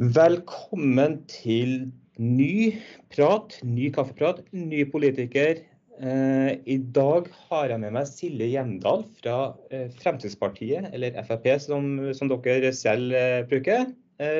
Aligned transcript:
Velkommen 0.00 1.18
til 1.28 1.90
ny 2.16 2.70
prat, 3.12 3.58
ny 3.60 3.90
kaffeprat, 3.92 4.38
ny 4.56 4.86
politiker. 4.88 5.58
Eh, 6.00 6.52
I 6.64 6.76
dag 6.96 7.28
har 7.50 7.68
jeg 7.68 7.82
med 7.82 7.92
meg 7.92 8.08
Silje 8.08 8.48
Hjemdal 8.48 9.04
fra 9.18 9.34
eh, 9.68 9.90
Fremskrittspartiet, 10.00 10.88
eller 10.96 11.20
Frp 11.28 11.50
som, 11.60 11.90
som 12.16 12.32
dere 12.32 12.72
selv 12.72 13.12
eh, 13.12 13.42
bruker. 13.50 13.90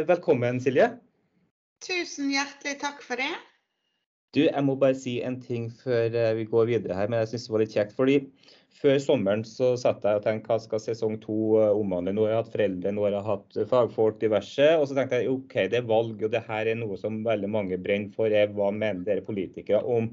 Velkommen, 0.08 0.62
Silje. 0.64 0.88
Tusen 1.84 2.32
hjertelig 2.32 2.78
takk 2.80 3.04
for 3.04 3.20
det. 3.20 3.28
Du, 4.34 4.44
Jeg 4.44 4.62
må 4.62 4.76
bare 4.78 4.94
si 4.94 5.18
en 5.26 5.40
ting 5.42 5.70
før 5.82 6.14
vi 6.38 6.46
går 6.46 6.68
videre 6.68 6.94
her, 6.94 7.10
men 7.10 7.18
jeg 7.22 7.32
syns 7.32 7.48
det 7.48 7.54
var 7.54 7.64
litt 7.64 7.74
kjekt. 7.74 7.96
fordi 7.96 8.20
før 8.80 8.96
sommeren 9.02 9.42
så 9.44 9.74
satt 9.80 10.04
jeg 10.06 10.20
og 10.20 10.24
tenkte 10.24 10.52
hva 10.52 10.58
skal 10.62 10.80
sesong 10.82 11.18
to 11.22 11.36
eh, 11.60 11.72
omhandle. 11.76 12.14
Nå 12.16 12.24
har 12.24 12.32
jeg 12.32 12.40
hatt 12.40 12.52
foreldre, 12.54 12.92
nå 12.94 13.04
har 13.06 13.16
jeg 13.16 13.26
hatt 13.26 13.58
fagfolk 13.72 14.20
diverse. 14.22 14.68
Og 14.78 14.86
så 14.88 14.96
tenkte 14.96 15.20
jeg 15.20 15.32
OK, 15.32 15.56
det 15.72 15.80
er 15.80 15.88
valg, 15.90 16.22
og 16.24 16.32
det 16.32 16.44
her 16.46 16.70
er 16.70 16.78
noe 16.80 16.98
som 17.00 17.20
veldig 17.26 17.50
mange 17.52 17.80
brenner 17.82 18.14
for. 18.14 18.32
Hva 18.56 18.70
mener 18.74 19.04
dere 19.06 19.26
politikere 19.26 19.82
om 19.84 20.08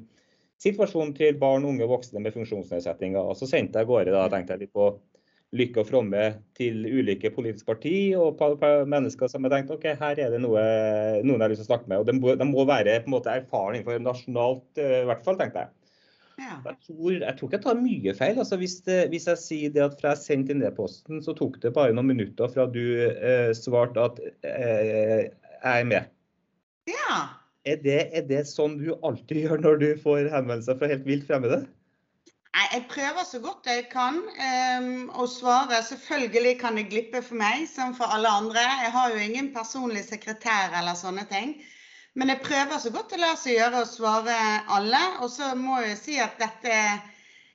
situasjonen 0.64 1.14
til 1.18 1.38
barn, 1.40 1.68
unge 1.70 1.86
og 1.86 1.94
voksne 1.96 2.24
med 2.24 2.36
funksjonsnedsettinger? 2.36 3.22
Og 3.22 3.40
så 3.40 3.50
sendte 3.50 3.80
jeg 3.80 3.88
av 3.88 3.94
gårde 3.94 4.16
da, 4.16 4.26
tenkte 4.34 4.58
jeg 4.58 4.66
litt 4.66 4.76
på 4.76 4.92
lykke 5.56 5.80
og 5.80 5.88
fromme 5.88 6.24
til 6.58 6.82
ulike 6.84 7.32
politiske 7.32 7.70
parti 7.70 7.96
og 8.20 8.42
mennesker 8.92 9.32
som 9.32 9.46
har 9.48 9.54
tenkt 9.54 9.72
ok, 9.72 9.86
her 10.00 10.20
er 10.20 10.34
det 10.34 10.42
noe, 10.44 10.64
noen 11.24 11.38
jeg 11.38 11.46
har 11.46 11.54
lyst 11.54 11.64
til 11.64 11.70
å 11.70 11.72
snakke 11.72 11.88
med. 11.88 12.02
og 12.02 12.10
De 12.10 12.16
må, 12.18 12.36
de 12.36 12.48
må 12.50 12.66
være 12.68 12.98
på 13.04 13.12
en 13.12 13.16
måte 13.16 13.32
erfaren 13.32 13.78
innenfor 13.78 14.02
nasjonalt, 14.04 14.68
eh, 14.82 15.04
i 15.06 15.08
hvert 15.08 15.24
fall, 15.24 15.40
tenkte 15.40 15.64
jeg. 15.64 15.74
Ja. 16.38 16.60
Jeg, 16.68 16.76
tror, 16.86 17.14
jeg, 17.16 17.34
tror, 17.38 17.48
ikke 17.48 17.58
jeg 17.58 17.64
tar 17.64 17.80
mye 17.80 18.14
feil. 18.18 18.42
Altså, 18.44 18.60
hvis, 18.62 18.76
det, 18.86 19.00
hvis, 19.14 19.26
jeg 19.32 19.42
sier 19.42 19.74
det 19.74 19.86
at 19.88 19.96
fra 20.02 20.14
jeg 20.14 20.24
sendte 20.26 20.54
inn 20.54 20.66
e-posten, 20.68 21.24
så 21.26 21.34
tok 21.38 21.58
det 21.64 21.74
bare 21.74 21.96
noen 21.96 22.12
minutter 22.12 22.52
fra 22.54 22.68
du 22.70 22.84
eh, 23.08 23.50
svarte 23.58 24.04
at 24.04 24.22
eh, 24.46 25.32
jeg 25.32 25.72
er 25.72 25.88
med. 25.90 26.12
Ja. 26.92 27.24
Er 27.68 27.82
det, 27.84 27.98
er 28.16 28.28
det, 28.28 28.44
sånn 28.48 28.78
du 28.80 28.92
alltid 29.02 29.42
gjør 29.48 29.64
når 29.64 29.82
du 29.82 29.90
får 30.04 30.30
henvendelser 30.32 30.78
fra 30.80 30.92
helt 30.92 31.08
vilt 31.08 31.26
fremmede? 31.28 31.64
Nei, 32.58 32.66
Jeg 32.74 32.86
prøver 32.90 33.26
så 33.32 33.40
godt 33.40 33.68
jeg 33.70 33.84
kan 33.92 34.16
um, 34.18 35.10
å 35.14 35.28
svare. 35.30 35.78
Selvfølgelig 35.86 36.56
kan 36.58 36.80
det 36.80 36.88
glippe 36.90 37.20
for 37.22 37.38
meg, 37.38 37.68
som 37.70 37.94
for 37.94 38.10
alle 38.16 38.32
andre. 38.34 38.64
Jeg 38.82 38.94
har 38.96 39.14
jo 39.14 39.20
ingen 39.22 39.52
personlig 39.54 40.02
sekretær 40.08 40.74
eller 40.80 40.98
sånne 40.98 41.28
ting. 41.30 41.52
Men 42.18 42.34
jeg 42.34 42.42
prøver 42.48 42.82
så 42.82 42.90
godt 42.96 43.14
det 43.14 43.22
lar 43.22 43.38
seg 43.38 43.60
gjøre 43.60 43.84
å 43.84 43.90
svare 43.92 44.40
alle. 44.74 45.04
Og 45.22 45.30
så 45.36 45.52
må 45.60 45.84
jeg 45.84 46.02
si 46.02 46.18
at 46.24 46.42
dette 46.42 46.74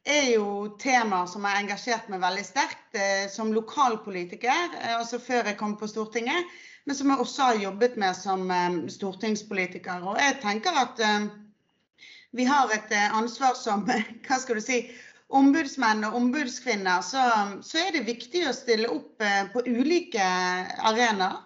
er 0.06 0.28
jo 0.36 0.46
temaer 0.78 1.26
som 1.34 1.50
har 1.50 1.58
engasjert 1.58 2.06
meg 2.12 2.22
veldig 2.22 2.46
sterkt 2.46 2.94
eh, 2.94 3.26
som 3.30 3.50
lokalpolitiker, 3.54 4.78
eh, 4.84 4.96
altså 5.00 5.18
før 5.22 5.50
jeg 5.50 5.58
kom 5.58 5.74
på 5.82 5.90
Stortinget. 5.90 6.54
Men 6.86 6.98
som 6.98 7.10
jeg 7.10 7.26
også 7.26 7.50
har 7.50 7.64
jobbet 7.64 7.98
med 7.98 8.14
som 8.22 8.46
eh, 8.54 8.82
stortingspolitiker. 9.00 10.06
Og 10.06 10.22
jeg 10.22 10.38
tenker 10.46 10.78
at 10.86 11.02
eh, 11.02 11.26
vi 12.32 12.44
har 12.44 12.70
et 12.72 12.92
eh, 12.92 13.14
ansvar 13.14 13.54
som 13.54 13.84
hva 14.26 14.38
skal 14.40 14.58
du 14.58 14.64
si, 14.64 14.82
ombudsmenn 15.32 16.04
og 16.08 16.16
ombudskvinner. 16.18 17.04
Så, 17.04 17.22
så 17.64 17.80
er 17.86 17.96
det 17.96 18.06
viktig 18.08 18.46
å 18.48 18.56
stille 18.56 18.90
opp 18.92 19.22
eh, 19.24 19.44
på 19.52 19.64
ulike 19.68 20.24
arenaer. 20.88 21.42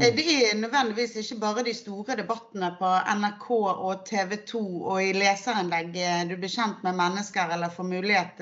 Eh, 0.00 0.08
det 0.16 0.24
er 0.24 0.56
nødvendigvis 0.56 1.18
ikke 1.20 1.40
bare 1.42 1.66
de 1.68 1.76
store 1.76 2.16
debattene 2.20 2.72
på 2.80 2.94
NRK 3.20 3.48
og 3.52 4.06
TV 4.08 4.38
2 4.48 4.64
og 4.80 4.98
i 5.04 5.12
leserinnlegg 5.16 5.92
du 6.30 6.36
blir 6.40 6.52
kjent 6.52 6.80
med 6.86 6.96
mennesker 6.96 7.52
eller 7.52 7.72
får 7.72 7.90
mulighet 7.90 8.40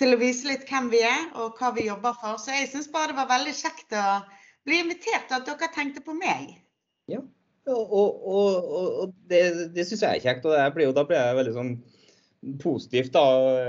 til 0.00 0.12
å 0.12 0.20
vise 0.20 0.48
litt 0.48 0.64
hvem 0.68 0.88
vi 0.92 1.02
er 1.04 1.28
og 1.36 1.60
hva 1.60 1.74
vi 1.76 1.88
jobber 1.90 2.16
for. 2.20 2.40
Så 2.40 2.56
jeg 2.56 2.72
syns 2.72 2.88
bare 2.92 3.12
det 3.12 3.20
var 3.20 3.32
veldig 3.36 3.56
kjekt 3.56 3.96
å 3.96 4.06
bli 4.66 4.80
invitert, 4.82 5.28
og 5.30 5.36
at 5.42 5.48
dere 5.52 5.72
tenkte 5.76 6.02
på 6.04 6.16
meg. 6.16 6.56
Ja, 7.06 7.20
og, 7.74 8.26
og, 8.36 8.72
og, 9.02 9.12
det, 9.30 9.42
det 9.74 9.86
syns 9.88 10.04
jeg 10.04 10.18
er 10.18 10.24
kjekt. 10.24 10.46
og 10.46 10.74
blir, 10.74 10.92
da 10.94 11.04
ble 11.06 11.18
jeg 11.18 11.38
veldig 11.40 11.54
sånn 11.56 11.72
positivt. 12.62 13.12
Da 13.14 13.24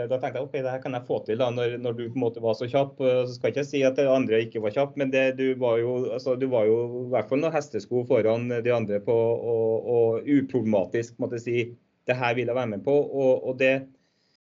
Da 0.10 0.20
tenkte 0.20 0.38
jeg 0.38 0.46
ok, 0.46 0.56
det 0.60 0.74
her 0.76 0.84
kan 0.84 0.98
jeg 0.98 1.08
få 1.08 1.20
til 1.26 1.42
da, 1.42 1.50
når, 1.54 1.78
når, 1.82 1.98
du 1.98 2.04
på 2.06 2.20
en 2.20 2.26
måte 2.28 2.44
var 2.44 2.58
så 2.60 2.70
kjapp. 2.70 3.02
Så 3.02 3.36
skal 3.36 3.50
jeg 3.50 3.56
ikke 3.56 3.68
si 3.72 3.84
at 3.88 3.98
det 3.98 4.08
andre 4.12 4.44
ikke 4.46 4.62
var 4.64 4.76
kjapp, 4.76 4.96
men 5.02 5.12
det, 5.14 5.26
du, 5.40 5.48
var 5.60 5.82
jo, 5.82 5.98
altså, 6.14 6.38
du 6.38 6.48
var 6.52 6.70
jo 6.70 6.80
i 7.08 7.10
hvert 7.16 7.30
fall 7.32 7.42
noen 7.42 7.56
hestesko 7.56 8.06
foran 8.10 8.50
de 8.52 8.74
andre 8.74 9.02
på 9.04 9.18
og, 9.18 9.92
og 9.98 10.32
uproblematisk 10.38 11.18
måtte 11.24 11.42
si 11.42 11.70
det 12.08 12.16
her 12.16 12.38
vil 12.38 12.48
jeg 12.48 12.56
være 12.56 12.74
med 12.76 12.86
på. 12.86 12.94
Og, 12.94 13.50
og 13.50 13.58
det, 13.60 13.74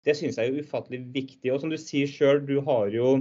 det 0.06 0.16
syns 0.18 0.38
jeg 0.38 0.52
er 0.52 0.62
ufattelig 0.62 1.06
viktig. 1.16 1.52
Og 1.54 1.64
som 1.64 1.72
du 1.72 1.80
sier 1.82 2.10
sjøl, 2.12 2.44
du 2.46 2.60
har 2.68 2.92
jo 2.94 3.16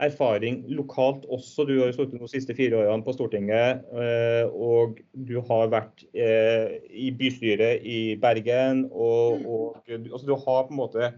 erfaring 0.00 0.62
lokalt 0.72 1.26
også. 1.30 1.66
Du 1.68 1.74
har 1.78 1.90
jo 1.90 1.96
sittet 1.96 2.20
de 2.20 2.30
siste 2.30 2.56
fire 2.56 2.78
årene 2.80 3.04
på 3.04 3.14
Stortinget, 3.14 3.82
eh, 3.92 4.44
og 4.48 5.00
du 5.12 5.36
har 5.48 5.72
vært 5.72 6.04
eh, 6.14 6.78
i 6.90 7.10
bystyret 7.16 7.84
i 7.86 8.00
Bergen. 8.20 8.86
Og, 8.90 9.44
og 9.44 9.92
altså 9.92 10.24
du 10.26 10.34
har 10.36 10.66
på 10.66 10.74
en 10.74 10.80
måte 10.80 11.12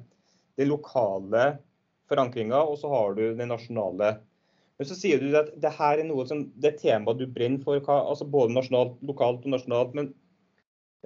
den 0.61 0.73
lokale 0.73 1.57
forankringa, 2.11 2.59
og 2.59 2.79
så 2.81 2.91
har 2.93 3.17
du 3.17 3.25
den 3.39 3.53
nasjonale. 3.53 4.17
Men 4.79 4.89
så 4.89 4.97
sier 4.99 5.23
du 5.23 5.31
at 5.39 5.53
det 5.63 5.71
her 5.77 6.01
er 6.01 6.09
noe 6.09 6.27
som, 6.27 6.47
det 6.59 6.75
temaet 6.81 7.21
du 7.21 7.29
brenner 7.31 7.63
for, 7.63 7.79
altså 7.95 8.27
både 8.29 8.57
nasjonalt, 8.57 8.97
lokalt 9.07 9.47
og 9.47 9.55
nasjonalt. 9.55 9.95
Men 9.99 10.11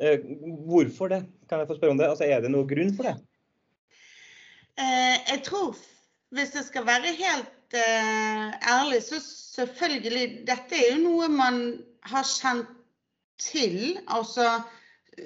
eh, 0.00 0.22
hvorfor 0.69 1.12
det? 1.12 1.25
Kan 1.50 1.60
jeg 1.60 1.70
få 1.70 1.76
spørre 1.78 1.97
om 1.97 2.00
det? 2.00 2.08
Altså, 2.08 2.25
er 2.25 2.41
det 2.43 2.53
noen 2.54 2.70
grunn 2.70 2.94
for 2.97 3.10
det? 3.10 3.19
Eh, 4.81 5.19
jeg 5.34 5.43
tror, 5.44 5.76
hvis 6.37 6.56
jeg 6.56 6.66
skal 6.70 6.88
være 6.88 7.14
helt 7.20 7.53
uh, 7.75 8.54
ærlig, 8.71 9.03
så 9.03 9.21
selvfølgelig 9.56 10.47
Dette 10.47 10.78
er 10.78 10.94
jo 10.94 11.03
noe 11.03 11.28
man 11.32 11.60
har 12.06 12.27
kjent 12.28 12.72
til, 13.43 13.99
altså 14.06 14.60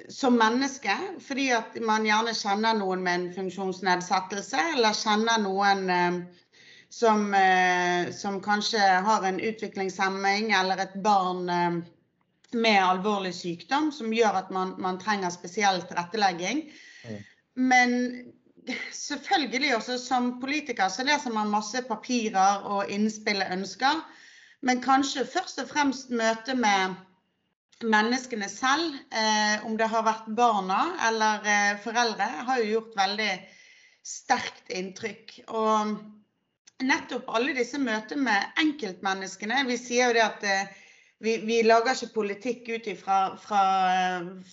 som 0.09 0.37
menneske. 0.39 0.93
Fordi 1.19 1.49
at 1.55 1.77
man 1.85 2.07
gjerne 2.07 2.35
kjenner 2.37 2.77
noen 2.79 3.03
med 3.03 3.19
en 3.19 3.31
funksjonsnedsettelse, 3.35 4.59
eller 4.75 4.97
kjenner 4.97 5.41
noen 5.43 5.89
uh, 5.91 6.21
som, 6.91 7.29
uh, 7.35 8.11
som, 8.15 8.41
kanskje 8.43 8.81
har 8.81 9.27
en 9.27 9.39
utviklingshemming, 9.39 10.53
eller 10.55 10.85
et 10.85 10.95
barn 11.03 11.47
med 12.51 12.83
alvorlig 12.83 13.31
sykdom 13.35 13.91
som 13.95 14.11
gjør 14.11 14.41
at 14.41 14.49
man, 14.51 14.73
man 14.83 14.97
trenger 14.99 15.31
spesiell 15.31 15.79
tilrettelegging. 15.87 16.65
Mm. 17.07 17.21
Men 17.71 17.93
selvfølgelig 18.93 19.75
også 19.75 19.97
som 20.01 20.33
politiker 20.41 20.89
så 20.89 21.05
leser 21.07 21.33
man 21.33 21.51
masse 21.51 21.81
papirer 21.87 22.65
og 22.67 22.91
innspill 22.91 23.41
og 23.43 23.55
ønsker. 23.57 24.01
Men 24.61 24.81
kanskje 24.83 25.25
først 25.25 25.61
og 25.63 25.69
fremst 25.71 26.11
møte 26.13 26.53
med 26.55 26.99
menneskene 27.81 28.49
selv, 28.49 28.93
eh, 29.09 29.65
om 29.65 29.77
det 29.77 29.87
har 29.89 30.05
vært 30.05 30.29
barna 30.37 30.81
eller 31.07 31.47
eh, 31.49 31.79
foreldre, 31.81 32.27
har 32.47 32.61
jo 32.61 32.75
gjort 32.75 32.97
veldig 32.99 33.31
sterkt 34.05 34.69
inntrykk. 34.69 35.39
Og 35.49 35.95
nettopp 36.85 37.29
alle 37.33 37.55
disse 37.57 37.81
møtene 37.81 38.25
med 38.25 38.61
enkeltmenneskene 38.61 39.63
Vi 39.69 39.77
sier 39.77 40.09
jo 40.09 40.17
det 40.17 40.23
at 40.25 40.45
eh, 40.45 40.79
vi, 41.21 41.37
vi, 41.45 41.61
lager 41.63 41.95
ikke 41.95 42.15
politikk 42.15 42.69
ut 42.73 42.89
fra, 42.99 43.19
fra, 43.37 43.63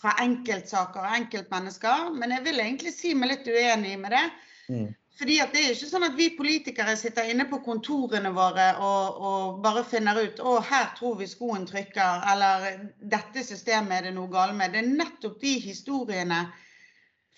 fra, 0.01 0.15
enkeltsaker 0.25 1.05
og 1.05 1.19
enkeltmennesker. 1.23 2.11
Men 2.15 2.37
jeg 2.37 2.45
vil 2.47 2.63
egentlig 2.65 2.95
si 2.95 3.15
meg 3.17 3.33
litt 3.33 3.49
uenig 3.49 3.97
med 4.01 4.15
det. 4.17 4.25
Mm. 4.69 4.89
Fordi 5.19 5.41
det 5.51 5.63
er 5.65 5.73
ikke 5.73 5.89
sånn 5.91 6.07
at 6.07 6.15
vi 6.15 6.29
politikere 6.39 6.95
sitter 6.97 7.27
inne 7.33 7.49
på 7.51 7.59
kontorene 7.65 8.31
våre 8.37 8.69
og, 8.79 9.17
og, 9.19 9.57
bare 9.65 9.83
finner 9.83 10.21
ut 10.21 10.39
å 10.39 10.59
her 10.63 10.93
tror 10.99 11.17
vi 11.19 11.27
skoen 11.27 11.67
trykker, 11.67 12.23
eller 12.33 12.69
dette 13.03 13.43
systemet 13.43 13.97
er 13.97 14.09
det 14.09 14.15
noe 14.15 14.31
galt 14.31 14.55
med. 14.55 14.77
Det 14.77 14.85
er 14.85 14.93
nettopp 14.93 15.41
de 15.43 15.57
historiene 15.65 16.45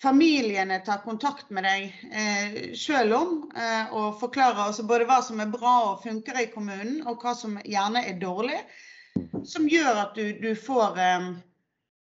familiene 0.01 0.77
tar 0.85 1.01
kontakt 1.05 1.49
med 1.53 1.65
deg 1.65 2.05
eh, 2.11 2.55
sjøl 2.77 3.13
om 3.17 3.33
eh, 3.53 3.91
og 3.97 4.19
forklarer 4.21 4.77
både 4.89 5.09
hva 5.09 5.19
som 5.25 5.41
er 5.41 5.49
bra 5.53 5.75
og 5.91 6.05
funker 6.05 6.37
i 6.41 6.49
kommunen, 6.53 7.01
og 7.09 7.21
hva 7.21 7.33
som 7.37 7.57
gjerne 7.65 8.05
er 8.09 8.21
dårlig 8.21 8.61
som 9.45 9.69
gjør 9.69 10.03
at 10.05 10.15
du, 10.15 10.25
du 10.41 10.51
får 10.55 10.99
eh, 10.99 11.31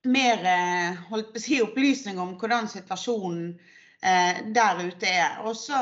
mer 0.05 0.45
eh, 0.45 1.15
si, 1.41 1.59
opplysning 1.63 2.19
om 2.19 2.35
hvordan 2.39 2.69
situasjonen 2.71 3.53
eh, 4.01 4.41
der 4.55 4.81
ute 4.87 5.09
er. 5.09 5.39
Og 5.45 5.55
så 5.57 5.77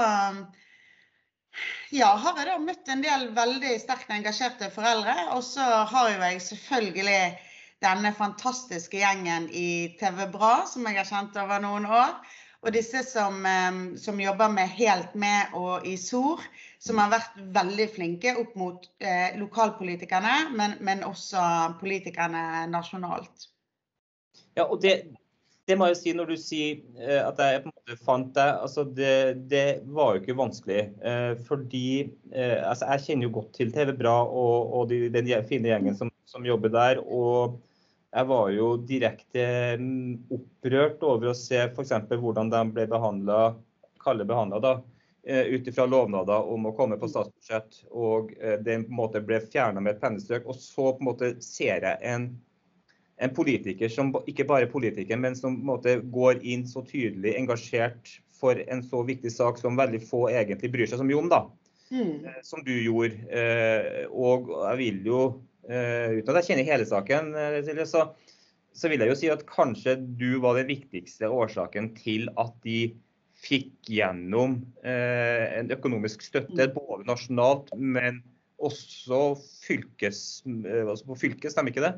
ja, 1.94 2.10
har 2.16 2.38
jeg 2.40 2.50
da 2.50 2.60
møtt 2.62 2.90
en 2.90 3.04
del 3.04 3.28
veldig 3.36 3.74
sterkt 3.82 4.12
engasjerte 4.14 4.72
foreldre. 4.74 5.16
Og 5.36 5.44
så 5.46 5.66
har 5.90 6.14
jo 6.14 6.22
jeg 6.24 6.46
selvfølgelig 6.48 7.20
denne 7.84 8.14
fantastiske 8.16 9.02
gjengen 9.02 9.50
i 9.52 9.94
TV 10.00 10.26
Bra, 10.32 10.64
som 10.70 10.88
jeg 10.88 11.02
har 11.02 11.10
kjent 11.10 11.38
over 11.40 11.62
noen 11.64 11.88
år. 11.90 12.16
Og 12.64 12.72
disse 12.72 13.04
som, 13.06 13.44
eh, 13.46 13.98
som 14.00 14.22
jobber 14.22 14.50
med 14.50 14.72
Helt 14.80 15.16
med 15.16 15.56
og 15.60 15.86
i 15.88 15.98
SOR, 16.00 16.42
som 16.84 17.00
har 17.00 17.12
vært 17.14 17.36
veldig 17.56 17.88
flinke 17.96 18.36
opp 18.42 18.56
mot 18.60 18.86
eh, 19.00 19.36
lokalpolitikerne, 19.40 20.36
men, 20.58 20.78
men, 20.84 21.04
også 21.08 21.42
politikerne 21.80 22.66
nasjonalt. 22.72 23.48
Ja, 24.58 24.66
og 24.66 24.82
det, 24.84 24.98
det, 25.70 25.78
må 25.80 25.88
jeg 25.90 26.00
si 26.02 26.16
når 26.18 26.34
du 26.34 26.36
sier 26.40 26.82
eh, 27.00 27.22
at 27.24 27.40
jeg 27.40 27.64
på 27.64 27.72
en 27.72 27.78
måte 27.78 28.00
fant 28.04 28.34
deg. 28.36 28.60
altså 28.66 28.84
det, 28.84 29.16
det 29.52 29.68
var 29.96 30.18
jo 30.18 30.24
ikke 30.24 30.38
vanskelig. 30.42 30.82
Eh, 31.00 31.32
fordi 31.48 31.86
eh, 32.34 32.60
altså 32.60 32.92
jeg 32.92 33.06
kjenner 33.08 33.30
jo 33.30 33.36
godt 33.40 33.54
til 33.62 33.72
TV 33.74 33.96
Bra 34.04 34.18
og, 34.28 34.76
og 34.76 34.92
de, 34.92 35.06
den 35.14 35.32
fine 35.48 35.72
gjengen 35.72 35.96
som, 36.00 36.12
som, 36.28 36.44
jobber 36.44 36.74
der. 36.74 37.00
Og 37.08 37.62
jeg 38.12 38.30
var 38.30 38.52
jo 38.54 38.74
direkte 38.92 39.46
mm, 39.80 40.34
opprørt 40.36 41.08
over 41.08 41.32
å 41.32 41.38
se 41.38 41.64
f.eks. 41.70 41.96
hvordan 42.12 42.52
de 42.52 42.66
ble 42.76 42.92
behandla, 42.92 43.54
kalle 44.04 44.28
behandla, 44.28 44.60
da. 44.60 44.82
Eh, 45.26 45.42
ut 45.42 45.68
ifra 45.68 45.86
lovnader 45.86 46.50
om 46.52 46.66
å 46.68 46.74
komme 46.76 46.98
på 47.00 47.08
statsbudsjett, 47.08 47.78
og 47.96 48.34
eh, 48.42 48.58
den 48.60 48.82
på 48.84 48.92
en 48.92 48.98
måte 48.98 49.22
ble 49.24 49.38
fjerna 49.40 49.80
med 49.80 49.94
et 49.94 50.02
pennestrøk. 50.02 50.50
Og 50.52 50.58
så 50.60 50.90
på 50.90 51.00
en 51.00 51.08
måte 51.08 51.30
ser 51.44 51.86
jeg 51.88 52.00
en 52.16 52.34
en 53.22 53.30
politiker 53.32 53.88
som 53.94 54.10
ikke 54.28 54.44
bare 54.50 54.66
er 54.66 54.72
politiker, 54.72 55.16
men 55.22 55.36
som 55.38 55.54
måte, 55.64 56.00
går 56.12 56.42
inn 56.42 56.66
så 56.68 56.82
tydelig 56.84 57.36
engasjert 57.38 58.10
for 58.36 58.58
en 58.58 58.82
så 58.84 59.04
viktig 59.06 59.32
sak 59.32 59.62
som 59.62 59.78
veldig 59.80 60.02
få 60.04 60.26
egentlig 60.32 60.72
bryr 60.74 60.90
seg 60.90 61.00
så 61.00 61.06
mye 61.08 61.20
om, 61.22 61.30
da. 61.32 61.44
Mm. 61.94 62.26
Eh, 62.26 62.42
som 62.44 62.66
du 62.66 62.74
gjorde. 62.74 63.22
Og 64.10 64.52
jeg 64.58 64.80
vil 64.82 65.00
jo, 65.08 65.22
uten 65.70 66.34
at 66.34 66.42
jeg 66.42 66.50
kjenner 66.50 66.68
hele 66.68 66.90
saken, 66.90 67.32
så, 67.88 68.10
så, 68.74 68.92
vil 68.92 69.06
jeg 69.06 69.14
jo 69.14 69.20
si 69.22 69.32
at 69.32 69.48
kanskje 69.48 69.96
du 70.20 70.42
var 70.44 70.60
den 70.60 70.74
viktigste 70.74 71.32
årsaken 71.32 71.94
til 72.02 72.28
at 72.34 72.58
de 72.66 72.90
fikk 73.44 73.92
gjennom 73.92 74.62
en 74.88 75.72
økonomisk 75.76 76.24
støtte, 76.24 76.70
mm. 76.70 76.76
både 76.78 77.08
nasjonalt, 77.10 77.74
men 77.76 78.22
også 78.64 79.36
fylkes, 79.66 80.22
altså 80.48 81.10
på 81.10 81.20
fylket, 81.26 81.52
stemmer 81.52 81.74
ikke 81.74 81.84
det? 81.84 81.94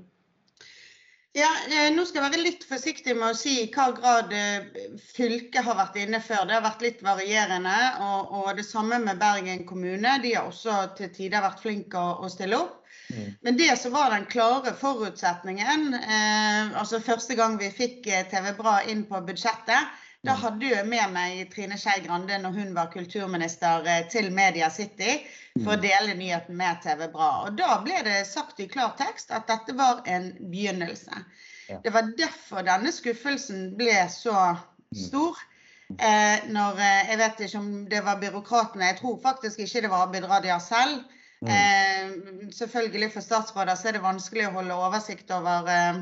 Ja, 1.36 1.50
eh, 1.68 1.90
Nå 1.92 2.06
skal 2.08 2.22
jeg 2.22 2.32
være 2.32 2.44
litt 2.46 2.62
forsiktig 2.64 3.14
med 3.18 3.34
å 3.34 3.36
si 3.36 3.58
i 3.60 3.72
hva 3.74 3.90
grad 3.98 4.32
eh, 4.32 4.70
fylket 5.04 5.66
har 5.66 5.76
vært 5.76 5.98
inne 6.00 6.22
før. 6.24 6.46
Det 6.48 6.56
har 6.56 6.64
vært 6.64 6.86
litt 6.86 7.02
varierende. 7.04 7.76
Og, 8.06 8.32
og 8.40 8.48
det 8.56 8.64
samme 8.64 9.02
med 9.04 9.20
Bergen 9.20 9.66
kommune. 9.68 10.14
De 10.24 10.32
har 10.32 10.48
også 10.48 10.78
til 10.96 11.12
tider 11.18 11.44
vært 11.44 11.60
flinke 11.66 12.00
å, 12.00 12.22
å 12.24 12.32
stille 12.32 12.62
opp. 12.62 12.80
Mm. 13.12 13.28
Men 13.44 13.60
det 13.60 13.74
som 13.82 13.92
var 13.92 14.16
den 14.16 14.30
klare 14.32 14.72
forutsetningen, 14.80 15.90
eh, 16.00 16.72
altså 16.80 17.04
første 17.04 17.36
gang 17.36 17.60
vi 17.60 17.68
fikk 17.84 18.08
eh, 18.08 18.24
TV 18.32 18.54
Bra 18.56 18.78
inn 18.88 19.04
på 19.10 19.20
budsjettet, 19.28 19.92
da 20.26 20.34
mm. 20.36 20.42
hadde 20.42 20.70
jeg 20.72 20.88
med 20.90 21.14
meg 21.14 21.42
Trine 21.54 21.78
Skei 21.80 22.04
Grande 22.06 22.38
når 22.42 22.58
hun 22.60 22.76
var 22.76 22.92
kulturminister 22.94 23.88
til 24.12 24.32
Media 24.34 24.70
City 24.74 25.20
for 25.62 25.76
å 25.76 25.80
mm. 25.80 25.84
dele 25.86 26.18
nyheten 26.20 26.60
med 26.60 26.82
TV 26.84 27.08
Bra. 27.14 27.32
Og 27.48 27.58
Da 27.60 27.80
ble 27.86 28.02
det 28.08 28.22
sagt 28.30 28.60
i 28.60 28.70
klar 28.72 28.96
tekst 29.00 29.34
at 29.36 29.48
dette 29.52 29.76
var 29.78 30.04
en 30.10 30.32
begynnelse. 30.40 31.24
Ja. 31.70 31.80
Det 31.84 31.94
var 31.96 32.14
derfor 32.18 32.66
denne 32.66 32.92
skuffelsen 32.94 33.72
ble 33.80 33.98
så 34.14 34.36
mm. 34.36 35.02
stor. 35.08 35.40
Eh, 35.86 36.48
når, 36.50 36.80
jeg 36.82 37.18
vet 37.22 37.44
ikke 37.46 37.62
om 37.62 37.74
det 37.90 38.02
var 38.06 38.22
byråkratene, 38.22 38.90
jeg 38.90 39.00
tror 39.02 39.20
faktisk 39.22 39.62
ikke 39.62 39.86
det 39.86 39.92
var 39.94 40.08
Abid 40.08 40.26
Radia 40.30 40.58
selv. 40.60 41.04
Eh, 41.46 42.10
selvfølgelig 42.52 43.12
For 43.14 43.22
statsråder 43.22 43.76
så 43.76 43.90
er 43.90 43.98
det 43.98 44.06
vanskelig 44.06 44.48
å 44.48 44.56
holde 44.56 44.78
oversikt 44.82 45.30
over 45.36 45.70
eh, 45.70 46.00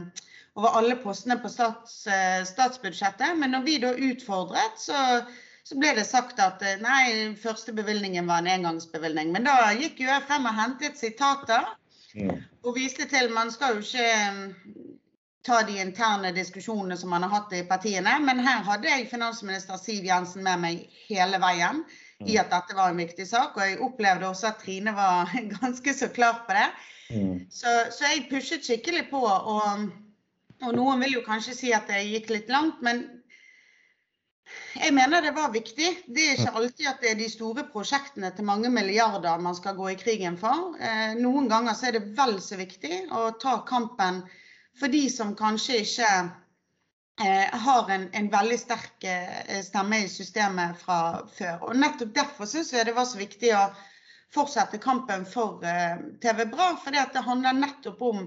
over 0.55 0.69
alle 0.69 0.95
postene 0.95 1.37
på 1.37 1.49
stats, 1.49 2.07
eh, 2.07 2.43
statsbudsjettet. 2.45 3.37
Men 3.37 3.51
når 3.51 3.61
vi 3.61 3.77
da 3.81 3.93
utfordret, 3.93 4.77
så, 4.77 4.97
så, 5.63 5.77
ble 5.79 5.93
det 5.97 6.05
sagt 6.05 6.41
at 6.43 6.61
eh, 6.61 6.81
nei, 6.83 7.33
første 7.41 7.73
bevilgningen 7.73 8.29
var 8.29 8.43
en 8.43 8.51
engangsbevilgning. 8.53 9.33
Men 9.33 9.49
da 9.49 9.73
gikk 9.73 10.03
jo 10.03 10.11
jeg 10.11 10.25
frem 10.29 10.45
og 10.49 10.57
hentet 10.59 10.99
sitater 10.99 11.65
mm. 12.13 12.37
og 12.63 12.77
viste 12.77 13.09
til 13.09 13.33
Man 13.33 13.51
skal 13.53 13.79
jo 13.79 13.85
ikke 13.85 14.11
mm, 14.37 14.85
ta 15.43 15.63
de 15.65 15.79
interne 15.81 16.31
diskusjonene 16.35 16.97
som 16.97 17.11
man 17.15 17.25
har 17.25 17.33
hatt 17.33 17.57
i 17.57 17.65
partiene. 17.67 18.19
Men 18.21 18.45
her 18.45 18.61
hadde 18.69 18.91
jeg 18.91 19.09
finansminister 19.09 19.81
Siv 19.81 20.05
Jensen 20.05 20.45
med 20.45 20.61
meg 20.61 20.87
hele 21.09 21.41
veien 21.41 21.81
i 22.21 22.37
mm. 22.37 22.39
at 22.45 22.53
dette 22.53 22.77
var 22.77 22.93
en 22.93 23.01
viktig 23.01 23.25
sak. 23.25 23.57
Og 23.57 23.65
jeg 23.65 23.81
opplevde 23.81 24.29
også 24.29 24.53
at 24.53 24.61
Trine 24.61 24.93
var 24.93 25.33
ganske 25.57 25.97
så 25.97 26.13
klar 26.13 26.43
på 26.45 26.53
det. 26.53 26.69
Mm. 27.09 27.35
Så, 27.49 27.73
så, 27.89 28.05
jeg 28.05 28.27
pushet 28.29 28.69
skikkelig 28.69 29.09
på. 29.09 29.25
og 29.25 29.89
og 30.63 30.75
noen 30.77 31.03
vil 31.03 31.19
jo 31.19 31.25
kanskje 31.25 31.55
si 31.57 31.73
at 31.75 31.89
det 31.91 32.05
gikk 32.07 32.31
litt 32.33 32.49
langt, 32.51 32.81
men 32.85 33.03
jeg 34.73 34.93
mener 34.93 35.21
det 35.21 35.31
var 35.35 35.51
viktig. 35.53 35.89
Det 36.07 36.23
er 36.25 36.37
ikke 36.37 36.53
alltid 36.59 36.87
at 36.89 37.01
det 37.01 37.11
er 37.13 37.17
de 37.19 37.29
store 37.31 37.65
prosjektene 37.73 38.31
til 38.35 38.47
mange 38.47 38.69
milliarder 38.73 39.41
man 39.41 39.55
skal 39.57 39.77
gå 39.77 39.91
i 39.93 39.97
krigen 39.99 40.37
for. 40.41 40.73
Eh, 40.81 41.13
noen 41.19 41.49
ganger 41.51 41.77
så 41.77 41.89
er 41.89 41.97
det 41.97 42.13
vel 42.17 42.39
så 42.41 42.57
viktig 42.59 43.03
å 43.13 43.27
ta 43.41 43.59
kampen 43.69 44.23
for 44.79 44.93
de 44.93 45.03
som 45.13 45.35
kanskje 45.37 45.79
ikke 45.83 46.11
eh, 47.23 47.53
har 47.65 47.93
en, 47.95 48.07
en, 48.17 48.29
veldig 48.33 48.59
sterk 48.59 49.07
eh, 49.09 49.61
stemme 49.65 50.03
i 50.03 50.11
systemet 50.11 50.79
fra 50.81 50.99
før. 51.37 51.69
Og 51.69 51.77
nettopp 51.79 52.15
derfor 52.17 52.49
syns 52.49 52.73
jeg 52.73 52.89
det 52.89 52.97
var 52.97 53.09
så 53.09 53.21
viktig 53.21 53.53
å 53.57 53.67
fortsette 54.33 54.81
kampen 54.81 55.27
for 55.29 55.61
TV 56.21 56.47
Bra. 56.49 56.73
For 56.81 56.93
det 56.93 57.25
handler 57.29 57.61
nettopp 57.61 58.01
om 58.01 58.25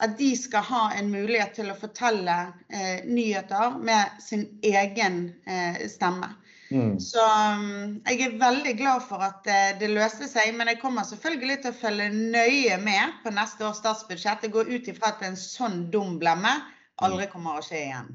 at 0.00 0.18
de 0.18 0.30
skal 0.36 0.64
ha 0.64 0.84
en 0.96 1.10
mulighet 1.12 1.54
til 1.58 1.70
å 1.70 1.78
fortelle 1.78 2.36
eh, 2.72 3.02
nyheter 3.04 3.76
med 3.84 4.22
sin 4.24 4.46
egen 4.64 5.26
eh, 5.44 5.82
stemme. 5.92 6.32
Mm. 6.70 7.00
Så 7.02 7.20
um, 7.20 7.98
jeg 8.06 8.20
er 8.22 8.38
veldig 8.38 8.76
glad 8.78 9.02
for 9.02 9.22
at 9.26 9.46
eh, 9.50 9.72
det 9.80 9.90
løste 9.90 10.28
seg, 10.30 10.54
men 10.56 10.70
jeg 10.70 10.80
kommer 10.80 11.04
selvfølgelig 11.08 11.58
til 11.64 11.74
å 11.74 11.80
følge 11.80 12.08
nøye 12.14 12.78
med 12.80 13.20
på 13.24 13.34
neste 13.34 13.66
års 13.66 13.82
statsbudsjett. 13.82 14.46
Jeg 14.46 14.54
går 14.54 14.70
ut 14.70 14.90
ifra 14.92 15.12
at 15.12 15.24
en 15.26 15.38
sånn 15.38 15.88
dum 15.92 16.16
blemme 16.22 16.54
aldri 17.02 17.26
mm. 17.26 17.32
kommer 17.34 17.58
å 17.58 17.64
skje 17.66 17.84
igjen. 17.88 18.12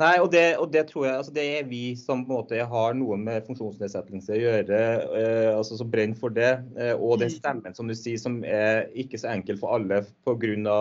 Nei, 0.00 0.14
og 0.22 0.30
det, 0.32 0.44
og 0.56 0.70
det, 0.72 0.86
tror 0.88 1.04
jeg 1.04 1.16
altså 1.18 1.32
det 1.36 1.42
er 1.58 1.66
vi 1.68 1.82
som 1.98 2.22
på 2.24 2.32
en 2.32 2.38
måte 2.38 2.60
har 2.72 2.94
noe 2.96 3.18
med 3.20 3.44
funksjonsnedsettelse 3.44 4.32
å 4.32 4.38
gjøre, 4.38 4.78
eh, 5.18 5.48
altså 5.52 5.76
som 5.76 5.90
brenner 5.92 6.16
for 6.16 6.32
det. 6.32 6.54
Eh, 6.80 6.94
og 6.94 7.18
den 7.20 7.28
mm. 7.28 7.34
stemmen 7.36 7.76
som 7.76 7.90
du 7.90 7.92
sier, 7.98 8.16
som 8.20 8.38
er 8.48 8.86
ikke 8.96 9.20
så 9.20 9.34
enkel 9.34 9.60
for 9.60 9.76
alle 9.76 10.00
pga. 10.24 10.78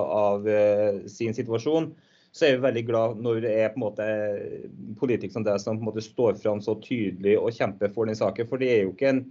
Eh, 0.48 1.01
sin 1.12 1.36
situasjon. 1.36 1.92
Så 2.31 2.45
er 2.45 2.56
vi 2.56 2.63
veldig 2.63 2.86
glad 2.88 3.19
når 3.19 3.42
det 3.44 3.51
er 3.57 3.74
på 3.74 3.81
en 3.81 3.86
måte 3.88 4.07
politikere 5.01 5.36
som 5.36 5.44
deg 5.44 5.60
som 5.60 5.75
på 5.75 5.83
en 5.83 5.89
måte 5.89 6.06
står 6.06 6.39
fram 6.39 6.63
så 6.63 6.77
tydelig 6.80 7.36
og 7.42 7.51
kjemper 7.57 7.92
for 7.92 8.07
den 8.07 8.15
saken. 8.15 8.48
For 8.48 8.62
det 8.62 8.72
er 8.72 8.83
jo 8.86 8.94
ikke 8.94 9.12
en, 9.18 9.24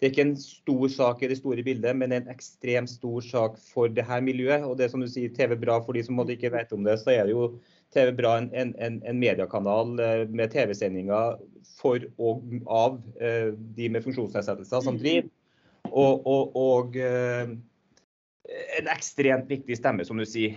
det 0.00 0.08
er 0.08 0.14
ikke 0.16 0.26
en 0.32 0.36
stor 0.40 0.86
sak 0.96 1.22
i 1.22 1.30
det 1.30 1.38
store 1.38 1.62
bildet, 1.66 1.94
men 2.00 2.16
en 2.16 2.30
ekstremt 2.32 2.90
stor 2.90 3.22
sak 3.22 3.58
for 3.70 3.92
det 3.92 4.08
her 4.08 4.24
miljøet. 4.24 4.66
Og 4.66 4.80
det 4.80 4.90
som 4.90 5.04
du 5.04 5.06
sier, 5.06 5.30
TV 5.36 5.54
Bra, 5.60 5.78
for 5.84 5.94
de 5.94 6.02
som 6.06 6.18
ikke 6.26 6.54
vet 6.56 6.74
om 6.74 6.82
det, 6.88 6.98
så 7.04 7.14
er 7.14 7.28
det 7.28 7.36
jo 7.36 7.52
TV 7.94 8.12
Bra 8.12 8.36
en, 8.38 8.50
en, 8.54 8.98
en 9.02 9.20
mediekanal 9.20 10.00
eh, 10.00 10.24
med 10.28 10.52
TV-sendinger 10.52 11.38
for 11.78 12.02
og 12.18 12.44
av 12.66 12.98
eh, 13.22 13.54
de 13.76 13.88
med 13.92 14.04
funksjonsnedsettelser 14.04 14.84
som 14.84 14.98
mm. 14.98 15.02
driver. 15.02 15.32
Og, 15.88 16.26
og, 16.28 16.56
og 16.58 16.98
eh, 17.00 17.54
en 18.78 18.92
ekstremt 18.92 19.48
viktig 19.48 19.76
stemme, 19.76 20.04
som 20.08 20.20
du 20.20 20.24
sier. 20.28 20.56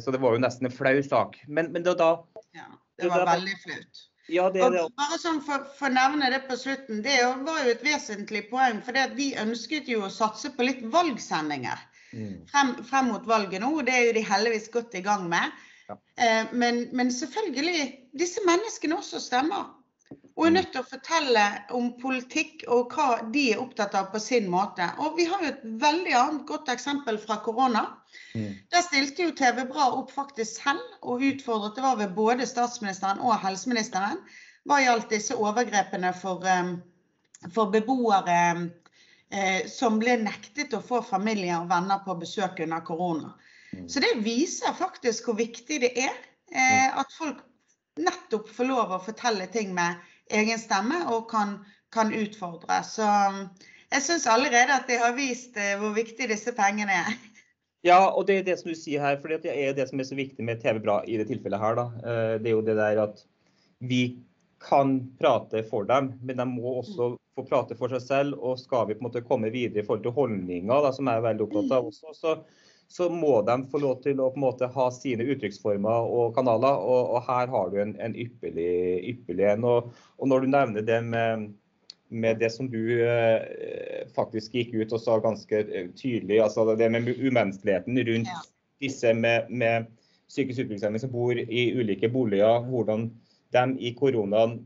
Så 0.00 0.12
det 0.12 0.22
var 0.22 0.32
jo 0.32 0.40
nesten 0.40 0.68
en 0.68 0.72
flau 0.72 1.02
sak. 1.04 1.36
Men, 1.48 1.68
men 1.74 1.84
det, 1.84 1.98
da 2.00 2.14
Ja, 2.56 2.70
det 2.96 3.10
var 3.12 3.26
veldig 3.28 3.58
flaut. 3.60 4.06
Ja, 4.30 4.46
det, 4.50 4.62
det. 4.72 4.82
bare 4.96 5.18
sånn 5.18 5.40
for, 5.42 5.64
å 5.66 5.90
nevne 5.90 6.30
det 6.30 6.44
på 6.46 6.56
slutten, 6.58 7.02
det 7.02 7.16
var 7.44 7.64
jo 7.64 7.72
et 7.72 7.82
vesentlig 7.84 8.44
poeng. 8.50 8.78
For 8.86 8.96
vi 9.18 9.32
ønsket 9.40 9.90
jo 9.90 10.04
å 10.06 10.12
satse 10.12 10.52
på 10.54 10.66
litt 10.68 10.84
valgsendinger 10.92 11.80
mm. 12.14 12.36
frem, 12.50 12.76
frem, 12.86 13.10
mot 13.10 13.26
valget 13.26 13.64
nå. 13.64 13.72
og 13.80 13.88
Det 13.88 13.96
er 13.96 14.06
jo 14.08 14.14
de 14.20 14.24
heldigvis 14.28 14.70
godt 14.72 14.94
i 14.98 15.04
gang 15.06 15.26
med. 15.32 15.56
Eh, 15.96 16.50
men, 16.52 16.82
men, 16.96 17.12
selvfølgelig, 17.14 17.84
disse 18.18 18.42
menneskene 18.46 18.98
også 18.98 19.20
stemmer. 19.22 19.68
Og 20.10 20.46
er 20.46 20.50
mm. 20.50 20.54
nødt 20.56 20.70
til 20.72 20.80
å 20.80 20.88
fortelle 20.88 21.44
om 21.76 21.90
politikk 22.00 22.64
og 22.72 22.94
hva 22.94 23.08
de 23.34 23.44
er 23.52 23.60
opptatt 23.62 23.94
av 23.98 24.08
på 24.12 24.20
sin 24.22 24.48
måte. 24.50 24.86
Og 25.04 25.18
vi 25.18 25.26
har 25.30 25.42
jo 25.44 25.50
et 25.52 25.64
veldig 25.82 26.14
annet 26.18 26.46
godt 26.48 26.70
eksempel 26.72 27.18
fra 27.22 27.38
korona. 27.44 27.84
Mm. 28.34 28.54
Der 28.72 28.86
stilte 28.86 29.26
jo 29.26 29.34
TV 29.38 29.64
Bra 29.68 29.90
opp 29.98 30.10
faktisk 30.14 30.62
selv 30.62 31.02
og 31.02 31.22
utfordret. 31.26 31.76
Det 31.76 31.84
var 31.84 31.98
ved 32.00 32.16
både 32.16 32.48
statsministeren 32.48 33.22
og 33.22 33.38
helseministeren 33.44 34.22
hva 34.68 34.80
gjaldt 34.82 35.12
disse 35.12 35.36
overgrepene 35.36 36.12
for, 36.16 36.46
eh, 36.46 36.74
for 37.54 37.70
beboere 37.72 38.40
eh, 39.30 39.66
som 39.70 40.00
ble 40.00 40.18
nektet 40.24 40.74
å 40.74 40.82
få 40.84 41.02
familie 41.06 41.58
og 41.60 41.70
venner 41.70 42.02
på 42.06 42.18
besøk 42.20 42.64
under 42.64 42.82
korona. 42.86 43.34
Mm. 43.72 43.88
Så 43.88 44.02
det 44.02 44.14
viser 44.24 44.74
faktisk 44.78 45.30
hvor 45.30 45.38
viktig 45.38 45.80
det 45.84 45.92
er 45.94 46.12
eh, 46.12 46.86
mm. 46.90 47.00
at 47.02 47.16
folk 47.18 47.44
nettopp 48.00 48.48
får 48.54 48.68
lov 48.70 48.94
å 48.94 49.02
fortelle 49.02 49.46
ting 49.52 49.74
med 49.76 49.98
egen 50.30 50.58
stemme 50.62 51.02
og 51.10 51.28
kan, 51.30 51.58
kan 51.94 52.12
utfordre. 52.14 52.80
Så 52.86 53.06
mm, 53.06 53.42
jeg 53.90 54.06
syns 54.06 54.28
allerede 54.30 54.76
at 54.76 54.88
det 54.90 55.00
har 55.02 55.16
vist 55.18 55.58
eh, 55.58 55.76
hvor 55.80 55.94
viktig 55.96 56.30
disse 56.30 56.54
pengene 56.56 57.02
er. 57.02 57.18
Ja, 57.80 58.10
og 58.12 58.26
det 58.28 58.34
er 58.36 58.42
det 58.44 58.58
som 58.60 58.68
du 58.68 58.76
sier 58.76 59.00
her, 59.00 59.14
for 59.22 59.32
det 59.32 59.54
er 59.56 59.70
det 59.72 59.86
som 59.88 60.00
er 60.02 60.04
så 60.04 60.16
viktig 60.18 60.44
med 60.44 60.58
TV 60.60 60.82
Bra 60.84 60.98
i 61.08 61.14
det 61.16 61.30
tilfellet 61.30 61.62
her. 61.62 61.78
Da. 61.78 61.86
Eh, 62.04 62.34
det 62.42 62.50
er 62.50 62.52
jo 62.52 62.66
det 62.66 62.74
der 62.76 63.00
at 63.06 63.22
vi 63.80 64.02
kan 64.60 64.98
prate 65.16 65.62
for 65.64 65.88
dem, 65.88 66.10
men 66.20 66.36
de 66.36 66.44
må 66.44 66.74
også 66.82 67.14
få 67.38 67.44
prate 67.48 67.78
for 67.78 67.88
seg 67.94 68.02
selv. 68.04 68.36
Og 68.36 68.60
skal 68.60 68.84
vi 68.90 68.98
på 68.98 69.00
en 69.00 69.08
måte 69.08 69.24
komme 69.24 69.48
videre 69.54 69.80
i 69.80 69.86
forhold 69.86 70.04
til 70.04 70.12
holdninger, 70.12 70.84
da, 70.84 70.92
som 70.92 71.08
jeg 71.08 71.22
er 71.22 71.24
veldig 71.30 71.46
opptatt 71.46 71.72
av 71.78 71.88
også, 71.88 72.12
så 72.18 72.36
så 72.90 73.06
må 73.10 73.36
de 73.46 73.54
få 73.70 73.78
lov 73.78 74.00
til 74.02 74.18
å 74.18 74.32
på 74.32 74.40
en 74.40 74.44
måte 74.48 74.66
ha 74.74 74.86
sine 74.90 75.22
uttrykksformer 75.30 76.08
og 76.10 76.32
kanaler. 76.34 76.80
Og, 76.82 77.12
og 77.14 77.22
her 77.28 77.52
har 77.52 77.70
du 77.70 77.76
en, 77.78 77.92
en 78.02 78.16
ypperlig, 78.18 78.72
ypperlig 79.12 79.46
en. 79.52 79.66
Og, 79.70 79.92
og, 80.18 80.24
når 80.30 80.42
du 80.42 80.50
nevner 80.50 80.86
det 80.88 80.98
med, 81.06 81.44
med 82.10 82.42
det 82.42 82.50
som 82.50 82.66
du 82.72 82.82
eh, 83.06 84.08
faktisk 84.16 84.58
gikk 84.58 84.74
ut 84.74 84.96
og 84.98 85.04
sa 85.04 85.20
ganske 85.22 85.62
eh, 85.62 85.86
tydelig, 85.94 86.40
altså 86.42 86.66
det 86.74 86.90
med 86.90 87.06
umenneskeligheten 87.14 88.02
rundt 88.10 88.32
ja. 88.32 88.42
disse 88.82 89.14
med, 89.14 89.46
med 89.54 89.86
psykisk 90.26 90.64
utviklingshemmede 90.64 91.04
som 91.04 91.14
bor 91.14 91.38
i 91.38 91.68
ulike 91.78 92.10
boliger, 92.10 92.66
hvordan 92.66 93.06
de 93.54 93.64
i 93.78 93.94
koronaen 93.94 94.58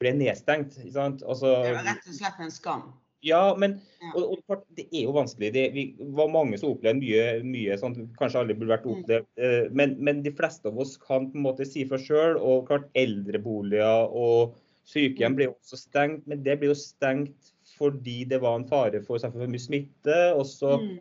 ble 0.00 0.16
nedstengt. 0.16 0.80
Altså, 0.96 1.58
det 1.60 1.76
var 1.76 1.88
rett 1.92 2.08
og 2.08 2.16
slett 2.16 2.40
en 2.40 2.56
skam. 2.56 2.88
Ja, 3.20 3.42
men 3.58 3.76
og, 4.14 4.38
og, 4.48 4.62
det 4.78 4.86
er 4.88 5.04
jo 5.04 5.12
vanskelig. 5.12 5.50
Det 5.52 5.64
vi 5.74 5.84
var 6.16 6.30
mange 6.32 6.56
som 6.60 6.72
opplevde 6.72 7.02
mye, 7.02 7.24
mye 7.44 7.76
sånn, 7.80 7.98
kanskje 8.16 8.40
alle 8.40 8.56
burde 8.56 8.72
vært 8.72 8.86
mm. 8.88 8.94
opplevd. 8.94 9.28
Eh, 9.36 9.66
men, 9.76 9.94
men, 10.00 10.22
de 10.24 10.32
fleste 10.36 10.70
av 10.70 10.80
oss 10.80 10.96
kan 11.02 11.28
på 11.28 11.36
en 11.36 11.44
måte 11.44 11.68
si 11.68 11.84
for 11.88 12.00
sjøl. 12.00 12.38
Og 12.40 12.66
klart 12.70 12.88
eldreboliger 12.98 14.08
og 14.08 14.56
sykehjem 14.88 15.36
blir 15.36 15.52
ble 15.52 15.58
også 15.58 15.82
stengt. 15.82 16.24
Men 16.30 16.42
det 16.46 16.56
ble 16.60 16.72
jo 16.72 16.78
stengt 16.80 17.52
fordi 17.76 18.24
det 18.28 18.40
var 18.42 18.58
en 18.58 18.68
fare 18.68 19.00
for, 19.04 19.20
for 19.20 19.52
mye 19.52 19.62
smitte. 19.62 20.18
Og 20.32 20.46
så, 20.48 20.78
mm. 20.80 20.96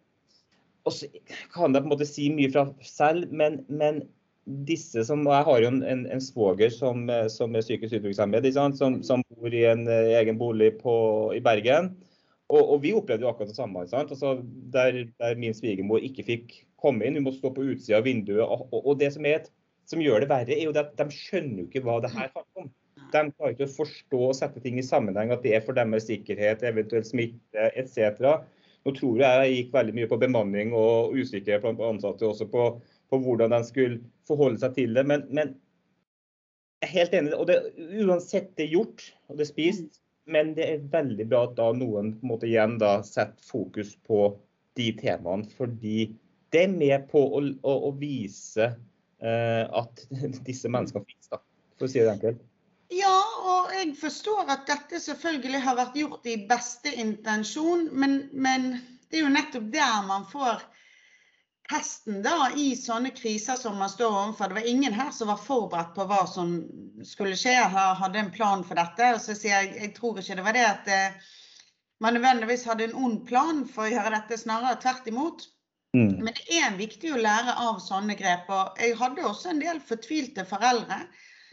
og 0.88 0.96
så 0.96 1.10
kan 1.56 1.72
jeg 1.72 1.84
på 1.84 1.88
en 1.88 1.94
måte 1.96 2.10
si 2.10 2.30
mye 2.36 2.52
fra 2.52 2.68
selv, 2.84 3.32
men, 3.32 3.62
men 3.72 4.04
disse 4.66 5.04
som, 5.06 5.24
Jeg 5.30 5.46
har 5.46 5.62
jo 5.62 5.70
en, 5.70 5.82
en, 5.86 6.06
en 6.10 6.22
svoger 6.24 6.72
som, 6.74 7.08
som, 7.30 7.56
er 7.56 7.64
psykisk 7.64 8.00
utviklingshemmet, 8.00 8.48
som, 8.56 9.00
som, 9.06 9.24
bor 9.38 9.54
i 9.54 9.66
en 9.70 9.88
eh, 9.88 10.16
egen 10.20 10.40
bolig 10.40 10.74
på, 10.82 10.94
i 11.38 11.44
Bergen. 11.44 11.94
Og, 12.50 12.64
og, 12.64 12.80
vi 12.82 12.96
opplevde 12.98 13.26
jo 13.26 13.30
akkurat 13.30 13.52
det 13.52 13.60
samme. 13.60 13.84
Altså, 13.86 14.32
der, 14.74 15.04
der, 15.22 15.38
min 15.38 15.54
svigermor 15.54 16.02
ikke 16.02 16.26
fikk 16.26 16.56
komme 16.82 17.06
inn, 17.06 17.20
hun 17.20 17.28
måtte 17.28 17.44
stå 17.44 17.52
på 17.54 17.68
utsida 17.74 18.00
av 18.00 18.08
vinduet. 18.08 18.42
Og, 18.42 18.74
og, 18.80 18.96
det 19.02 19.12
som, 19.14 19.28
et, 19.30 19.52
som, 19.90 20.02
gjør 20.02 20.24
det 20.24 20.32
verre, 20.32 20.56
er 20.56 20.66
jo 20.66 20.74
at 20.74 20.96
de 20.98 21.08
skjønner 21.14 21.62
jo 21.62 21.68
ikke 21.70 21.84
hva 21.86 22.00
det 22.02 22.14
her 22.16 22.32
handler 22.34 22.66
om. 22.66 22.72
De 23.10 23.22
klarer 23.34 23.54
ikke 23.56 23.68
å 23.70 23.76
forstå 23.76 24.24
og 24.28 24.36
sette 24.38 24.62
ting 24.64 24.78
i 24.82 24.86
sammenheng, 24.86 25.34
at 25.34 25.46
det 25.46 25.56
er 25.58 25.64
for 25.66 25.78
deres 25.78 26.06
sikkerhet, 26.10 26.66
eventuell 26.66 27.06
smitte 27.06 27.70
etc. 27.78 28.20
Nå 28.86 28.94
tror 28.98 29.22
jeg 29.22 29.46
jeg 29.46 29.56
gikk 29.56 29.72
veldig 29.76 29.96
mye 29.98 30.10
på 30.10 30.20
bemanning 30.22 30.76
og 30.78 31.16
usikkerhet 31.18 31.66
blant 31.66 31.82
ansatte 31.86 32.28
også 32.28 32.50
på, 32.50 32.68
på, 33.10 33.22
hvordan 33.26 33.54
de 33.54 33.64
skulle 33.68 34.02
forholde 34.30 34.62
seg 34.62 34.78
til 34.78 34.98
det. 34.98 35.06
Men, 35.10 35.26
men 35.30 35.56
jeg 36.82 36.90
er 36.90 36.96
helt 36.98 37.18
enig. 37.18 37.34
og 37.38 37.50
det, 37.50 37.60
Uansett 38.06 38.54
det 38.58 38.70
er 38.70 38.78
gjort 38.78 39.10
og 39.28 39.38
det 39.38 39.46
er 39.46 39.52
spist, 39.52 40.00
men 40.30 40.54
det 40.58 40.66
er 40.66 40.86
veldig 40.94 41.26
bra 41.30 41.44
at 41.48 41.56
da 41.58 41.70
noen 41.76 42.14
på 42.18 42.26
en 42.26 42.32
måte 42.34 42.50
igjen 42.50 42.78
da 42.82 43.00
setter 43.06 43.46
fokus 43.46 43.96
på 44.08 44.32
de 44.80 44.92
temaene. 45.00 45.50
Fordi 45.58 46.12
det 46.54 46.66
er 46.66 46.74
med 46.74 47.10
på 47.12 47.22
å, 47.22 47.42
å, 47.42 47.76
å 47.90 47.92
vise 48.00 48.70
eh, 48.70 49.66
at 49.66 50.06
disse 50.48 50.72
menneskene 50.72 51.06
finnes, 51.10 51.32
da, 51.32 51.42
for 51.78 51.90
å 51.90 51.92
si 51.92 52.02
det 52.02 52.14
enkelt. 52.14 52.46
Ja, 52.94 53.18
og 53.46 53.74
jeg 53.76 53.94
forstår 54.00 54.50
at 54.50 54.66
dette 54.70 54.98
selvfølgelig 55.02 55.62
har 55.62 55.78
vært 55.78 55.98
gjort 56.00 56.26
i 56.26 56.40
beste 56.50 56.94
intensjon, 56.98 57.86
men, 57.94 58.24
men 58.34 58.72
det 59.10 59.20
er 59.20 59.28
jo 59.28 59.34
nettopp 59.34 59.68
der 59.74 60.08
man 60.08 60.26
får 60.32 60.64
hesten 61.70 62.24
da 62.26 62.50
i 62.58 62.72
sånne 62.78 63.12
kriser 63.14 63.58
som 63.60 63.78
man 63.78 63.92
står 63.92 64.10
overfor. 64.10 64.50
Det 64.50 64.58
var 64.58 64.70
ingen 64.70 64.96
her 64.96 65.12
som 65.14 65.30
var 65.30 65.42
forberedt 65.42 65.94
på 65.96 66.08
hva 66.10 66.24
som 66.28 66.56
skulle 67.06 67.38
skje, 67.38 67.54
hadde 68.00 68.20
en 68.24 68.32
plan 68.34 68.64
for 68.66 68.80
dette. 68.80 69.14
Og 69.16 69.22
så 69.22 69.38
sier 69.38 69.60
jeg 69.60 69.76
jeg 69.84 69.94
tror 70.00 70.18
ikke 70.20 70.40
det 70.40 70.48
var 70.48 70.58
det 70.58 70.66
at 70.66 70.92
eh, 70.96 71.32
man 72.02 72.18
nødvendigvis 72.18 72.66
hadde 72.66 72.90
en 72.90 73.00
ond 73.06 73.24
plan 73.30 73.64
for 73.70 73.86
å 73.86 73.94
gjøre 73.94 74.16
dette, 74.18 74.42
snarere 74.42 74.82
tvert 74.82 75.10
imot. 75.12 75.46
Mm. 75.98 76.20
Men 76.22 76.36
det 76.38 76.60
er 76.62 76.78
viktig 76.78 77.14
å 77.14 77.22
lære 77.22 77.56
av 77.62 77.82
sånne 77.84 78.18
grep. 78.18 78.50
Og 78.50 78.82
jeg 78.82 78.98
hadde 78.98 79.26
også 79.30 79.54
en 79.54 79.62
del 79.62 79.82
fortvilte 79.84 80.46
foreldre 80.50 81.04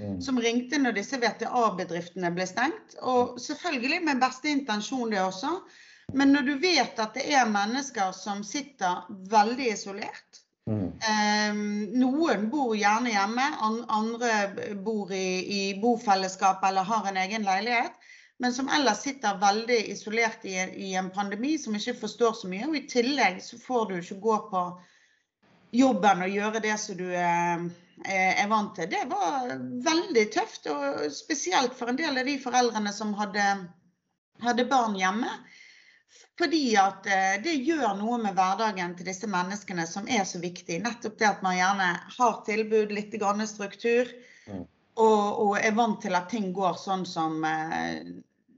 mm. 0.00 0.20
som 0.25 0.40
ringte 0.40 0.80
når 0.80 0.96
disse 0.96 1.20
VTA-bedriftene 1.20 2.32
ble 2.37 2.49
stengt. 2.49 2.96
Og 3.02 3.37
selvfølgelig 3.42 4.00
med 4.08 4.25
beste 4.25 4.52
intensjon, 4.52 5.11
det 5.12 5.20
også. 5.25 5.58
Men 6.12 6.32
når 6.32 6.42
du 6.42 6.58
vet 6.62 6.98
at 7.02 7.14
det 7.18 7.26
er 7.34 7.48
mennesker 7.50 8.12
som 8.14 8.44
sitter 8.46 9.06
veldig 9.30 9.66
isolert 9.72 10.42
mm. 10.70 10.86
eh, 11.10 11.58
Noen 11.98 12.46
bor 12.52 12.76
gjerne 12.78 13.10
hjemme, 13.10 13.46
andre 13.90 14.75
bor 14.86 15.10
i, 15.12 15.28
i, 15.42 15.62
bofellesskap 15.82 16.62
eller 16.68 16.86
har 16.86 17.08
en 17.10 17.18
egen 17.25 17.46
leilighet. 17.46 17.96
Men 18.38 18.52
som 18.52 18.68
ellers 18.68 19.00
sitter 19.02 19.38
veldig 19.40 19.78
isolert 19.90 20.44
i, 20.44 20.54
i 20.88 20.94
en 20.94 21.10
pandemi, 21.10 21.56
som 21.58 21.75
ikke 21.75 21.96
forstår 22.02 22.36
så 22.36 22.50
mye. 22.52 22.68
Og 22.68 22.76
i 22.76 22.84
tillegg 22.90 23.40
så 23.42 23.58
får 23.58 23.88
du 23.88 23.96
ikke 23.96 24.20
gå 24.28 24.38
på 24.50 24.64
jobben 25.76 26.25
og 26.26 26.34
gjøre 26.34 26.62
det 26.64 26.76
som 26.80 26.98
du 27.00 27.06
er, 27.08 27.64
er 28.04 28.50
vant 28.52 28.76
til. 28.76 28.90
Det 28.92 29.06
var 29.08 29.56
veldig 29.88 30.26
tøft, 30.36 30.68
og 30.68 31.06
spesielt 31.16 31.75
for 31.78 31.90
en 31.90 31.98
del 31.98 32.20
av 32.20 32.28
de 32.28 32.36
foreldrene 32.42 32.92
som 32.92 33.16
hadde, 33.16 33.46
hadde 34.44 34.68
barn 34.68 34.98
hjemme. 35.00 35.32
Fordi 36.38 36.76
at 36.76 37.06
eh, 37.08 37.36
det 37.44 37.54
gjør 37.64 37.96
noe 37.96 38.18
med 38.20 38.36
hverdagen 38.36 38.94
til 38.96 39.08
disse 39.08 39.28
menneskene 39.30 39.86
som 39.88 40.08
er 40.08 40.25
så 40.28 40.40
viktig. 40.42 40.82
Nettopp 40.84 41.18
det 41.20 41.28
at 41.30 41.44
man 41.44 41.56
gjerne 41.56 41.90
har 42.18 42.40
tilbud, 42.48 42.92
litt 42.92 43.16
struktur, 43.48 44.10
mm. 44.46 44.64
og, 45.00 45.22
og, 45.46 45.52
er 45.58 45.76
vant 45.76 46.00
til 46.02 46.14
at 46.14 46.28
ting 46.28 46.52
går 46.52 46.76
sånn 46.80 47.06
som 47.08 47.44
eh, 47.44 48.04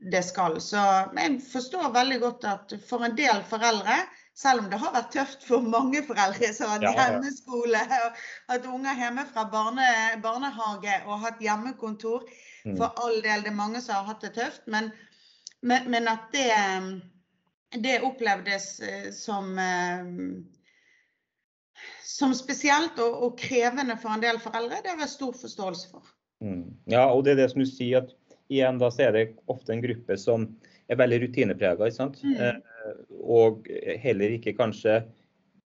det 0.00 0.22
skal. 0.26 0.60
Så 0.60 0.78
jeg 1.14 1.38
forstår 1.42 1.92
veldig 1.94 2.18
godt 2.20 2.44
at 2.50 2.74
for 2.88 3.04
en 3.06 3.14
del 3.18 3.42
foreldre, 3.46 4.00
selv 4.38 4.62
om 4.62 4.70
det 4.70 4.78
har 4.78 4.94
vært 4.94 5.12
tøft 5.14 5.46
for 5.46 5.62
mange 5.62 6.02
foreldre 6.06 6.50
som 6.54 6.70
har 6.70 6.82
hatt 6.82 6.98
hjemmeskole, 6.98 7.80
og 7.82 8.20
hatt 8.52 8.66
unger 8.70 9.00
hjemme 9.02 9.24
fra 9.30 9.44
barne, 9.50 9.86
barnehage 10.22 10.98
og 11.06 11.24
hatt 11.24 11.42
hjemmekontor 11.42 12.26
mm. 12.26 12.76
For 12.78 12.90
all 13.02 13.18
del, 13.22 13.42
det 13.42 13.50
er 13.50 13.58
mange 13.58 13.82
som 13.82 13.98
har 13.98 14.12
hatt 14.12 14.26
det 14.26 14.34
tøft. 14.38 14.66
Men, 14.66 14.90
men, 15.62 15.86
men 15.90 16.10
at 16.10 16.28
det 16.34 16.50
det 17.76 18.00
opplevdes 18.00 18.80
eh, 18.80 19.10
som 19.12 19.58
eh, 19.58 20.06
som 22.02 22.32
spesielt 22.34 22.98
og, 23.02 23.18
og, 23.22 23.34
krevende 23.38 23.98
for 24.00 24.14
en 24.14 24.22
del 24.22 24.40
foreldre. 24.42 24.80
Det 24.82 24.94
har 24.94 25.04
jeg 25.04 25.12
stor 25.12 25.36
forståelse 25.38 25.90
for. 25.92 26.08
Mm. 26.44 26.64
Ja, 26.90 27.04
og 27.12 27.24
det 27.24 27.34
er 27.34 27.42
det 27.42 27.50
som 27.52 27.62
du 27.62 27.68
sier, 27.68 28.06
at 28.06 28.14
igjen 28.48 28.80
da 28.80 28.90
så 28.94 29.08
er 29.08 29.14
det 29.14 29.26
ofte 29.50 29.74
en 29.74 29.84
gruppe 29.84 30.16
som 30.18 30.48
er 30.88 30.98
veldig 30.98 31.20
rutineprega. 31.26 31.90
Mm. 32.24 32.34
Eh, 32.34 32.58
og 33.20 33.68
heller 34.02 34.34
ikke 34.38 34.56
kanskje 34.58 35.02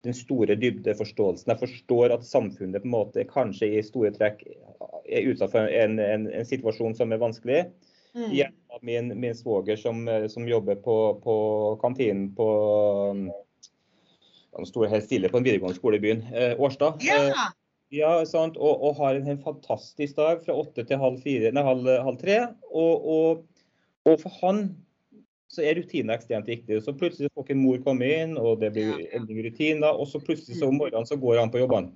den 0.06 0.14
store 0.14 0.58
dybdeforståelsen. 0.60 1.50
Jeg 1.50 1.64
forstår 1.64 2.14
at 2.14 2.28
samfunnet 2.28 2.84
på 2.84 2.90
en 2.90 2.94
måte 2.94 3.26
kanskje 3.30 3.72
i 3.80 3.86
store 3.86 4.12
trekk 4.14 4.44
er 4.46 5.32
utsatt 5.32 5.54
for 5.56 5.66
en, 5.66 5.98
en, 6.02 6.28
en 6.30 6.46
situasjon 6.46 6.94
som 6.98 7.14
er 7.14 7.22
vanskelig. 7.22 7.64
Mm. 8.16 8.32
Igjen 8.32 8.54
min, 8.82 9.20
min 9.20 9.36
svoger 9.36 9.76
som, 9.76 10.08
eh, 10.08 10.28
som, 10.28 10.48
jobber 10.48 10.76
på, 10.76 11.22
på 11.24 11.36
kantinen 11.82 12.36
på 12.36 12.48
Han 14.52 14.62
um, 14.62 14.66
sto 14.66 14.86
helt 14.86 15.06
stille 15.06 15.30
på 15.30 15.38
en 15.38 15.44
videregående 15.44 15.76
skole 15.76 16.00
i 16.00 16.04
byen, 16.04 16.22
eh, 16.34 16.54
Årstad. 16.62 17.02
Ja. 17.04 17.18
Eh, 17.28 17.46
ja? 17.90 18.14
Og, 18.22 18.58
og, 18.58 18.96
har 18.96 19.16
en, 19.16 19.28
en, 19.28 19.42
fantastisk 19.44 20.16
dag 20.16 20.46
fra 20.46 20.56
åtte 20.56 20.86
til 20.88 21.02
halv, 21.02 21.20
fire, 21.24 21.52
nei, 21.52 21.64
halv, 21.64 21.90
halv 22.08 22.22
tre. 22.22 22.40
Og, 22.72 23.10
og, 23.18 23.44
og, 24.08 24.16
for 24.22 24.40
han 24.42 24.64
så 25.52 25.64
er 25.64 25.78
rutiner 25.80 26.16
ekstremt 26.16 26.48
viktig. 26.50 26.80
Så 26.84 26.96
plutselig 26.96 27.30
får 27.34 27.46
ikke 27.46 27.60
mor 27.60 27.84
komme 27.84 28.08
inn, 28.08 28.40
og 28.40 28.64
det 28.64 28.72
blir 28.76 29.04
i 29.04 29.44
rutiner. 29.46 29.92
Og 29.92 30.08
så 30.12 30.24
plutselig 30.24 30.60
så 30.60 30.72
om 30.72 30.80
morgenen 30.80 31.08
så 31.08 31.20
går 31.20 31.40
han 31.44 31.52
på 31.54 31.62
jobbene. 31.62 31.94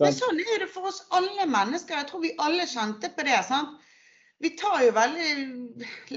Men 0.00 0.14
sånn 0.16 0.40
er 0.42 0.64
det 0.64 0.70
for 0.72 0.88
oss 0.90 1.02
alle 1.16 1.48
mennesker. 1.48 1.96
Jeg 1.96 2.08
tror 2.10 2.22
vi 2.24 2.32
alle 2.44 2.68
kjente 2.68 3.10
på 3.16 3.26
det. 3.26 3.40
sant? 3.48 3.80
Vi 4.42 4.50
tar 4.50 4.82
jo 4.84 4.90
veldig 4.92 5.28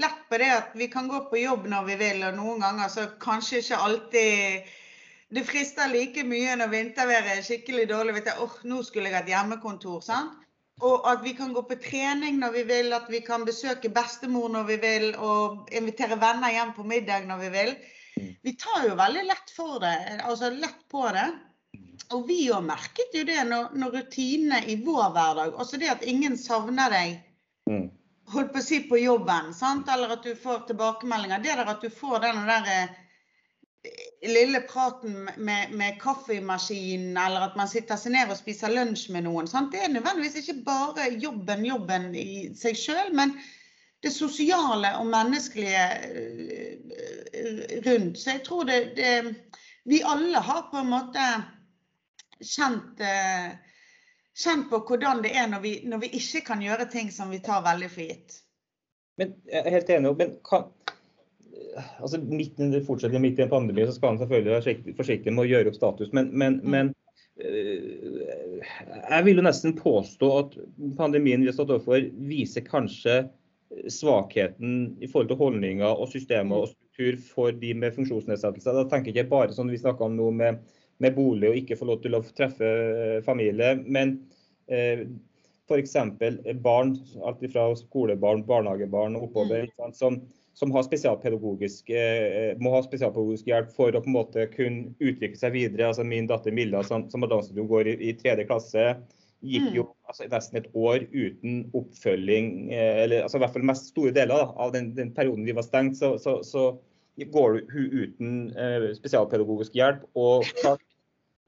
lett 0.02 0.24
på 0.28 0.38
det 0.40 0.50
at 0.52 0.74
vi 0.76 0.88
kan 0.92 1.08
gå 1.08 1.20
på 1.30 1.40
jobb 1.40 1.68
når 1.70 1.86
vi 1.86 1.96
vil, 2.02 2.24
og 2.28 2.36
noen 2.36 2.60
ganger 2.64 2.90
så 2.92 3.06
kanskje 3.22 3.62
ikke 3.62 3.78
alltid 3.86 4.74
det 5.36 5.44
frister 5.44 5.90
like 5.92 6.24
mye 6.24 6.56
når 6.56 6.72
vinterværet 6.72 7.38
er 7.38 7.46
skikkelig 7.46 7.86
dårlig. 7.90 8.14
Vet 8.16 8.30
jeg, 8.30 8.40
oh, 8.44 8.54
nå 8.68 8.82
skulle 8.84 9.10
jeg 9.10 9.18
hatt 9.18 9.32
hjemmekontor. 9.32 10.00
sant? 10.04 10.44
Og 10.84 11.08
at 11.10 11.24
vi 11.24 11.34
kan 11.34 11.52
gå 11.52 11.64
på 11.66 11.76
trening 11.82 12.38
når 12.38 12.54
vi 12.54 12.62
vil, 12.68 12.92
at 12.94 13.08
vi 13.10 13.20
kan 13.26 13.44
besøke 13.44 13.90
bestemor 13.90 14.48
når 14.54 14.68
vi 14.70 14.78
vil, 14.84 15.08
og 15.16 15.72
invitere 15.74 16.20
venner 16.20 16.54
hjem 16.54 16.72
på 16.76 16.86
middag 16.86 17.26
når 17.28 17.42
vi 17.44 17.50
vil. 17.56 17.74
Vi 18.46 18.54
tar 18.58 18.86
jo 18.86 18.96
veldig 18.98 19.26
lett 19.26 19.52
for 19.54 19.82
det, 19.82 19.96
altså 20.24 20.52
lett 20.54 20.80
på 20.90 21.04
det. 21.14 21.28
Og 22.14 22.24
vi 22.28 22.46
òg 22.54 22.64
merket 22.64 23.12
jo 23.12 23.24
det 23.28 23.42
når, 23.50 23.74
når 23.76 23.98
rutinene 23.98 24.62
i 24.70 24.78
vår 24.84 25.12
hverdag, 25.12 25.52
altså 25.58 25.80
det 25.80 25.90
at 25.92 26.06
ingen 26.08 26.38
savner 26.40 26.92
deg 26.94 27.16
mm 27.68 27.88
holdt 28.32 28.52
på 28.54 28.60
å 28.60 28.64
si 28.64 28.80
på 28.88 29.00
jobben, 29.00 29.52
sant? 29.56 29.88
eller 29.92 30.16
at 30.16 30.24
du 30.26 30.34
får 30.36 30.66
tilbakemeldinger. 30.68 31.42
Det 31.44 31.58
der 31.60 31.70
at 31.74 31.84
du 31.84 31.90
får 31.92 32.20
den 32.24 32.40
der 32.48 32.72
eh, 32.72 32.96
lille 34.28 34.60
praten 34.68 35.28
med, 35.36 35.72
med 35.72 36.00
kaffemaskinen, 36.02 37.16
eller 37.16 37.48
at 37.48 37.56
man 37.56 37.70
sitter 37.70 38.00
seg 38.00 38.14
ned 38.16 38.32
og 38.32 38.40
spiser 38.40 38.72
lunsj 38.74 39.08
med 39.14 39.26
noen. 39.28 39.48
Sant? 39.50 39.72
Det 39.72 39.84
er 39.84 39.94
nødvendigvis 39.94 40.40
ikke 40.42 40.62
bare 40.66 41.08
jobben, 41.22 41.64
jobben 41.66 42.10
i 42.18 42.28
seg 42.58 42.78
sjøl, 42.78 43.14
men 43.16 43.36
det 44.02 44.12
sosiale 44.14 44.92
og 45.00 45.08
menneskelige 45.10 45.86
eh, 46.08 47.78
rundt. 47.86 48.18
Så 48.18 48.36
jeg 48.36 48.44
tror 48.46 48.68
det, 48.68 48.82
det 48.98 49.36
Vi 49.88 50.02
alle 50.04 50.40
har 50.44 50.66
på 50.68 50.82
en 50.82 50.90
måte 50.90 51.24
kjent, 52.44 53.00
eh, 53.00 53.54
kjent 54.38 54.68
på 54.70 54.82
hvordan 54.88 55.22
det 55.24 55.32
er 55.36 55.48
når 55.50 55.62
vi, 55.64 55.72
når 55.88 56.04
vi 56.04 56.12
ikke 56.20 56.44
kan 56.46 56.62
gjøre 56.62 56.88
ting 56.92 57.10
som 57.14 57.32
vi 57.34 57.40
tar 57.44 57.64
veldig 57.66 57.90
for 57.92 58.06
gitt. 58.06 58.38
Men 59.18 59.34
jeg 59.50 59.64
er 59.64 59.74
helt 59.74 59.90
enig. 59.90 60.12
men 60.20 60.36
kan, 60.46 60.68
altså 61.98 62.20
midt, 62.22 62.60
fortsetter 62.86 63.22
midt 63.22 63.40
i 63.40 63.46
en 63.46 63.52
pandemi, 63.52 63.86
så 63.86 63.96
skal 63.96 64.14
man 64.14 64.20
selvfølgelig 64.22 64.54
være 64.54 64.94
forsiktig 65.00 65.34
med 65.34 65.46
å 65.46 65.50
gjøre 65.50 65.72
opp 65.72 65.80
status. 65.80 66.12
Men, 66.14 66.30
men, 66.30 66.60
mm. 66.62 66.70
men 66.74 66.92
øh, 67.42 68.62
jeg 69.10 69.26
vil 69.26 69.42
jo 69.42 69.46
nesten 69.48 69.74
påstå 69.78 70.30
at 70.38 70.56
pandemien 71.00 71.42
vi 71.42 71.50
har 71.50 71.58
stått 71.58 71.74
overfor, 71.74 72.06
viser 72.30 72.66
kanskje 72.66 73.24
svakheten 73.92 74.96
i 75.02 75.08
forhold 75.10 75.28
til 75.32 75.40
holdninger 75.42 75.98
og 76.00 76.08
systemer 76.12 76.64
og 76.64 76.70
struktur 76.70 77.18
for 77.34 77.52
de 77.52 77.74
med 77.76 77.94
funksjonsnedsettelser. 77.96 78.76
Da 78.78 78.86
tenker 78.88 79.12
jeg 79.12 79.24
ikke 79.26 79.34
bare 79.34 79.56
sånn 79.56 79.70
vi 79.72 79.80
snakka 79.80 80.06
om 80.06 80.16
noe 80.18 80.34
med, 80.34 80.62
med, 81.02 81.14
bolig 81.16 81.50
og 81.50 81.58
ikke 81.60 81.78
få 81.78 81.88
lov 81.90 82.02
til 82.02 82.18
å 82.18 82.22
treffe 82.26 82.68
øh, 82.68 83.18
familie. 83.26 83.76
men 83.86 84.18
eh, 84.66 85.06
F.eks. 85.68 85.94
barn, 86.64 86.94
alt 87.28 87.42
fra 87.52 87.68
skolebarn, 87.76 88.44
barnehagebarn 88.48 89.18
og 89.18 89.26
oppover, 89.28 89.66
mm. 89.68 89.92
som, 89.92 90.16
som 90.56 90.72
spesialpedagogisk, 90.72 91.90
eh, 91.92 92.56
må 92.62 92.72
ha 92.72 92.80
spesialpedagogisk 92.86 93.50
hjelp 93.50 93.74
for 93.76 93.92
å 93.92 94.00
på 94.00 94.08
en 94.08 94.16
måte 94.16 94.46
kunne 94.54 94.94
utvikle 94.96 95.36
seg 95.36 95.52
videre. 95.58 95.90
Altså 95.90 96.06
Min 96.08 96.28
datter 96.30 96.56
Milla, 96.56 96.80
som, 96.88 97.04
som 97.12 97.24
har 97.24 97.34
danset 97.34 97.60
går 97.60 97.92
i, 97.92 97.96
i 98.08 98.16
tredje 98.16 98.48
klasse, 98.48 98.86
gikk 99.44 99.68
jo 99.76 99.84
mm. 99.86 99.92
altså, 100.10 100.28
nesten 100.32 100.60
et 100.62 100.70
år 100.72 101.04
uten 101.12 101.60
oppfølging. 101.76 102.52
Eh, 102.72 103.04
eller 103.04 103.26
altså, 103.26 103.38
i 103.38 103.44
hvert 103.44 103.58
fall 103.58 103.68
mest 103.68 103.92
store 103.92 104.14
deler 104.16 104.40
da, 104.40 104.50
av 104.64 104.72
den, 104.74 104.94
den, 104.96 105.12
perioden 105.14 105.46
vi 105.46 105.56
var 105.58 105.68
stengt, 105.68 106.00
så, 106.00 106.14
så, 106.22 106.40
så 106.46 106.70
går 107.24 107.60
hun 107.72 107.90
uten 107.92 108.36
eh, 108.54 108.88
spesialpedagogisk 108.96 109.74
hjelp. 109.74 110.04
Og 110.18 110.46
klart, 110.60 110.84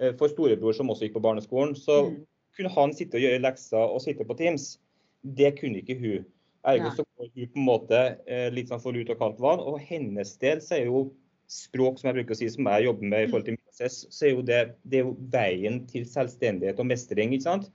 eh, 0.00 0.12
for 0.18 0.32
storebror 0.32 0.76
som 0.76 0.90
også 0.90 1.06
gikk 1.06 1.16
på 1.18 1.24
barneskolen, 1.24 1.76
så 1.78 2.02
mm. 2.08 2.18
kunne 2.56 2.74
han 2.74 2.94
sitte 2.96 3.18
og 3.18 3.24
gjøre 3.26 3.42
lekser 3.44 3.80
og 3.80 4.02
sitte 4.04 4.26
på 4.26 4.36
Teams. 4.38 4.74
Det 5.22 5.54
kunne 5.60 5.82
ikke 5.82 5.98
hun. 6.00 6.28
Ergo 6.68 6.90
så 6.92 7.04
går 7.16 7.30
hun 7.32 7.52
på 7.54 7.60
en 7.60 7.66
måte 7.66 8.00
eh, 8.28 8.48
litt 8.52 8.68
sånn 8.68 8.82
for 8.82 8.96
lut 8.96 9.10
og 9.12 9.20
kaldt 9.20 9.40
vann. 9.40 9.62
Og 9.64 9.80
hennes 9.80 10.34
del 10.42 10.60
så 10.64 10.76
er 10.76 10.90
jo 10.90 11.08
språk, 11.50 11.98
som 11.98 12.10
jeg 12.10 12.20
bruker 12.20 12.36
å 12.36 12.38
si, 12.38 12.48
som 12.52 12.68
jeg 12.70 12.86
jobber 12.86 13.10
med 13.10 13.24
i 13.24 13.30
forhold 13.30 13.46
til 13.48 13.56
MSS, 13.58 14.00
så 14.14 14.26
er 14.26 14.34
jo 14.34 14.42
det, 14.46 14.60
det 14.86 15.00
er 15.00 15.08
jo 15.08 15.16
veien 15.32 15.80
til 15.90 16.04
selvstendighet 16.06 16.78
og 16.78 16.90
mestring. 16.90 17.34
ikke 17.34 17.48
sant? 17.48 17.70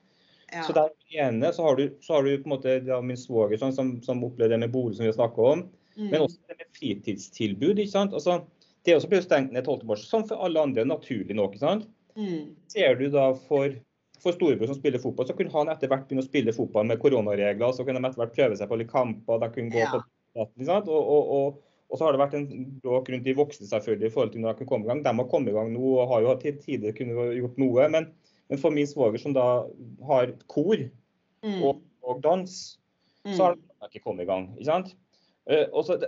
Ja. 0.54 0.64
Så 0.64 0.76
der 0.78 0.94
ene 1.20 1.52
så 1.54 1.66
har, 1.66 1.80
du, 1.80 1.90
så 2.06 2.18
har 2.18 2.24
du 2.24 2.38
på 2.38 2.48
en 2.48 2.54
måte 2.54 3.02
min 3.04 3.20
svoger 3.20 3.60
sånn, 3.60 3.74
som, 3.76 3.96
som 4.06 4.24
opplever 4.24 4.54
det 4.54 4.62
med 4.64 4.72
bolig 4.72 4.96
som 4.96 5.04
vi 5.04 5.12
har 5.12 5.18
snakka 5.18 5.50
om. 5.56 5.66
Mm. 5.96 6.12
Men 6.12 6.22
også 6.26 6.40
det 6.50 6.60
med 6.60 6.70
fritidstilbud. 6.78 7.80
ikke 7.80 7.92
sant? 7.92 8.14
Altså, 8.14 8.42
det 8.86 8.94
er 8.94 9.00
også 9.00 9.10
blitt 9.10 9.26
stengt 9.26 9.54
ned 9.56 9.66
12. 9.66 9.86
mars, 9.90 10.06
som 10.10 10.26
for 10.28 10.44
alle 10.46 10.62
andre 10.62 10.86
naturlig 10.86 11.36
nok. 11.38 11.56
ikke 11.56 11.66
sant? 11.66 11.90
Mm. 12.16 12.56
Ser 12.72 12.98
du 13.00 13.10
da 13.12 13.32
for 13.48 13.76
for 14.26 14.34
storebror 14.34 14.70
som 14.70 14.76
spiller 14.76 15.00
fotball, 15.00 15.28
så 15.28 15.36
kunne 15.38 15.54
han 15.54 15.70
etter 15.70 15.92
hvert 15.92 16.08
begynne 16.08 16.24
å 16.24 16.26
spille 16.26 16.54
fotball 16.56 16.88
med 16.90 17.00
koronaregler. 17.02 17.74
Så 17.76 17.86
kunne 17.86 18.02
de 18.02 18.10
etter 18.10 18.24
hvert 18.24 18.36
prøve 18.38 18.58
seg 18.58 18.72
på 18.72 18.80
litt 18.82 18.92
kamper. 18.92 19.42
de 19.44 19.50
kunne 19.54 19.74
gå 19.74 19.84
ja. 19.84 19.92
på 19.94 20.02
og, 20.36 20.96
og, 20.98 21.30
og, 21.36 21.60
og, 21.88 21.96
så 21.96 22.08
har 22.08 22.16
det 22.16 22.20
vært 22.24 22.34
en 22.40 22.48
bråk 22.84 23.12
rundt 23.12 23.28
de 23.28 23.36
voksne 23.38 23.70
selvfølgelig 23.70 24.10
i 24.10 24.14
forhold 24.16 24.34
til 24.34 24.42
når 24.44 24.56
de 24.56 24.62
kan 24.64 24.72
komme 24.72 24.88
i 24.88 24.90
gang. 24.90 25.04
De 25.06 25.14
har 25.20 25.30
kommet 25.32 25.54
i 25.54 25.56
gang 25.56 25.70
nå 25.72 25.94
og 25.94 26.10
har 26.12 26.26
jo 26.26 26.34
til 26.42 26.58
tider 26.64 26.96
kunnet 26.98 27.38
gjort 27.38 27.62
noe. 27.62 27.88
Men, 27.94 28.10
men 28.52 28.62
for 28.62 28.76
min 28.76 28.90
svoger 28.90 29.22
som 29.22 29.36
da 29.38 29.46
har 30.10 30.34
kor 30.52 30.76
mm. 30.76 31.62
og, 31.62 31.86
dans, 32.26 32.58
mm. 33.24 33.34
så 33.38 33.48
har 33.48 33.56
de 33.60 33.92
ikke 33.92 34.04
kommet 34.10 34.26
i 34.26 34.32
gang. 34.32 34.50
ikke 34.58 34.72
sant? 34.72 34.92
Uh, 35.46 35.68
og, 35.72 35.86
så, 35.86 36.00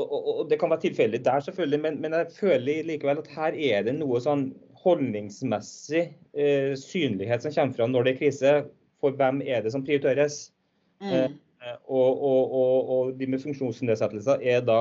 og, 0.00 0.46
Det 0.50 0.58
kan 0.60 0.72
være 0.72 0.86
tilfeldig 0.86 1.24
der, 1.24 1.40
selvfølgelig, 1.44 1.80
men, 1.80 2.00
men 2.00 2.16
jeg 2.16 2.32
føler 2.38 2.86
likevel 2.88 3.20
at 3.20 3.30
her 3.36 3.56
er 3.74 3.84
det 3.88 3.98
noe 3.98 4.20
sånn 4.22 4.48
holdningsmessig 4.80 6.06
eh, 6.32 6.72
synlighet 6.78 7.44
som 7.44 7.52
kommer 7.52 7.76
fram 7.76 7.92
når 7.92 8.06
det 8.06 8.14
er 8.14 8.20
krise. 8.22 8.54
For 9.00 9.16
hvem 9.16 9.40
er 9.44 9.62
det 9.64 9.72
som 9.74 9.84
prioriteres? 9.84 10.50
Mm. 11.00 11.12
Eh, 11.12 11.76
og, 11.84 12.22
og, 12.22 12.54
og, 12.56 12.90
og, 12.94 13.14
de 13.20 13.28
med 13.28 13.42
funksjonsnedsettelser 13.42 14.40
er 14.40 14.64
da, 14.64 14.80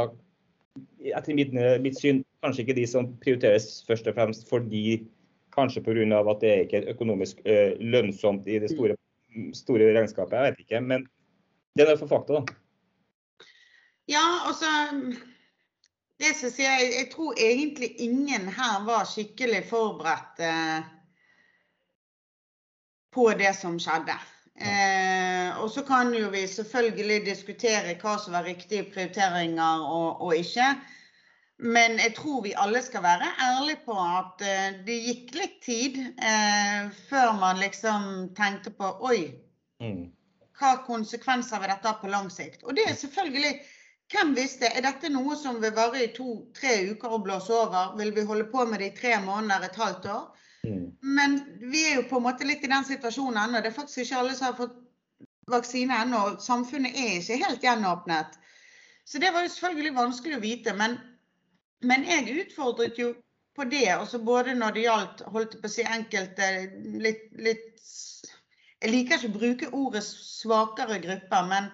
etter 1.11 1.35
mitt, 1.35 1.51
mitt, 1.83 1.99
syn, 1.99 2.23
kanskje 2.43 2.63
ikke 2.63 2.77
de 2.79 2.87
som 2.87 3.09
prioriteres 3.23 3.81
først 3.87 4.07
og 4.07 4.15
fremst 4.15 4.47
fordi 4.47 5.01
kanskje 5.55 5.83
pga. 5.83 6.21
at 6.21 6.41
det 6.41 6.49
er 6.51 6.63
ikke 6.63 6.81
er 6.83 6.91
økonomisk 6.93 7.41
eh, 7.45 7.75
lønnsomt 7.79 8.47
i 8.47 8.59
det 8.63 8.71
store, 8.71 8.95
store 9.53 9.91
regnskapet. 9.97 10.37
Jeg 10.37 10.51
vet 10.51 10.65
ikke, 10.65 10.81
men 10.81 11.07
det 11.75 11.87
er 11.87 11.99
for 11.99 12.11
fakta, 12.11 12.39
da. 12.39 12.59
Ja, 14.09 14.25
altså 14.49 14.69
det 16.19 16.33
som 16.35 16.51
sier 16.51 16.79
jeg, 16.81 16.93
jeg 16.95 17.09
tror 17.13 17.37
egentlig 17.37 17.91
ingen 18.01 18.49
her 18.51 18.81
var 18.87 19.05
skikkelig 19.07 19.61
forberedt 19.69 20.41
eh, 20.43 20.89
på 23.13 23.29
det 23.37 23.53
som 23.57 23.77
skjedde. 23.79 24.17
Eh, 24.59 25.59
og 25.61 25.69
så 25.71 25.85
kan 25.87 26.11
jo 26.13 26.31
vi 26.33 26.43
selvfølgelig 26.49 27.21
diskutere 27.29 27.95
hva 28.01 28.17
som 28.19 28.35
var 28.35 28.49
riktige 28.49 28.89
prioriteringer 28.91 29.85
og, 29.85 30.25
og 30.25 30.35
ikke. 30.35 30.73
Men 31.59 31.99
jeg 31.99 32.15
tror 32.17 32.41
vi 32.43 32.57
alle 32.57 32.81
skal 32.83 33.03
være 33.03 33.31
ærlige 33.45 33.83
på 33.85 33.95
at 34.01 34.43
eh, 34.43 34.67
det 34.87 34.99
gikk 35.05 35.33
litt 35.37 35.57
tid 35.63 35.97
eh, 36.17 36.91
før 37.09 37.33
man 37.39 37.59
liksom 37.59 38.29
tenkte 38.35 38.71
på 38.75 38.93
Oi, 39.11 39.25
mm. 39.83 40.05
hva 40.59 40.77
konsekvenser 40.87 41.59
vil 41.59 41.71
dette 41.71 41.91
ha 41.91 41.99
på 41.99 42.11
lang 42.11 42.31
sikt? 42.31 42.63
Og 42.63 42.75
det 42.75 42.87
er 42.87 42.95
selvfølgelig 42.99 43.59
hvem 44.09 44.33
visste? 44.37 44.69
Er 44.73 44.83
dette 44.85 45.11
noe 45.13 45.35
som 45.37 45.59
vil 45.61 45.73
vare 45.75 46.03
i 46.03 46.11
to-tre 46.15 46.75
uker 46.91 47.13
og 47.13 47.23
blåse 47.27 47.53
over? 47.53 47.95
Vil 47.99 48.11
vi 48.15 48.25
holde 48.25 48.47
på 48.49 48.65
med 48.65 48.81
det 48.81 48.91
i 48.91 48.97
tre 48.97 49.15
måneder, 49.21 49.67
et 49.69 49.81
halvt 49.81 50.09
år? 50.09 50.27
Mm. 50.65 50.85
Men 51.17 51.39
vi 51.71 51.85
er 51.87 51.99
jo 51.99 52.07
på 52.09 52.19
en 52.19 52.25
måte 52.25 52.47
litt 52.47 52.65
i 52.65 52.71
den 52.71 52.87
situasjonen 52.87 53.37
ennå. 53.43 53.61
Det 53.61 53.71
er 53.71 53.77
faktisk 53.77 54.03
ikke 54.03 54.21
alle 54.23 54.35
som 54.35 54.49
har 54.49 54.57
fått 54.57 54.77
vaksine 55.49 56.01
ennå. 56.03 56.23
Samfunnet 56.43 56.97
er 56.97 57.19
ikke 57.19 57.39
helt 57.45 57.65
gjenåpnet. 57.65 58.37
Så 59.05 59.21
det 59.21 59.31
var 59.33 59.45
jo 59.45 59.53
selvfølgelig 59.53 59.95
vanskelig 59.95 60.37
å 60.37 60.43
vite. 60.43 60.73
Men, 60.77 60.97
men 61.85 62.05
jeg 62.07 62.41
utfordret 62.43 62.99
jo 63.01 63.13
på 63.57 63.65
det, 63.69 63.87
også 63.95 64.21
både 64.23 64.53
når 64.55 64.75
det 64.75 64.85
gjaldt 64.85 65.23
holdt 65.33 65.57
på 65.61 65.69
å 65.69 65.73
si 65.73 65.85
enkelte 65.85 66.49
litt, 67.01 67.25
litt 67.35 67.65
Jeg 68.79 68.91
liker 68.93 69.17
ikke 69.17 69.27
å 69.27 69.37
bruke 69.39 69.69
ordet 69.75 70.05
svakere 70.07 71.01
grupper, 71.03 71.47
men 71.49 71.65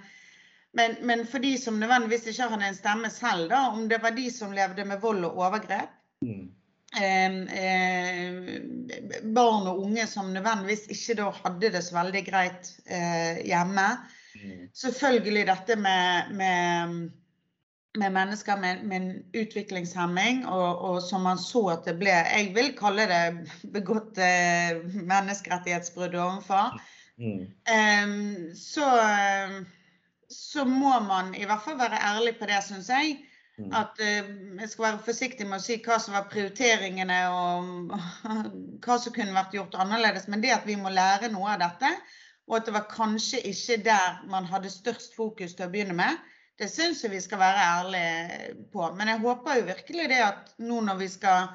men, 0.76 0.96
men, 1.02 1.24
for 1.28 1.40
de 1.40 1.56
som 1.58 1.80
nødvendigvis 1.80 2.28
ikke 2.28 2.50
hadde 2.52 2.68
en 2.68 2.78
stemme 2.78 3.10
selv, 3.14 3.48
da, 3.52 3.68
om 3.72 3.88
det 3.90 4.02
var 4.04 4.16
de 4.16 4.28
som 4.32 4.52
levde 4.56 4.86
med 4.86 5.00
vold 5.00 5.24
og 5.24 5.38
overgrep. 5.48 5.94
Mm. 6.26 6.50
Eh, 6.96 7.36
eh, 7.64 8.62
barn 9.36 9.68
og 9.68 9.82
unge 9.84 10.08
som 10.08 10.32
nødvendigvis 10.32 10.88
ikke 10.92 11.18
da 11.20 11.30
hadde 11.44 11.72
det 11.74 11.84
så 11.84 11.96
veldig 11.98 12.24
greit 12.28 12.72
eh, 12.88 13.40
hjemme. 13.48 13.86
Mm. 14.36 14.66
Selvfølgelig 14.76 15.46
dette 15.48 15.78
med, 15.80 16.34
med, 16.40 16.98
med 18.00 18.16
mennesker 18.20 18.60
med, 18.60 18.84
med 18.84 19.08
utviklingshemming, 19.32 20.44
og, 20.48 20.82
og, 20.90 21.00
som 21.04 21.24
man 21.28 21.40
så 21.40 21.66
at 21.78 21.88
det 21.88 21.96
ble 22.00 22.12
Jeg 22.12 22.52
vil 22.56 22.74
kalle 22.80 23.08
det 23.12 23.24
begått 23.76 24.20
eh, 24.20 24.84
menneskerettighetsbrudd 24.84 26.20
overfor. 26.20 26.76
Mm. 27.16 28.52
Så 28.60 28.84
så 30.32 30.66
må 30.66 31.00
man 31.06 31.34
i 31.36 31.46
hvert 31.46 31.64
fall 31.66 31.80
være 31.80 32.02
ærlig 32.02 32.36
på 32.40 32.50
det, 32.50 32.60
syns 32.66 32.90
jeg. 32.90 33.18
Mm. 33.58 33.72
At 33.72 34.02
uh, 34.04 34.32
jeg 34.60 34.70
skal 34.70 34.86
være 34.86 35.04
forsiktig 35.06 35.48
med 35.48 35.62
å 35.62 35.64
si 35.64 35.78
hva 35.86 35.98
som 36.04 36.18
var 36.18 36.28
prioriteringene 36.32 37.20
og 37.32 37.94
hva 38.84 38.98
som 39.00 39.16
kunne 39.16 39.36
vært 39.36 39.56
gjort 39.56 39.78
annerledes. 39.80 40.28
Men 40.32 40.44
det 40.44 40.54
at 40.58 40.68
vi 40.68 40.76
må 40.80 40.92
lære 40.92 41.32
noe 41.34 41.54
av 41.54 41.62
dette, 41.64 41.92
og 42.46 42.60
at 42.60 42.68
det 42.68 42.76
var 42.76 42.90
kanskje 42.92 43.42
ikke 43.50 43.80
der 43.86 44.20
man 44.30 44.48
hadde 44.50 44.74
størst 44.74 45.16
fokus 45.18 45.56
til 45.56 45.68
å 45.68 45.72
begynne 45.74 45.96
med, 45.98 46.20
det 46.60 46.70
syns 46.72 47.02
jeg 47.04 47.12
vi 47.12 47.22
skal 47.24 47.42
være 47.42 47.64
ærlige 47.80 48.52
på. 48.72 48.84
Men 48.96 49.12
jeg 49.12 49.24
håper 49.24 49.58
jo 49.60 49.70
virkelig 49.72 50.12
det 50.12 50.22
at 50.24 50.54
nå 50.64 50.82
når 50.86 51.00
vi 51.02 51.10
skal 51.12 51.50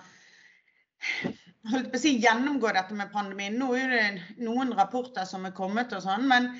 holdt 1.71 1.93
på 1.93 1.97
å 1.97 2.03
si, 2.03 2.17
gjennomgå 2.21 2.73
dette 2.75 2.97
med 2.97 3.13
pandemien 3.13 3.57
Nå 3.61 3.73
er 3.77 3.95
det 3.95 4.05
noen 4.45 4.75
rapporter 4.77 5.29
som 5.29 5.47
er 5.49 5.57
kommet 5.57 5.93
og 5.97 6.05
sånn, 6.05 6.27
men 6.29 6.51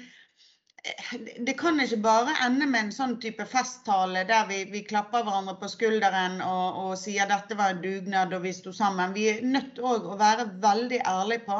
det 1.47 1.53
kan 1.59 1.81
ikke 1.81 2.01
bare 2.05 2.35
ende 2.45 2.67
med 2.67 2.87
en 2.87 2.93
sånn 2.95 3.19
type 3.21 3.45
festtale 3.49 4.23
der 4.29 4.47
vi, 4.49 4.63
vi 4.73 4.81
klapper 4.89 5.27
hverandre 5.27 5.57
på 5.61 5.69
skulderen 5.69 6.39
og, 6.45 6.79
og, 6.83 6.93
sier 7.01 7.29
dette 7.29 7.57
var 7.59 7.75
en 7.75 7.83
dugnad 7.85 8.33
og 8.37 8.47
vi 8.47 8.53
sto 8.57 8.73
sammen. 8.73 9.13
Vi 9.17 9.27
er 9.29 9.43
nødt 9.45 9.75
til 9.77 9.85
å 9.85 10.17
være 10.21 10.49
veldig 10.63 11.03
ærlige 11.05 11.45
på 11.49 11.59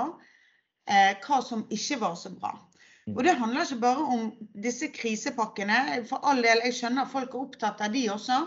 eh, 0.89 1.13
hva 1.27 1.41
som 1.45 1.67
ikke 1.69 2.01
var 2.01 2.17
så 2.21 2.33
bra. 2.33 2.55
Mm. 3.07 3.17
Og 3.17 3.23
det 3.27 3.37
handler 3.43 3.69
ikke 3.69 3.85
bare 3.85 4.09
om 4.17 4.25
disse 4.65 4.89
krisepakkene. 4.95 6.01
For 6.09 6.25
all 6.25 6.41
del, 6.45 6.65
jeg 6.69 6.79
skjønner 6.79 7.13
folk 7.13 7.35
er 7.35 7.45
opptatt 7.45 7.85
av 7.85 7.93
de 7.93 8.07
også. 8.15 8.41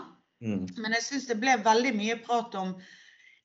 Mm. 0.44 0.66
Men 0.80 0.98
jeg 0.98 1.06
syns 1.06 1.30
det 1.30 1.38
ble 1.42 1.54
veldig 1.64 1.94
mye 1.96 2.18
prat 2.26 2.54
om 2.58 2.74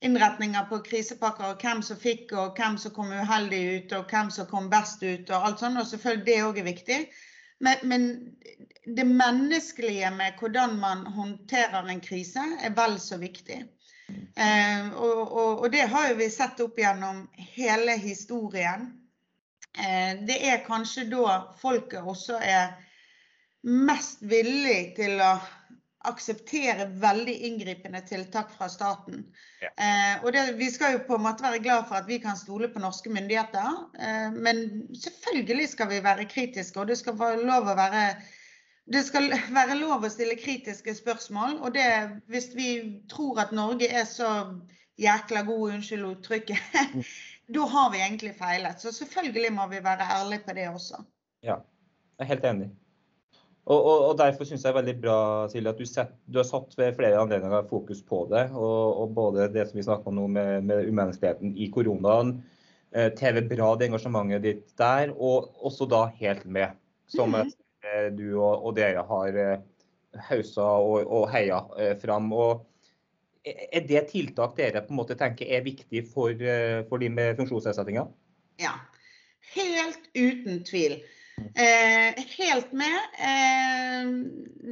innretninger 0.02 0.68
på 0.70 0.80
krisepakker, 0.86 1.52
og 1.52 1.64
hvem 1.64 1.82
som 1.84 2.00
fikk, 2.00 2.32
og 2.34 2.58
hvem 2.58 2.78
som 2.80 2.94
kom 2.96 3.12
uheldig 3.12 3.64
ut, 3.76 3.96
og 3.98 4.12
hvem 4.12 4.30
som 4.32 4.48
kom 4.48 4.70
best 4.72 5.04
ut, 5.04 5.30
og 5.30 5.48
alt 5.50 5.64
sånt. 5.64 5.80
Og 5.82 5.88
selvfølgelig 5.90 6.26
det 6.28 6.38
òg 6.46 6.62
er 6.62 6.70
viktig. 6.70 7.00
Men, 7.60 7.82
men, 7.84 8.06
det 8.96 9.06
menneskelige 9.06 10.10
med 10.16 10.40
hvordan 10.40 10.80
man 10.80 11.04
håndterer 11.14 11.90
en 11.92 12.02
krise, 12.02 12.42
er 12.64 12.72
vel 12.78 12.96
så 13.00 13.20
viktig. 13.22 13.60
Eh, 14.10 14.88
og, 14.96 15.20
og, 15.20 15.60
og, 15.60 15.68
det 15.72 15.84
har 15.92 16.10
jo 16.10 16.16
vi 16.18 16.30
sett 16.34 16.62
opp 16.64 16.80
gjennom 16.80 17.28
hele 17.58 17.98
historien. 18.02 18.88
Eh, 19.78 20.16
det 20.26 20.40
er 20.48 20.64
kanskje 20.66 21.06
da 21.12 21.36
folket 21.60 22.02
også 22.02 22.40
er 22.42 22.72
mest 23.68 24.24
villig 24.26 24.96
til 24.98 25.20
å 25.22 25.36
akseptere 26.08 26.86
veldig 27.02 27.34
inngripende 27.48 28.00
tiltak 28.08 28.52
fra 28.56 28.70
staten. 28.72 29.26
Ja. 29.60 29.70
Eh, 29.76 30.24
og 30.24 30.32
det, 30.34 30.46
Vi 30.56 30.70
skal 30.72 30.94
jo 30.94 31.06
på 31.08 31.18
en 31.18 31.26
måte 31.26 31.44
være 31.44 31.60
glad 31.60 31.88
for 31.90 32.00
at 32.00 32.08
vi 32.08 32.20
kan 32.24 32.38
stole 32.40 32.70
på 32.72 32.80
norske 32.80 33.12
myndigheter. 33.12 33.70
Eh, 34.00 34.32
men 34.32 34.88
selvfølgelig 34.96 35.70
skal 35.70 35.90
vi 35.90 36.04
være 36.04 36.26
kritiske, 36.26 36.80
og 36.80 36.88
det 36.88 36.98
skal 36.98 37.20
være 37.20 37.44
lov 37.44 37.68
å 37.68 37.76
være 37.76 38.04
det 38.90 39.04
skal 39.06 39.28
være 39.60 39.80
lov 39.82 40.06
å 40.06 40.12
stille 40.14 40.40
kritiske 40.40 40.96
spørsmål. 40.96 41.60
Og 41.60 41.76
det, 41.76 41.88
hvis 42.32 42.52
vi 42.56 42.70
tror 43.12 43.44
at 43.44 43.52
Norge 43.52 43.92
er 43.92 44.08
så 44.08 44.32
jækla 45.00 45.44
god, 45.48 45.74
unnskyld 45.74 46.06
uttrykket, 46.14 46.80
mm. 46.96 47.04
da 47.56 47.72
har 47.76 47.92
vi 47.92 48.04
egentlig 48.06 48.36
feilet. 48.40 48.80
Så 48.82 48.96
selvfølgelig 48.96 49.52
må 49.54 49.68
vi 49.68 49.84
være 49.84 50.08
ærlige 50.16 50.48
på 50.48 50.56
det 50.56 50.70
også. 50.70 51.04
Ja, 51.44 51.60
jeg 52.20 52.26
er 52.26 52.32
helt 52.34 52.46
enig. 52.46 52.70
Og, 53.70 53.78
og, 53.78 54.06
og 54.10 54.14
Derfor 54.18 54.48
synes 54.48 54.64
jeg 54.64 54.72
det 54.72 54.72
er 54.74 54.80
veldig 54.80 54.96
bra 55.04 55.18
Silje, 55.52 55.72
at 55.72 55.82
du, 55.82 55.86
set, 55.86 56.14
du, 56.26 56.40
har 56.40 56.48
satt 56.48 56.74
ved 56.78 56.96
flere 56.98 57.20
anledninger 57.22 57.68
fokus 57.70 58.02
på 58.06 58.24
det. 58.32 58.48
Og, 58.58 59.02
og 59.04 59.12
både 59.14 59.50
det 59.54 59.68
som 59.70 59.78
vi 59.78 59.86
snakker 59.86 60.10
om 60.10 60.18
nå 60.18 60.30
med, 60.34 60.66
med 60.66 60.90
umenneskeligheten 60.90 61.54
i 61.54 61.68
koronaen, 61.74 62.40
eh, 62.96 63.12
TV 63.18 63.44
Bra, 63.52 63.76
det 63.78 63.92
engasjementet 63.92 64.46
ditt 64.46 64.72
der, 64.82 65.14
og 65.14 65.52
også 65.70 65.86
da 65.90 66.08
Helt 66.18 66.46
med. 66.46 66.74
Som 67.10 67.30
mm 67.30 67.42
-hmm. 67.42 68.10
du 68.18 68.42
og, 68.42 68.76
dere 68.76 69.06
har 69.06 69.38
eh, 69.38 69.60
hausa 70.30 70.62
og, 70.62 71.30
heia 71.30 71.62
eh, 71.78 71.98
fram. 72.02 72.34
Og 72.34 72.66
er 73.46 73.88
det 73.88 74.08
tiltak 74.10 74.58
dere 74.58 74.82
på 74.82 74.94
en 74.94 74.98
måte 74.98 75.16
tenker 75.16 75.46
er 75.46 75.62
viktig 75.62 76.08
for, 76.14 76.34
for 76.90 76.98
de 76.98 77.10
med 77.10 77.36
funksjonsnedsettinger? 77.36 78.06
Ja, 78.60 78.72
helt 79.54 80.10
uten 80.16 80.64
tvil. 80.64 81.02
Eh, 81.56 82.24
helt 82.38 82.72
med. 82.72 82.98
Eh, 83.20 84.10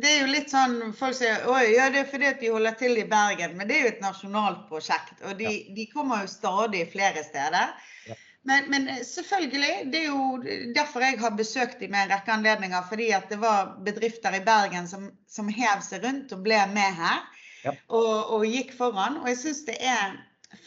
det 0.01 0.11
er 0.11 0.21
jo 0.21 0.29
litt 0.29 0.51
sånn 0.51 0.93
Folk 0.95 1.17
sier 1.17 1.45
oi, 1.49 1.73
ja, 1.73 1.87
det 1.91 2.03
er 2.03 2.09
fordi 2.11 2.29
at 2.29 2.39
de 2.43 2.51
holder 2.53 2.77
til 2.79 2.99
i 3.01 3.07
Bergen. 3.09 3.57
Men 3.57 3.69
det 3.69 3.77
er 3.77 3.85
jo 3.85 3.91
et 3.95 4.03
nasjonalt 4.03 4.65
prosjekt. 4.69 5.19
Og 5.25 5.37
de, 5.39 5.49
ja. 5.49 5.75
de 5.75 5.87
kommer 5.91 6.23
jo 6.23 6.31
stadig 6.31 6.85
flere 6.93 7.23
steder. 7.25 7.73
Ja. 8.07 8.17
Men, 8.47 8.69
men, 8.71 8.87
eh, 8.93 9.01
selvfølgelig, 9.07 9.89
det 9.91 10.03
er 10.03 10.11
jo 10.11 10.73
derfor 10.75 11.03
jeg 11.03 11.19
har 11.19 11.35
besøkt 11.39 11.81
dem 11.83 11.91
med 11.95 12.05
en 12.05 12.13
rekke 12.15 12.35
anledninger. 12.37 12.87
Fordi 12.89 13.09
at 13.17 13.29
det 13.33 13.41
var 13.43 13.75
bedrifter 13.85 14.37
i 14.37 14.43
Bergen 14.45 14.87
som, 14.87 15.09
som 15.27 15.51
hev 15.51 15.83
seg 15.85 16.05
rundt 16.07 16.35
og 16.35 16.45
ble 16.47 16.61
med 16.73 16.99
her. 17.01 17.25
Ja. 17.65 17.73
Og, 17.89 18.35
og, 18.37 18.45
gikk 18.47 18.75
foran. 18.77 19.19
Og 19.23 19.31
jeg 19.33 19.41
syns 19.43 19.65
det 19.67 19.79
er 19.83 20.19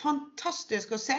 fantastisk 0.02 0.92
å 0.92 1.00
se. 1.00 1.16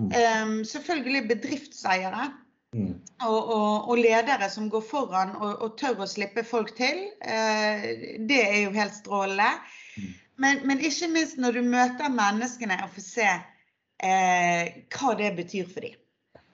Mm. 0.00 0.12
Eh, 0.14 0.54
selvfølgelig 0.70 1.26
bedriftseiere 1.34 2.30
Mm. 2.70 3.00
Og, 3.26 3.38
og, 3.50 3.88
og, 3.90 3.96
ledere 3.98 4.46
som 4.50 4.68
går 4.70 4.82
foran 4.86 5.32
og, 5.34 5.62
og, 5.64 5.72
tør 5.80 6.04
å 6.04 6.08
slippe 6.08 6.44
folk 6.46 6.70
til. 6.78 7.08
Eh, 7.18 7.86
det 8.30 8.42
er 8.44 8.58
jo 8.64 8.74
helt 8.76 8.94
strålende. 8.94 9.48
Mm. 9.96 10.12
Men, 10.40 10.60
men, 10.68 10.84
ikke 10.86 11.10
minst 11.12 11.40
når 11.40 11.58
du 11.58 11.64
møter 11.66 12.12
menneskene 12.14 12.78
og 12.84 12.92
får 12.94 13.06
se 13.06 13.30
eh, 13.30 14.70
hva 14.94 15.16
det 15.18 15.32
betyr 15.40 15.66
for 15.72 15.88
dem. 15.88 15.98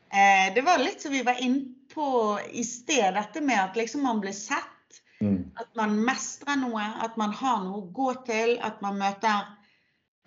Eh, 0.09 0.47
det 0.57 0.65
var 0.65 0.81
litt 0.81 1.05
som 1.05 1.13
vi 1.13 1.21
var 1.27 1.43
inne 1.43 1.77
på 1.93 2.09
i 2.53 2.65
sted, 2.65 3.13
dette 3.15 3.43
med 3.45 3.61
at 3.61 3.77
liksom 3.79 4.03
man 4.09 4.23
blir 4.25 4.35
sett. 4.37 4.73
Mm. 5.21 5.53
At 5.57 5.69
man 5.79 5.95
mestrer 6.05 6.59
noe, 6.61 6.83
at 7.05 7.17
man 7.21 7.33
har 7.37 7.61
noe 7.65 7.85
å 7.85 7.93
gå 7.93 8.11
til, 8.27 8.57
at 8.65 8.81
man 8.85 8.99
møter 9.01 9.47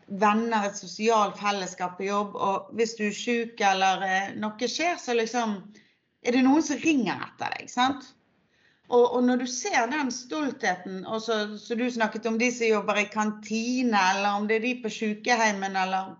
venner, 0.10 0.65
et 0.65 0.78
sosialt 0.78 1.38
fellesskap 1.39 1.98
på 1.98 2.08
jobb. 2.08 2.36
Og 2.36 2.72
hvis 2.78 2.95
du 2.98 3.06
er 3.10 3.15
syk 3.15 3.62
eller 3.62 4.06
eh, 4.06 4.32
noe 4.39 4.69
skjer, 4.69 4.98
så 5.02 5.15
liksom 5.17 5.60
er 6.26 6.36
det 6.36 6.45
noen 6.45 6.65
som 6.65 6.80
ringer 6.82 7.19
etter 7.30 7.54
deg. 7.58 7.69
sant? 7.72 8.08
Og, 8.89 9.06
og 9.15 9.24
når 9.24 9.43
du 9.43 9.48
ser 9.48 9.86
den 9.91 10.10
stoltheten, 10.12 11.04
og 11.06 11.22
så, 11.22 11.58
så, 11.62 11.76
du 11.78 11.86
snakket 11.91 12.26
om 12.26 12.39
de 12.41 12.50
som 12.52 12.72
jobber 12.72 13.04
i 13.04 13.10
kantine, 13.13 14.00
eller 14.15 14.39
om 14.39 14.48
det 14.50 14.58
er 14.58 14.65
de 14.65 14.76
på 14.82 14.89
sykehjemmen 14.93 15.78
eller 15.78 16.15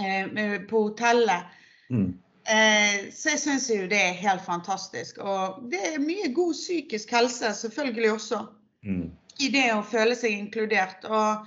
eh, 0.00 0.54
på 0.70 0.86
hotellet, 0.86 1.52
mm. 1.92 2.06
eh, 2.48 3.10
så 3.12 3.34
jeg 3.34 3.42
syns 3.44 3.68
jo 3.68 3.90
det 3.90 4.00
er 4.00 4.20
helt 4.22 4.44
fantastisk. 4.46 5.20
Og 5.20 5.66
det 5.72 5.82
er 5.92 6.00
mye 6.00 6.32
god 6.32 6.56
psykisk 6.56 7.12
helse 7.12 7.52
selvfølgelig 7.60 8.12
også 8.14 8.40
mm. 8.88 9.04
i 9.44 9.52
det 9.52 9.68
å 9.76 9.84
føle 9.84 10.16
seg 10.16 10.38
inkludert. 10.38 11.04
og 11.04 11.44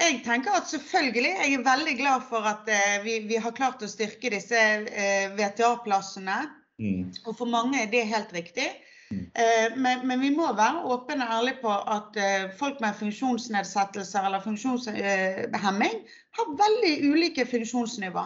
jeg 0.00 0.20
tenker 0.24 0.56
at 0.56 0.68
selvfølgelig, 0.70 1.32
jeg 1.42 1.54
er 1.54 1.64
veldig 1.64 1.96
glad 1.98 2.22
for 2.28 2.46
at 2.48 2.68
eh, 2.72 3.00
vi, 3.04 3.18
vi, 3.28 3.36
har 3.40 3.56
klart 3.56 3.82
å 3.84 3.90
styrke 3.90 4.32
disse 4.32 4.58
eh, 4.58 5.32
VTA-plassene. 5.36 6.38
Mm. 6.80 7.10
Og 7.26 7.34
for 7.36 7.50
mange 7.50 7.82
er 7.82 7.90
det 7.92 8.06
helt 8.08 8.32
riktig. 8.32 8.68
Mm. 9.10 9.26
Eh, 9.34 9.76
men, 9.76 10.06
men, 10.08 10.22
vi 10.22 10.30
må 10.32 10.48
være 10.56 10.84
åpne 10.94 11.26
og 11.26 11.34
ærlige 11.36 11.60
på 11.64 11.74
at 11.96 12.20
folk 12.60 12.80
med 12.80 12.96
funksjonsnedsettelser 13.00 14.28
eller 14.28 14.44
funksjonshemming 14.44 15.98
har 16.38 16.54
veldig 16.62 16.94
ulike 17.10 17.44
funksjonsnivå. 17.50 18.24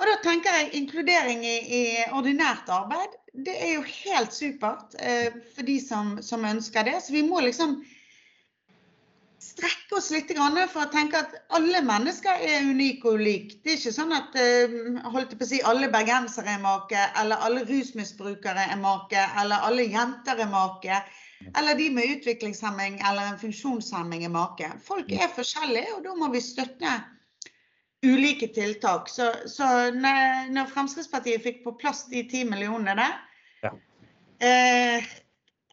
Og 0.00 0.08
da 0.08 0.14
tenker 0.24 0.54
jeg 0.58 0.70
inkludering 0.78 1.42
i, 1.46 1.56
i 1.66 1.82
ordinært 2.14 2.70
arbeid, 2.72 3.18
det 3.46 3.54
er 3.54 3.74
jo 3.76 3.82
helt 3.86 4.34
supert 4.34 4.96
for 5.54 5.66
de 5.66 5.76
som, 5.80 6.16
som 6.24 6.44
ønsker 6.48 6.88
det. 6.88 6.96
Så 7.04 7.14
vi 7.14 7.22
må 7.26 7.40
liksom 7.44 7.78
strekke 9.42 9.96
oss 9.98 10.10
litt 10.14 10.30
for 10.72 10.84
å 10.84 10.90
tenke 10.92 11.18
at 11.18 11.34
alle 11.56 11.82
mennesker 11.84 12.42
er 12.46 12.68
unike 12.68 13.08
og 13.08 13.20
ulike. 13.20 13.58
Det 13.62 13.72
er 13.72 13.80
ikke 13.80 13.94
sånn 13.94 14.14
at 14.16 14.36
eh, 14.38 14.76
holdt 15.14 15.34
på 15.38 15.44
å 15.44 15.48
si, 15.48 15.60
alle 15.66 15.90
bergensere 15.92 16.54
er 16.54 16.62
make, 16.62 17.02
eller 17.20 17.42
alle 17.42 17.64
rusmisbrukere 17.68 18.68
er 18.70 18.80
make, 18.80 19.26
eller 19.42 19.66
alle 19.66 19.88
jenter 19.90 20.40
er 20.44 20.50
make. 20.50 21.00
Eller 21.58 21.74
de 21.74 21.88
med 21.90 22.16
utviklingshemming 22.16 23.00
eller 23.02 23.32
en 23.32 23.40
funksjonshemming 23.40 24.22
er 24.24 24.30
make. 24.32 24.68
Folk 24.86 25.10
er 25.12 25.32
forskjellige, 25.34 25.96
og 25.96 26.04
da 26.06 26.14
må 26.18 26.30
vi 26.32 26.42
støtte 26.44 26.92
ulike 28.06 28.48
tiltak. 28.54 29.10
Så, 29.10 29.32
så 29.50 29.66
når 29.94 30.70
Fremskrittspartiet 30.70 31.42
fikk 31.42 31.62
på 31.66 31.74
plass 31.82 32.06
de 32.12 32.22
ti 32.30 32.44
millionene 32.46 32.94
der, 32.98 33.18
ja. 33.66 33.74
eh, 34.46 35.12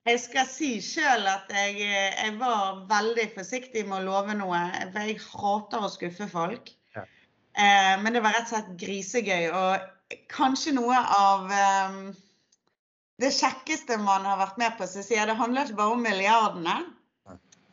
jeg 0.08 0.20
skal 0.24 0.48
si 0.50 0.70
sjøl 0.84 1.28
at 1.30 1.52
jeg, 1.54 1.80
jeg, 1.84 2.36
var 2.40 2.84
veldig 2.90 3.28
forsiktig 3.36 3.86
med 3.88 4.02
å 4.02 4.06
love 4.08 4.36
noe. 4.38 4.62
For 4.94 5.06
jeg 5.06 5.20
hater 5.26 5.86
å 5.86 5.92
skuffe 5.92 6.30
folk. 6.32 6.72
Ja. 6.96 7.04
Eh, 7.54 7.96
men 8.02 8.16
det 8.16 8.24
var 8.26 8.38
rett 8.38 8.48
og 8.48 8.56
slett 8.56 8.72
grisegøy. 8.80 9.50
Og 9.52 10.20
kanskje 10.32 10.76
noe 10.78 11.02
av 11.16 11.52
eh, 11.54 12.00
det 13.20 13.34
kjekkeste 13.36 14.00
man 14.02 14.28
har 14.28 14.40
vært 14.42 14.62
med 14.62 14.80
på. 14.80 14.88
Så 14.88 15.04
sier 15.06 15.28
det 15.30 15.38
handler 15.40 15.68
ikke 15.68 15.82
bare 15.82 15.98
om 15.98 16.08
milliardene. 16.08 16.80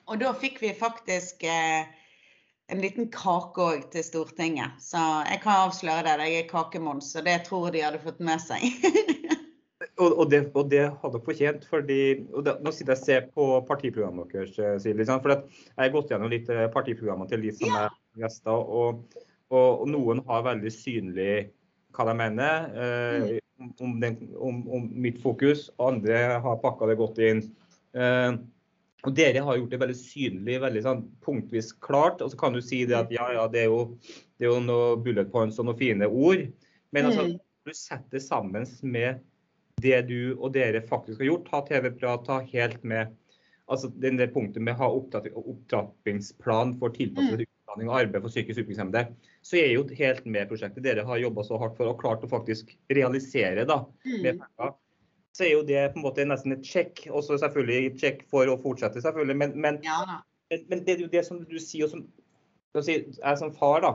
Og 0.07 0.21
da 0.23 0.35
fikk 0.39 0.61
vi 0.63 0.75
faktisk 0.77 1.43
eh, 1.47 1.87
en 2.71 2.83
liten 2.83 3.09
kake 3.15 3.63
òg 3.63 3.89
til 3.95 4.05
Stortinget. 4.07 4.79
Så 4.83 5.01
jeg 5.31 5.43
kan 5.47 5.67
avsløre 5.69 6.05
det. 6.19 6.31
Jeg 6.31 6.45
er 6.45 6.51
kakemons, 6.51 7.15
og 7.19 7.27
det 7.27 7.41
tror 7.47 7.69
jeg 7.69 7.79
de 7.79 7.87
hadde 7.87 8.03
fått 8.05 8.23
med 8.27 8.43
seg. 8.43 8.67
Og, 9.97 10.11
og, 10.11 10.25
det, 10.31 10.43
og, 10.53 10.67
det, 10.71 10.83
har 11.01 11.13
dere 11.13 11.25
fortjent. 11.25 11.67
fordi, 11.71 12.01
og 12.33 12.45
det, 12.47 12.57
Nå 12.65 12.73
sitter 12.75 12.95
jeg 12.95 13.01
og 13.01 13.07
ser 13.07 13.29
på 13.37 13.47
partiprogrammet 13.69 14.33
deres. 14.33 14.59
Eh, 14.59 14.79
Silje, 14.83 15.07
for 15.07 15.35
Jeg 15.35 15.77
har 15.79 15.95
gått 15.95 16.11
gjennom 16.13 16.33
litt 16.33 16.51
eh, 16.53 16.67
partiprogrammene 16.73 17.31
til 17.31 17.47
de 17.47 17.55
som 17.57 17.79
er 17.81 17.95
gjester. 18.21 18.57
Og, 18.81 19.21
og, 19.55 19.87
noen 19.91 20.25
har 20.29 20.45
veldig 20.47 20.73
synlig 20.75 21.37
hva 21.97 22.09
de 22.11 22.17
mener 22.19 22.67
eh, 22.77 23.31
mm. 23.63 23.71
om, 23.81 23.95
den, 24.03 24.19
om, 24.37 24.61
om, 24.79 24.91
mitt 25.07 25.23
fokus. 25.23 25.71
Andre 25.81 26.43
har 26.45 26.61
pakka 26.65 26.91
det 26.91 26.99
godt 27.01 27.23
inn. 27.25 27.47
Eh, 27.97 28.37
og 29.07 29.15
Dere 29.15 29.45
har 29.47 29.59
gjort 29.59 29.73
det 29.73 29.81
veldig 29.81 29.97
synlig, 29.97 30.61
veldig 30.65 30.83
sånn 30.83 31.03
punktvis 31.25 31.71
klart. 31.85 32.21
Og 32.25 32.33
så 32.33 32.41
kan 32.41 32.57
du 32.57 32.61
si 32.65 32.83
det 32.89 32.99
at 32.99 33.13
ja, 33.15 33.31
ja, 33.37 33.47
det 33.49 33.65
er 33.65 33.71
jo, 33.71 33.83
det 34.37 34.49
er 34.49 34.53
jo 34.53 34.61
noen 34.65 35.03
bullet 35.05 35.31
points 35.33 35.61
og 35.63 35.69
noen 35.69 35.79
fine 35.79 36.09
ord. 36.11 36.43
Men 36.97 37.11
altså, 37.11 37.29
mm. 37.31 37.37
du 37.69 37.75
setter 37.77 38.23
sammen 38.23 38.67
med 38.83 39.23
det 39.83 40.01
du 40.09 40.37
og 40.37 40.53
dere 40.55 40.83
faktisk 40.87 41.21
har 41.21 41.31
gjort, 41.31 41.53
ha 41.53 41.63
TV-prat, 41.67 42.25
ta 42.27 42.41
helt 42.53 42.85
med 42.85 43.13
altså 43.67 43.91
den 44.03 44.19
der 44.21 44.31
punktet 44.31 44.63
med 44.63 44.77
å 44.77 44.85
ha 44.85 44.89
opptrappingsplan 44.95 46.77
for 46.81 46.95
tilpasset 46.95 47.43
mm. 47.43 47.47
utdanning 47.47 47.91
og 47.91 47.99
arbeid 47.99 48.23
for 48.23 48.33
psykisk 48.33 48.63
utviklingshemmede, 48.63 49.17
så 49.43 49.59
er 49.59 49.73
jo 49.75 49.87
helt 49.99 50.27
med 50.31 50.49
prosjektet 50.51 50.87
dere 50.87 51.05
har 51.07 51.21
jobba 51.21 51.45
så 51.47 51.59
hardt 51.61 51.77
for 51.79 51.91
og 51.91 51.99
klart 52.01 52.25
å 52.25 52.31
faktisk 52.31 52.73
realisere 52.95 53.67
da, 53.69 53.83
med 54.07 54.37
mm. 54.37 54.45
penger. 54.45 54.77
Så 55.37 55.45
er 55.45 55.53
jo 55.53 55.65
det 55.69 55.83
på 55.93 56.01
en 56.01 56.07
måte 56.07 56.25
nesten 56.25 56.55
et 56.55 56.65
sjekk. 56.65 57.03
Også 57.13 57.37
selvfølgelig 57.43 57.91
et 57.91 57.99
sjekk 58.01 58.23
for 58.31 58.49
å 58.49 58.55
fortsette, 58.63 59.03
selvfølgelig. 59.05 59.37
Men, 59.43 59.51
men, 59.61 59.81
ja, 59.85 59.99
men, 60.49 60.63
men 60.71 60.85
det 60.87 60.95
er 60.95 61.03
jo 61.05 61.11
det 61.13 61.27
som 61.27 61.43
du 61.45 61.59
sier, 61.61 61.85
og 61.85 61.93
som 61.93 62.07
si, 62.87 63.03
jeg 63.19 63.41
som 63.43 63.53
far 63.53 63.83
da, 63.85 63.91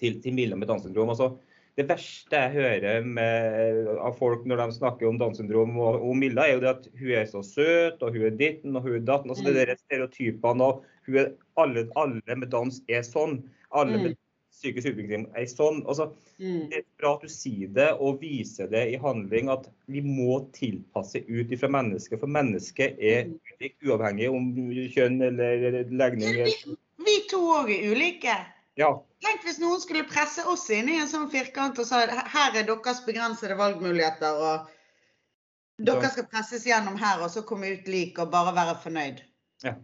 til, 0.00 0.16
til 0.24 0.32
Mille 0.36 0.56
med 0.56 0.70
Downs 0.70 0.86
syndrom 0.86 1.12
altså, 1.12 1.34
det 1.76 1.84
verste 1.90 2.38
jeg 2.40 2.54
hører 2.54 3.04
med, 3.04 3.88
av 4.00 4.14
folk 4.16 4.46
når 4.48 4.62
de 4.62 4.76
snakker 4.78 5.08
om 5.10 5.18
Downs 5.20 5.36
syndrom 5.42 5.74
og 5.76 6.00
og 6.00 6.14
Milla, 6.16 6.46
er 6.46 6.56
jo 6.56 6.62
det 6.64 6.70
at 6.70 6.86
hun 6.96 7.10
er 7.20 7.26
så 7.28 7.42
søt, 7.44 8.00
og 8.00 8.16
hun 8.16 8.28
er 8.30 8.38
ditten 8.38 8.78
og 8.78 8.86
hun 8.86 8.96
er 8.96 9.04
datten. 9.04 9.32
altså 9.32 9.44
Det 9.44 9.66
der 9.68 9.82
stereotypene 9.82 10.70
og 10.70 10.86
hun 11.06 11.18
er, 11.20 11.34
alle, 11.60 11.84
alle 12.00 12.38
med 12.40 12.48
dans 12.54 12.80
er 12.88 13.04
sånn. 13.04 13.42
Alle 13.76 14.00
med 14.00 14.16
psykisk 14.56 14.94
utvikling 14.94 15.28
er 15.36 15.44
sånn. 15.52 15.82
altså 15.84 16.08
Det 16.40 16.80
er 16.80 16.88
bra 16.96 17.14
at 17.18 17.28
du 17.28 17.32
sier 17.32 17.68
det 17.76 17.90
og 18.00 18.22
viser 18.24 18.72
det 18.72 18.86
i 18.94 18.98
handling 19.00 19.52
at 19.52 19.68
vi 19.92 20.00
må 20.00 20.40
tilpasse 20.56 21.26
ut 21.28 21.52
ifra 21.52 21.68
mennesket. 21.76 22.22
For 22.22 22.30
mennesket 22.40 22.96
er 22.96 23.28
ulikt, 23.28 23.82
uavhengig 23.84 24.32
om 24.32 24.48
kjønn 24.96 25.20
eller 25.28 25.82
legning. 25.92 26.40
Vi, 26.40 26.76
vi 27.04 27.22
to 27.28 27.44
òg 27.60 27.74
er 27.76 27.90
ulike. 27.92 28.40
Ja. 28.76 28.90
Tenk 29.24 29.44
hvis 29.46 29.58
noen 29.62 29.80
skulle 29.80 30.04
presse 30.08 30.44
oss 30.48 30.66
inn 30.74 30.90
i 30.92 30.98
en 31.00 31.08
sånn 31.08 31.30
firkant 31.32 31.78
og 31.80 31.88
sa 31.88 32.02
her 32.04 32.58
er 32.58 32.66
deres 32.68 33.00
begrensede 33.06 33.56
valgmuligheter, 33.56 34.36
og 34.36 35.86
dere 35.88 36.10
skal 36.12 36.28
presses 36.28 36.66
gjennom 36.68 36.98
her, 37.00 37.22
og 37.24 37.32
så 37.32 37.44
komme 37.48 37.72
ut 37.72 37.88
lik 37.88 38.20
og 38.20 38.30
bare 38.32 38.54
være 38.56 38.76
fornøyd. 38.84 39.24
Ja. 39.64 39.74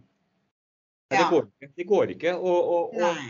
ja. 1.09 1.17
det, 1.17 1.27
går 1.31 1.47
ikke. 1.49 1.71
det 1.81 1.87
går 1.89 2.15
ikke. 2.15 2.35
Og, 2.37 2.71
og, 2.77 2.97
og, 3.01 3.21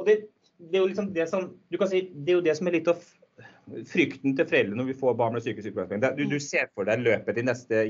og 0.00 0.08
det, 0.08 0.18
det, 0.56 0.74
er 0.74 0.82
jo 0.82 0.90
liksom 0.90 1.12
det 1.16 1.28
som 1.28 1.50
du 1.68 1.80
kan 1.80 1.92
si, 1.92 2.06
det 2.14 2.32
er 2.32 2.40
jo 2.40 2.46
det 2.48 2.56
som 2.56 2.70
er 2.70 2.78
litt 2.78 2.92
av 2.92 3.04
frykten 3.90 4.34
til 4.36 4.48
foreldre 4.48 4.76
når 4.76 4.88
vi 4.88 4.98
får 4.98 5.16
barn 5.18 5.36
med 5.36 5.44
psykisk 5.44 5.72
utvikling. 5.72 6.02
Du, 6.16 6.24
du, 6.32 6.38
ser 6.42 6.70
for 6.74 6.88
deg 6.88 7.04
løpet 7.04 7.36
de 7.36 7.44
neste 7.46 7.84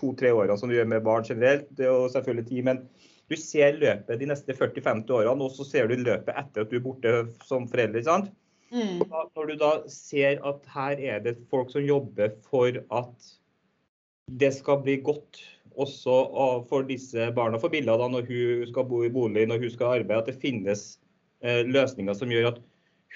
to-tre 0.00 0.32
årene 0.34 0.56
som 0.60 0.70
du 0.70 0.76
gjør 0.76 0.88
med 0.90 1.04
barn 1.06 1.26
generelt, 1.28 1.68
det 1.76 1.86
er 1.86 1.92
jo 1.92 2.08
selvfølgelig 2.12 2.48
ti, 2.48 2.62
men 2.66 2.82
du 3.30 3.36
ser 3.40 3.78
løpet 3.80 4.20
de 4.20 4.28
neste 4.28 4.56
40-50 4.56 5.12
årene, 5.16 5.46
og 5.46 5.54
så 5.54 5.66
ser 5.66 5.88
du 5.88 5.96
løpet 6.00 6.34
etter 6.34 6.64
at 6.64 6.72
du 6.72 6.78
er 6.78 6.84
borte 6.84 7.14
som 7.46 7.68
forelder. 7.70 8.04
sant? 8.06 8.32
Mm. 8.74 9.04
Når 9.06 9.48
du 9.50 9.54
da 9.60 9.72
ser 9.90 10.40
at 10.46 10.64
her 10.74 11.00
er 11.14 11.24
det 11.24 11.36
folk 11.50 11.70
som 11.72 11.84
jobber 11.84 12.34
for 12.48 12.80
at 12.90 13.32
det 14.40 14.50
skal 14.56 14.80
bli 14.82 14.98
godt 15.04 15.40
også 15.74 16.14
for 16.68 16.86
disse 16.86 17.30
barna, 17.36 17.58
for 17.60 17.72
Billa 17.72 17.96
da, 17.98 18.08
når 18.10 18.28
hun 18.28 18.68
skal 18.70 18.86
bo 18.88 19.02
i 19.04 19.12
bolig, 19.12 19.46
når 19.48 19.62
hun 19.62 19.72
skal 19.72 20.00
arbeide, 20.00 20.22
at 20.22 20.30
det 20.30 20.42
finnes 20.42 20.84
eh, 21.42 21.62
løsninger 21.66 22.16
som 22.18 22.32
gjør 22.32 22.52
at 22.52 22.62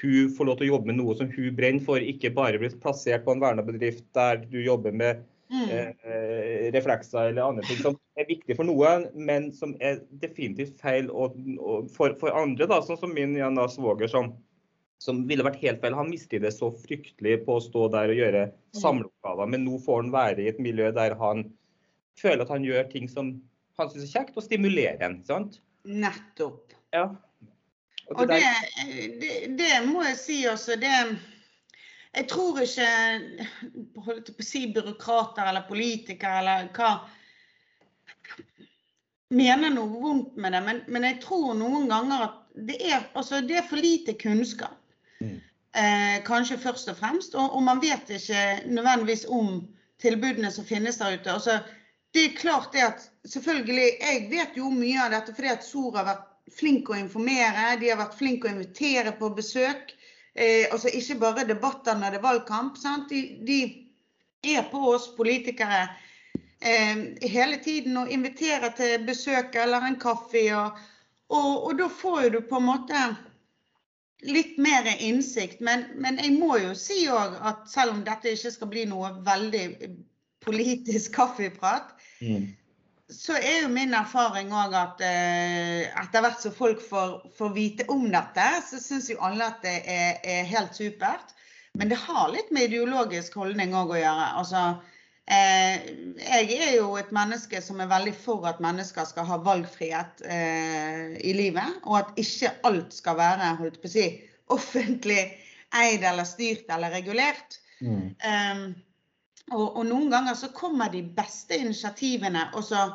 hun 0.02 0.30
får 0.34 0.46
lov 0.46 0.58
til 0.58 0.68
å 0.68 0.72
jobbe 0.74 0.90
med 0.90 0.98
noe 1.00 1.16
som 1.18 1.30
hun 1.32 1.56
brenner 1.58 1.84
for, 1.86 2.02
ikke 2.02 2.34
bare 2.34 2.60
blir 2.60 2.74
plassert 2.82 3.24
på 3.26 3.34
en 3.34 3.42
vernebedrift 3.42 4.04
der 4.14 4.44
du 4.46 4.60
jobber 4.62 4.94
med 4.94 5.24
Mm. 5.48 5.70
Eh, 5.72 6.72
reflekser 6.74 7.30
eller 7.30 7.46
andre 7.46 7.64
ting 7.64 7.78
som 7.80 7.94
er 8.20 8.26
viktig 8.28 8.56
for 8.58 8.68
noen, 8.68 9.06
men 9.16 9.48
som 9.56 9.72
er 9.80 10.02
definitivt 10.20 10.76
feil 10.80 11.08
og, 11.08 11.38
og 11.56 11.88
for, 11.94 12.12
for, 12.20 12.34
andre. 12.36 12.68
da, 12.68 12.82
Sånn 12.84 13.00
som 13.00 13.14
min 13.16 13.36
Jan 13.38 13.60
svoger, 13.72 14.10
som, 14.12 14.34
som, 15.00 15.22
ville 15.30 15.46
vært 15.46 15.62
helt 15.62 15.80
feil. 15.80 15.96
Han 15.96 16.12
mistet 16.12 16.44
det 16.44 16.52
så 16.56 16.68
fryktelig 16.84 17.40
på 17.46 17.56
å 17.56 17.64
stå 17.64 17.86
der 17.94 18.12
og 18.12 18.20
gjøre 18.20 18.42
mm. 18.50 18.58
samleoppgaver, 18.82 19.54
men 19.54 19.64
nå 19.64 19.80
får 19.86 20.02
han 20.02 20.12
være 20.18 20.44
i 20.44 20.50
et 20.52 20.60
miljø 20.62 20.92
der 20.96 21.16
han 21.22 21.46
føler 22.18 22.44
at 22.44 22.52
han 22.52 22.66
gjør 22.66 22.90
ting 22.92 23.08
som 23.08 23.38
han 23.78 23.90
syns 23.92 24.08
er 24.08 24.14
kjekt, 24.18 24.36
og 24.36 24.44
stimulerer 24.44 25.00
en. 25.06 25.20
sant? 25.24 25.60
Nettopp. 25.88 26.74
Ja. 26.92 27.08
Og, 28.08 28.24
det, 28.24 28.24
og 28.24 28.30
det, 28.32 29.08
det, 29.20 29.34
det, 29.58 29.74
må 29.86 30.02
jeg 30.06 30.16
si 30.18 30.38
også. 30.50 30.76
det 30.80 30.92
jeg 32.16 32.28
tror 32.30 32.60
ikke 32.62 32.88
holdt 34.06 34.32
på 34.32 34.42
å 34.42 34.46
si 34.46 34.64
byråkrater 34.74 35.50
eller 35.50 35.66
politikere 35.68 36.40
eller 36.40 36.68
hva 36.76 36.92
mener 39.34 39.72
noe 39.74 40.00
vondt 40.00 40.36
med 40.40 40.54
det, 40.56 40.62
men, 40.64 40.82
men 40.88 41.04
jeg 41.04 41.20
tror 41.24 41.52
noen 41.58 41.88
ganger 41.90 42.24
at 42.28 42.38
det 42.68 42.78
er, 42.80 43.04
altså, 43.14 43.42
det 43.44 43.58
er 43.60 43.66
for 43.68 43.78
lite 43.78 44.14
kunnskap. 44.18 44.78
Mm. 45.20 45.36
Eh, 45.78 46.16
kanskje 46.26 46.58
først 46.58 46.88
og 46.90 46.96
fremst. 46.98 47.36
Og, 47.36 47.52
og, 47.52 47.62
man 47.62 47.82
vet 47.82 48.08
ikke 48.10 48.62
nødvendigvis 48.66 49.26
om 49.28 49.60
tilbudene 50.02 50.50
som 50.50 50.66
finnes 50.66 50.98
der 50.98 51.18
ute. 51.18 51.32
Altså, 51.32 51.58
det 52.16 52.24
er 52.24 52.40
klart 52.40 52.72
det 52.72 52.86
at 52.86 53.04
selvfølgelig, 53.28 53.90
Jeg 54.00 54.26
vet 54.30 54.56
jo 54.56 54.70
mye 54.72 55.04
av 55.04 55.12
dette 55.12 55.34
fordi 55.36 55.52
at 55.52 55.66
SOR 55.66 56.00
har 56.00 56.08
vært 56.08 56.26
flink 56.56 56.88
å 56.88 56.96
informere. 56.96 57.76
De 57.80 57.92
har 57.92 58.00
vært 58.00 58.16
flinke 58.18 58.48
å 58.48 58.54
invitere 58.56 59.12
på 59.20 59.30
besøk. 59.36 59.92
Eh, 60.38 60.68
altså 60.70 60.90
ikke 60.94 61.18
bare 61.18 61.46
debatter 61.48 61.96
når 61.98 62.14
det 62.14 62.20
er 62.20 62.26
valgkamp. 62.26 62.76
De, 63.10 63.22
de, 63.46 63.58
er 64.46 64.68
på 64.70 64.78
oss 64.92 65.08
politikere 65.16 65.80
eh, 66.62 67.00
hele 67.26 67.58
tiden 67.64 67.96
og 67.98 68.12
inviterer 68.14 68.70
til 68.78 69.06
besøk 69.06 69.56
eller 69.58 69.88
en 69.88 69.98
kaffe. 69.98 70.44
Og, 70.54 70.78
og, 71.28 71.50
og 71.66 71.80
da 71.80 71.88
får 71.90 72.28
du 72.36 72.38
på 72.46 72.60
en 72.60 72.68
måte 72.68 73.02
litt 74.30 74.54
mer 74.62 74.86
innsikt. 74.94 75.58
Men, 75.60 75.88
men 75.98 76.22
jeg 76.22 76.36
må 76.38 76.54
jo 76.62 76.70
si 76.78 77.08
òg 77.10 77.34
at 77.42 77.66
selv 77.70 77.96
om 77.96 78.06
dette 78.06 78.36
ikke 78.36 78.54
skal 78.54 78.70
bli 78.70 78.86
noe 78.92 79.10
veldig 79.26 79.66
politisk 80.46 81.14
kaffeprat, 81.18 81.96
mm 82.22 82.48
så 83.08 83.38
er 83.38 83.62
jo 83.62 83.70
min 83.72 83.94
erfaring 83.96 84.50
òg 84.52 84.74
at 84.76 85.00
eh, 85.04 85.88
etter 85.96 86.24
hvert 86.24 86.42
som 86.42 86.52
folk 86.52 86.82
får, 86.84 87.14
får, 87.38 87.50
vite 87.54 87.86
om 87.92 88.04
dette, 88.12 88.46
så 88.68 88.80
syns 88.82 89.08
jo 89.08 89.16
alle 89.24 89.46
at 89.48 89.62
det 89.64 89.78
er, 89.88 90.18
er, 90.20 90.48
helt 90.50 90.76
supert. 90.76 91.32
Men 91.78 91.88
det 91.88 92.00
har 92.02 92.28
litt 92.32 92.50
med 92.52 92.68
ideologisk 92.68 93.38
holdning 93.40 93.72
òg 93.76 93.94
å 93.94 94.00
gjøre. 94.00 94.26
Altså, 94.42 94.62
eh, 95.24 95.88
jeg 96.20 96.58
er 96.58 96.74
jo 96.76 96.90
et 97.00 97.12
menneske 97.16 97.62
som 97.64 97.80
er 97.80 97.88
veldig 97.88 98.12
for 98.18 98.44
at 98.50 98.60
mennesker 98.64 99.08
skal 99.08 99.28
ha 99.30 99.40
valgfrihet 99.46 100.24
eh, 100.28 101.16
i 101.24 101.32
livet. 101.38 101.80
Og 101.88 102.02
at 102.02 102.12
ikke 102.20 102.52
alt 102.68 102.92
skal 102.96 103.16
være 103.20 103.54
holdt 103.62 103.80
på 103.80 103.88
å 103.88 103.94
si, 103.94 104.08
offentlig 104.52 105.22
eid 105.76 106.04
eller 106.04 106.28
styrt 106.28 106.68
eller 106.76 106.92
regulert. 106.92 107.56
Mm. 107.80 108.12
Um, 108.20 108.68
og, 109.50 109.76
og, 109.76 109.84
noen 109.86 110.10
ganger 110.12 110.36
så 110.38 110.50
kommer 110.54 110.90
de 110.92 111.02
beste 111.16 111.56
initiativene 111.56 112.48
også 112.58 112.88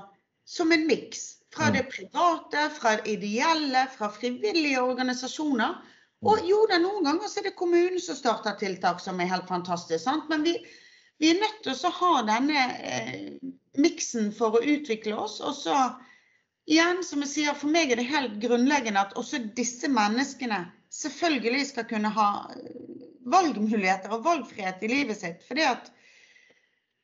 som 0.45 0.71
en 0.75 0.85
miks. 0.87 1.29
Fra 1.53 1.69
mm. 1.69 1.73
det 1.75 1.83
private, 1.91 2.69
fra 2.73 2.95
det 2.97 3.15
ideelle, 3.17 3.87
fra 3.97 4.09
frivillige 4.11 4.81
organisasjoner. 4.81 5.75
Mm. 5.77 6.29
Og 6.31 6.47
jo 6.49 6.61
da, 6.69 6.79
noen 6.81 7.05
ganger 7.05 7.29
så 7.29 7.41
er 7.41 7.49
det 7.49 7.57
kommunen 7.59 8.01
som 8.01 8.17
starter 8.17 8.57
tiltak 8.59 9.01
som 9.03 9.21
er 9.21 9.31
helt 9.31 9.49
fantastisk. 9.49 10.01
Sant? 10.05 10.29
Men 10.31 10.45
vi, 10.47 10.55
vi, 11.21 11.33
er 11.33 11.41
nødt 11.41 11.61
til 11.65 11.75
å 11.75 11.93
ha 11.99 12.13
denne 12.29 12.65
eh, 12.89 13.53
miksen 13.77 14.31
for 14.35 14.57
å 14.57 14.63
utvikle 14.75 15.17
oss. 15.25 15.39
Og 15.45 15.55
så 15.57 15.77
igjen, 16.69 17.03
som 17.05 17.21
jeg 17.25 17.33
sier, 17.33 17.57
for 17.59 17.73
meg 17.73 17.91
er 17.91 18.01
det 18.01 18.09
helt 18.09 18.39
grunnleggende 18.43 19.03
at 19.03 19.17
også 19.19 19.43
disse 19.57 19.89
menneskene 19.91 20.65
selvfølgelig 20.93 21.67
skal 21.71 21.89
kunne 21.89 22.13
ha 22.13 22.29
eh, 22.55 22.71
valgmuligheter 23.33 24.13
og 24.15 24.25
valgfrihet 24.25 24.81
i 24.83 24.91
livet 24.91 25.21
sitt. 25.21 25.43
Fordi 25.47 25.69
at 25.69 25.93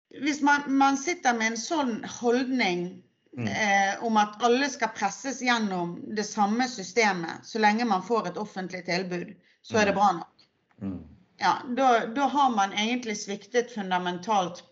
hvis 0.10 0.42
man, 0.42 0.62
man 0.68 0.98
sitter 0.98 1.34
med 1.38 1.54
en 1.54 1.58
sånn 1.58 1.94
holdning 2.20 3.04
mm. 3.38 3.48
eh, 3.48 4.04
om 4.06 4.18
at 4.18 4.42
alle 4.44 4.70
skal 4.70 4.94
presses 4.98 5.42
gjennom 5.42 6.00
det 6.16 6.26
samme 6.26 6.68
systemet 6.68 7.46
så 7.46 7.62
lenge 7.62 7.86
man 7.86 8.04
får 8.04 8.32
et 8.32 8.42
offentlig 8.42 8.86
tilbud, 8.90 9.36
så 9.62 9.78
er 9.78 9.90
det 9.90 9.94
mm. 9.94 10.00
bra 10.00 10.12
nok. 10.22 10.48
Mm. 10.82 11.00
Ja, 11.40 11.54
da, 11.78 11.90
da, 12.16 12.22
har 12.22 12.50
man 12.52 12.74
egentlig 12.74 13.18
sviktet 13.18 13.72
fundamentalt, 13.72 14.64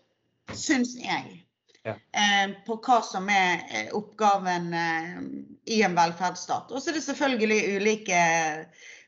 syns 0.52 0.96
jeg, 0.98 1.38
ja. 1.86 1.94
eh, 1.94 2.50
på 2.66 2.76
hva 2.84 2.98
som 3.04 3.30
er 3.32 3.62
eh, 3.70 3.88
oppgaven 3.96 4.74
eh, 4.74 5.16
i 5.64 5.80
en 5.86 5.96
velferdsstat. 5.96 6.72
Og 6.72 6.82
så 6.82 6.90
er 6.90 6.98
det 6.98 7.06
selvfølgelig 7.06 7.76
ulike 7.78 8.20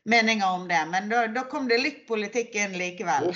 meninger 0.09 0.47
om 0.47 0.65
det, 0.71 0.81
men 0.89 1.11
da, 1.11 1.27
da 1.29 1.45
kom 1.51 1.67
det 1.69 1.83
litt 1.83 2.05
politikk 2.07 2.55
inn 2.57 2.73
likevel. 2.79 3.29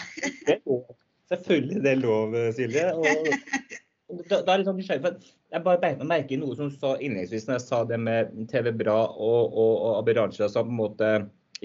Selvfølgelig 1.31 1.81
det 1.83 1.91
er 1.91 2.01
lov, 2.03 2.35
Silje. 2.53 2.85
Og 4.11 4.21
da, 4.29 4.41
da 4.45 4.53
er 4.53 4.61
det 4.61 4.73
nysgjerrig, 4.77 5.13
Jeg 5.51 5.63
bare 5.65 5.81
beit 5.81 6.01
meg 6.01 6.09
merke 6.09 6.35
i 6.35 6.37
noe 6.37 6.55
som 6.57 6.69
sa 6.69 6.93
innledningsvis 6.99 7.47
når 7.47 7.57
jeg 7.57 7.63
sa 7.65 7.79
det 7.89 7.97
med 8.01 8.35
TV 8.51 8.69
Bra 8.77 8.99
og, 9.09 9.49
og, 9.49 9.71
og 9.73 9.95
Abid 10.01 10.19
Raja 10.19 10.49
som 10.51 10.69
på 10.69 10.75
en 10.75 10.77
måte 10.77 11.09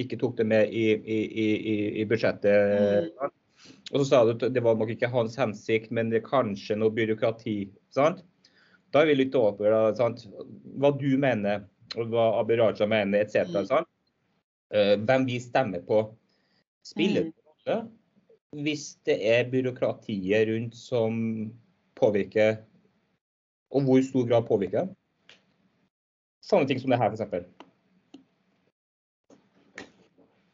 ikke 0.01 0.17
tok 0.21 0.39
det 0.39 0.47
med 0.49 0.73
i, 0.73 0.87
i, 0.95 1.19
i, 1.27 1.77
i 2.01 2.07
budsjettet. 2.09 3.11
Mm. 3.11 3.33
Og 3.91 4.01
så 4.01 4.07
sa 4.07 4.23
du 4.25 4.33
at 4.33 4.47
det 4.55 4.63
var 4.65 4.79
nok 4.79 4.93
ikke 4.95 5.11
hans 5.13 5.37
hensikt, 5.37 5.91
men 5.93 6.13
det 6.13 6.21
er 6.21 6.29
kanskje 6.29 6.79
noe 6.79 6.95
byråkrati. 6.95 7.59
sant? 7.93 8.23
Da 8.95 9.03
er 9.03 9.11
vi 9.11 9.19
litt 9.19 9.37
over 9.37 9.69
da, 9.69 9.81
sant? 9.99 10.25
hva 10.81 10.95
du 10.97 11.11
mener, 11.21 11.67
og 11.99 12.15
hva 12.15 12.31
Abid 12.41 12.63
Raja 12.63 12.89
mener, 12.89 13.27
etc. 13.27 13.51
Mm. 13.51 13.89
Uh, 14.71 14.95
hvem 15.03 15.27
vi 15.29 15.41
stemmer 15.43 15.85
på. 15.85 16.05
Spiller 16.87 17.29
det 17.29 17.35
mm. 17.35 17.51
rolle 17.51 17.81
hvis 18.51 18.97
det 19.07 19.19
er 19.31 19.51
byråkratiet 19.51 20.49
rundt 20.49 20.77
som 20.77 21.15
påvirker, 21.99 22.57
og 23.71 23.83
hvor 23.87 24.03
stor 24.03 24.27
grad 24.27 24.47
påvirker 24.49 24.89
Sånne 26.41 26.67
ting 26.67 26.81
som 26.81 26.91
det 26.91 26.99
her, 26.99 27.13
f.eks. 27.13 27.45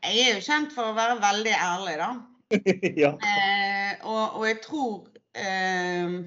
Jeg 0.07 0.25
er 0.27 0.35
jo 0.35 0.43
kjent 0.45 0.75
for 0.75 0.91
å 0.91 0.97
være 0.97 1.15
veldig 1.23 1.53
ærlig, 1.55 1.95
da. 2.01 2.09
ja. 3.05 3.13
eh, 3.15 3.93
og, 4.03 4.37
og, 4.37 4.43
jeg 4.47 4.59
tror 4.67 5.07
eh, 5.39 6.19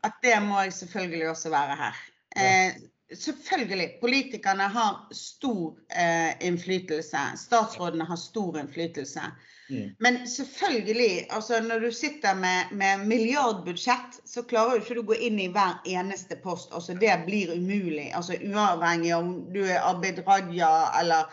at 0.00 0.18
det 0.24 0.34
må 0.42 0.64
jeg 0.64 0.74
selvfølgelig 0.80 1.28
også 1.30 1.52
være 1.52 1.76
her. 1.78 2.00
Eh, 2.40 2.80
selvfølgelig, 3.12 3.88
politikerne 4.00 4.66
har 4.74 4.98
stor 5.16 5.76
eh, 5.92 6.32
innflytelse. 6.48 7.24
Statsrådene 7.44 8.08
har 8.08 8.20
stor 8.20 8.58
innflytelse. 8.64 9.28
Mm. 9.70 9.94
Men 9.98 10.28
selvfølgelig, 10.28 11.26
altså 11.30 11.60
når 11.62 11.84
du 11.86 11.90
sitter 11.94 12.34
med, 12.34 12.72
med, 12.72 13.04
milliardbudsjett, 13.06 14.20
så 14.26 14.42
klarer 14.42 14.78
du 14.78 14.84
ikke 14.84 15.02
å 15.04 15.06
gå 15.12 15.18
inn 15.28 15.38
i 15.40 15.50
hver 15.52 15.78
eneste 15.86 16.36
post. 16.42 16.74
Altså 16.74 16.96
Det 16.98 17.14
blir 17.26 17.54
umulig. 17.54 18.10
altså 18.14 18.34
Uavhengig 18.42 19.14
om 19.16 19.32
du 19.54 19.62
er 19.64 19.80
Abid 19.86 20.22
Raja 20.26 20.90
eller 21.00 21.30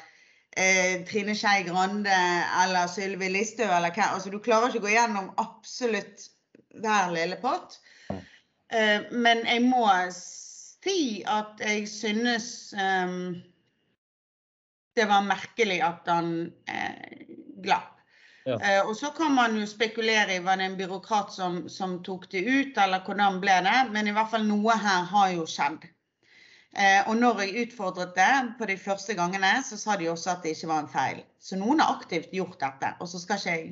eh, 0.57 1.03
Trine 1.09 1.35
Skei 1.35 1.65
Grande 1.67 2.21
eller 2.63 2.87
Sylvi 2.91 3.31
Listhaug 3.33 3.73
eller 3.73 3.93
hva. 3.95 4.13
Altså, 4.13 4.29
du 4.29 4.39
klarer 4.39 4.69
ikke 4.69 4.85
å 4.85 4.87
gå 4.87 4.95
gjennom 4.95 5.33
absolutt 5.41 6.29
hver 6.77 7.13
lille 7.15 7.41
pott. 7.41 7.79
Eh, 8.13 9.09
men 9.11 9.45
jeg 9.47 9.63
må 9.65 9.85
si 10.13 11.23
at 11.27 11.61
jeg 11.63 11.87
synes 11.89 12.73
um, 12.77 13.37
det 14.97 15.05
var 15.09 15.25
merkelig 15.25 15.81
at 15.85 16.09
han 16.09 16.33
eh, 16.69 17.25
glapp. 17.63 17.96
Ja. 18.47 18.55
Eh, 18.63 18.87
og 18.87 18.95
så 18.95 19.09
kan 19.11 19.33
man 19.35 19.57
jo 19.59 19.65
spekulere 19.67 20.37
i 20.37 20.43
var 20.43 20.55
det 20.57 20.69
en 20.69 20.77
byråkrat 20.79 21.33
som, 21.35 21.65
som, 21.69 21.97
tok 22.03 22.29
det 22.31 22.45
ut, 22.47 22.77
eller 22.79 23.03
hvordan 23.03 23.41
ble 23.43 23.57
det. 23.65 23.79
Men 23.91 24.07
i 24.07 24.13
hvert 24.15 24.31
fall 24.31 24.47
noe 24.47 24.77
her 24.79 25.03
har 25.11 25.33
jo 25.33 25.43
skjedd. 25.49 25.89
Eh, 26.77 27.01
og 27.09 27.17
når 27.19 27.41
jeg 27.43 27.65
utfordret 27.65 28.15
det 28.15 28.31
på 28.59 28.69
de 28.69 28.77
første 28.79 29.17
gangene, 29.17 29.51
så 29.67 29.79
sa 29.81 29.97
de 29.99 30.07
også 30.11 30.31
at 30.35 30.47
det 30.47 30.55
ikke 30.55 30.71
var 30.71 30.85
en 30.85 30.93
feil. 30.93 31.21
Så 31.43 31.59
noen 31.59 31.83
har 31.83 31.97
aktivt 31.97 32.31
gjort 32.31 32.59
dette. 32.63 32.93
Og 33.01 33.11
så 33.11 33.19
skal 33.19 33.41
ikke 33.41 33.57
jeg 33.57 33.67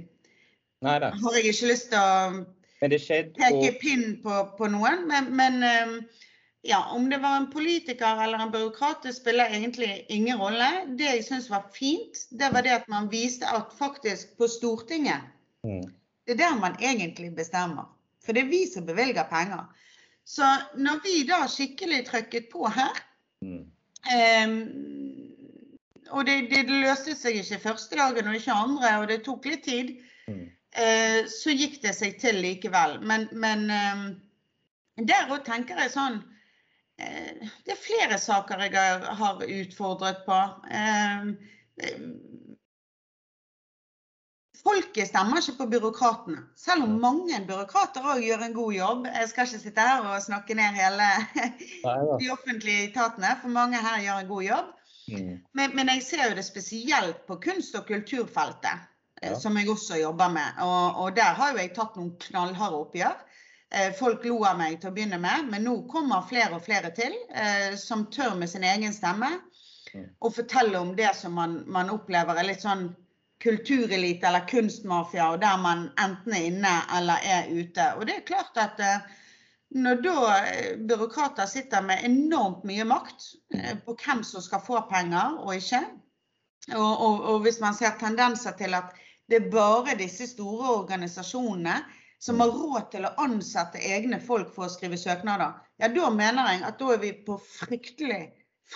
Neida. 0.84 1.14
Har 1.24 1.38
jeg 1.38 1.54
ikke 1.54 1.72
lyst 1.72 1.94
til 1.94 2.00
å 2.04 2.46
peke 2.84 3.70
pinn 3.80 4.18
på, 4.24 4.42
på 4.58 4.68
noen, 4.70 5.06
men, 5.08 5.32
men 5.40 5.64
um, 5.64 5.94
ja, 6.68 6.90
om 6.92 7.10
det 7.10 7.18
var 7.18 7.38
en 7.38 7.52
politiker 7.52 8.24
eller 8.24 8.38
en 8.38 8.52
byråkrat, 8.52 9.04
det 9.04 9.14
spiller 9.14 9.46
egentlig 9.46 10.06
ingen 10.10 10.38
rolle. 10.38 10.70
Det 10.88 11.04
jeg 11.04 11.26
syns 11.28 11.50
var 11.50 11.68
fint, 11.74 12.24
det 12.32 12.50
var 12.54 12.66
det 12.66 12.74
at 12.74 12.88
man 12.90 13.10
viste 13.12 13.46
at 13.46 13.74
faktisk 13.78 14.38
på 14.38 14.48
Stortinget 14.50 15.30
mm. 15.64 15.86
Det 16.26 16.34
er 16.34 16.38
der 16.38 16.58
man 16.58 16.74
egentlig 16.82 17.36
bestemmer. 17.36 17.86
For 18.26 18.34
det 18.34 18.42
er 18.42 18.50
vi 18.50 18.64
som 18.66 18.86
bevilger 18.86 19.30
penger. 19.30 19.70
Så 20.26 20.42
når 20.74 21.04
vi 21.06 21.22
da 21.30 21.44
skikkelig 21.46 22.08
trykket 22.08 22.50
på 22.50 22.66
her 22.66 22.98
mm. 23.46 23.62
um, 24.18 24.58
Og 26.10 26.26
det, 26.26 26.50
det, 26.50 26.66
løste 26.66 27.14
seg 27.14 27.44
ikke 27.44 27.62
første 27.62 27.96
dagen 27.96 28.28
og 28.28 28.36
ikke 28.36 28.58
andre, 28.58 29.00
og 29.00 29.08
det 29.14 29.22
tok 29.24 29.46
litt 29.46 29.64
tid. 29.70 29.98
Mm. 30.28 30.48
Uh, 30.74 31.22
så 31.30 31.54
gikk 31.54 31.84
det 31.86 31.94
seg 31.94 32.18
til 32.18 32.42
likevel. 32.42 33.04
Men, 33.06 33.30
men 33.32 33.70
um, 33.70 34.08
der 34.98 35.30
òg 35.30 35.46
tenker 35.46 35.78
jeg 35.78 35.94
sånn 35.94 36.24
Eh, 36.26 36.35
det 36.98 37.74
er 37.74 37.82
flere 37.82 38.18
saker 38.22 38.62
jeg 38.68 39.16
har 39.20 39.42
utfordret 39.44 40.22
på. 40.26 40.38
Eh, 40.72 41.28
folket 44.66 45.10
stemmer 45.10 45.42
ikke 45.42 45.58
på 45.60 45.68
byråkratene, 45.74 46.46
selv 46.58 46.88
om 46.88 46.96
mange 47.02 47.42
byråkrater 47.48 48.08
òg 48.14 48.24
gjør 48.26 48.48
en 48.48 48.56
god 48.56 48.74
jobb. 48.78 49.10
Jeg 49.12 49.30
skal 49.30 49.50
ikke 49.50 49.62
sitte 49.66 49.90
her 49.90 50.08
og 50.08 50.24
snakke 50.24 50.58
ned 50.58 50.80
hele 50.80 51.10
de 52.22 52.32
offentlige 52.34 52.90
etatene, 52.90 53.36
for 53.44 53.54
mange 53.54 53.82
her 53.82 54.02
gjør 54.08 54.24
en 54.24 54.32
god 54.32 54.48
jobb. 54.48 54.74
Mm. 55.06 55.34
Men, 55.54 55.76
men, 55.78 55.90
jeg 55.94 56.02
ser 56.04 56.30
jo 56.30 56.38
det 56.38 56.48
spesielt 56.48 57.26
på 57.28 57.38
kunst- 57.44 57.76
og 57.78 57.86
kulturfeltet, 57.86 58.88
eh, 59.22 59.36
som 59.38 59.58
jeg 59.60 59.70
også 59.70 60.00
jobber 60.02 60.32
med. 60.34 60.64
Og, 60.66 61.04
og 61.04 61.16
der 61.20 61.38
har 61.38 61.52
jo 61.52 61.62
jeg 61.62 61.76
tatt 61.76 62.00
noen 62.00 62.16
knallharde 62.30 62.82
oppgjør. 62.88 63.25
Eh, 63.74 63.94
folk 63.94 64.26
lo 64.26 64.44
av 64.46 64.60
meg 64.60 64.78
til 64.80 64.92
å 64.92 64.94
begynne 64.94 65.18
med, 65.22 65.50
men 65.50 65.66
nå 65.66 65.80
kommer 65.90 66.26
flere 66.30 66.60
og 66.60 66.64
flere 66.66 66.92
til 66.96 67.16
eh, 67.34 67.74
som 67.80 68.06
tør 68.14 68.36
med 68.38 68.52
sin 68.52 68.64
egen 68.64 68.94
stemme 68.94 69.32
å 69.96 70.30
fortelle 70.30 70.78
om 70.78 70.92
det 70.96 71.14
som 71.18 71.34
man, 71.34 71.62
man 71.72 71.90
opplever 71.90 72.38
er 72.38 72.50
litt 72.50 72.62
sånn 72.62 72.90
kulturelite 73.42 74.28
eller 74.28 74.46
kunstmafia, 74.48 75.32
og 75.34 75.42
der 75.42 75.58
man 75.64 75.88
enten 76.02 76.36
er 76.36 76.48
inne 76.52 76.74
eller 76.98 77.26
er 77.26 77.50
ute. 77.50 77.90
Og 77.98 78.06
det 78.08 78.20
er 78.20 78.28
klart 78.28 78.60
at 78.62 78.80
eh, 78.84 79.10
når 79.76 80.02
da 80.06 80.16
byråkrater 80.88 81.50
sitter 81.50 81.84
med 81.84 82.06
enormt 82.06 82.64
mye 82.70 82.86
makt 82.88 83.26
på 83.84 83.96
hvem 84.06 84.22
som 84.24 84.44
skal 84.46 84.62
få 84.64 84.84
penger 84.92 85.40
og 85.42 85.56
ikke, 85.58 85.82
og, 86.76 86.92
og, 86.94 87.26
og 87.34 87.42
hvis 87.44 87.60
man 87.64 87.76
ser 87.76 87.98
tendenser 88.00 88.56
til 88.60 88.78
at 88.78 88.94
det 89.28 89.42
er 89.42 89.52
bare 89.52 89.98
disse 90.00 90.30
store 90.30 90.70
organisasjonene 90.78 91.80
som 92.26 92.40
har 92.42 92.54
råd 92.58 92.88
til 92.94 93.06
å 93.06 93.14
ansette 93.22 93.82
egne 93.86 94.18
folk 94.24 94.50
for 94.56 94.66
å 94.66 94.74
skrive 94.74 94.98
søknader, 94.98 95.60
ja, 95.78 95.90
da 95.94 96.10
mener 96.10 96.48
jeg 96.50 96.64
at 96.66 96.80
da 96.80 96.88
er 96.96 97.04
vi 97.04 97.12
på 97.28 97.36
fryktelig, 97.38 98.24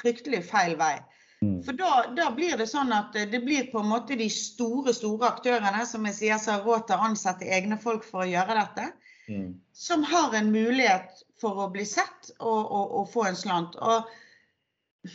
fryktelig 0.01 0.43
feil 0.51 0.75
vei. 0.77 0.99
Mm. 1.41 1.55
For 1.65 1.77
da, 1.79 1.91
da, 2.13 2.27
blir 2.35 2.59
det 2.59 2.67
sånn 2.69 2.91
at 2.93 3.15
det 3.15 3.39
blir 3.41 3.71
på 3.71 3.81
en 3.81 3.89
måte 3.89 4.17
de 4.19 4.27
store 4.29 4.93
store 4.93 5.31
aktørene 5.31 5.81
som 5.89 6.05
jeg 6.05 6.17
sier, 6.19 6.37
som 6.37 6.59
har 6.59 6.67
råd 6.67 6.85
til 6.89 6.99
å 6.99 7.09
ansette 7.09 7.49
egne 7.57 7.79
folk 7.81 8.05
for 8.05 8.25
å 8.25 8.29
gjøre 8.29 8.57
dette, 8.59 8.87
mm. 9.31 9.49
som 9.73 10.05
har 10.11 10.35
en 10.37 10.51
mulighet 10.53 11.23
for 11.41 11.63
å 11.63 11.69
bli 11.73 11.87
sett 11.89 12.33
og, 12.37 12.59
og, 12.59 12.97
og 13.01 13.13
få 13.13 13.29
en 13.31 13.39
slant. 13.39 13.79
Og 13.79 15.09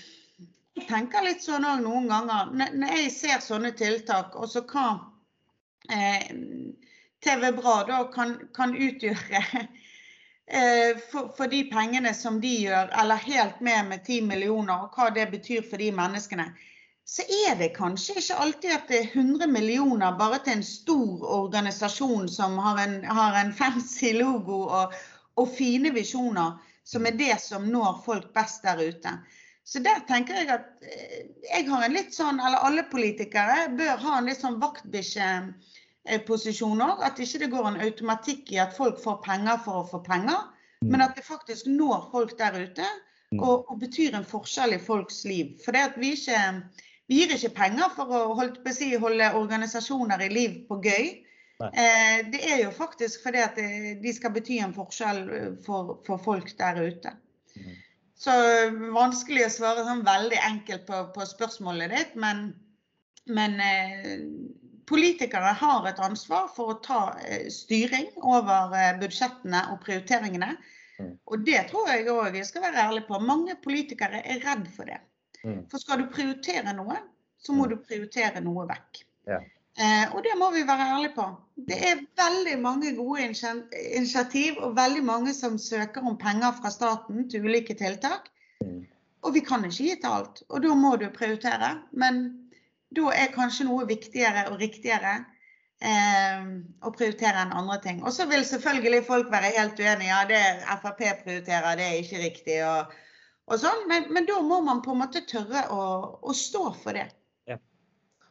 jeg 0.75 0.88
tenker 0.88 1.29
litt 1.29 1.44
sånn 1.44 1.68
òg 1.70 1.85
noen 1.85 2.11
ganger, 2.11 2.51
når 2.73 2.99
jeg 2.99 3.14
ser 3.14 3.44
sånne 3.44 3.77
tiltak, 3.79 4.35
og 4.35 4.51
så 4.51 4.64
hva 4.73 4.88
eh, 5.92 6.33
TV 7.25 7.51
Bra 7.57 7.79
da 7.89 8.05
kan, 8.13 8.37
kan 8.57 8.77
utgjøre 8.77 9.41
eh, 10.47 11.01
for, 11.11 11.33
for, 11.37 11.49
de 11.49 11.65
pengene 11.73 12.15
som 12.15 12.41
de 12.41 12.53
gjør, 12.67 12.93
eller 13.01 13.25
helt 13.25 13.61
med 13.65 13.89
med 13.89 14.05
10 14.05 14.21
millioner, 14.29 14.87
og 14.87 14.97
hva 14.97 15.11
det 15.15 15.31
betyr 15.33 15.65
for 15.71 15.81
de 15.81 15.91
menneskene, 15.95 16.51
så 17.05 17.23
er 17.47 17.57
det 17.61 17.75
kanskje 17.77 18.17
ikke 18.17 18.37
alltid 18.41 18.71
at 18.73 18.87
det 18.89 18.99
er 19.03 19.17
100 19.21 19.49
millioner 19.53 20.17
bare 20.17 20.41
til 20.45 20.59
en 20.59 20.65
stor 20.65 21.25
organisasjon 21.37 22.29
som 22.33 22.57
har 22.65 22.81
en, 22.81 22.95
har 23.05 23.37
en 23.41 23.53
fancy 23.53 24.15
logo 24.17 24.63
og, 24.65 24.95
og, 25.37 25.51
fine 25.59 25.93
visjoner, 25.93 26.57
som 26.85 27.05
er 27.07 27.19
det 27.21 27.37
som 27.43 27.69
når 27.69 28.01
folk 28.07 28.33
best 28.37 28.65
der 28.65 28.81
ute. 28.81 29.13
Så 29.65 29.81
der 29.85 30.01
tenker 30.09 30.41
jeg 30.41 30.49
at 30.53 30.85
eh, 30.85 31.21
jeg 31.51 31.69
har 31.69 31.85
en 31.85 31.97
litt 31.97 32.13
sånn, 32.17 32.41
eller 32.41 32.65
alle 32.65 32.85
politikere 32.89 33.69
bør 33.77 34.01
ha 34.01 34.19
en 34.19 34.29
litt 34.29 34.41
sånn 34.41 34.61
vaktbikkje 34.61 35.29
posisjoner. 36.27 37.01
At 37.07 37.21
ikke 37.23 37.43
det 37.45 37.51
går 37.53 37.69
en 37.71 37.81
automatikk 37.85 38.53
i 38.53 38.61
at 38.62 38.77
folk 38.77 39.01
får 39.03 39.21
penger 39.25 39.61
for 39.64 39.83
å 39.83 39.88
få 39.88 40.03
penger, 40.07 40.49
mm. 40.83 40.90
men 40.93 41.05
at 41.05 41.17
det 41.17 41.27
faktisk 41.27 41.69
når 41.71 42.09
folk 42.12 42.37
der 42.38 42.57
ute 42.61 42.88
mm. 43.33 43.40
og, 43.40 43.64
og 43.71 43.79
betyr 43.83 44.17
en 44.17 44.27
forskjell 44.29 44.77
i 44.77 44.83
folks 44.83 45.25
liv. 45.29 45.55
For 45.64 45.77
det 45.77 45.88
at 45.90 46.01
vi 46.01 46.14
ikke 46.19 46.40
vi 47.11 47.21
gir 47.21 47.35
ikke 47.35 47.53
penger 47.57 47.93
for 47.93 48.12
å 48.17 48.23
holde, 48.38 48.73
si, 48.73 48.95
holde 48.97 49.35
organisasjoner 49.37 50.25
i 50.25 50.31
liv 50.33 50.61
på 50.69 50.81
gøy. 50.85 51.11
Eh, 51.62 52.19
det 52.33 52.40
er 52.49 52.62
jo 52.64 52.73
faktisk 52.75 53.23
fordi 53.27 53.43
at 53.45 53.59
det, 53.59 53.99
de 54.03 54.12
skal 54.17 54.33
bety 54.35 54.59
en 54.64 54.75
forskjell 54.75 55.21
eh, 55.29 55.51
for, 55.67 55.99
for 56.07 56.23
folk 56.23 56.49
der 56.59 56.81
ute. 56.81 57.12
Mm. 57.55 57.75
Så 58.25 58.35
vanskelig 58.95 59.45
å 59.47 59.53
svare 59.53 59.85
sånn 59.87 60.05
veldig 60.07 60.40
enkelt 60.49 60.87
på, 60.88 61.01
på 61.14 61.27
spørsmålet 61.29 61.93
ditt, 61.93 62.17
men, 62.21 62.47
men 63.29 63.61
eh, 63.61 64.25
politikere 64.87 65.55
har 65.61 65.88
et 65.88 66.01
ansvar 66.03 66.49
for 66.55 66.75
å 66.75 66.81
ta 66.85 67.01
eh, 67.25 67.49
styring 67.53 68.11
over 68.23 68.75
eh, 68.79 68.92
budsjettene 69.01 69.64
og 69.73 69.81
prioriteringene. 69.85 70.55
Mm. 71.01 71.14
Og 71.31 71.47
det 71.47 71.64
tror 71.70 71.90
jeg 71.90 72.07
òg 72.12 72.38
jeg 72.38 72.49
skal 72.49 72.66
være 72.68 72.87
ærlig 72.88 73.05
på. 73.09 73.20
Mange 73.23 73.57
politikere 73.64 74.23
er 74.23 74.42
redd 74.44 74.68
for 74.75 74.90
det. 74.90 75.01
Mm. 75.44 75.64
For 75.70 75.83
skal 75.83 76.03
du 76.03 76.12
prioritere 76.12 76.77
noe, 76.77 77.01
så 77.42 77.57
må 77.57 77.66
mm. 77.66 77.75
du 77.75 77.83
prioritere 77.88 78.44
noe 78.44 78.66
vekk. 78.70 79.03
Ja. 79.31 79.40
Eh, 79.75 80.14
og 80.14 80.23
det 80.23 80.37
må 80.38 80.53
vi 80.55 80.62
være 80.66 80.87
ærlige 80.94 81.16
på. 81.16 81.27
Det 81.70 81.81
er 81.88 82.05
veldig 82.18 82.55
mange 82.62 82.92
gode 82.94 83.25
initiativ 83.25 84.61
og 84.62 84.77
veldig 84.79 85.03
mange 85.07 85.35
som 85.35 85.59
søker 85.59 86.07
om 86.07 86.18
penger 86.18 86.55
fra 86.61 86.70
staten 86.70 87.27
til 87.31 87.49
ulike 87.49 87.75
tiltak. 87.79 88.31
Og 89.25 89.33
vi 89.35 89.40
kan 89.40 89.64
ikke 89.64 89.88
gi 89.88 89.94
til 90.01 90.12
alt. 90.12 90.42
Og 90.49 90.62
da 90.62 90.75
må 90.79 90.94
du 91.01 91.09
prioritere. 91.11 91.79
Men 91.92 92.25
da 92.96 93.14
er 93.14 93.33
kanskje 93.35 93.68
noe 93.68 93.87
viktigere 93.88 94.46
og 94.50 94.61
riktigere 94.62 95.14
eh, 95.80 96.44
å 96.85 96.92
prioritere 96.94 97.44
enn 97.44 97.57
andre 97.57 97.80
ting. 97.85 98.02
Og 98.04 98.14
så 98.16 98.28
vil 98.30 98.46
selvfølgelig 98.48 99.04
folk 99.09 99.33
være 99.33 99.54
helt 99.57 99.80
uenige. 99.80 100.11
Ja, 100.11 100.22
det 100.28 100.42
Frp 100.83 101.02
prioriterer, 101.24 101.80
det 101.80 101.88
er 101.90 101.98
ikke 102.00 102.22
riktig. 102.22 102.61
og, 102.68 102.94
og 103.50 103.61
sånn, 103.61 103.85
men, 103.90 104.09
men, 104.14 104.28
da 104.30 104.40
må 104.44 104.62
man 104.64 104.83
på 104.85 104.94
en 104.94 105.04
måte 105.04 105.26
tørre 105.28 105.66
å, 105.74 105.85
å 106.22 106.37
stå 106.37 106.70
for 106.83 106.96
det. 106.96 107.09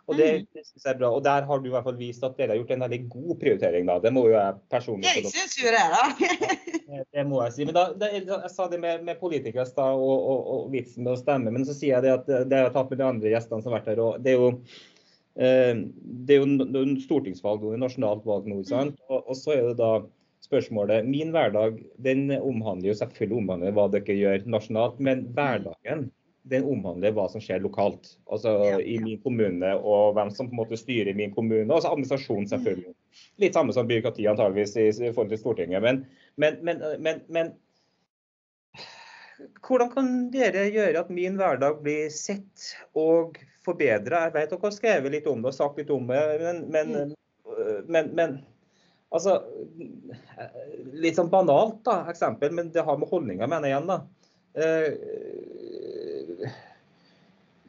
Og 0.04 0.18
det, 0.20 0.30
mm. 0.36 0.48
det 0.52 0.66
synes 0.68 0.84
jeg 0.84 0.92
er 0.92 1.00
bra. 1.00 1.10
Og 1.16 1.24
der 1.24 1.46
har 1.48 1.62
du 1.64 1.70
i 1.70 1.72
hvert 1.72 1.86
fall 1.88 2.00
vist 2.00 2.24
at 2.28 2.36
dere 2.36 2.52
har 2.52 2.60
gjort 2.60 2.74
en 2.76 2.84
veldig 2.84 3.02
god 3.12 3.38
prioritering. 3.40 3.88
da. 3.88 4.00
Det 4.04 4.12
må 4.12 4.26
jo 4.28 4.36
jeg 4.36 4.58
personlig 4.74 5.08
Jeg 5.08 5.32
syns 5.32 5.56
jo 5.62 5.72
det, 5.72 5.86
da. 5.94 6.04
Det 6.88 7.26
må 7.28 7.42
jeg 7.46 7.56
si. 7.56 7.68
Men 7.68 7.78
da, 7.78 7.84
det, 7.98 8.10
Jeg 8.26 8.52
sa 8.54 8.68
det 8.72 8.80
med, 8.82 9.04
med 9.08 9.20
politikere 9.22 9.66
da, 9.76 9.90
og, 9.94 10.16
og, 10.16 10.40
og, 10.56 10.66
vitsen 10.74 11.06
med 11.06 11.16
å 11.16 11.20
stemme, 11.20 11.54
men 11.54 11.68
så 11.68 11.76
sier 11.78 11.98
jeg 11.98 12.06
det 12.06 12.16
at 12.16 12.50
det 12.50 12.60
har 12.60 12.68
jeg 12.68 12.76
tatt 12.78 12.92
med 12.92 13.02
de 13.02 13.08
andre 13.08 13.36
gjestene 13.36 13.64
som 13.64 13.72
har 13.74 13.80
vært 13.82 13.94
her. 13.94 14.04
og 14.04 14.24
det 14.24 14.34
er 14.34 14.42
jo 14.42 14.50
eh, 15.36 15.86
det 16.28 16.38
er 16.38 16.44
jo 16.44 16.98
stortingsvalg 17.06 17.70
og 17.70 17.80
nasjonalt 17.82 18.28
valg 18.28 18.50
nå. 18.50 18.62
sant? 18.68 18.98
Mm. 18.98 19.08
Og, 19.10 19.22
og, 19.22 19.38
så 19.40 19.56
er 19.56 19.70
det 19.70 19.78
da 19.82 19.94
spørsmålet. 20.44 21.08
Min 21.08 21.32
hverdag 21.36 21.80
den 22.04 22.28
omhandler 22.40 22.92
jo 22.92 23.00
selvfølgelig 23.00 23.40
omhandler 23.44 23.78
hva 23.78 23.88
dere 23.94 24.20
gjør 24.20 24.50
nasjonalt, 24.52 25.00
men 25.04 25.28
hverdagen 25.36 26.10
den 26.52 26.66
omhandler 26.68 27.14
hva 27.16 27.30
som 27.32 27.42
skjer 27.44 27.62
lokalt. 27.64 28.18
Altså 28.28 28.52
Ja, 28.68 28.80
i 28.80 28.98
min 29.00 29.22
kommune 29.24 29.70
og 29.80 30.18
hvem 30.18 30.32
som 30.36 30.50
på 30.50 30.58
en 30.58 30.60
måte 30.60 30.80
styrer 30.80 31.16
min 31.16 31.32
kommune. 31.32 31.70
Altså 31.72 31.94
administrasjon, 31.94 32.50
selvfølgelig. 32.52 32.94
Litt 33.40 33.56
samme 33.56 33.76
som 33.76 33.88
byråkrati 33.88 34.28
antageligvis 34.28 34.76
i, 34.76 34.90
i 34.92 35.14
forhold 35.14 35.32
til 35.32 35.40
Stortinget. 35.40 35.84
Men, 35.86 36.04
men, 36.36 36.60
men, 36.66 36.82
men, 37.04 37.22
men 37.28 37.54
hvordan 39.64 39.92
kan 39.94 40.10
dere 40.34 40.68
gjøre 40.72 41.04
at 41.04 41.12
min 41.14 41.38
hverdag 41.40 41.82
blir 41.84 42.10
sett 42.14 42.74
og 42.98 43.38
forbedra? 43.66 44.28
Jeg 44.28 44.36
vet 44.38 44.50
dere 44.54 44.66
har 44.66 44.76
skrevet 44.76 45.14
litt 45.14 45.30
om 45.30 45.44
det 45.44 45.52
og 45.52 45.58
sagt 45.58 45.80
litt 45.82 45.94
om 45.94 46.08
det, 46.10 46.24
men, 46.44 46.58
men, 46.74 47.14
men, 47.88 48.12
men 48.18 48.38
altså 49.14 49.40
Litt 50.94 51.18
sånn 51.20 51.32
banalt 51.32 51.82
da, 51.86 52.04
eksempel, 52.12 52.54
men 52.56 52.72
det 52.74 52.86
har 52.86 52.98
med 53.00 53.10
holdninger 53.12 53.48
mener 53.50 53.68
jeg 53.70 53.76
igjen. 53.76 53.92
da. 53.92 53.98
Eh, 54.54 54.92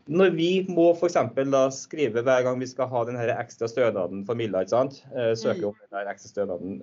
når 0.04 0.34
vi 0.36 0.66
må 0.68 0.90
for 1.00 1.08
da 1.08 1.62
skrive 1.72 2.22
hver 2.24 2.42
gang 2.44 2.58
vi 2.60 2.68
skal 2.68 2.90
ha 2.92 3.04
den 3.08 3.16
ekstra 3.16 3.68
stønaden 3.70 4.24
for 4.28 4.36
Milla? 4.36 4.60
Eh, 4.64 5.32
søke 5.40 5.70
om 5.70 5.76
den 5.80 6.10
ekstra 6.12 6.28
stønaden, 6.28 6.82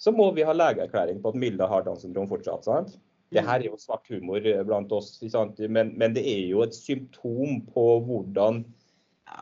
så 0.00 0.12
må 0.16 0.30
vi 0.36 0.46
ha 0.48 0.56
legeerklæring 0.56 1.20
på 1.20 1.34
at 1.34 1.38
Milda 1.38 1.68
har 1.68 1.84
Downs 1.84 2.06
syndrom 2.06 2.28
fortsatt. 2.30 2.64
sant? 2.64 2.96
Det 3.30 3.44
her 3.46 3.60
er 3.60 3.68
jo 3.68 3.78
svart 3.78 4.08
humor 4.10 4.42
blant 4.66 4.92
oss? 4.96 5.12
Men, 5.60 5.92
men 5.98 6.14
det 6.16 6.24
er 6.26 6.46
jo 6.50 6.64
et 6.64 6.74
symptom 6.74 7.60
på 7.70 7.84
hvordan 8.08 8.64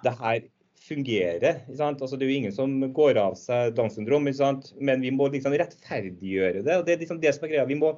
det 0.05 0.15
her 0.19 0.43
fungerer. 0.89 1.63
Altså, 1.69 2.17
det 2.17 2.27
er 2.27 2.31
jo 2.31 2.39
ingen 2.43 2.55
som 2.55 2.75
går 2.95 3.21
av 3.21 3.37
seg 3.39 3.75
Downs 3.77 3.97
syndrom, 3.99 4.29
men 4.29 5.05
vi 5.05 5.13
må 5.15 5.31
liksom 5.33 5.57
rettferdiggjøre 5.57 6.63
det. 6.63 6.77
og 6.77 6.87
Det 6.87 6.95
er 6.95 7.03
liksom 7.03 7.21
det 7.23 7.35
som 7.37 7.47
er 7.47 7.55
greia. 7.55 7.67
Vi 7.69 7.79
må, 7.79 7.95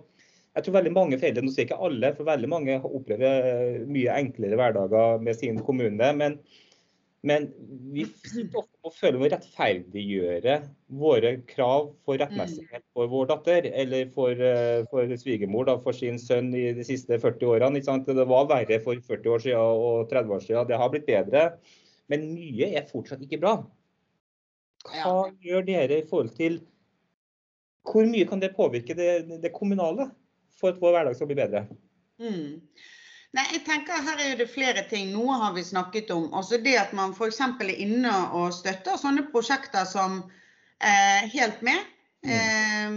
jeg 0.57 0.67
tror 0.67 0.79
veldig 0.79 0.95
mange 0.95 1.19
foreldre, 1.21 1.45
nå 1.47 1.55
sier 1.55 1.69
ikke 1.69 1.81
alle, 1.89 2.13
for 2.17 2.29
veldig 2.29 2.51
mange 2.51 2.81
opplever 2.87 3.81
mye 3.91 4.17
enklere 4.21 4.59
hverdager 4.61 5.23
med 5.25 5.39
sin 5.39 5.61
kommune. 5.67 6.13
Men, 6.19 6.39
men 7.27 7.51
vi 7.93 8.07
sitter 8.25 8.63
ofte 8.63 8.87
og 8.87 8.95
føler 8.97 9.21
å 9.21 9.29
rettferdiggjøre 9.29 10.55
våre 11.03 11.33
krav 11.51 11.91
for 12.07 12.21
rettmessighet 12.21 12.85
for 12.97 13.11
vår 13.13 13.29
datter, 13.29 13.69
eller 13.83 14.09
for, 14.15 14.33
eh, 14.33 14.87
for 14.89 15.13
svigermor 15.21 15.69
da, 15.69 15.77
for 15.85 15.93
sin 15.97 16.17
sønn 16.19 16.49
i 16.57 16.71
de 16.77 16.87
siste 16.87 17.19
40 17.21 17.51
årene. 17.51 17.77
Ikke 17.77 17.91
sant? 17.91 18.09
Det 18.09 18.27
var 18.31 18.49
verre 18.49 18.81
for 18.81 18.97
40 18.97 19.35
år 19.35 19.45
siden 19.45 19.61
og 19.61 20.09
30 20.09 20.33
år 20.37 20.47
siden. 20.47 20.69
Det 20.71 20.81
har 20.81 20.89
blitt 20.95 21.07
bedre. 21.11 21.45
Men 22.09 22.25
mye 22.33 22.73
er 22.73 22.89
fortsatt 22.89 23.21
ikke 23.27 23.41
bra. 23.43 23.59
Hva 24.89 25.29
gjør 25.45 25.67
dere 25.67 26.01
i 26.01 26.09
forhold 26.09 26.33
til 26.39 26.63
Hvor 27.85 28.05
mye 28.05 28.27
kan 28.29 28.41
det 28.41 28.55
påvirke 28.55 28.95
det, 28.95 29.41
det 29.41 29.53
kommunale 29.53 30.11
for 30.61 30.69
at 30.69 30.81
vår 30.81 30.93
hverdag 30.93 31.15
skal 31.17 31.29
bli 31.31 31.37
bedre? 31.39 31.63
Mm. 32.21 32.61
Nei, 33.37 33.45
jeg 33.55 33.63
tenker 33.67 34.03
Her 34.03 34.19
er 34.25 34.39
det 34.41 34.49
flere 34.51 34.83
ting. 34.91 35.13
Noe 35.15 35.37
har 35.39 35.55
vi 35.55 35.63
snakket 35.67 36.11
om. 36.11 36.33
Altså 36.35 36.59
det 36.59 36.75
at 36.81 36.95
man 36.97 37.15
f.eks. 37.15 37.41
er 37.41 37.71
inne 37.77 38.15
og 38.35 38.51
støtter 38.57 38.99
sånne 38.99 39.29
prosjekter 39.31 39.87
som 39.87 40.23
eh, 40.83 41.29
Helt 41.31 41.63
med 41.63 41.79
eh, 42.27 42.91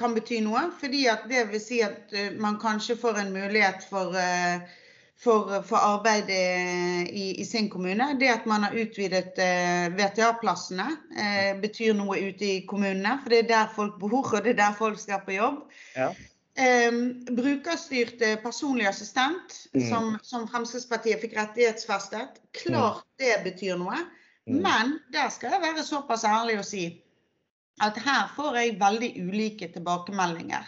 kan 0.00 0.16
bety 0.16 0.40
noe. 0.42 0.66
fordi 0.80 1.06
at 1.12 1.28
det 1.30 1.46
vil 1.52 1.62
si 1.62 1.80
at 1.86 2.12
eh, 2.12 2.34
man 2.34 2.58
kanskje 2.58 2.98
får 2.98 3.22
en 3.22 3.32
mulighet 3.32 3.86
for, 3.88 4.16
eh, 4.18 4.66
for, 5.22 5.62
for 5.62 5.78
arbeid 5.78 6.30
eh, 6.34 7.06
i, 7.06 7.26
i 7.40 7.44
sin 7.44 7.70
kommune. 7.70 8.16
Det 8.18 8.28
at 8.28 8.46
man 8.46 8.66
har 8.66 8.74
utvidet 8.74 9.38
eh, 9.38 9.86
VTA-plassene 9.94 10.88
eh, 11.16 11.52
betyr 11.62 11.94
noe 11.94 12.18
ute 12.18 12.54
i 12.56 12.64
kommunene. 12.66 13.20
For 13.22 13.30
det 13.30 13.44
er 13.44 13.52
der 13.54 13.76
folk 13.76 14.00
bor, 14.02 14.34
og 14.34 14.42
det 14.42 14.56
er 14.56 14.64
der 14.66 14.80
folk 14.82 14.98
skal 14.98 15.22
på 15.24 15.38
jobb. 15.38 15.62
Ja. 15.94 16.10
Um, 16.56 17.00
brukerstyrt 17.36 18.22
eh, 18.24 18.38
personlig 18.40 18.86
assistent, 18.88 19.68
Mm. 19.74 19.88
som, 19.90 20.18
som 20.22 20.46
Fremskrittspartiet 20.48 21.20
fikk 21.20 21.34
rettighetsfestet. 21.36 22.38
Klart 22.56 23.04
det 23.20 23.34
betyr 23.44 23.76
noe. 23.76 23.98
Mm. 24.48 24.62
Men 24.64 24.94
der 25.12 25.28
skal 25.28 25.52
jeg 25.52 25.60
være 25.60 25.84
såpass 25.84 26.24
ærlig 26.24 26.58
og 26.58 26.64
si 26.64 26.86
at 27.84 27.98
her 28.00 28.30
får 28.36 28.56
jeg 28.56 28.78
veldig 28.80 29.10
ulike 29.20 29.68
tilbakemeldinger. 29.74 30.64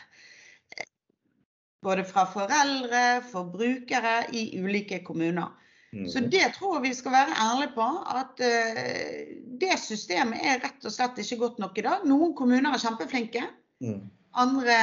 Både 1.83 2.05
fra 2.05 2.27
foreldre, 2.29 3.23
forbrukere 3.33 4.27
i 4.37 4.61
ulike 4.61 5.01
kommuner. 5.07 5.55
Mm. 5.93 6.09
Så 6.11 6.21
det 6.21 6.53
tror 6.59 6.77
jeg 6.77 6.91
vi 6.91 6.95
skal 6.95 7.15
være 7.17 7.39
ærlige 7.47 7.73
på. 7.79 7.87
At 8.13 8.43
uh, 8.45 8.83
det 9.61 9.79
systemet 9.81 10.43
er 10.45 10.61
rett 10.67 10.85
og 10.85 10.93
slett 10.93 11.23
ikke 11.23 11.41
godt 11.47 11.63
nok 11.63 11.79
i 11.79 11.87
dag. 11.87 12.05
Noen 12.05 12.35
kommuner 12.37 12.75
er 12.75 12.83
kjempeflinke. 12.83 13.47
Mm. 13.81 14.03
Andre 14.37 14.77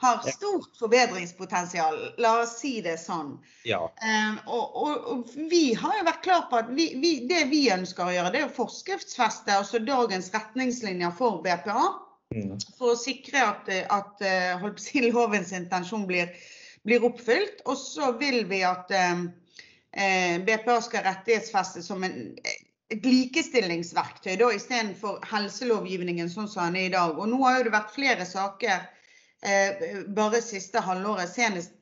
har 0.00 0.30
stort 0.32 0.76
forbedringspotensial. 0.80 1.98
La 2.18 2.32
oss 2.42 2.54
si 2.62 2.78
det 2.84 2.96
sånn. 3.02 3.34
Ja. 3.68 3.82
Eh, 4.02 4.38
og, 4.46 4.76
og, 4.82 5.08
og 5.12 5.34
vi 5.50 5.74
har 5.76 5.98
jo 5.98 6.06
vært 6.06 6.22
klar 6.24 6.46
på 6.50 6.60
at 6.62 6.70
vi, 6.76 6.86
vi, 7.02 7.10
det 7.28 7.42
vi 7.50 7.66
ønsker 7.74 8.06
å 8.06 8.14
gjøre, 8.14 8.30
det 8.32 8.40
er 8.40 8.48
å 8.48 8.54
forskriftsfeste 8.56 9.58
altså 9.58 9.82
dagens 9.84 10.30
retningslinjer 10.32 11.12
for 11.18 11.42
BPA. 11.44 11.90
Mm. 12.32 12.54
For 12.78 12.94
å 12.94 12.98
sikre 12.98 13.42
at, 13.42 13.68
at 13.90 14.24
eh, 14.24 14.54
holdt 14.62 14.78
på 14.78 14.84
å 14.84 14.86
si, 14.86 15.04
lovens 15.10 15.52
intensjon 15.56 16.06
blir, 16.08 16.32
blir 16.88 17.04
oppfylt. 17.10 17.60
Og 17.68 17.76
så 17.80 18.14
vil 18.22 18.46
vi 18.48 18.62
at 18.64 18.92
eh, 18.96 19.26
eh, 19.92 20.36
BPA 20.46 20.78
skal 20.86 21.04
rettighetsfestes 21.10 21.90
som 21.92 22.08
en, 22.08 22.16
et 22.90 23.04
likestillingsverktøy 23.06 24.32
da, 24.40 24.48
istedenfor 24.56 25.20
helselovgivningen 25.30 26.32
sånn 26.32 26.48
som 26.50 26.70
den 26.70 26.80
er 26.80 26.88
i 26.88 26.94
dag. 26.96 27.20
Og 27.20 27.28
nå 27.30 27.42
har 27.44 27.60
jo 27.60 27.68
det 27.68 27.74
vært 27.76 27.94
flere 27.94 28.26
saker 28.26 28.88
eh, 29.46 30.00
bare 30.08 30.42
siste 30.44 30.82
halvåret, 30.84 31.28
senest 31.28 31.72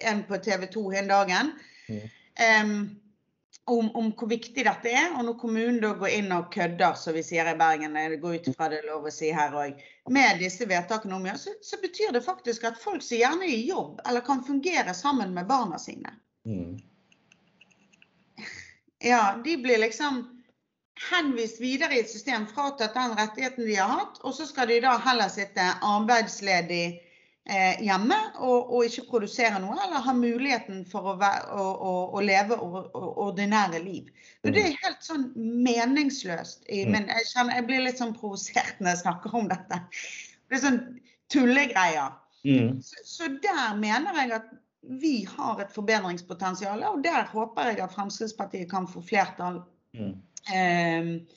en 0.00 0.24
på 0.24 0.38
TV 0.38 0.66
2 0.66 0.90
hele 0.90 1.08
dagen. 1.08 1.52
Mm. 1.88 2.08
em, 2.38 3.00
om, 3.70 3.90
om 3.94 4.10
hvor 4.16 4.28
viktig 4.30 4.64
dette 4.66 4.90
er. 4.90 5.12
Og 5.14 5.24
når 5.26 5.38
kommunen 5.40 5.80
da 5.82 5.92
går 5.98 6.14
inn 6.18 6.32
og 6.34 6.50
kødder, 6.54 6.96
som 6.98 7.14
vi 7.16 7.22
sier 7.26 7.48
i 7.50 7.56
Bergen, 7.58 7.94
det 7.94 8.20
går 8.22 8.40
ut 8.40 8.50
fra 8.56 8.70
det 8.72 8.80
er 8.80 8.88
lov 8.90 9.06
å 9.06 9.14
si 9.14 9.30
her 9.34 9.54
òg, 9.56 9.80
med 10.10 10.40
disse 10.42 10.66
vedtakene 10.68 11.18
om 11.18 11.28
så, 11.38 11.54
så 11.62 11.78
betyr 11.82 12.14
det 12.16 12.24
faktisk 12.26 12.66
at 12.66 12.80
folk 12.80 13.04
som 13.04 13.20
gjerne 13.20 13.46
er 13.46 13.54
i 13.54 13.68
jobb, 13.68 14.00
eller 14.08 14.24
kan 14.26 14.44
fungere 14.46 14.94
sammen 14.94 15.34
med 15.34 15.46
barna 15.50 15.78
sine, 15.78 16.16
Mm. 16.48 16.78
ja, 18.98 19.36
de 19.44 19.56
blir 19.60 19.78
liksom 19.78 20.39
henvist 21.08 21.60
videre 21.60 21.96
i 21.96 22.00
et 22.04 22.10
system, 22.10 22.46
fratatt 22.50 22.96
den 22.96 23.14
rettigheten 23.16 23.64
de 23.66 23.76
har 23.78 23.88
hatt, 23.88 24.18
og 24.24 24.34
så 24.36 24.46
skal 24.48 24.68
de 24.68 24.80
da 24.84 24.96
heller 25.00 25.30
sitte 25.32 25.64
arbeidsledig 25.86 26.84
eh, 27.48 27.80
hjemme 27.86 28.18
og, 28.36 28.68
og 28.74 28.84
ikke 28.84 29.06
produsere 29.08 29.62
noe, 29.62 29.78
eller 29.80 30.04
ha 30.04 30.14
muligheten 30.16 30.82
for 30.90 31.12
å, 31.12 31.16
å, 31.16 31.64
å, 31.90 31.94
å 32.18 32.24
leve 32.24 32.58
or, 32.60 32.90
or, 32.92 33.10
ordinære 33.30 33.80
liv. 33.84 34.10
Og 34.44 34.52
det 34.56 34.66
er 34.66 34.80
helt 34.84 35.04
sånn 35.06 35.30
meningsløst. 35.36 36.66
I, 36.68 36.84
Mm. 36.84 36.92
men 36.96 37.08
jeg, 37.14 37.30
kjenner, 37.32 37.56
jeg 37.56 37.68
blir 37.70 37.86
litt 37.86 38.00
sånn 38.00 38.16
provosert 38.16 38.80
når 38.80 38.94
jeg 38.94 39.02
snakker 39.04 39.36
om 39.40 39.48
dette. 39.50 39.82
Det 40.48 40.58
er 40.58 40.64
sånn 40.66 40.80
tullegreier. 41.32 42.16
Mm. 42.44 42.78
Så, 42.84 43.04
så 43.04 43.32
der 43.40 43.76
mener 43.76 44.16
jeg 44.20 44.36
at 44.40 44.52
vi 45.00 45.26
har 45.28 45.60
et 45.60 45.72
forbedringspotensial, 45.72 46.80
og 46.88 47.02
der 47.04 47.28
håper 47.28 47.72
jeg 47.72 47.82
at 47.84 47.92
Fremskrittspartiet 47.92 48.70
kan 48.70 48.88
få 48.88 49.02
flertall 49.04 49.60
Mm. 49.96 50.14
eh, 50.54 51.36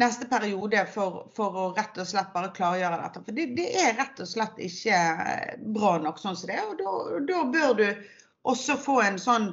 neste 0.00 0.26
periode 0.26 0.84
for, 0.94 1.24
for 1.36 1.56
å 1.56 1.64
rett 1.76 1.98
og 2.00 2.08
slett 2.08 2.32
bare 2.34 2.52
klargjøre 2.56 3.00
dette. 3.02 3.22
For 3.26 3.36
det, 3.36 3.46
det 3.58 3.68
er 3.82 3.96
rett 3.98 4.22
og 4.22 4.28
slett 4.30 4.60
ikke 4.62 4.96
eh, 4.96 5.56
bra 5.76 5.96
nok 6.02 6.20
sånn 6.22 6.38
som 6.38 6.50
det 6.50 6.60
er. 6.60 6.70
Og 6.70 7.26
da, 7.28 7.42
bør 7.52 7.74
du 7.80 7.86
også 8.50 8.78
få 8.80 9.00
en 9.04 9.18
sånn 9.20 9.50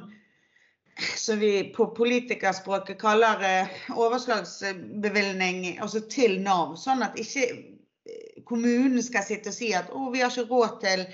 som 0.98 1.38
vi 1.38 1.68
på 1.74 1.90
politikerspråket 1.94 2.98
kaller 2.98 3.42
eh, 3.46 3.74
overslagsbevilgning 3.94 5.76
altså 5.84 6.02
til 6.10 6.38
Nav. 6.42 6.78
Sånn 6.80 7.04
at 7.06 7.18
ikke 7.20 7.48
eh, 7.50 8.38
kommunen 8.48 9.02
skal 9.04 9.26
sitte 9.26 9.52
og 9.52 9.58
si 9.58 9.74
at 9.76 9.92
å, 9.92 10.08
vi 10.14 10.24
har 10.24 10.32
ikke 10.32 10.48
råd 10.48 10.80
til, 10.86 11.04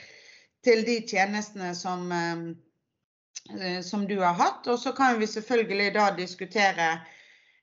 til 0.65 0.87
de 0.87 1.01
tjenestene 1.09 1.73
som, 1.77 2.07
som 3.85 4.07
du 4.09 4.15
har 4.23 4.39
hatt. 4.39 4.71
Og 4.71 4.79
så 4.81 4.95
kan 4.97 5.19
vi 5.19 5.29
selvfølgelig 5.29 5.91
da 5.99 6.07
diskutere 6.17 6.93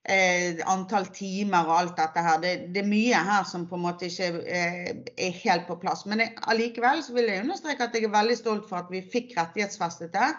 eh, 0.09 0.57
antall 0.69 1.05
timer 1.13 1.67
og 1.67 1.75
alt 1.77 1.97
dette 1.99 2.23
her. 2.25 2.39
Det, 2.41 2.53
det 2.73 2.81
er 2.83 2.89
mye 2.89 3.21
her 3.27 3.45
som 3.47 3.67
på 3.69 3.77
en 3.77 3.85
måte 3.85 4.07
ikke 4.09 4.29
eh, 4.45 4.89
er 5.17 5.37
helt 5.43 5.67
på 5.69 5.77
plass. 5.81 6.05
Men 6.09 6.23
jeg- 6.23 6.35
allikevel 6.51 7.03
vil 7.13 7.29
jeg 7.29 7.43
understreke 7.45 7.87
at 7.87 7.95
jeg 7.97 8.07
er 8.09 8.15
veldig 8.15 8.37
stolt 8.39 8.69
for 8.69 8.81
at 8.81 8.91
vi 8.93 9.03
fikk 9.13 9.35
rettighetsfestet 9.37 10.13
det. 10.15 10.31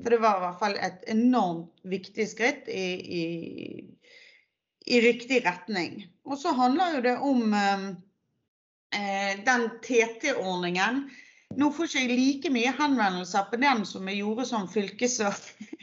For 0.00 0.14
det 0.14 0.20
var 0.22 0.38
i 0.38 0.44
hvert 0.46 0.60
fall 0.62 0.76
et 0.80 1.02
enormt 1.12 1.82
viktig 1.84 2.24
skritt 2.30 2.68
i, 2.72 2.86
i, 3.20 3.24
i 4.88 5.00
riktig 5.04 5.42
retning. 5.44 6.04
Og 6.24 6.38
så 6.40 6.54
handler 6.56 6.96
jo 6.96 7.02
det 7.04 7.16
om 7.26 7.52
eh, 7.56 7.88
eh, 8.96 9.34
den 9.44 9.68
TT-ordningen. 9.84 11.04
Nå 11.58 11.66
får 11.74 11.88
ikke 11.90 12.02
jeg 12.06 12.16
like 12.16 12.50
mye 12.54 12.72
henvendelser 12.78 13.48
på 13.50 13.58
den 13.60 13.84
som 13.88 14.06
jeg 14.08 14.20
gjorde 14.22 14.46
som 14.46 14.68
fylkes- 14.70 15.18
og, 15.26 15.34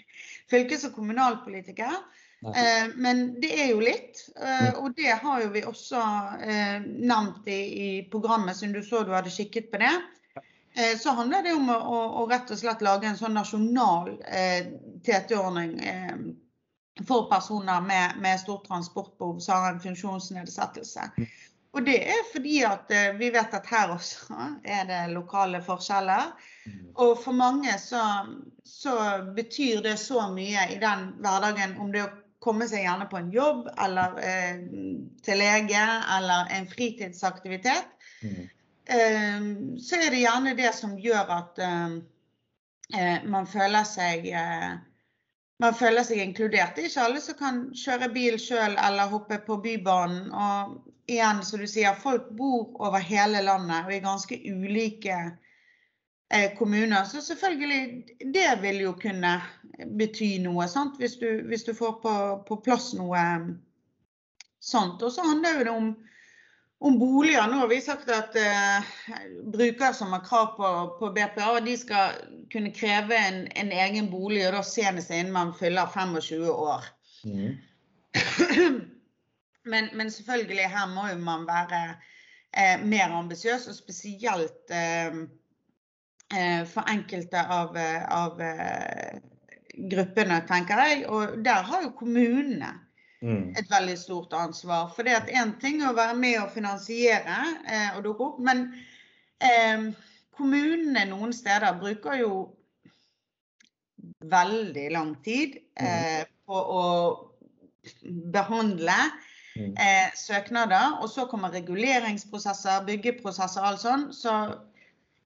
fylkes 0.52 0.88
og 0.88 0.96
kommunalpolitiker. 0.96 1.98
Eh, 2.46 2.90
men 2.96 3.42
det 3.42 3.50
er 3.62 3.72
jo 3.72 3.80
litt. 3.82 4.22
Eh, 4.42 4.74
og 4.78 4.94
det 4.96 5.16
har 5.22 5.42
jo 5.42 5.50
vi 5.54 5.64
også 5.66 6.02
eh, 6.42 6.78
nevnt 6.86 7.48
i, 7.50 7.62
i, 7.88 7.90
programmet, 8.12 8.58
siden 8.58 8.76
du 8.78 8.84
så 8.86 9.02
du 9.04 9.14
hadde 9.16 9.34
kikket 9.34 9.72
på 9.72 9.82
det. 9.82 9.94
Eh, 10.78 10.98
så 10.98 11.16
handler 11.18 11.44
det 11.44 11.56
om 11.58 11.70
å, 11.74 11.78
å, 11.78 12.04
å, 12.22 12.28
rett 12.30 12.52
og 12.54 12.60
slett 12.60 12.86
lage 12.86 13.10
en 13.10 13.18
sånn 13.18 13.38
nasjonal 13.38 14.14
eh, 14.30 14.70
TT-ordning 15.06 15.80
eh, 15.82 16.14
for 17.08 17.26
personer 17.32 17.82
med, 17.82 18.22
med 18.22 18.40
stort 18.42 18.68
transportbehov 18.70 19.42
som 19.42 19.64
har 19.64 19.74
en 19.74 19.82
funksjonsnedsettelse. 19.82 21.10
Mm. 21.18 21.28
Og 21.78 21.84
det 21.86 21.98
er 22.10 22.22
fordi 22.32 22.62
at 22.66 22.90
vi 23.20 23.28
vet 23.30 23.54
at 23.54 23.68
her 23.70 23.92
også 23.94 24.38
er 24.66 24.88
det 24.90 25.02
lokale 25.12 25.60
forskjeller. 25.62 26.32
Mm. 26.66 26.78
Og 27.04 27.12
for 27.22 27.38
mange 27.38 27.76
så, 27.78 28.02
så 28.66 28.96
betyr 29.36 29.84
det 29.86 29.98
så 30.02 30.24
mye 30.34 30.64
i 30.74 30.80
den 30.82 31.12
hverdagen 31.22 31.76
om 31.84 31.92
det 31.94 32.08
å 32.08 32.16
komme 32.48 32.68
seg 32.70 32.86
gjerne 32.86 33.08
på 33.12 33.20
en 33.20 33.32
jobb 33.34 33.68
eller 33.84 34.20
eh, 34.24 34.62
til 35.26 35.42
lege 35.42 35.86
eller 36.18 36.52
en 36.58 36.68
fritidsaktivitet, 36.72 37.90
mm. 38.24 38.44
eh, 38.98 39.48
så 39.84 40.02
er 40.02 40.12
det 40.14 40.24
gjerne 40.24 40.58
det 40.58 40.74
som 40.80 40.98
gjør 41.00 41.34
at 41.42 41.64
eh, 41.64 41.98
eh 42.98 43.26
man 43.28 43.48
føler 43.52 43.84
seg 43.84 44.30
eh, 44.32 44.70
man 45.60 45.74
føler 45.74 46.06
seg 46.06 46.22
inkludert. 46.22 46.76
Det 46.76 46.84
er 46.84 46.92
ikke 46.92 47.06
alle 47.08 47.22
som 47.24 47.38
kan 47.40 47.64
kjøre 47.76 48.12
bil 48.14 48.38
sjøl 48.42 48.78
eller 48.78 49.10
hoppe 49.10 49.40
på 49.42 49.58
Bybanen. 49.64 50.30
Og 50.30 50.94
igjen, 51.10 51.42
som 51.44 51.64
du 51.64 51.68
sier, 51.70 51.98
folk 51.98 52.30
bor 52.38 52.76
over 52.78 53.02
hele 53.02 53.42
landet 53.42 53.88
og 53.88 53.96
i 53.96 54.04
ganske 54.04 54.38
ulike 54.38 55.18
kommuner. 56.58 57.04
Så 57.04 57.22
selvfølgelig, 57.22 58.06
det 58.34 58.50
vil 58.62 58.82
jo 58.82 58.94
kunne 59.00 59.38
bety 59.86 60.38
noe, 60.44 60.68
sant? 60.68 60.98
Hvis, 61.00 61.18
du, 61.22 61.44
hvis 61.48 61.64
du 61.64 61.74
får 61.78 62.00
på, 62.04 62.14
på, 62.48 62.60
plass 62.66 62.92
noe 62.98 63.22
sånt. 64.60 65.02
Og 65.04 65.14
så 65.14 65.26
handler 65.26 65.64
det 65.64 65.74
om, 65.74 65.92
om 66.80 66.98
boliger. 67.00 67.48
Nå 67.48 67.62
har 67.62 67.72
vi 67.72 67.80
sagt 67.82 68.10
at 68.14 68.36
eh, 68.42 68.90
brukere 69.54 69.94
som 69.94 70.16
har 70.16 70.26
krav 70.26 70.56
på, 70.58 70.74
på, 71.00 71.14
BPA, 71.16 71.54
de 71.66 71.78
skal 71.78 72.20
kunne 72.52 72.74
kreve 72.76 73.18
en, 73.18 73.46
en, 73.56 73.72
egen 73.72 74.12
bolig, 74.12 74.44
og 74.48 74.58
da 74.58 74.66
senest 74.66 75.14
innen 75.14 75.36
man 75.36 75.56
fyller 75.58 75.90
25 75.94 76.52
år. 76.52 76.92
Mm. 77.28 77.56
men, 79.72 79.90
men, 79.94 80.12
selvfølgelig, 80.12 80.70
her 80.74 80.94
må 80.94 81.10
jo 81.12 81.18
man 81.22 81.48
være 81.48 81.82
eh, 82.58 82.78
mer 82.84 83.14
ambisiøs, 83.14 83.68
og 83.70 83.78
spesielt 83.78 84.74
eh, 84.74 85.14
Eh, 85.14 85.16
for 86.68 86.84
enkelte 86.92 87.40
av, 87.40 87.78
eh, 87.78 88.04
av 88.12 88.42
eh, 88.42 89.20
gruppene, 89.92 90.42
tenker 90.50 90.84
jeg. 90.84 91.06
Og 91.08 91.40
der 91.46 91.64
har 91.70 91.86
jo 91.86 91.94
kommunene 91.96 92.74
mm. 93.22 93.56
et 93.60 93.72
veldig 93.72 93.96
stort 94.00 94.36
ansvar. 94.36 94.92
For 94.96 95.08
det 95.08 95.16
at 95.22 95.32
én 95.32 95.56
ting 95.62 95.82
er 95.82 95.92
å 95.92 95.98
være 95.98 96.18
med 96.20 96.42
og 96.42 96.52
finansiere 96.56 97.40
og 97.96 98.04
dukke 98.08 98.32
opp, 98.32 98.44
men 98.44 98.68
eh, 99.40 99.88
kommunene 100.38 101.08
noen 101.10 101.34
steder 101.34 101.80
bruker 101.80 102.20
jo 102.22 102.34
veldig 104.28 104.92
lang 104.94 105.16
tid 105.26 105.58
mm. 105.80 105.88
eh, 105.88 106.24
på 106.48 106.60
å 106.60 106.84
behandle 108.34 108.98
mm. 109.56 109.74
eh, 109.80 110.10
søknader. 110.18 111.00
Og 111.02 111.10
så 111.12 111.28
kommer 111.32 111.56
reguleringsprosesser, 111.56 112.84
byggeprosesser 112.88 113.64
og 113.64 113.72
alt 113.72 113.84
sånt. 113.84 114.18
Så 114.18 114.34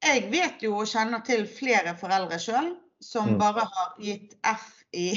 jeg 0.01 0.29
vet 0.31 0.63
jo 0.65 0.75
og 0.81 0.89
kjenner 0.89 1.21
til 1.25 1.45
flere 1.49 1.93
foreldre 1.99 2.39
sjøl 2.41 2.73
som 3.01 3.33
mm. 3.33 3.37
bare 3.41 3.65
har 3.65 3.91
gitt 4.01 4.35
F 4.45 4.67
i 4.93 5.09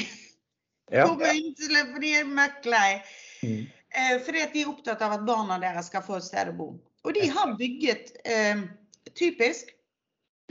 ja. 0.93 1.07
kommunen 1.07 1.55
fordi 1.59 2.01
de 2.03 2.13
er 2.19 2.29
møkk 2.29 2.69
lei. 2.69 2.91
Mm. 3.45 3.63
Eh, 3.95 4.17
fordi 4.27 4.43
at 4.43 4.57
de 4.57 4.65
er 4.65 4.73
opptatt 4.73 5.05
av 5.05 5.17
at 5.19 5.27
barna 5.27 5.61
deres 5.63 5.91
skal 5.93 6.05
få 6.05 6.19
et 6.19 6.27
sted 6.27 6.51
å 6.51 6.57
bo. 6.59 6.69
Og 7.05 7.17
de 7.17 7.29
har 7.31 7.57
bygget 7.59 8.15
eh, 8.25 8.65
typisk 9.15 9.73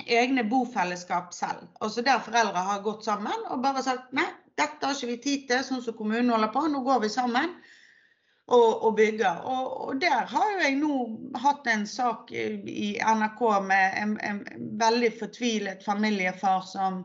egne 0.05 0.45
bofellesskap 0.49 1.34
selv. 1.34 1.67
Altså 1.81 2.01
der 2.05 2.21
foreldre 2.23 2.63
har 2.65 2.86
gått 2.86 3.05
sammen 3.05 3.45
og 3.49 3.61
bare 3.65 3.84
sagt 3.86 4.13
nei, 4.15 4.27
dette 4.57 4.86
har 4.86 4.95
ikke 4.95 5.11
vi 5.11 5.19
tid 5.21 5.47
til, 5.49 5.63
sånn 5.65 5.81
som 5.86 5.97
kommunen 5.97 6.31
holder 6.34 6.51
på, 6.53 6.65
nå 6.69 6.84
går 6.86 7.05
vi 7.05 7.11
sammen 7.13 7.53
og, 8.47 8.83
og 8.83 8.95
bygge. 8.95 9.31
Og, 9.43 9.87
og, 9.87 9.99
der 10.01 10.25
har 10.29 10.51
jo 10.51 10.63
jeg 10.63 10.75
nå 10.79 10.97
hatt 11.43 11.67
en 11.71 11.85
sak 11.87 12.31
i 12.31 12.89
NRK 12.99 13.43
med 13.67 13.99
en, 14.01 14.17
en 14.19 14.43
veldig 14.79 15.13
fortvilet 15.19 15.85
familiefar 15.85 16.65
som 16.67 17.03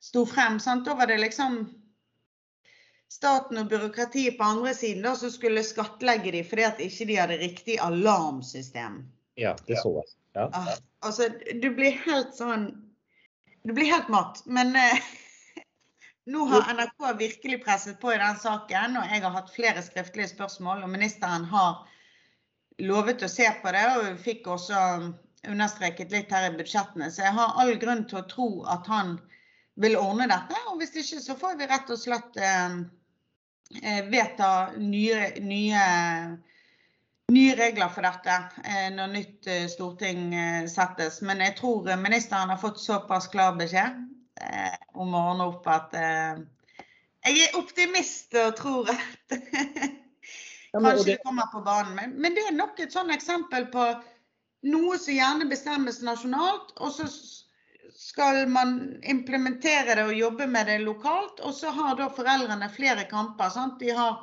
sto 0.00 0.24
frem. 0.26 0.58
Sant? 0.60 0.86
Da 0.88 0.96
var 0.98 1.10
det 1.10 1.20
liksom 1.20 1.62
staten 3.10 3.58
og 3.60 3.68
byråkratiet 3.68 4.38
på 4.38 4.44
andre 4.44 4.74
siden 4.74 5.04
da, 5.04 5.14
som 5.18 5.30
skulle 5.30 5.66
skattlegge 5.66 6.32
dem 6.32 6.46
fordi 6.46 6.68
at 6.68 6.84
ikke 6.84 7.08
de 7.10 7.18
hadde 7.20 7.40
riktig 7.42 7.80
alarmsystem. 7.82 9.02
Ja, 9.40 9.56
det 9.66 9.80
så 9.82 9.92
jeg. 10.00 10.14
Ja. 10.38 10.46
Ah, 10.54 10.76
altså, 11.02 11.26
du 11.62 11.72
blir 11.74 11.96
helt 12.04 12.36
sånn 12.38 12.70
Du 13.66 13.74
blir 13.76 13.90
helt 13.90 14.08
matt. 14.08 14.38
Men 14.46 14.70
eh, 14.78 15.00
nå 16.26 16.44
har 16.44 16.74
NRK 16.74 17.18
virkelig 17.18 17.64
presset 17.64 18.00
på 18.00 18.12
i 18.12 18.18
den 18.18 18.36
saken, 18.36 18.98
og 19.00 19.08
jeg 19.08 19.22
har 19.24 19.34
hatt 19.34 19.54
flere 19.54 19.82
skriftlige 19.82 20.28
spørsmål. 20.34 20.84
Og 20.84 20.92
ministeren 20.92 21.46
har 21.48 21.86
lovet 22.80 23.24
å 23.24 23.30
se 23.30 23.48
på 23.62 23.72
det, 23.74 23.86
og 23.96 24.04
vi 24.04 24.24
fikk 24.28 24.50
også 24.52 24.82
understreket 25.48 26.12
litt 26.12 26.32
her 26.32 26.50
i 26.50 26.54
budsjettene. 26.58 27.08
Så 27.10 27.24
jeg 27.24 27.36
har 27.38 27.56
all 27.60 27.74
grunn 27.80 28.04
til 28.08 28.20
å 28.20 28.28
tro 28.28 28.50
at 28.68 28.88
han 28.92 29.16
vil 29.80 29.96
ordne 29.96 30.28
dette. 30.28 30.60
Og 30.68 30.80
hvis 30.80 30.94
ikke, 31.00 31.22
så 31.24 31.36
får 31.40 31.56
vi 31.60 31.70
rett 31.70 31.90
og 31.92 32.00
slett 32.00 32.36
eh, 32.36 32.78
eh 33.80 34.00
vedta 34.12 34.52
nye, 34.76 35.32
nye, 35.40 35.82
nye, 37.32 37.56
regler 37.56 37.88
for 37.94 38.04
dette 38.04 38.36
eh, 38.64 38.88
når 38.92 39.12
nytt 39.16 39.48
eh, 39.48 39.66
storting 39.72 40.34
eh, 40.34 40.68
settes. 40.68 41.22
Men 41.24 41.40
jeg 41.40 41.56
tror 41.62 41.88
ministeren 41.96 42.52
har 42.52 42.60
fått 42.60 42.82
såpass 42.84 43.30
klar 43.32 43.56
beskjed 43.56 44.09
eh, 44.40 44.78
om 44.94 45.14
å 45.14 45.24
ordne 45.32 45.48
opp 45.52 45.68
at 45.70 45.94
eh, 45.98 46.40
jeg 47.26 47.42
er 47.44 47.58
optimist 47.58 48.36
og 48.40 48.56
tror 48.58 48.88
at 48.92 49.34
kanskje 50.72 51.12
det 51.12 51.18
kommer 51.24 51.50
på 51.52 51.60
banen. 51.66 51.94
Men, 51.98 52.16
men, 52.16 52.36
det 52.36 52.46
er 52.48 52.56
nok 52.56 52.80
et 52.80 52.94
sånn 52.94 53.12
eksempel 53.12 53.68
på 53.72 53.90
noe 54.70 54.98
som 55.00 55.14
gjerne 55.16 55.48
bestemmes 55.50 56.00
nasjonalt, 56.04 56.74
og 56.80 56.92
så 56.94 57.08
skal 58.00 58.46
man 58.48 59.00
implementere 59.08 59.96
det 59.98 60.04
og 60.08 60.16
jobbe 60.16 60.46
med 60.48 60.68
det 60.70 60.80
lokalt. 60.84 61.42
Og 61.44 61.54
så 61.56 61.72
har 61.76 61.98
da 61.98 62.08
foreldrene 62.12 62.70
flere 62.72 63.04
kamper. 63.10 63.52
Sant? 63.52 63.78
De 63.80 63.92
har 63.96 64.22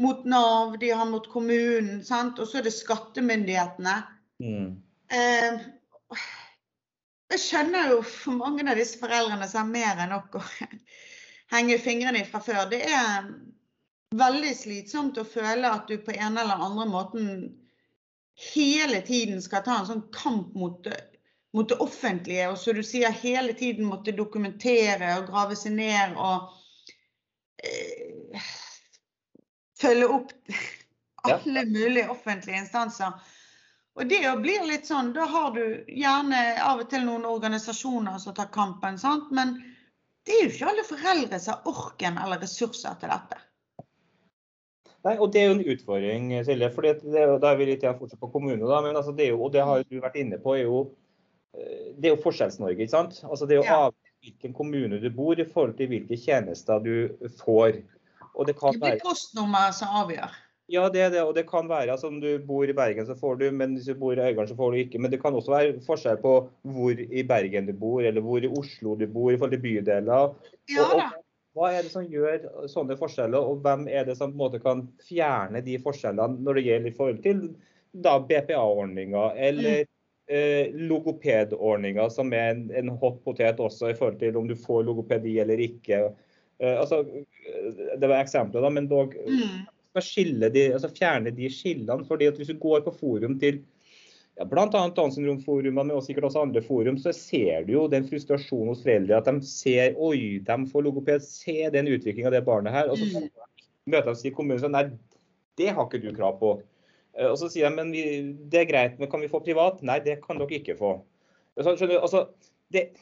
mot 0.00 0.24
Nav, 0.24 0.76
de 0.80 0.92
har 0.96 1.08
mot 1.08 1.26
kommunen, 1.32 2.00
sant? 2.04 2.38
og 2.40 2.48
så 2.48 2.60
er 2.60 2.68
det 2.68 2.76
skattemyndighetene. 2.76 3.96
Mm. 4.40 4.70
Eh, 5.12 5.66
jeg 7.30 7.42
skjønner 7.44 7.92
jo 7.94 8.00
for 8.06 8.38
mange 8.38 8.64
av 8.66 8.78
disse 8.78 8.98
foreldrene 8.98 9.46
som 9.48 9.62
har 9.62 9.70
mer 9.70 10.02
enn 10.02 10.12
nok 10.14 10.40
å 10.40 10.42
henge 11.54 11.78
fingrene 11.82 12.22
i 12.24 12.28
fra 12.28 12.42
før. 12.42 12.64
Det 12.72 12.82
er 12.86 13.30
veldig 14.18 14.54
slitsomt 14.58 15.18
å 15.20 15.26
føle 15.26 15.70
at 15.70 15.90
du 15.90 16.00
på 16.02 16.14
en 16.16 16.38
eller 16.40 16.64
andre 16.66 16.86
måten 16.90 17.28
hele 18.54 19.02
tiden 19.06 19.42
skal 19.42 19.62
ta 19.66 19.78
en 19.78 19.88
sånn 19.88 20.06
kamp 20.14 20.54
mot, 20.58 20.88
mot 21.54 21.68
det 21.68 21.78
offentlige, 21.84 22.48
og 22.50 22.58
som 22.58 22.78
du 22.78 22.82
sier 22.86 23.14
hele 23.22 23.54
tiden 23.58 23.86
måtte 23.90 24.16
dokumentere 24.16 25.12
og 25.18 25.28
grave 25.30 25.58
seg 25.58 25.76
ned 25.76 26.16
og 26.18 26.48
øh, 27.66 28.48
følge 29.80 30.08
opp 30.16 30.34
alle 31.28 31.66
mulige 31.68 32.08
offentlige 32.10 32.62
instanser. 32.64 33.18
Og 33.98 34.08
det 34.08 34.22
blir 34.42 34.66
litt 34.68 34.86
sånn, 34.86 35.12
Da 35.12 35.26
har 35.26 35.50
du 35.54 35.84
gjerne 35.88 36.40
av 36.62 36.80
og 36.84 36.90
til 36.90 37.04
noen 37.04 37.26
organisasjoner 37.26 38.18
som 38.22 38.34
tar 38.34 38.50
kampen, 38.54 38.98
sant? 38.98 39.30
men 39.34 39.56
det 40.26 40.36
er 40.36 40.44
jo 40.44 40.50
ikke 40.52 40.68
alle 40.70 40.84
foreldre 40.86 41.40
som 41.40 41.56
har 41.56 41.72
orken 41.72 42.18
eller 42.20 42.40
ressurser 42.42 42.98
til 43.00 43.10
dette. 43.10 43.40
Nei, 45.06 45.14
og 45.16 45.30
Det 45.32 45.40
er 45.40 45.46
jo 45.48 45.56
en 45.56 45.68
utfordring, 45.72 46.32
Silje. 46.44 46.70
for 46.74 46.82
Da 46.82 47.52
er 47.52 47.56
vi 47.56 47.66
litt 47.70 47.82
igjen 47.82 47.98
fortsatt 47.98 48.20
på 48.20 48.32
kommune. 48.32 48.60
Da, 48.68 48.80
men 48.84 48.96
altså, 48.96 49.12
det 49.16 49.30
jo, 49.30 49.44
og 49.44 49.52
det 49.52 49.64
har 49.64 49.82
du 49.82 50.00
vært 50.00 50.18
inne 50.20 50.38
på, 50.38 50.58
er 50.58 50.66
jo, 50.68 50.82
eh, 51.56 51.96
det 51.96 52.10
er 52.10 52.16
jo 52.16 52.22
Forskjells-Norge. 52.22 52.76
ikke 52.76 52.92
sant? 52.92 53.22
Altså, 53.24 53.46
det 53.46 53.56
er 53.56 53.62
jo 53.62 53.68
ja. 53.68 53.78
avhengig 53.88 54.10
hvilken 54.20 54.52
kommune 54.52 55.00
du 55.00 55.08
bor 55.10 55.40
i 55.40 55.48
forhold 55.48 55.78
til 55.78 55.88
hvilke 55.88 56.16
tjenester 56.20 56.78
du 56.84 57.08
får. 57.40 57.80
Og 58.34 58.46
det, 58.46 58.58
kan 58.60 58.76
det 58.76 58.80
blir 58.80 59.00
postnummeret 59.00 59.74
som 59.74 59.88
avgjør. 60.02 60.36
Ja, 60.70 60.84
det 60.92 61.00
er 61.02 61.10
det. 61.10 61.22
Og 61.26 61.32
det 61.34 61.48
kan 61.48 61.68
være 61.68 61.90
altså, 61.96 62.06
om 62.12 62.20
du 62.22 62.28
bor 62.46 62.68
i 62.68 62.76
Bergen, 62.76 63.06
så 63.06 63.16
får 63.18 63.40
du, 63.40 63.48
men 63.50 63.74
hvis 63.74 63.88
du 63.90 63.96
bor 63.98 64.14
i 64.14 64.22
Øygarden, 64.22 64.48
så 64.48 64.56
får 64.58 64.70
du 64.70 64.82
ikke. 64.84 65.00
Men 65.02 65.10
det 65.10 65.18
kan 65.22 65.34
også 65.34 65.50
være 65.50 65.80
forskjell 65.86 66.20
på 66.22 66.34
hvor 66.74 67.00
i 67.00 67.24
Bergen 67.26 67.66
du 67.66 67.74
bor, 67.74 68.02
eller 68.02 68.22
hvor 68.22 68.44
i 68.44 68.50
Oslo 68.50 68.94
du 68.94 69.06
bor, 69.10 69.32
i 69.32 69.38
forhold 69.38 69.56
til 69.56 69.64
bydeler. 69.64 70.30
Ja, 70.70 70.84
og, 70.84 71.00
og, 71.00 71.18
hva 71.58 71.72
er 71.74 71.82
det 71.82 71.90
som 71.90 72.06
gjør 72.06 72.44
sånne 72.70 72.94
forskjeller, 73.00 73.42
og 73.42 73.64
hvem 73.64 73.88
er 73.90 74.06
det 74.06 74.14
som 74.18 74.30
på 74.30 74.36
en 74.38 74.42
måte 74.44 74.60
kan 74.62 74.84
fjerne 75.08 75.62
de 75.66 75.80
forskjellene 75.82 76.44
når 76.44 76.60
det 76.60 76.66
gjelder 76.68 76.92
i 76.92 76.98
forhold 76.98 77.18
til 77.24 77.40
BPA-ordninga 78.30 79.24
eller 79.48 79.82
mm. 79.82 79.90
eh, 80.30 80.78
logopedordninga, 80.86 82.06
som 82.14 82.30
er 82.30 82.54
en, 82.54 82.62
en 82.78 82.94
hot 83.02 83.18
potet 83.26 83.58
også 83.58 83.90
i 83.90 83.98
forhold 83.98 84.20
til 84.22 84.38
om 84.38 84.46
du 84.46 84.54
får 84.54 84.86
logopedi 84.86 85.40
eller 85.42 85.58
ikke. 85.66 86.04
Eh, 86.62 86.76
altså, 86.76 87.02
det 87.98 88.06
var 88.06 88.20
eksempler, 88.20 88.62
da, 88.62 88.70
men 88.70 88.86
dog 88.90 89.18
Mm. 89.26 89.66
De, 89.94 90.72
altså 90.72 90.88
fjerne 90.94 91.30
de 91.34 91.50
skillene. 91.50 92.06
fordi 92.06 92.26
at 92.26 92.36
Hvis 92.36 92.48
du 92.48 92.58
går 92.58 92.80
på 92.84 92.92
forum 92.94 93.38
til 93.40 93.62
ja, 94.38 94.44
bl.a. 94.44 94.64
Downs 94.66 95.14
syndrom-forumet, 95.16 95.74
men 95.86 95.90
også 95.90 96.06
sikkert 96.12 96.24
også 96.30 96.42
andre 96.42 96.62
forum, 96.62 96.96
så 96.98 97.12
ser 97.12 97.64
du 97.66 97.72
jo 97.72 97.88
den 97.88 98.06
frustrasjonen 98.08 98.68
hos 98.68 98.82
foreldre. 98.82 99.18
At 99.18 99.26
de 99.26 99.42
ser 99.46 99.94
oi, 99.98 100.38
de 100.38 100.58
får 100.70 100.82
logoped, 100.86 101.22
se 101.26 101.68
den 101.74 101.90
utviklinga 101.90 102.30
av 102.30 102.32
det 102.38 102.44
barnet 102.46 102.72
her. 102.72 102.88
Og 102.90 102.96
så 102.98 103.04
Mm. 103.20 103.28
møter 103.86 104.12
de 104.12 104.16
seg 104.16 104.30
i 104.32 104.34
kommunen 104.34 104.56
og 104.56 104.60
sier 104.60 104.70
nei, 104.70 104.98
det 105.56 105.74
har 105.74 105.86
ikke 105.86 106.00
du 106.02 106.12
krav 106.16 106.38
på. 106.38 106.62
Eh, 107.18 107.26
Og 107.26 107.36
så 107.38 107.50
sier 107.50 107.68
de 107.68 107.76
men 107.76 107.90
vi, 107.92 108.32
det 108.48 108.60
er 108.60 108.70
greit, 108.70 108.98
men 108.98 109.10
kan 109.10 109.20
vi 109.20 109.28
få 109.28 109.42
privat? 109.44 109.82
Nei, 109.82 109.98
det 109.98 110.22
kan 110.22 110.38
dere 110.38 110.60
ikke 110.60 110.78
få. 110.78 111.02
Så, 111.58 111.76
skjønner 111.76 111.98
du, 111.98 112.00
altså, 112.00 112.28
det, 112.70 112.92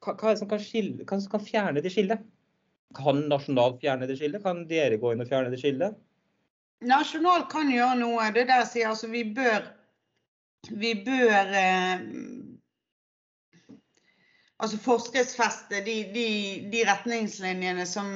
hva, 0.00 0.14
hva 0.14 0.30
er 0.30 0.34
det 0.34 0.38
som 0.38 0.48
kan, 0.48 0.58
skille, 0.62 1.04
hva 1.04 1.20
som 1.20 1.30
kan 1.30 1.40
fjerne 1.44 1.82
det 1.82 1.90
skillet? 1.92 2.22
Kan 2.94 3.28
nasjonalt 3.28 3.80
fjerne 3.82 4.06
det 4.06 4.16
skillet? 4.18 4.42
Kan 4.42 4.66
dere 4.70 4.96
gå 4.96 5.12
inn 5.12 5.20
og 5.20 5.28
fjerne 5.28 5.50
det 5.50 5.60
skillet? 5.60 5.98
Nasjonalt 6.80 7.50
kan 7.52 7.70
gjøre 7.72 7.98
noe. 8.00 8.30
Det 8.32 8.46
er 8.46 8.52
der 8.54 8.68
sier 8.68 8.92
altså 8.92 9.10
vi 9.12 9.24
bør 9.36 9.68
Vi 10.70 10.92
bør 11.06 11.52
eh, 11.56 12.02
altså 14.60 14.78
forskriftsfeste 14.84 15.80
de, 15.86 15.94
de, 16.14 16.26
de 16.72 16.82
retningslinjene 16.88 17.86
som 17.88 18.10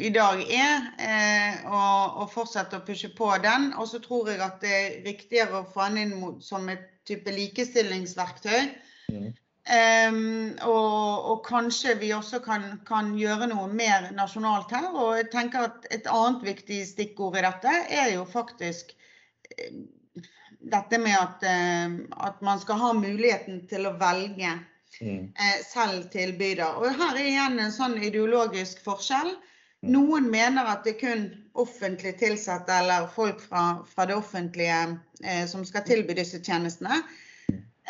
i 0.00 0.08
dag 0.14 0.40
er, 0.48 0.86
eh, 0.96 1.66
og, 1.68 2.22
og 2.22 2.32
fortsette 2.32 2.80
å 2.80 2.86
pushe 2.86 3.10
på 3.16 3.28
den. 3.44 3.72
Og 3.76 3.88
så 3.90 4.00
tror 4.04 4.32
jeg 4.32 4.40
at 4.44 4.60
det 4.64 4.74
er 4.78 4.98
riktigere 5.04 5.60
å 5.60 5.68
få 5.74 5.90
den 5.90 6.06
inn 6.06 6.16
mot, 6.22 6.40
som 6.44 6.68
et 6.72 6.88
type 7.08 7.30
likestillingsverktøy. 7.36 8.72
Mm. 9.12 9.32
Ehm, 9.64 10.58
og, 10.68 11.30
og 11.30 11.46
kanskje 11.46 11.94
vi 12.00 12.12
også 12.12 12.42
kan, 12.44 12.66
kan 12.88 13.14
gjøre 13.16 13.48
noe 13.52 13.68
mer 13.72 14.10
nasjonalt 14.16 14.74
her. 14.76 14.90
Og 14.92 15.16
jeg 15.20 15.30
tenker 15.32 15.70
at 15.70 15.88
et 15.94 16.10
annet 16.10 16.44
viktig 16.44 16.82
stikkord 16.90 17.40
i 17.40 17.46
dette 17.46 17.74
er 18.02 18.12
jo 18.16 18.26
faktisk 18.28 18.92
eh, 19.56 19.82
dette 20.64 21.00
med 21.00 21.16
at, 21.16 21.48
eh, 21.48 21.98
at 22.28 22.44
man 22.44 22.60
skal 22.60 22.80
ha 22.80 22.92
muligheten 22.96 23.64
til 23.68 23.88
å 23.88 23.96
velge 24.00 24.52
Mm. 25.00 25.32
eh, 25.34 25.64
selv 25.72 26.10
tilbyder. 26.10 26.76
Og 26.78 26.94
her 26.94 27.16
er 27.16 27.26
igjen 27.26 27.58
en 27.58 27.72
sånn 27.74 27.96
ideologisk 27.98 28.82
forskjell. 28.84 29.32
Noen 29.84 30.30
mener 30.32 30.68
at 30.70 30.84
det 30.86 30.94
er 30.94 31.00
kun 31.00 31.24
offentlig 31.60 32.14
tilsatte 32.20 32.72
eller 32.72 33.08
folk 33.12 33.42
fra, 33.42 33.82
fra 33.86 34.06
det 34.08 34.16
offentlige 34.16 34.78
eh, 35.24 35.44
som 35.50 35.64
skal 35.66 35.84
tilby 35.84 36.16
disse 36.16 36.40
tjenestene. 36.40 37.02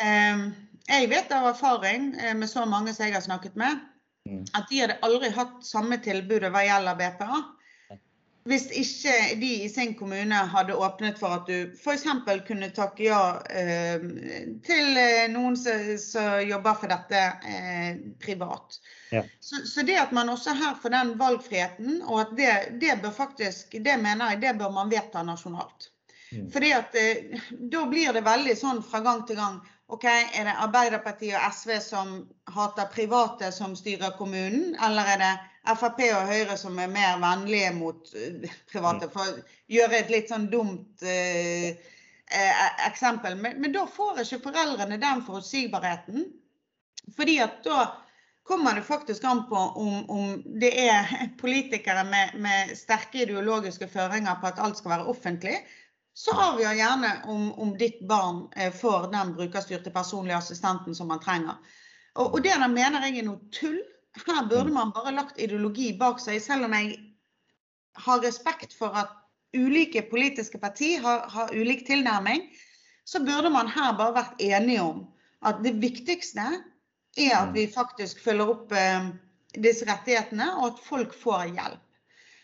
Eh, 0.01 0.47
jeg 0.89 1.09
vet 1.09 1.31
av 1.33 1.51
erfaring 1.51 2.13
eh, 2.19 2.35
med 2.37 2.49
så 2.49 2.65
mange 2.69 2.93
som 2.93 3.07
jeg 3.07 3.17
har 3.17 3.25
snakket 3.25 3.55
med, 3.59 3.83
Mm. 4.25 4.45
at 4.57 4.69
de 4.69 4.79
hadde 4.81 4.97
aldri 5.05 5.29
hatt 5.29 5.59
samme 5.61 5.99
tilbudet 6.01 6.49
hva 6.49 6.63
gjelder 6.65 6.97
BPA. 6.97 7.43
Hvis 8.45 8.67
ikke 8.77 9.13
de 9.41 9.51
i 9.65 9.69
sin 9.69 9.95
kommune 9.97 10.37
hadde 10.49 10.75
åpnet 10.77 11.17
for 11.17 11.33
at 11.33 11.47
du 11.49 11.71
f.eks. 11.73 12.03
kunne 12.45 12.69
takke 12.77 13.07
ja 13.07 13.21
eh, 13.49 14.01
til 14.65 14.99
eh, 15.01 15.23
noen 15.33 15.57
som, 15.57 15.87
som 16.01 16.43
jobber 16.45 16.77
for 16.77 16.93
dette 16.93 17.21
eh, 17.49 17.97
privat. 18.21 18.77
Ja. 19.13 19.23
Så, 19.39 19.63
så 19.65 19.85
det 19.85 19.97
at 19.97 20.13
man 20.13 20.29
også 20.29 20.53
her 20.57 20.77
får 20.81 20.93
den 20.93 21.15
valgfriheten, 21.21 22.03
og 22.05 22.21
at 22.21 22.35
det, 22.37 22.53
det 22.81 22.99
bør 23.01 23.13
faktisk, 23.17 23.77
det 23.81 23.97
mener 24.01 24.35
jeg, 24.35 24.43
det 24.45 24.57
bør 24.61 24.73
man 24.77 24.93
vedta 24.93 25.25
nasjonalt. 25.25 25.89
Mm. 26.31 26.51
Fordi 26.53 26.73
at 26.77 26.97
eh, 27.01 27.49
da 27.73 27.85
blir 27.89 28.13
det 28.13 28.25
veldig 28.25 28.57
sånn 28.61 28.85
fra 28.85 29.01
gang 29.05 29.25
til 29.25 29.41
gang. 29.41 29.61
OK, 29.87 30.05
er 30.05 30.47
det 30.47 30.53
Arbeiderpartiet 30.65 31.35
og 31.37 31.53
SV 31.53 31.75
som 31.83 32.13
hater 32.55 32.87
private 32.93 33.51
som 33.53 33.75
styrer 33.77 34.15
kommunen, 34.17 34.73
eller 34.81 35.11
er 35.13 35.19
det 35.21 35.33
Frp 35.77 35.99
og 36.07 36.29
Høyre 36.29 36.55
som 36.57 36.79
er 36.81 36.89
mer 36.89 37.19
vennlige 37.21 37.73
mot 37.77 38.09
eh, 38.17 38.47
private? 38.71 39.11
For 39.13 39.29
å 39.29 39.43
gjøre 39.75 39.99
et 39.99 40.09
litt 40.13 40.33
sånn 40.33 40.47
dumt 40.49 41.05
eh, 41.05 41.77
eh, 41.77 42.65
eksempel. 42.87 43.37
Men, 43.37 43.61
men 43.61 43.75
da 43.77 43.85
får 43.85 44.23
ikke 44.23 44.41
foreldrene 44.47 44.97
den 45.01 45.21
forutsigbarheten. 45.27 46.25
Fordi 47.13 47.37
at 47.45 47.61
da 47.65 47.85
kommer 48.45 48.77
det 48.77 48.87
faktisk 48.89 49.23
an 49.29 49.43
på 49.49 49.57
om, 49.57 50.09
om 50.09 50.43
det 50.61 50.73
er 50.81 51.13
politikere 51.41 52.03
med, 52.09 52.33
med 52.41 52.73
sterke 52.77 53.21
ideologiske 53.21 53.89
føringer 53.89 54.41
på 54.41 54.49
at 54.49 54.61
alt 54.61 54.81
skal 54.81 54.97
være 54.97 55.13
offentlig, 55.13 55.59
så 56.15 56.31
avgjør 56.31 56.77
gjerne 56.79 57.09
om, 57.27 57.49
om 57.59 57.73
ditt 57.77 57.99
barn 58.07 58.45
eh, 58.55 58.71
får 58.73 59.09
den 59.11 59.33
brukerstyrte 59.35 59.91
personlige 59.91 60.37
assistenten 60.37 60.95
som 60.95 61.09
man 61.11 61.19
trenger. 61.19 61.57
Og, 62.15 62.37
og 62.37 62.39
det 62.45 62.53
der 62.55 62.71
mener 62.71 63.03
jeg 63.03 63.19
er 63.19 63.27
noe 63.27 63.51
tull. 63.55 63.81
Her 64.23 64.47
burde 64.47 64.71
man 64.71 64.93
bare 64.95 65.11
lagt 65.11 65.41
ideologi 65.43 65.89
bak 65.99 66.21
seg, 66.23 66.39
selv 66.39 66.69
om 66.69 66.77
jeg 66.77 66.95
har 68.05 68.23
respekt 68.23 68.71
for 68.75 68.95
at 68.95 69.11
ulike 69.55 70.05
politiske 70.07 70.59
partier 70.59 71.03
har, 71.03 71.27
har 71.31 71.51
ulik 71.51 71.83
tilnærming. 71.87 72.47
Så 73.03 73.19
burde 73.19 73.51
man 73.51 73.67
her 73.67 73.91
bare 73.99 74.15
vært 74.15 74.39
enige 74.41 74.87
om 74.87 75.03
at 75.45 75.59
det 75.67 75.75
viktigste 75.83 76.47
er 77.19 77.35
at 77.37 77.51
vi 77.55 77.67
faktisk 77.71 78.23
følger 78.23 78.55
opp 78.55 78.71
eh, 78.71 79.11
disse 79.59 79.83
rettighetene, 79.87 80.47
og 80.61 80.71
at 80.71 80.85
folk 80.87 81.13
får 81.15 81.49
hjelp. 81.51 81.83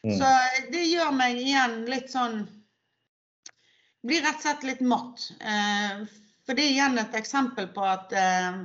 Mm. 0.04 0.18
Så 0.20 0.28
det 0.74 0.90
gjør 0.90 1.16
meg 1.16 1.40
igjen 1.40 1.86
litt 1.88 2.12
sånn 2.12 2.44
Blir 4.08 4.24
rett 4.26 4.40
og 4.40 4.46
slett 4.46 4.64
litt 4.66 4.82
matt. 4.82 5.28
Eh, 5.40 6.04
for 6.46 6.58
det 6.58 6.66
er 6.66 6.74
igjen 6.76 6.98
et 7.02 7.18
eksempel 7.18 7.68
på 7.76 7.84
at 7.86 8.14
eh, 8.18 8.62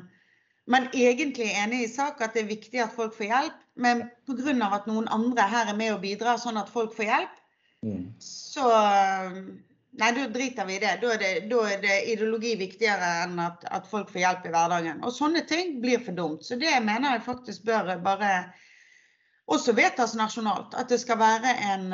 man 0.73 0.89
egentlig 0.97 1.51
er 1.51 1.67
enig 1.67 1.85
i 1.85 1.93
sak 1.93 2.23
at 2.25 2.35
det 2.35 2.45
er 2.45 2.55
viktig 2.55 2.81
at 2.83 2.95
folk 2.97 3.15
får 3.17 3.29
hjelp, 3.31 3.59
men 3.77 4.07
pga. 4.27 4.71
at 4.73 4.89
noen 4.89 5.09
andre 5.13 5.43
her 5.53 5.69
er 5.71 5.77
med 5.77 5.93
og 5.93 6.01
bidrar 6.03 6.41
sånn 6.41 6.59
at 6.61 6.73
folk 6.73 6.97
får 6.97 7.11
hjelp, 7.13 7.43
Mm. 7.85 8.07
så 8.19 8.71
eh, 8.73 9.35
Nei, 9.97 10.11
da 10.13 10.27
driter 10.29 10.67
vi 10.69 10.75
i 10.77 10.81
det. 10.83 10.99
Da 11.01 11.13
er 11.15 11.21
det, 11.23 11.29
da 11.49 11.63
er 11.71 11.79
det 11.81 11.95
ideologi 12.13 12.51
viktigere 12.61 13.07
enn 13.23 13.39
at, 13.41 13.63
at 13.73 13.87
folk 13.89 14.11
får 14.13 14.21
hjelp 14.21 14.43
i 14.45 14.51
hverdagen. 14.53 14.99
Og 15.09 15.15
sånne 15.17 15.41
ting 15.49 15.79
blir 15.81 16.03
for 16.05 16.17
dumt. 16.19 16.45
Så 16.45 16.59
det 16.61 16.75
mener 16.85 17.15
jeg 17.15 17.25
faktisk 17.25 17.65
bør 17.65 17.95
bare 18.05 18.33
også 19.49 19.73
vedtas 19.79 20.13
nasjonalt. 20.19 20.77
At 20.77 20.93
det 20.93 21.01
skal 21.01 21.21
være 21.23 21.55
en, 21.71 21.87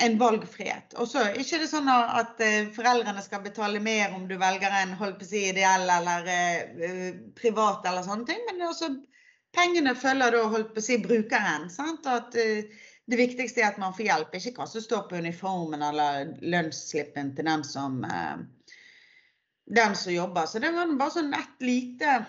en 0.00 0.16
valgfrihet. 0.18 0.94
Og 1.00 1.08
så 1.08 1.26
ikke 1.38 1.60
det 1.62 1.68
sånn 1.70 1.88
at 1.90 2.40
eh, 2.44 2.70
foreldrene 2.74 3.22
skal 3.24 3.42
betale 3.44 3.82
mer 3.84 4.14
om 4.16 4.26
du 4.28 4.36
velger 4.40 4.72
en 4.80 4.96
holdt 4.98 5.20
på 5.20 5.26
å 5.26 5.30
si 5.30 5.44
ideell 5.50 5.86
eller 5.92 6.28
eh, 6.30 6.60
eh, 6.88 7.08
privat 7.36 7.86
eller 7.88 8.06
sånne 8.06 8.28
ting, 8.30 8.40
men 8.48 8.68
også 8.68 8.90
pengene 9.56 9.96
følger 9.98 10.36
da 10.36 10.44
holdt 10.52 10.72
på 10.74 10.82
å 10.82 10.86
si 10.86 10.98
brukeren. 11.02 11.68
sant? 11.72 12.08
At 12.08 12.36
eh, 12.38 12.70
det 13.10 13.18
viktigste 13.18 13.62
er 13.62 13.72
at 13.72 13.80
man 13.82 13.94
får 13.96 14.06
hjelp, 14.06 14.34
ikke 14.38 14.54
hva 14.58 14.68
som 14.70 14.84
står 14.84 15.06
på 15.10 15.20
uniformen 15.20 15.82
eller 15.82 16.34
lønnsslippen 16.40 17.34
til 17.36 17.48
den 17.50 17.64
som, 17.66 18.04
eh, 18.04 18.76
den 19.80 19.96
som 19.98 20.14
jobber. 20.14 20.46
Så 20.46 20.62
det 20.62 20.72
var 20.76 20.92
bare 20.98 21.16
sånn 21.16 21.34
ett 21.34 21.66
lite 21.66 22.20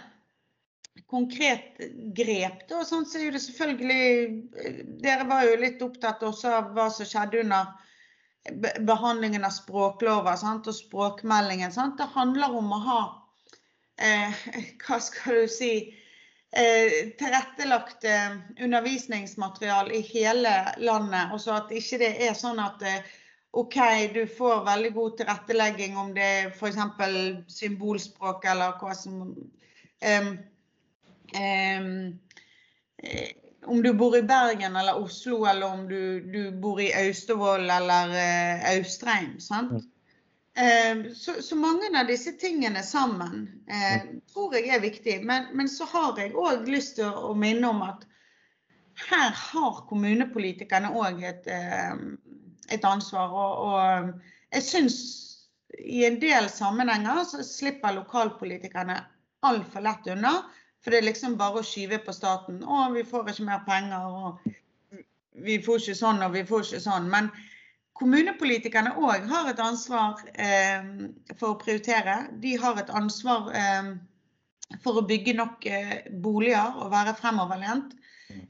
konkret 1.09 1.79
grep. 2.17 2.65
Da. 2.69 2.83
Sånn 2.87 3.05
så 3.07 3.21
er 3.21 3.35
det 3.35 3.43
selvfølgelig 3.43 4.09
eh, 4.65 4.81
Dere 5.03 5.27
var 5.29 5.45
jo 5.47 5.61
litt 5.61 5.81
opptatt 5.85 6.23
også 6.27 6.53
av 6.57 6.75
hva 6.75 6.89
som 6.93 7.07
skjedde 7.07 7.41
under 7.45 7.71
behandlingen 8.87 9.45
av 9.45 9.53
språklover 9.53 10.35
sant? 10.39 10.67
og 10.67 10.77
språkmeldingen. 10.77 11.71
Sant? 11.71 11.97
Det 11.97 12.09
handler 12.15 12.57
om 12.57 12.71
å 12.73 12.83
ha 12.85 13.01
eh, 14.01 14.45
Hva 14.85 14.99
skal 15.03 15.43
du 15.43 15.51
si 15.51 15.73
eh, 16.51 17.11
tilrettelagt 17.21 18.03
eh, 18.03 18.37
undervisningsmaterial 18.59 19.91
i 19.91 20.01
hele 20.13 20.55
landet. 20.77 21.33
Og 21.33 21.41
så 21.41 21.57
at 21.59 21.73
ikke 21.75 22.01
det 22.01 22.13
er 22.27 22.37
sånn 22.37 22.61
at 22.61 22.81
eh, 22.87 23.17
OK, 23.51 23.77
du 24.13 24.23
får 24.31 24.63
veldig 24.65 24.93
god 24.95 25.17
tilrettelegging 25.19 25.97
om 25.99 26.13
det 26.15 26.23
er 26.23 26.53
f.eks. 26.53 26.77
symbolspråk 27.51 28.45
eller 28.47 28.77
hva 28.79 28.93
som 28.95 29.25
em, 29.99 30.37
eh, 31.35 33.29
Om 33.65 33.83
du 33.83 33.93
bor 33.93 34.17
i 34.17 34.23
Bergen 34.25 34.75
eller 34.75 34.97
Oslo, 34.97 35.45
eller 35.45 35.67
om 35.67 35.87
du, 35.89 36.21
du 36.33 36.51
bor 36.51 36.81
i 36.81 36.93
Austevoll 36.93 37.69
eller 37.69 38.13
eh, 38.17 38.77
Austrheim. 38.77 39.39
sant? 39.39 39.83
Eh, 40.57 41.13
Så, 41.13 41.41
så 41.41 41.55
mange 41.55 41.91
av 41.99 42.07
disse 42.07 42.31
tingene 42.31 42.83
sammen 42.83 43.45
eh, 43.69 44.01
tror 44.33 44.55
jeg 44.57 44.67
er 44.73 44.81
viktig. 44.81 45.19
Men, 45.25 45.51
men 45.53 45.69
så 45.69 45.85
har 45.93 46.17
jeg 46.19 46.33
òg 46.35 46.67
lyst 46.67 46.97
til 46.97 47.07
å, 47.07 47.31
å 47.31 47.33
minne 47.37 47.69
om 47.69 47.83
at 47.85 48.07
her 49.09 49.31
har 49.31 49.85
kommunepolitikerne 49.89 50.91
òg 50.97 51.23
et, 51.23 51.47
eh, 51.47 51.95
et 52.73 52.85
ansvar. 52.85 53.31
Og, 53.31 53.61
og 53.69 54.55
jeg 54.57 54.65
syns 54.67 54.97
i 55.79 56.03
en 56.05 56.19
del 56.19 56.49
sammenhenger 56.51 57.23
så 57.29 57.43
slipper 57.45 57.95
lokalpolitikerne 57.95 58.97
altfor 59.47 59.85
lett 59.85 60.09
unna. 60.13 60.33
For 60.81 60.93
det 60.93 61.01
er 61.01 61.09
liksom 61.09 61.37
bare 61.37 61.61
å 61.61 61.65
skyve 61.65 62.01
på 62.01 62.13
staten. 62.15 62.61
'Å, 62.63 62.89
vi 62.95 63.05
får 63.05 63.29
ikke 63.29 63.47
mer 63.47 63.63
penger', 63.67 64.05
og 64.09 64.39
'vi 65.45 65.57
får 65.61 65.81
ikke 65.81 65.97
sånn', 65.99 66.23
og 66.25 66.33
'vi 66.33 66.45
får 66.49 66.65
ikke 66.65 66.83
sånn'. 66.87 67.09
Men 67.09 67.29
kommunepolitikerne 68.01 68.95
òg 68.97 69.27
har 69.29 69.49
et 69.51 69.61
ansvar 69.61 70.21
eh, 70.33 70.81
for 71.37 71.53
å 71.53 71.59
prioritere. 71.61 72.17
De 72.41 72.55
har 72.57 72.79
et 72.81 72.89
ansvar 72.89 73.51
eh, 73.53 73.91
for 74.81 74.97
å 74.97 75.05
bygge 75.05 75.35
nok 75.37 75.67
boliger 76.23 76.77
og 76.79 76.91
være 76.91 77.13
fremoverlent. 77.19 77.93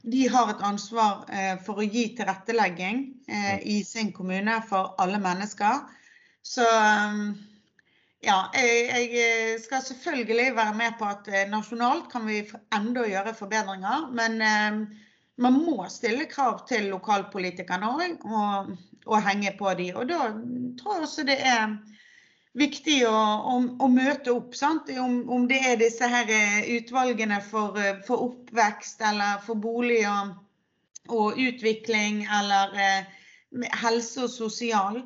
De 0.06 0.28
har 0.30 0.48
et 0.48 0.60
ansvar 0.62 1.24
for 1.66 1.80
å 1.82 1.82
gi 1.82 2.04
tilrettelegging 2.14 3.00
i 3.66 3.80
sin 3.82 4.12
kommune 4.14 4.60
for 4.68 4.94
alle 5.02 5.18
mennesker. 5.18 5.80
Så 6.46 6.62
ja, 8.22 8.38
jeg 8.54 9.60
skal 9.64 9.82
selvfølgelig 9.82 10.56
være 10.56 10.74
med 10.78 10.98
på 10.98 11.08
at 11.10 11.30
nasjonalt 11.50 12.10
kan 12.12 12.26
vi 12.26 12.42
enda 12.74 13.06
gjøre 13.08 13.34
forbedringer. 13.34 14.10
Men 14.14 14.38
man 15.42 15.58
må 15.64 15.86
stille 15.90 16.28
krav 16.30 16.60
til 16.68 16.90
lokalpolitikerne 16.92 17.88
òg, 17.88 18.26
og, 18.28 18.76
og, 19.06 19.16
henge 19.26 19.54
på 19.58 19.72
de. 19.78 19.88
Og 19.96 20.08
da 20.10 20.28
tror 20.78 20.98
jeg 20.98 21.08
også 21.08 21.24
det 21.26 21.38
er 21.40 21.74
viktig 22.58 22.98
å, 23.08 23.16
å, 23.52 23.56
å 23.84 23.88
møte 23.88 24.34
opp. 24.34 24.54
Om, 24.60 25.16
om, 25.32 25.48
det 25.48 25.62
er 25.66 25.80
disse 25.80 26.08
her 26.08 26.28
eh, 26.30 26.68
utvalgene 26.76 27.40
for, 27.44 27.78
eh, 27.80 27.98
for 28.06 28.28
oppvekst 28.28 29.02
eller 29.08 29.40
for 29.46 29.60
bolig 29.60 30.02
og 31.08 31.40
utvikling 31.40 32.22
eller 32.40 32.76
eh, 32.76 33.10
helse 33.82 34.26
og 34.26 34.32
sosial. 34.32 35.02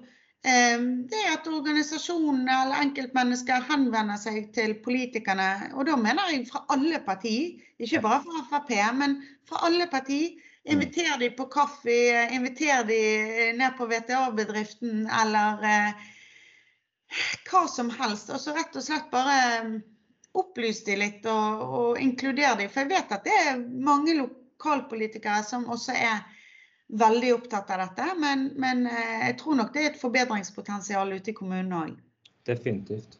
Eh, 0.46 0.80
det 1.10 1.20
er 1.24 1.32
at 1.34 1.48
organisasjonene 1.50 2.56
eller 2.62 2.82
enkeltmennesker 2.84 3.64
henvender 3.66 4.18
seg 4.20 4.52
til 4.54 4.76
politikerne. 4.84 5.72
Og 5.74 5.88
da 5.88 5.96
mener 5.98 6.30
jeg 6.30 6.44
fra 6.50 6.62
alle 6.74 7.00
partier, 7.06 7.56
ikke 7.82 8.02
bare 8.04 8.20
fra 8.22 8.44
Frp, 8.50 8.70
men 8.94 9.16
fra 9.48 9.64
alle 9.66 9.88
partier. 9.90 10.36
Inviter 10.66 11.18
de 11.18 11.28
på 11.30 11.44
kaffe, 11.46 11.96
inviter 12.34 12.82
de 12.86 13.00
ned 13.54 13.76
på 13.78 13.86
VTA-bedriften 13.86 15.04
eller 15.14 15.66
eh, 15.72 16.06
hva 17.46 17.66
som 17.70 17.90
helst. 17.94 18.32
Og 18.34 18.42
så 18.42 18.54
rett 18.54 18.74
og 18.74 18.86
slett 18.86 19.10
bare 19.12 19.36
opplys 20.36 20.82
de 20.86 20.96
litt 21.00 21.26
og, 21.30 21.62
og 21.80 22.00
inkluder 22.02 22.58
de. 22.58 22.66
For 22.70 22.82
jeg 22.82 22.94
vet 22.96 23.14
at 23.14 23.26
det 23.26 23.36
er 23.50 23.62
mange 23.62 24.14
lokalpolitikere 24.18 25.42
som 25.46 25.66
også 25.70 25.94
er 25.94 26.24
veldig 26.88 27.34
opptatt 27.34 27.70
av 27.74 27.84
dette. 27.84 28.08
Men, 28.22 28.50
men 28.60 28.86
eh, 28.90 29.28
jeg 29.28 29.38
tror 29.42 29.60
nok 29.60 29.72
det 29.74 29.82
er 29.82 29.92
et 29.92 30.00
forbedringspotensial 30.00 31.14
ute 31.16 31.32
i 31.32 31.36
kommunen 31.36 31.72
òg. 31.76 31.94
Definitivt. 32.46 33.18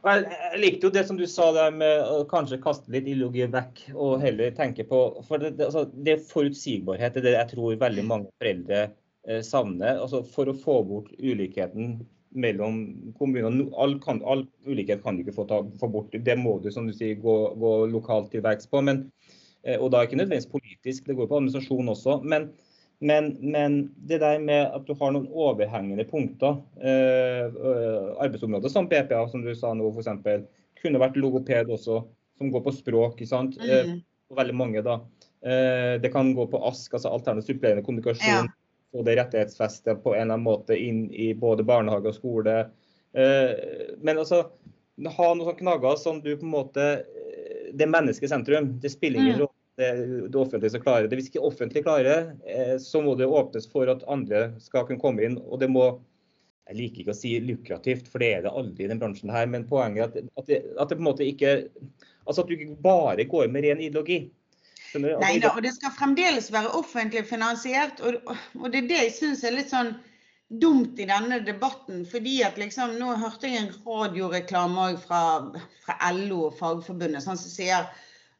Jeg, 0.00 0.22
jeg, 0.24 0.60
likte 0.62 0.88
jo 0.88 0.92
det 0.94 1.02
som 1.08 1.18
du 1.18 1.26
sa 1.28 1.50
der 1.52 1.74
med 1.76 2.06
å 2.08 2.22
kanskje 2.28 2.60
kaste 2.62 2.92
litt 2.92 3.04
ideologi 3.04 3.44
vekk 3.52 3.82
og 3.92 4.22
heller 4.22 4.54
tenke 4.56 4.86
på 4.88 5.00
For 5.26 5.42
det, 5.42 5.58
altså, 5.66 5.82
det 5.92 6.14
er 6.14 6.22
forutsigbarhet 6.30 7.18
det 7.18 7.20
er 7.20 7.26
det 7.26 7.34
jeg 7.34 7.50
tror 7.50 7.82
veldig 7.82 8.04
mange 8.08 8.30
foreldre 8.40 8.78
eh, 8.86 9.42
savner. 9.44 10.00
Altså, 10.00 10.22
for 10.24 10.48
å 10.48 10.56
få 10.56 10.80
bort 10.88 11.12
ulikheten 11.18 11.98
mellom 12.30 12.80
kommunene. 13.18 13.66
All, 13.76 13.98
kan, 14.02 14.22
all 14.24 14.46
ulikhet 14.64 15.02
kan 15.04 15.18
du 15.18 15.24
ikke 15.24 15.36
få, 15.36 15.46
ta, 15.50 15.60
få, 15.80 15.90
bort. 15.92 16.14
Det 16.14 16.36
må 16.38 16.58
du 16.62 16.70
som 16.72 16.86
du 16.88 16.94
sier, 16.96 17.18
gå, 17.20 17.36
gå 17.60 17.74
lokalt 17.90 18.30
til 18.32 18.44
verks 18.46 18.70
på. 18.70 18.80
Men, 18.86 19.04
eh, 19.66 19.76
og 19.76 19.90
da 19.90 20.00
er 20.00 20.08
ikke 20.08 20.20
nødvendigvis 20.22 20.52
politisk, 20.54 21.10
det 21.10 21.18
går 21.18 21.28
på 21.28 21.40
administrasjon 21.42 21.92
også. 21.92 22.20
Men, 22.24 22.52
men, 23.00 23.30
men, 23.40 23.76
det 23.96 24.20
der 24.20 24.38
med 24.44 24.74
at 24.76 24.84
du 24.86 24.92
har 25.00 25.14
noen 25.14 25.28
overhengende 25.32 26.04
punkter, 26.08 26.60
eh, 26.80 27.46
eh 27.48 28.10
arbeidsområder 28.20 28.72
som 28.72 28.88
BPA, 28.90 29.22
som 29.32 29.44
du 29.44 29.54
sa 29.56 29.72
nå 29.74 29.88
f.eks., 29.94 30.44
kunne 30.80 31.00
vært 31.00 31.16
logoped 31.20 31.72
også, 31.72 32.02
som 32.40 32.52
går 32.52 32.64
på 32.64 32.76
språk. 32.76 33.18
ikke 33.18 33.28
sant? 33.28 33.56
Mm. 33.60 33.70
Eh, 33.70 34.36
veldig 34.36 34.56
mange 34.56 34.84
da. 34.84 35.00
Eh, 35.40 35.96
det 36.00 36.12
kan 36.12 36.34
gå 36.36 36.46
på 36.52 36.60
ASK, 36.68 36.98
altså 36.98 37.12
alternativ 37.12 37.54
supplerende 37.54 37.84
kommunikasjon. 37.84 38.48
Ja 38.48 38.60
få 38.92 39.02
det 39.02 39.16
rettighetsfestet 39.16 40.02
på 40.02 40.14
en 40.14 40.22
eller 40.22 40.34
annen 40.34 40.44
måte 40.44 40.76
inn 40.76 41.04
i 41.12 41.32
både 41.34 41.64
barnehage 41.66 42.10
og 42.10 42.16
skole. 42.16 42.56
Eh, 43.14 43.52
men 44.02 44.18
altså, 44.18 44.42
ha 45.00 45.28
noen 45.30 45.46
sånne 45.46 45.58
knagger 45.60 45.98
som 46.00 46.20
du 46.22 46.32
på 46.34 46.46
en 46.46 46.54
måte 46.54 46.86
eh, 47.00 47.70
Det 47.70 47.86
er 47.86 47.92
mennesket 47.92 48.32
sentrum. 48.32 48.72
Det 48.82 48.90
spiller 48.90 49.20
ingen 49.20 49.38
mm. 49.38 49.42
rolle 49.44 49.59
det, 49.78 49.90
det 50.32 50.38
offentlige 50.38 50.74
som 50.74 50.82
klarer 50.84 51.08
det. 51.08 51.18
Hvis 51.18 51.30
ikke 51.30 51.44
offentlig 51.46 51.84
klarer, 51.86 52.32
det, 52.44 52.78
så 52.84 53.02
må 53.04 53.14
det 53.18 53.28
åpnes 53.30 53.68
for 53.70 53.90
at 53.92 54.04
andre 54.10 54.50
skal 54.62 54.86
kunne 54.88 55.02
komme 55.02 55.26
inn. 55.26 55.38
og 55.46 55.60
det 55.62 55.70
må 55.72 55.92
jeg 56.70 56.78
liker 56.78 57.02
ikke 57.02 57.14
å 57.14 57.18
si 57.18 57.30
lukrativt, 57.42 58.06
for 58.06 58.22
det 58.22 58.28
er 58.30 58.42
det 58.44 58.52
aldri 58.54 58.84
i 58.84 58.90
denne 58.90 59.02
bransjen 59.02 59.32
her. 59.34 59.48
Men 59.50 59.66
poenget 59.66 60.04
er 60.04 60.22
at, 60.22 60.28
at, 60.38 60.44
det, 60.46 60.60
at 60.78 60.92
det 60.92 60.98
på 60.98 61.02
en 61.02 61.08
måte 61.08 61.26
ikke 61.26 61.56
Altså 62.28 62.44
at 62.44 62.50
du 62.50 62.52
ikke 62.54 62.76
bare 62.84 63.24
går 63.26 63.48
med 63.50 63.64
ren 63.64 63.80
ideologi. 63.82 64.20
Nei 64.94 65.32
da, 65.42 65.50
og 65.50 65.64
det 65.64 65.72
skal 65.74 65.90
fremdeles 65.96 66.50
være 66.52 66.70
offentlig 66.78 67.24
finansiert. 67.26 67.98
Og, 68.06 68.20
og 68.60 68.68
det 68.70 68.84
er 68.84 68.88
det 68.90 69.00
jeg 69.00 69.14
syns 69.16 69.42
er 69.42 69.56
litt 69.56 69.72
sånn 69.72 69.96
dumt 70.62 70.98
i 71.00 71.08
denne 71.08 71.40
debatten. 71.46 72.04
fordi 72.06 72.42
at 72.46 72.58
liksom, 72.60 72.94
Nå 73.00 73.16
hørte 73.18 73.50
jeg 73.50 73.64
en 73.64 73.72
radioreklame 73.86 74.92
fra, 75.02 75.22
fra 75.82 76.12
LO 76.14 76.44
og 76.50 76.56
Fagforbundet 76.60 77.24
sånn 77.24 77.40
som 77.40 77.50
sier 77.50 77.90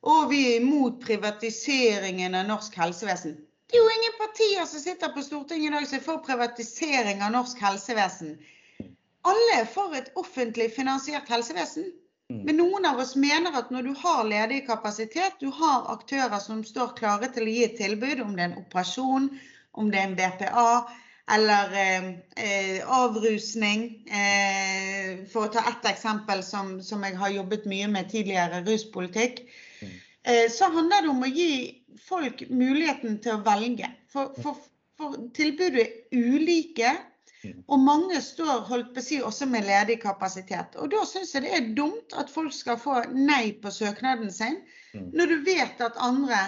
å, 0.01 0.25
vi 0.31 0.41
er 0.49 0.61
imot 0.61 1.01
privatiseringen 1.05 2.35
av 2.39 2.49
norsk 2.49 2.77
helsevesen. 2.81 3.37
Det 3.71 3.79
er 3.79 3.85
jo 3.85 3.97
ingen 3.97 4.17
partier 4.19 4.67
som 4.67 4.83
sitter 4.83 5.13
på 5.15 5.23
Stortinget 5.23 5.71
i 5.71 5.75
dag 5.77 5.87
som 5.87 5.99
er 6.01 6.07
for 6.07 6.23
privatisering 6.27 7.21
av 7.23 7.35
norsk 7.37 7.61
helsevesen. 7.63 8.39
Alle 9.31 9.59
er 9.61 9.69
for 9.69 9.95
et 9.95 10.09
offentlig 10.19 10.71
finansiert 10.75 11.29
helsevesen. 11.31 11.93
Mm. 12.31 12.41
Men 12.47 12.59
noen 12.63 12.89
av 12.89 12.99
oss 13.03 13.13
mener 13.19 13.55
at 13.59 13.71
når 13.75 13.91
du 13.91 13.93
har 14.01 14.25
ledig 14.27 14.65
kapasitet, 14.67 15.39
du 15.41 15.51
har 15.55 15.87
aktører 15.93 16.39
som 16.43 16.65
står 16.67 16.97
klare 16.99 17.31
til 17.35 17.47
å 17.47 17.55
gi 17.55 17.63
et 17.67 17.79
tilbud, 17.79 18.25
om 18.25 18.35
det 18.35 18.45
er 18.45 18.51
en 18.53 18.61
operasjon, 18.65 19.31
om 19.79 19.91
det 19.91 20.01
er 20.01 20.09
en 20.09 20.19
BPA 20.19 20.73
eller 21.31 21.75
eh, 21.79 22.07
eh, 22.43 22.79
avrusning, 22.91 23.85
eh, 24.11 25.27
for 25.31 25.47
å 25.47 25.53
ta 25.55 25.63
ett 25.71 25.87
eksempel 25.93 26.43
som, 26.43 26.79
som, 26.83 27.05
jeg 27.07 27.19
har 27.21 27.35
jobbet 27.35 27.69
mye 27.71 27.91
med 27.91 28.11
tidligere, 28.11 28.65
ruspolitikk, 28.67 29.45
så 30.53 30.67
handler 30.69 31.03
det 31.03 31.09
om 31.09 31.23
å 31.25 31.29
gi 31.33 31.53
folk 32.05 32.43
muligheten 32.51 33.17
til 33.25 33.39
å 33.39 33.45
velge. 33.47 33.89
For, 34.13 34.35
for, 34.43 34.59
for 35.01 35.17
tilbudet 35.37 35.87
er 35.87 36.27
ulike 36.37 36.91
Mm. 37.45 37.61
Og 37.73 37.81
mange 37.81 38.21
står 38.21 38.65
holdt 38.69 38.91
på 38.95 39.01
å 39.01 39.05
si, 39.05 39.19
også 39.25 39.47
med 39.49 39.65
ledig 39.65 40.01
kapasitet. 40.03 40.77
Og 40.77 40.91
Da 40.93 41.05
syns 41.09 41.33
jeg 41.35 41.47
det 41.47 41.53
er 41.57 41.69
dumt 41.77 42.17
at 42.21 42.33
folk 42.33 42.53
skal 42.53 42.77
få 42.81 43.01
nei 43.17 43.55
på 43.63 43.73
søknaden 43.73 44.33
sin, 44.33 44.59
mm. 44.93 45.11
når 45.17 45.33
du 45.33 45.37
vet 45.47 45.81
at 45.81 45.97
andre 45.97 46.41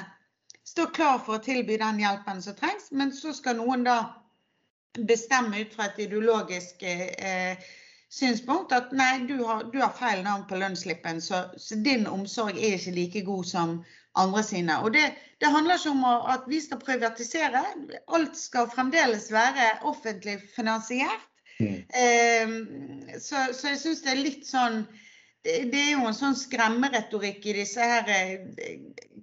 står 0.68 0.92
klar 0.96 1.22
for 1.24 1.38
å 1.38 1.44
tilby 1.44 1.78
den 1.80 2.00
hjelpen 2.02 2.42
som 2.44 2.56
trengs, 2.58 2.90
men 2.92 3.12
så 3.16 3.32
skal 3.36 3.56
noen 3.60 3.86
da 3.88 3.98
bestemme 5.08 5.64
ut 5.64 5.72
fra 5.72 5.88
et 5.88 6.02
ideologisk 6.04 6.84
eh, 6.84 7.56
synspunkt 8.12 8.72
at 8.76 8.92
nei, 8.96 9.24
du 9.28 9.38
har, 9.46 9.64
du 9.72 9.80
har 9.80 9.92
feil 9.96 10.22
navn 10.26 10.44
på 10.48 10.58
lønnsslippen, 10.60 11.20
så, 11.24 11.46
så, 11.56 11.78
din 11.80 12.06
omsorg 12.06 12.58
er 12.58 12.76
ikke 12.76 12.96
like 12.96 13.24
god 13.28 13.44
som 13.48 13.76
andre 14.20 14.42
sine. 14.44 14.78
Og 14.84 14.92
det, 14.92 15.06
det 15.40 15.52
handler 15.52 15.80
ikke 15.80 15.94
om 15.94 16.04
at 16.34 16.48
vi 16.48 16.60
skal 16.60 16.82
privatisere. 16.82 17.64
Alt 18.12 18.36
skal 18.36 18.68
fremdeles 18.74 19.30
være 19.32 19.70
offentlig 19.88 20.38
finansiert. 20.56 21.28
Mm. 21.60 21.78
Eh, 22.02 23.18
så, 23.20 23.48
så, 23.52 23.72
jeg 23.72 23.80
syns 23.80 24.04
det 24.04 24.12
er 24.12 24.20
litt 24.20 24.46
sånn 24.48 24.82
det, 25.44 25.56
det, 25.72 25.80
er 25.80 25.90
jo 25.92 26.06
en 26.08 26.16
sånn 26.16 26.36
skremmeretorikk 26.38 27.44
i 27.50 27.54
disse 27.60 27.84
her 27.86 28.08
eh, 28.10 28.78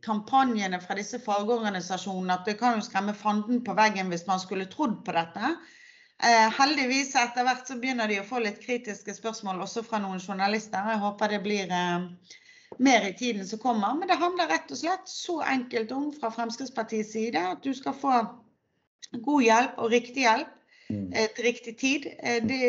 kampanjene 0.05 0.79
fra 0.83 0.97
disse 0.97 1.19
fagorganisasjonene 1.23 2.35
at 2.35 2.47
det 2.47 2.57
kan 2.59 2.77
jo 2.77 2.85
skremme 2.85 3.15
fanden 3.17 3.61
på 3.65 3.75
veggen 3.77 4.11
hvis 4.13 4.27
man 4.27 4.41
skulle 4.41 4.69
trodd 4.71 4.99
på 5.05 5.15
dette. 5.15 5.53
Eh, 6.23 6.49
heldigvis 6.59 7.13
etter 7.15 7.45
hvert 7.47 7.67
så 7.67 7.77
begynner 7.79 8.11
de 8.11 8.19
å 8.19 8.27
få 8.27 8.41
litt 8.43 8.59
kritiske 8.59 9.13
spørsmål 9.15 9.63
også 9.63 9.85
fra 9.87 10.01
noen 10.03 10.19
journalister. 10.19 10.83
Jeg 10.91 10.99
håper 11.03 11.35
det 11.35 11.41
blir 11.45 11.71
eh, 11.71 12.07
mer 12.77 13.07
i 13.07 13.13
tiden 13.13 13.47
som 13.47 13.59
kommer. 13.59 13.95
Men 13.95 14.11
det 14.11 14.19
handler 14.19 14.51
rett 14.51 14.71
og 14.71 14.77
slett 14.81 15.07
så 15.07 15.39
enkelt 15.41 15.91
om 15.95 16.11
fra 16.15 16.31
Fremskrittspartiets 16.35 17.13
side 17.15 17.43
at 17.53 17.63
du 17.63 17.73
skal 17.73 17.95
få 17.95 18.21
god 19.25 19.43
hjelp 19.43 19.79
og 19.81 19.91
riktig 19.95 20.25
hjelp 20.25 20.51
mm. 20.89 21.11
eh, 21.13 21.29
til 21.35 21.47
riktig 21.49 21.77
tid. 21.79 22.07
Eh, 22.19 22.39
det, 22.45 22.59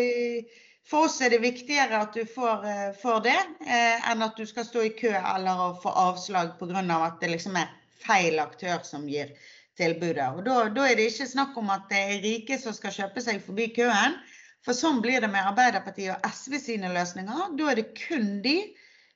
for 0.86 1.08
oss 1.08 1.20
er 1.20 1.34
det 1.34 1.42
viktigere 1.42 2.00
at 2.06 2.16
du 2.16 2.24
får, 2.26 2.66
eh, 2.66 2.88
får 3.02 3.20
det, 3.26 3.38
enn 3.66 4.24
at 4.26 4.38
du 4.38 4.46
skal 4.48 4.66
stå 4.66 4.86
i 4.86 4.94
kø 4.96 5.12
eller 5.12 5.78
få 5.82 5.92
avslag 6.06 6.56
pga. 6.58 6.82
at 7.04 7.20
det 7.20 7.34
liksom 7.34 7.56
er 7.56 7.70
feil 8.00 8.38
aktør 8.40 8.80
som 8.82 9.08
gir 9.08 9.34
tilbudet. 9.80 10.28
Og 10.36 10.44
da, 10.46 10.84
er 10.86 10.98
det 10.98 11.08
ikke 11.10 11.30
snakk 11.30 11.56
om 11.58 11.72
at 11.72 11.88
det 11.90 12.02
er 12.02 12.22
rike 12.24 12.60
som 12.60 12.76
skal 12.76 12.94
kjøpe 12.94 13.24
seg 13.24 13.42
forbi 13.44 13.70
køen. 13.80 14.20
For 14.66 14.76
sånn 14.76 15.00
blir 15.00 15.22
det 15.24 15.30
med 15.32 15.46
Arbeiderpartiet 15.48 16.12
og 16.18 16.30
SV 16.36 16.58
sine 16.60 16.92
løsninger. 16.92 17.56
Da 17.56 17.70
er 17.70 17.80
det 17.80 17.90
kun 17.96 18.38
de 18.44 18.58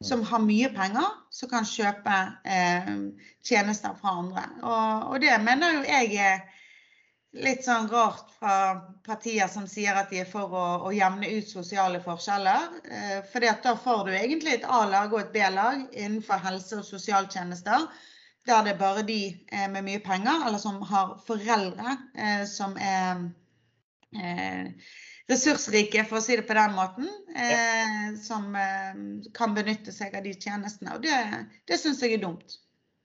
som 0.04 0.24
har 0.26 0.42
mye 0.42 0.68
penger, 0.74 1.06
som 1.32 1.50
kan 1.50 1.66
kjøpe 1.68 2.16
eh, 2.48 2.90
tjenester 3.44 3.94
fra 4.00 4.18
andre. 4.20 4.44
Og, 4.62 5.12
og, 5.12 5.20
det 5.22 5.36
mener 5.44 5.78
jo 5.78 5.84
jeg 5.86 6.16
er 6.20 6.42
litt 7.44 7.64
sånn 7.66 7.88
rart 7.90 8.30
fra 8.38 8.56
partier 9.06 9.48
som 9.50 9.66
sier 9.70 9.96
at 9.98 10.12
de 10.12 10.20
er 10.22 10.28
for 10.30 10.52
å, 10.54 10.64
å 10.86 10.92
jevne 10.94 11.30
ut 11.38 11.48
sosiale 11.50 12.02
forskjeller. 12.04 12.68
Eh, 12.84 13.20
for 13.30 13.44
da 13.44 13.76
får 13.84 14.04
du 14.08 14.16
egentlig 14.16 14.58
et 14.58 14.68
A-lag 14.68 15.12
og 15.12 15.22
et 15.22 15.32
B-lag 15.34 15.86
innenfor 15.92 16.42
helse- 16.44 16.82
og 16.82 16.88
sosialtjenester. 16.88 17.88
Der 18.46 18.64
det 18.64 18.74
er 18.74 18.78
bare 18.78 19.02
de 19.02 19.20
eh, 19.52 19.68
med 19.72 19.86
mye 19.86 20.00
penger, 20.04 20.46
eller 20.46 20.60
som 20.60 20.82
har 20.84 21.14
foreldre 21.26 21.96
eh, 22.12 22.42
som 22.48 22.74
er 22.76 23.22
eh, 24.12 24.66
ressursrike, 25.32 26.04
for 26.10 26.20
å 26.20 26.24
si 26.24 26.36
det 26.36 26.44
på 26.48 26.56
den 26.58 26.74
måten, 26.76 27.08
eh, 27.32 28.10
som 28.20 28.52
kan 29.36 29.56
benytte 29.56 29.94
seg 29.96 30.12
av 30.18 30.26
de 30.26 30.34
tjenestene. 30.36 30.98
Og 30.98 31.06
det, 31.06 31.16
det 31.70 31.80
syns 31.80 32.04
jeg 32.04 32.18
er 32.18 32.24
dumt. 32.26 32.58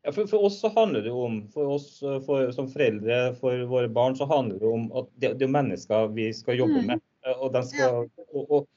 Ja, 0.04 0.12
for, 0.16 0.28
for, 0.32 0.44
oss 0.48 0.60
så 0.60 0.72
handler 0.76 1.08
det 1.08 1.12
om, 1.16 1.42
for 1.54 1.76
oss 1.76 1.88
for, 2.28 2.52
som 2.56 2.68
foreldre 2.72 3.22
for 3.40 3.64
våre 3.72 3.88
barn, 3.92 4.16
så 4.20 4.28
handler 4.28 4.60
det 4.60 4.68
om 4.68 4.86
at 4.96 5.10
det, 5.20 5.34
det 5.40 5.48
er 5.48 5.56
mennesker 5.56 6.12
vi 6.16 6.30
skal 6.36 6.60
jobbe 6.60 6.84
mm. 6.84 6.92
med. 6.92 7.06
Og, 7.38 7.56
skal, 7.68 8.04
ja. 8.04 8.28
og, 8.32 8.44
og, 8.44 8.68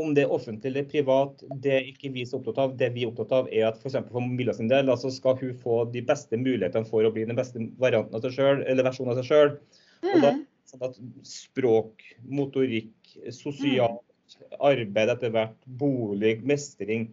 om 0.00 0.14
det 0.16 0.24
er 0.24 0.32
offentlig 0.34 0.70
eller 0.70 0.88
privat, 0.90 1.42
det 1.62 1.72
er 1.74 1.88
ikke 1.90 2.10
vi 2.14 2.24
så 2.28 2.38
opptatt 2.38 2.60
av. 2.62 2.74
Det 2.80 2.90
vi 2.94 3.04
er 3.04 3.10
opptatt 3.10 3.34
av, 3.34 3.48
er 3.52 3.68
at 3.68 3.78
f.eks. 3.80 3.96
for, 3.98 4.10
for 4.16 4.34
Milla 4.38 4.54
sin 4.56 4.70
del, 4.70 4.90
altså 4.92 5.10
skal 5.14 5.38
hun 5.40 5.54
få 5.62 5.80
de 5.94 6.02
beste 6.06 6.38
mulighetene 6.40 6.88
for 6.88 7.06
å 7.06 7.12
bli 7.14 7.26
den 7.28 7.38
beste 7.38 7.68
varianten 7.82 8.18
av 8.18 8.24
seg 8.26 8.36
selv, 8.36 8.66
eller 8.66 8.86
versjonen 8.88 9.14
av 9.14 9.20
seg 9.20 9.30
sjøl. 9.30 9.54
Mm. 10.06 10.44
Sånn 10.68 10.84
at 10.84 10.98
språk, 11.26 12.04
motorikk, 12.28 12.92
sosialt 13.32 14.04
arbeid 14.60 15.14
etter 15.14 15.32
hvert, 15.32 15.56
bolig, 15.80 16.38
mestring. 16.46 17.08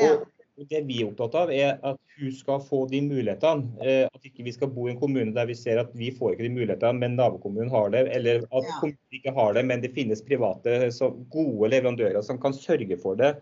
Og 0.00 0.24
det 0.70 0.82
vi 0.88 1.02
er 1.02 1.10
opptatt 1.10 1.36
av, 1.42 1.52
er 1.52 1.76
at 1.84 2.00
hun 2.18 2.32
skal 2.32 2.62
få 2.64 2.86
de 2.88 3.00
mulighetene. 3.04 3.84
Eh, 3.84 4.06
at 4.06 4.28
ikke 4.28 4.46
vi 4.46 4.54
skal 4.54 4.70
bo 4.72 4.86
i 4.86 4.94
en 4.94 5.00
kommune 5.00 5.34
der 5.36 5.48
vi 5.48 5.56
ser 5.58 5.80
at 5.82 5.92
vi 5.96 6.10
får 6.14 6.34
ikke 6.34 6.46
de 6.46 6.54
mulighetene, 6.54 7.02
men 7.02 7.18
nabokommunen 7.18 7.72
har 7.72 7.92
det. 7.92 8.06
Eller 8.16 8.46
at 8.46 8.64
ja. 8.64 8.78
kommunen 8.80 9.18
ikke 9.20 9.34
har 9.36 9.56
det, 9.56 9.66
men 9.68 9.84
det 9.84 9.92
finnes 9.96 10.24
private, 10.24 10.78
gode 11.34 11.70
leverandører 11.74 12.24
som 12.24 12.40
kan 12.40 12.56
sørge 12.56 12.98
for 13.02 13.20
det. 13.20 13.36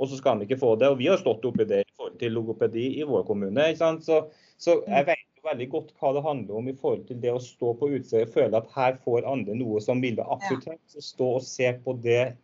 Og 0.00 0.10
så 0.10 0.18
skal 0.18 0.40
de 0.40 0.48
ikke 0.48 0.60
få 0.62 0.74
det. 0.80 0.90
Og 0.90 0.98
vi 0.98 1.10
har 1.10 1.20
stått 1.20 1.44
oppi 1.46 1.68
det 1.68 1.84
i 1.84 1.92
forhold 1.94 2.18
til 2.18 2.34
logopedi 2.34 2.88
i 2.98 3.06
vår 3.06 3.26
kommune. 3.28 3.68
Så, 3.78 4.24
så, 4.58 4.80
jeg 4.88 5.04
mm. 5.04 5.12
vet 5.12 5.30
veldig 5.44 5.68
godt 5.74 5.92
hva 6.00 6.14
det 6.16 6.24
handler 6.24 6.58
om 6.58 6.68
i 6.70 6.76
forhold 6.80 7.04
til 7.08 7.20
det 7.20 7.32
å 7.34 7.42
stå 7.42 7.74
på 7.78 7.90
utsida 7.92 8.24
og 8.24 8.32
føle 8.32 8.58
at 8.58 8.70
her 8.74 8.96
får 9.04 9.28
andre 9.28 9.56
noe 9.58 9.82
som 9.84 10.00
ville 10.02 10.24
absolutt 10.24 10.64
trengt. 10.64 10.84
Så 10.88 11.04
Stå 11.04 11.30
og 11.38 11.44
se 11.46 11.70
på 11.84 11.96
det 12.04 12.34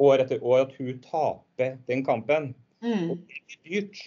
år 0.00 0.24
etter 0.24 0.42
år, 0.42 0.66
at 0.66 0.74
hun 0.80 0.98
taper 1.04 1.76
den 1.88 2.04
kampen. 2.04 2.50
Mm. 2.82 3.12
Og 3.12 3.20
det 3.28 3.38
er 3.38 3.60
dyrt 3.68 4.02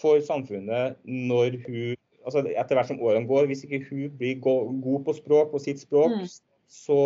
for 0.00 0.20
samfunnet 0.24 0.98
når 1.04 1.58
hun 1.66 1.96
altså 2.28 2.42
Etter 2.44 2.76
hvert 2.76 2.90
som 2.90 3.00
årene 3.00 3.28
går, 3.28 3.46
hvis 3.48 3.64
ikke 3.64 3.86
hun 3.88 4.08
blir 4.18 4.40
god 4.42 5.04
på 5.06 5.14
språk, 5.16 5.54
og 5.56 5.62
sitt 5.64 5.80
språk, 5.80 6.12
mm. 6.12 6.26
så 6.68 6.98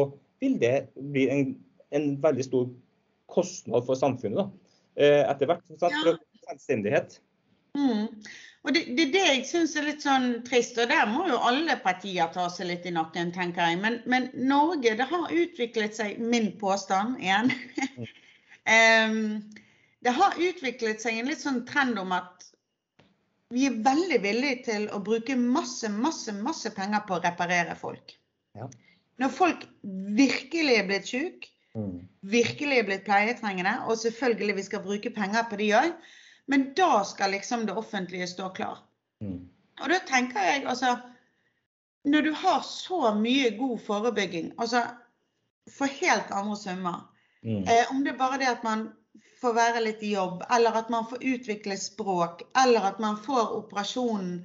vil 0.43 0.57
det 0.59 0.89
bli 0.99 1.29
en, 1.31 1.45
en, 1.95 2.09
veldig 2.23 2.47
stor 2.49 2.65
kostnad 3.31 3.87
for 3.87 3.95
samfunnet. 3.95 4.41
Da. 4.41 4.73
Eh, 4.97 5.21
etter 5.31 5.47
hvert. 5.47 5.69
For 5.79 6.19
selvstendighet. 6.49 7.21
Mm. 7.79 8.09
Og 8.63 8.75
det, 8.75 8.83
det, 8.97 9.09
det 9.15 9.23
jeg 9.23 9.47
syns 9.47 9.77
er 9.79 9.87
litt 9.89 10.05
sånn 10.05 10.29
trist, 10.47 10.77
og 10.79 10.91
der 10.91 11.07
må 11.11 11.25
jo 11.31 11.39
alle 11.39 11.79
partier 11.83 12.31
ta 12.35 12.49
seg 12.51 12.69
litt 12.73 12.87
i 12.87 12.95
nakken, 12.95 13.33
tenker 13.35 13.73
jeg. 13.73 13.81
Men, 13.83 13.99
men 14.11 14.29
Norge, 14.35 14.95
det 14.99 15.07
har 15.11 15.35
utviklet 15.35 15.99
seg, 15.99 16.19
min 16.19 16.53
påstand 16.61 17.19
igjen, 17.23 17.51
um, 19.07 19.19
det 20.03 20.15
har 20.19 20.39
utviklet 20.39 21.03
seg 21.03 21.19
en 21.19 21.31
litt 21.31 21.43
sånn 21.43 21.63
trend 21.67 21.99
om 22.03 22.15
at 22.15 22.52
vi 23.53 23.67
er 23.69 23.81
veldig 23.85 24.19
villige 24.23 24.63
til 24.69 24.89
å 24.95 25.01
bruke 25.05 25.37
masse, 25.37 25.89
masse, 25.93 26.33
masse 26.33 26.73
penger 26.77 27.05
på 27.09 27.19
å 27.19 27.23
reparere 27.25 27.77
folk. 27.79 28.15
Ja. 28.57 28.69
Når 29.21 29.33
folk 29.37 29.67
virkelig 30.17 30.79
er 30.79 30.89
blitt 30.89 31.09
syke, 31.11 31.51
mm. 31.77 31.99
virkelig 32.33 32.81
er 32.81 32.89
blitt 32.89 33.05
pleietrengende, 33.07 33.75
og 33.87 34.01
selvfølgelig 34.01 34.57
vi 34.59 34.67
skal 34.69 34.85
bruke 34.85 35.13
penger 35.15 35.47
på 35.51 35.61
de 35.61 35.69
òg, 35.79 35.93
men 36.51 36.71
da 36.79 37.05
skal 37.07 37.37
liksom 37.37 37.67
det 37.69 37.77
offentlige 37.79 38.27
stå 38.31 38.49
klar. 38.57 38.81
Mm. 39.23 39.45
Og 39.81 39.93
da 39.93 40.01
tenker 40.09 40.43
jeg 40.43 40.65
altså 40.67 40.97
Når 42.05 42.21
du 42.27 42.33
har 42.35 42.65
så 42.67 43.13
mye 43.15 43.53
god 43.55 43.79
forebygging, 43.79 44.53
altså 44.59 44.83
for 45.71 45.87
helt 45.87 46.33
andre 46.35 46.57
summer 46.59 46.97
mm. 47.47 47.63
eh, 47.63 47.85
Om 47.91 48.03
det 48.03 48.13
er 48.13 48.19
bare 48.19 48.39
det 48.43 48.49
at 48.51 48.65
man 48.67 48.89
får 49.43 49.55
være 49.57 49.83
litt 49.83 50.03
i 50.07 50.15
jobb, 50.15 50.45
eller 50.55 50.79
at 50.79 50.91
man 50.93 51.07
får 51.11 51.25
utvikle 51.35 51.77
språk, 51.81 52.45
eller 52.65 52.93
at 52.93 53.01
man 53.03 53.19
får 53.25 53.57
operasjonen 53.59 54.37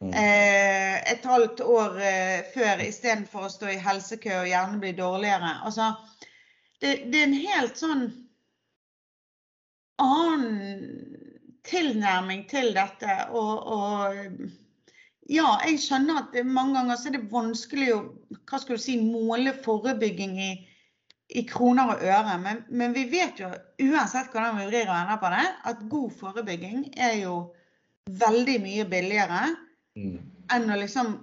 mm. 0.00 0.10
eh, 0.10 0.98
et 1.12 1.24
halvt 1.24 1.62
år 1.64 1.96
eh, 2.04 2.40
før 2.54 2.82
istedenfor 2.84 3.46
å 3.46 3.54
stå 3.54 3.72
i 3.72 3.80
helsekø 3.80 4.34
og 4.42 4.50
gjerne 4.50 4.82
bli 4.82 4.92
dårligere. 4.98 5.54
Altså, 5.64 5.94
det, 6.80 6.98
det, 7.08 7.22
er 7.22 7.30
en 7.30 7.38
helt 7.46 7.80
sånn 7.80 8.04
annen 10.04 11.16
tilnærming 11.64 12.44
til 12.50 12.74
dette. 12.76 13.16
Og, 13.32 13.64
og 13.64 15.32
ja, 15.32 15.56
jeg 15.64 15.80
skjønner 15.86 16.20
at 16.20 16.38
mange 16.44 16.76
ganger 16.76 17.00
så 17.00 17.08
er 17.08 17.16
det 17.16 17.32
vanskelig 17.32 17.90
å 17.94 18.04
hva 18.44 18.60
skal 18.60 18.76
du 18.76 18.82
si, 18.82 18.98
måle 19.00 19.54
forebygging 19.64 20.36
i 20.36 20.52
i 21.28 21.44
kroner 21.48 21.94
og 21.94 22.02
øre. 22.04 22.38
Men, 22.42 22.62
men, 22.68 22.94
vi 22.96 23.06
vet 23.12 23.40
jo, 23.40 23.50
uansett 23.82 24.32
hvordan 24.32 24.58
vi 24.60 24.68
vrir 24.70 24.88
og 24.88 24.96
ender 24.98 25.20
på 25.22 25.32
det, 25.34 25.44
at 25.70 25.84
god 25.90 26.16
forebygging 26.20 26.86
er 26.96 27.18
jo 27.22 27.36
veldig 28.20 28.58
mye 28.60 28.84
billigere 28.88 29.42
mm. 29.96 30.16
enn 30.52 30.70
å 30.70 30.80
liksom 30.80 31.14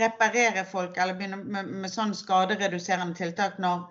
reparere 0.00 0.64
folk 0.66 0.96
eller 0.98 1.14
begynne 1.18 1.38
med, 1.44 1.68
med 1.84 1.92
sånn 1.92 2.14
skadereduserende 2.16 3.14
tiltak 3.18 3.58
når, 3.62 3.84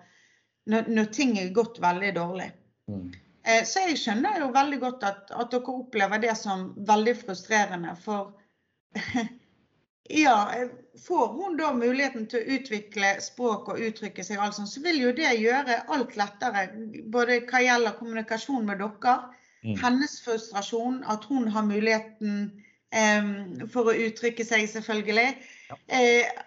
når, 0.68 0.90
når, 0.92 1.10
ting 1.16 1.36
er 1.40 1.54
gått 1.56 1.80
veldig 1.82 2.12
dårlig. 2.18 2.50
Mm. 2.90 3.06
Eh, 3.46 3.62
så 3.66 3.86
jeg 3.86 4.00
skjønner 4.02 4.42
jo 4.42 4.52
veldig 4.54 4.80
godt 4.82 5.06
at, 5.08 5.30
at 5.32 5.54
dere 5.54 5.76
opplever 5.78 6.20
det 6.22 6.34
som 6.38 6.68
veldig 6.88 7.14
frustrerende. 7.22 7.94
For 8.04 8.34
ja, 10.08 10.54
får 11.06 11.28
hun 11.28 11.56
da 11.56 11.72
muligheten 11.74 12.26
til 12.30 12.42
å 12.42 12.56
utvikle 12.56 13.14
språk 13.22 13.70
og 13.72 13.80
uttrykke 13.80 14.24
seg, 14.26 14.40
altså, 14.42 14.66
så 14.66 14.82
vil 14.84 14.98
jo 15.00 15.12
det 15.16 15.30
gjøre 15.38 15.82
alt 15.94 16.16
lettere. 16.18 16.66
Både 17.14 17.40
hva 17.46 17.62
gjelder 17.62 17.96
kommunikasjon 17.98 18.66
med 18.68 18.82
dere, 18.82 19.16
mm. 19.62 19.76
hennes 19.82 20.18
frustrasjon, 20.24 21.02
at 21.06 21.24
hun 21.30 21.48
har 21.54 21.68
muligheten 21.68 22.42
eh, 22.90 23.30
for 23.72 23.92
å 23.92 23.96
uttrykke 24.08 24.46
seg, 24.46 24.66
selvfølgelig. 24.74 25.28
Ja. 25.70 25.78
Eh, 25.98 26.42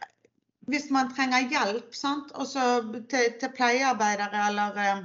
hvis 0.70 0.89
man 0.91 1.12
trenger 1.14 1.47
hjelp 1.49 1.95
sant? 1.95 2.32
Også 2.36 2.62
til, 3.10 3.36
til 3.39 3.53
pleiearbeidere 3.56 4.47
eller 4.49 4.80
eh, 4.84 5.03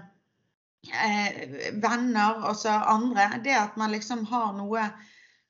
venner, 1.76 2.46
altså 2.50 2.74
andre, 2.88 3.30
det 3.44 3.56
at 3.56 3.76
man 3.80 3.92
liksom 3.94 4.24
har 4.30 4.54
noe 4.56 4.88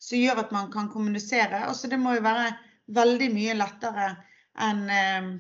som 0.01 0.19
gjør 0.19 0.41
at 0.43 0.53
man 0.55 0.71
kan 0.73 0.89
kommunisere. 0.91 1.63
Altså, 1.67 1.89
det 1.89 2.01
må 2.01 2.17
jo 2.17 2.25
være 2.25 2.51
veldig 2.95 3.31
mye 3.35 3.57
lettere 3.59 4.11
enn 4.61 4.83
eh, 4.91 5.31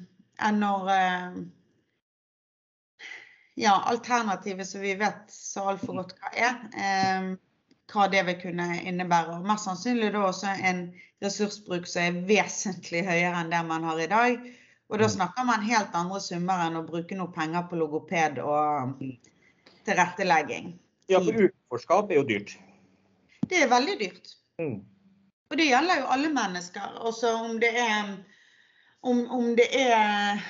en 0.41 0.61
når 0.63 0.91
eh, 0.95 1.41
ja, 3.61 3.75
alternativet 3.93 4.69
som 4.69 4.81
vi 4.81 4.95
vet 4.95 5.29
så 5.29 5.67
altfor 5.73 6.01
godt 6.01 6.15
hva 6.21 6.33
er, 6.33 6.57
eh, 6.81 7.31
hva 7.93 8.07
det 8.13 8.23
vil 8.29 8.39
kunne 8.41 8.69
innebære. 8.81 9.37
Og 9.37 9.49
mest 9.49 9.69
sannsynlig 9.69 10.13
da 10.15 10.25
også 10.31 10.55
en 10.71 10.87
ressursbruk 11.21 11.89
som 11.91 12.07
er 12.07 12.23
vesentlig 12.29 13.05
høyere 13.05 13.43
enn 13.43 13.53
det 13.53 13.63
man 13.69 13.85
har 13.85 14.01
i 14.01 14.09
dag. 14.11 14.39
Og 14.91 14.99
da 14.99 15.07
mm. 15.07 15.15
snakker 15.17 15.47
man 15.47 15.67
helt 15.67 15.99
andre 15.99 16.21
summer 16.25 16.65
enn 16.65 16.79
å 16.81 16.87
bruke 16.87 17.19
noe 17.19 17.31
penger 17.35 17.67
på 17.69 17.79
logoped 17.79 18.41
og 18.43 19.03
tilrettelegging. 19.87 20.73
Ja, 21.11 21.21
for 21.21 21.35
utenforskap 21.35 22.11
er 22.11 22.23
jo 22.23 22.27
dyrt. 22.27 22.57
Det 23.51 23.65
er 23.65 23.71
veldig 23.71 23.97
dyrt. 24.01 24.33
Mm. 24.63 24.81
Og 25.51 25.59
det 25.59 25.67
gjelder 25.67 26.03
jo 26.03 26.11
alle 26.15 26.31
mennesker. 26.31 27.01
Også 27.11 27.33
om 27.43 27.59
det 27.63 27.73
er 27.79 28.13
om, 29.01 29.23
om 29.31 29.55
det 29.57 29.67
er 29.81 30.41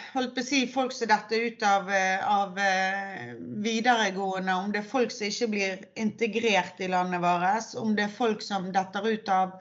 si, 0.42 0.64
folk 0.66 0.92
som 0.92 1.08
detter 1.08 1.46
ut 1.46 1.62
av, 1.62 1.90
av, 2.26 2.58
eh, 2.58 3.36
videregående, 3.62 4.54
om 4.54 4.72
det 4.72 4.82
er 4.82 4.90
folk 4.90 5.14
som 5.14 5.28
ikke 5.28 5.48
blir 5.52 5.84
integrert 6.02 6.82
i 6.82 6.88
landet 6.90 7.22
vårt, 7.22 7.70
om 7.78 7.94
det 7.94 8.08
er 8.08 8.16
folk 8.16 8.42
som 8.42 8.72
detter 8.74 9.06
ut 9.06 9.30
av 9.30 9.54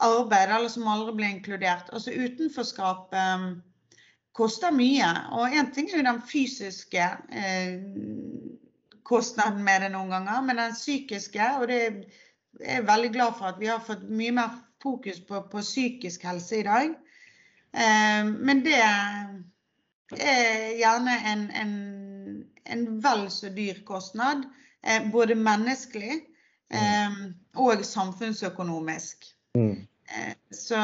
arbeid 0.00 0.54
eller 0.54 0.70
som 0.72 0.88
aldri 0.88 1.16
blir 1.18 1.34
inkludert. 1.34 1.90
Altså 1.92 2.14
Utenforskap 2.14 3.12
eh, 3.18 3.50
koster 4.32 4.72
mye. 4.72 5.10
Og 5.34 5.50
én 5.50 5.74
ting 5.74 5.90
er 5.90 5.98
jo 5.98 6.06
den 6.06 6.24
fysiske 6.30 7.10
eh, 7.34 7.76
kostnaden 9.02 9.64
med 9.66 9.82
det 9.82 9.92
noen 9.96 10.14
ganger, 10.14 10.42
men 10.46 10.62
den 10.62 10.78
psykiske. 10.78 11.52
Og 11.58 11.68
det 11.68 11.82
er 11.82 12.76
jeg 12.78 12.88
veldig 12.88 13.14
glad 13.18 13.38
for 13.38 13.50
at 13.50 13.58
vi 13.60 13.68
har 13.74 13.82
fått 13.82 14.06
mye 14.06 14.38
mer 14.38 14.58
fokus 14.82 15.20
på, 15.26 15.42
på 15.52 15.62
psykisk 15.64 16.24
helse 16.28 16.60
i 16.60 16.66
dag. 16.66 16.94
Eh, 17.74 18.24
men 18.30 18.64
det 18.66 18.78
er 18.80 20.74
gjerne 20.80 21.18
en, 21.32 21.44
en, 21.54 21.74
en 22.66 22.88
vel 23.02 23.28
så 23.30 23.52
dyr 23.54 23.84
kostnad. 23.86 24.48
Eh, 24.82 25.10
både 25.12 25.34
menneskelig 25.34 26.12
eh, 26.72 27.18
og 27.54 27.84
samfunnsøkonomisk. 27.84 29.26
Mm. 29.54 29.86
Eh, 30.16 30.34
så 30.50 30.80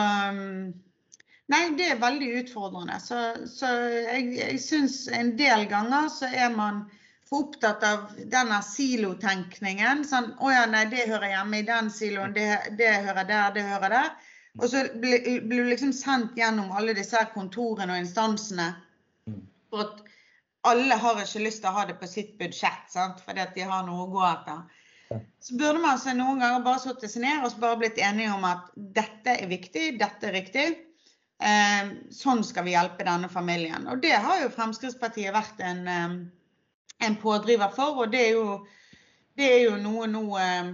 Nei, 1.47 1.61
det 1.79 1.85
er 1.87 2.01
veldig 2.03 2.29
utfordrende. 2.41 2.97
Så, 2.99 3.19
så 3.47 3.69
jeg, 3.71 4.33
jeg 4.35 4.59
syns 4.59 5.05
en 5.15 5.37
del 5.39 5.69
ganger 5.71 6.09
så 6.11 6.27
er 6.27 6.51
man 6.51 6.81
for 7.29 7.47
opptatt 7.47 7.83
av 7.87 8.07
denne 8.31 8.61
silotenkningen. 8.63 10.05
Sånn, 10.07 10.33
'Å 10.39 10.53
ja, 10.53 10.65
nei, 10.71 10.85
det 10.93 11.09
hører 11.11 11.33
hjemme 11.33 11.59
i 11.59 11.67
den 11.67 11.91
siloen. 11.91 12.35
Det, 12.37 12.49
det 12.79 12.93
hører 13.09 13.29
der, 13.29 13.53
det 13.57 13.67
hører 13.67 13.95
der.' 13.99 14.33
Og 14.57 14.71
så 14.73 14.87
blir 14.97 15.41
du 15.45 15.65
liksom 15.69 15.93
sendt 15.93 16.39
gjennom 16.39 16.71
alle 16.73 16.95
disse 16.97 17.21
kontorene 17.35 17.93
og 17.93 18.01
instansene 18.01 18.71
mm. 19.29 19.43
for 19.69 19.83
at 19.85 19.99
alle 20.67 20.97
har 20.97 21.21
ikke 21.21 21.43
lyst 21.45 21.61
til 21.63 21.71
å 21.71 21.77
ha 21.77 21.85
det 21.89 21.99
på 22.01 22.09
sitt 22.09 22.39
budsjett, 22.41 22.89
sant? 22.91 23.21
fordi 23.27 23.45
at 23.45 23.53
de 23.55 23.67
har 23.69 23.85
noe 23.87 24.07
å 24.07 24.11
gå 24.15 24.23
etter. 24.27 24.65
Så 25.41 25.55
burde 25.55 25.79
man 25.79 25.93
altså 25.93 26.15
noen 26.17 26.41
ganger 26.43 26.65
bare 26.65 26.83
satt 26.83 27.05
seg 27.05 27.23
ned 27.23 27.45
og 27.47 27.61
bare 27.63 27.79
blitt 27.85 28.01
enige 28.03 28.33
om 28.35 28.47
at 28.49 28.73
dette 28.75 29.37
er 29.37 29.51
viktig, 29.51 29.85
dette 30.01 30.31
er 30.31 30.35
riktig. 30.35 30.67
Eh, 31.37 31.93
sånn 32.17 32.43
skal 32.49 32.67
vi 32.67 32.75
hjelpe 32.75 33.07
denne 33.07 33.29
familien. 33.31 33.87
Og 33.93 34.01
det 34.03 34.17
har 34.25 34.41
jo 34.43 34.51
Fremskrittspartiet 34.57 35.35
vært 35.37 35.61
en, 35.63 35.83
eh, 35.87 36.17
en 37.05 37.17
pådriver 37.23 37.73
for. 37.77 38.03
Og 38.05 38.13
det 38.13 38.23
er 38.29 38.37
jo, 38.37 38.61
det 39.37 39.51
er 39.53 39.61
jo 39.67 39.77
noe 39.81 40.07
nå 40.11 40.25
eh, 40.41 40.71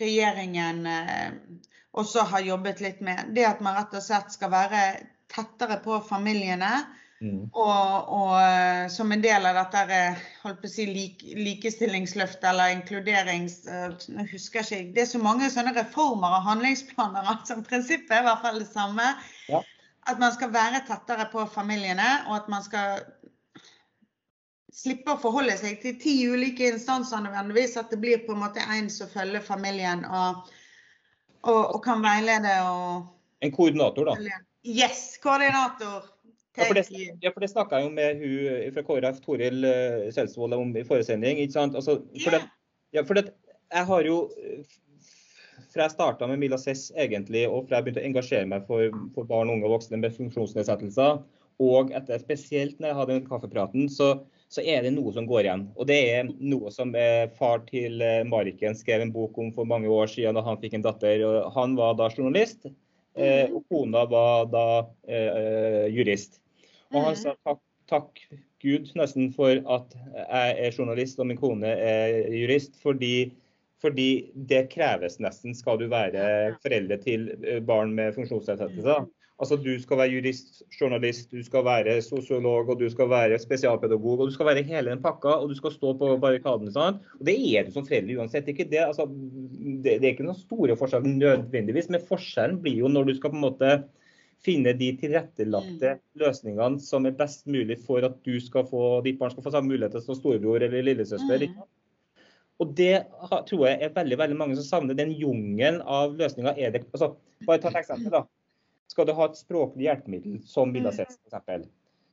regjeringen 0.00 0.86
eh, 0.86 1.28
også 2.00 2.24
har 2.32 2.46
jobbet 2.46 2.80
litt 2.84 3.02
med. 3.04 3.34
Det 3.36 3.46
at 3.48 3.60
man 3.64 3.76
rett 3.78 3.94
og 3.96 4.04
slett 4.04 4.32
skal 4.32 4.52
være 4.54 4.84
tettere 5.30 5.78
på 5.84 6.00
familiene. 6.06 6.72
Mm. 7.20 7.50
Og, 7.52 8.12
og, 8.16 8.30
eh, 8.40 8.86
som 8.88 9.10
en 9.12 9.20
del 9.20 9.44
av 9.44 9.58
dette 9.58 9.80
eh, 9.92 10.20
holdt 10.40 10.62
på 10.62 10.68
å 10.70 10.72
si, 10.72 10.86
lik, 10.88 11.24
likestillingsløftet 11.36 12.46
eller 12.48 12.72
inkluderings... 12.78 13.58
Eh, 13.68 13.90
jeg 14.08 14.28
husker 14.30 14.64
ikke, 14.64 14.94
Det 14.96 15.02
er 15.04 15.10
så 15.10 15.20
mange 15.20 15.50
sånne 15.52 15.74
reformer 15.76 16.38
og 16.38 16.46
handlingsplaner 16.48 17.28
at 17.34 17.44
som 17.50 17.60
prinsippet 17.66 18.16
er 18.16 18.24
i 18.24 18.28
hvert 18.30 18.46
fall 18.46 18.62
det 18.62 18.70
samme. 18.70 19.10
Ja. 19.52 19.60
At 20.08 20.22
man 20.22 20.32
skal 20.32 20.54
være 20.54 20.80
tettere 20.88 21.28
på 21.28 21.44
familiene, 21.52 22.08
og 22.30 22.38
at 22.38 22.48
man 22.48 22.64
skal 22.64 23.04
slippe 24.74 25.14
å 25.14 25.20
forholde 25.20 25.56
seg 25.60 25.80
til 25.82 25.96
ti 26.00 26.14
ulike 26.30 26.70
instanser 26.72 27.22
nødvendigvis. 27.24 27.76
At 27.80 27.92
det 27.92 28.00
blir 28.02 28.22
på 28.26 28.36
en 28.36 28.44
måte 28.44 28.64
en 28.76 28.90
som 28.92 29.10
følger 29.10 29.44
familien 29.44 30.04
og, 30.06 30.46
og, 31.42 31.62
og 31.76 31.80
kan 31.84 32.04
veilede 32.04 32.54
og 32.66 33.16
En 33.40 33.52
koordinator, 33.54 34.04
da? 34.10 34.40
Yes, 34.68 35.14
koordinator. 35.22 36.10
Ja, 36.58 36.66
for 36.66 36.76
det, 36.76 36.82
ja, 37.22 37.30
for 37.32 37.40
det 37.40 37.48
snakka 37.48 37.78
jeg 37.78 37.86
jo 37.86 37.92
med 37.94 38.18
hun 38.20 38.74
fra 38.74 38.82
KrF, 38.84 39.20
Toril 39.24 39.64
uh, 39.64 40.10
Selsvold, 40.12 40.52
om 40.58 40.74
i 40.76 40.82
forrige 40.84 41.08
sending. 41.08 41.38
ikke 41.40 41.54
sant? 41.54 41.78
Altså, 41.78 42.02
for 42.20 42.36
det, 42.36 42.42
ja, 42.92 43.04
for 43.06 43.16
det, 43.16 43.30
jeg 43.72 43.88
har 43.88 44.04
jo 44.04 44.18
fra 45.70 45.86
jeg 45.86 45.94
starta 45.94 46.26
med 46.26 46.40
Mila 46.42 46.58
Cess 46.58 46.90
egentlig, 46.98 47.46
og 47.48 47.68
fra 47.68 47.78
jeg 47.78 47.86
begynte 47.86 48.02
å 48.02 48.08
engasjere 48.08 48.48
meg 48.50 48.66
for, 48.68 48.90
for 49.14 49.28
barn, 49.30 49.52
unge 49.52 49.68
og 49.68 49.76
voksne 49.76 50.00
med 50.02 50.14
funksjonsnedsettelser, 50.16 51.22
og 51.62 51.92
etter 51.96 52.22
spesielt 52.22 52.80
når 52.80 52.90
jeg 52.90 52.98
hadde 53.00 53.16
den 53.18 53.28
kaffepraten, 53.28 53.88
så, 53.92 54.10
så, 54.50 54.62
er 54.62 54.82
det 54.84 54.92
noe 54.96 55.12
som 55.14 55.26
går 55.30 55.46
igjen. 55.46 55.64
Og 55.78 55.86
det 55.90 55.98
er 56.10 56.28
noe 56.28 56.72
som 56.74 56.92
eh, 56.98 57.30
far 57.38 57.62
til 57.68 58.02
eh, 58.02 58.22
Mariken 58.26 58.76
skrev 58.78 59.04
en 59.04 59.12
bok 59.14 59.38
om 59.38 59.52
for 59.54 59.68
mange 59.68 59.90
år 59.90 60.10
siden 60.10 60.38
da 60.38 60.44
han 60.46 60.58
fikk 60.62 60.78
en 60.78 60.86
datter. 60.86 61.22
og 61.26 61.50
Han 61.54 61.76
var 61.78 61.96
da 62.00 62.10
journalist. 62.10 62.66
Eh, 63.18 63.46
og 63.50 63.64
kona 63.70 64.04
var 64.10 64.48
da 64.50 64.66
eh, 65.10 65.86
jurist. 65.94 66.40
Og 66.90 67.04
han 67.06 67.18
sa 67.18 67.36
takk, 67.46 67.62
takk 67.90 68.24
Gud 68.62 68.90
nesten 68.98 69.30
for 69.34 69.54
at 69.72 69.94
jeg 69.94 70.56
er 70.66 70.74
journalist 70.74 71.22
og 71.22 71.30
min 71.30 71.38
kone 71.40 71.70
er 71.70 72.26
jurist, 72.34 72.74
fordi, 72.82 73.30
fordi 73.82 74.10
det 74.50 74.66
kreves 74.74 75.18
nesten 75.22 75.54
skal 75.56 75.78
du 75.80 75.86
være 75.90 76.58
foreldre 76.60 76.98
til 77.02 77.30
barn 77.66 77.94
med 77.96 78.14
funksjonsnedsettelser. 78.18 79.06
Altså, 79.40 79.56
Du 79.56 79.70
skal 79.80 79.96
være 80.02 80.12
jurist, 80.12 80.62
journalist, 80.76 81.30
du 81.32 81.42
skal 81.44 81.64
være 81.64 81.94
sosiolog 82.04 82.68
og 82.68 82.80
du 82.80 82.88
skal 82.92 83.08
være 83.08 83.38
spesialpedagog. 83.40 84.20
og 84.20 84.28
Du 84.28 84.34
skal 84.34 84.50
være 84.50 84.64
hele 84.68 84.90
den 84.92 85.02
pakka 85.02 85.38
og 85.40 85.48
du 85.48 85.54
skal 85.56 85.72
stå 85.72 85.94
på 85.96 86.10
barrikadene. 86.20 86.72
Sånn. 86.74 87.00
Og 87.18 87.24
Det 87.26 87.36
er 87.56 87.64
du 87.64 87.72
som 87.72 87.86
forelder 87.86 88.20
uansett. 88.20 88.50
Ikke 88.52 88.68
det, 88.68 88.82
altså, 88.84 89.08
det, 89.08 89.96
det 90.00 90.04
er 90.04 90.12
ikke 90.12 90.28
noen 90.28 90.42
store 90.42 90.76
forskjeller 90.76 91.16
nødvendigvis, 91.16 91.88
men 91.88 92.04
forskjellen 92.04 92.60
blir 92.60 92.84
jo 92.84 92.92
når 92.92 93.08
du 93.08 93.16
skal 93.16 93.32
på 93.32 93.40
en 93.40 93.48
måte 93.48 93.72
finne 94.44 94.72
de 94.76 94.88
tilrettelagte 95.00 95.96
mm. 95.98 96.02
løsningene 96.20 96.80
som 96.80 97.06
er 97.08 97.16
best 97.16 97.44
mulig 97.50 97.76
for 97.84 98.04
at 98.06 98.16
du 98.24 98.38
skal 98.40 98.64
få, 98.68 99.00
ditt 99.04 99.18
barn 99.20 99.32
skal 99.34 99.44
få 99.44 99.52
samme 99.52 99.72
muligheter 99.72 100.00
som 100.04 100.16
storebror 100.16 100.64
eller 100.64 100.84
lillesøster. 100.86 101.44
Mm. 101.48 101.60
Og 102.60 102.74
Det 102.76 102.94
tror 103.48 103.66
jeg 103.68 103.78
er 103.80 103.96
veldig 103.96 104.18
veldig 104.20 104.36
mange 104.36 104.56
som 104.58 104.66
savner. 104.66 104.96
Den 104.96 105.12
jungelen 105.16 105.80
av 105.80 106.16
løsninger 106.16 106.56
er 106.56 106.76
det 106.76 106.84
altså, 106.92 107.14
Bare 107.46 107.60
ta 107.60 107.70
et 107.70 107.80
eksempel. 107.80 108.12
da. 108.12 108.26
Skal 108.90 109.06
du 109.06 109.14
ha 109.14 109.28
et 109.28 109.38
språklig 109.38 109.86
hjelpemiddel, 109.86 110.40
som 110.46 110.74
Villa 110.74 110.90
Sets 110.94 111.20
f.eks., 111.30 111.68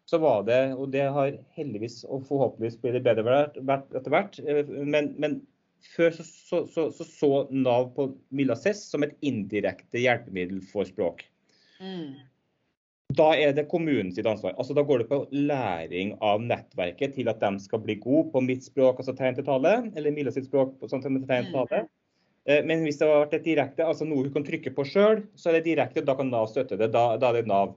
så 0.07 0.21
var 0.23 0.45
det, 0.47 0.61
og 0.79 0.93
det 0.93 1.03
har 1.11 1.33
heldigvis 1.57 2.05
og 2.05 2.21
forhåpentligvis 2.29 2.77
blitt 2.79 3.03
bedre 3.03 3.41
etter 3.49 4.13
hvert, 4.13 4.37
eh, 4.39 4.69
men, 4.87 5.09
men 5.19 5.41
før 5.95 6.13
så 6.15 6.23
så, 6.27 6.61
så, 6.71 6.85
så, 6.95 7.03
så 7.03 7.31
Nav 7.51 7.89
på 7.97 8.07
Milla 8.29 8.55
Cess 8.55 8.85
som 8.91 9.03
et 9.03 9.17
indirekte 9.25 9.99
hjelpemiddel 9.99 10.61
for 10.71 10.87
språk. 10.87 11.25
Mm. 11.83 12.15
Da 13.17 13.27
er 13.39 13.53
det 13.55 13.67
kommunen 13.71 14.09
sitt 14.15 14.27
ansvar. 14.27 14.55
Altså 14.59 14.75
Da 14.75 14.83
går 14.83 15.03
det 15.03 15.09
på 15.11 15.21
læring 15.31 16.15
av 16.23 16.41
nettverket 16.43 17.15
til 17.15 17.29
at 17.31 17.39
de 17.43 17.53
skal 17.63 17.83
bli 17.83 17.95
gode 18.03 18.31
på 18.33 18.41
mitt 18.43 18.65
språk, 18.67 18.99
altså 18.99 19.15
tegn 19.15 19.37
til 19.37 19.47
tale, 19.47 19.77
eller 19.95 20.15
Milla 20.15 20.33
sitt 20.35 20.49
språk, 20.49 20.75
sånn 20.87 21.03
tegn 21.03 21.23
til 21.23 21.53
tale. 21.55 21.85
Eh, 22.47 22.63
men 22.63 22.85
hvis 22.85 22.99
det 22.99 23.07
har 23.09 23.25
vært 23.25 23.35
et 23.37 23.47
direkte, 23.47 23.85
altså 23.85 24.07
noe 24.07 24.23
hun 24.23 24.33
kan 24.35 24.45
trykke 24.47 24.71
på 24.75 24.85
sjøl, 24.87 25.25
så 25.35 25.51
er 25.51 25.59
det 25.59 25.67
direkte, 25.67 26.05
da 26.07 26.15
kan 26.17 26.31
Nav 26.31 26.47
støtte 26.51 26.79
det. 26.79 26.91
Da, 26.95 27.09
da, 27.19 27.31
er 27.31 27.41
det 27.41 27.51
Nav. 27.51 27.75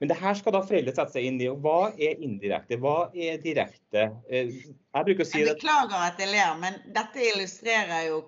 Men 0.00 0.10
det 0.12 0.16
her 0.20 0.36
skal 0.36 0.54
da 0.56 0.62
foreldre 0.64 0.92
sette 0.96 1.16
seg 1.16 1.28
inn 1.28 1.40
i. 1.40 1.48
Hva 1.64 1.92
er 1.92 2.20
indirekte? 2.24 2.78
Hva 2.80 3.10
er 3.12 3.40
direkte? 3.40 4.10
Eh, 4.28 4.52
jeg 4.52 5.08
bruker 5.08 5.24
å 5.24 5.28
si 5.28 5.40
Jeg 5.40 5.54
beklager 5.54 6.04
at 6.04 6.20
jeg 6.20 6.32
ler, 6.32 6.52
men 6.60 6.76
dette 6.96 7.24
illustrerer 7.32 8.10
jo 8.10 8.20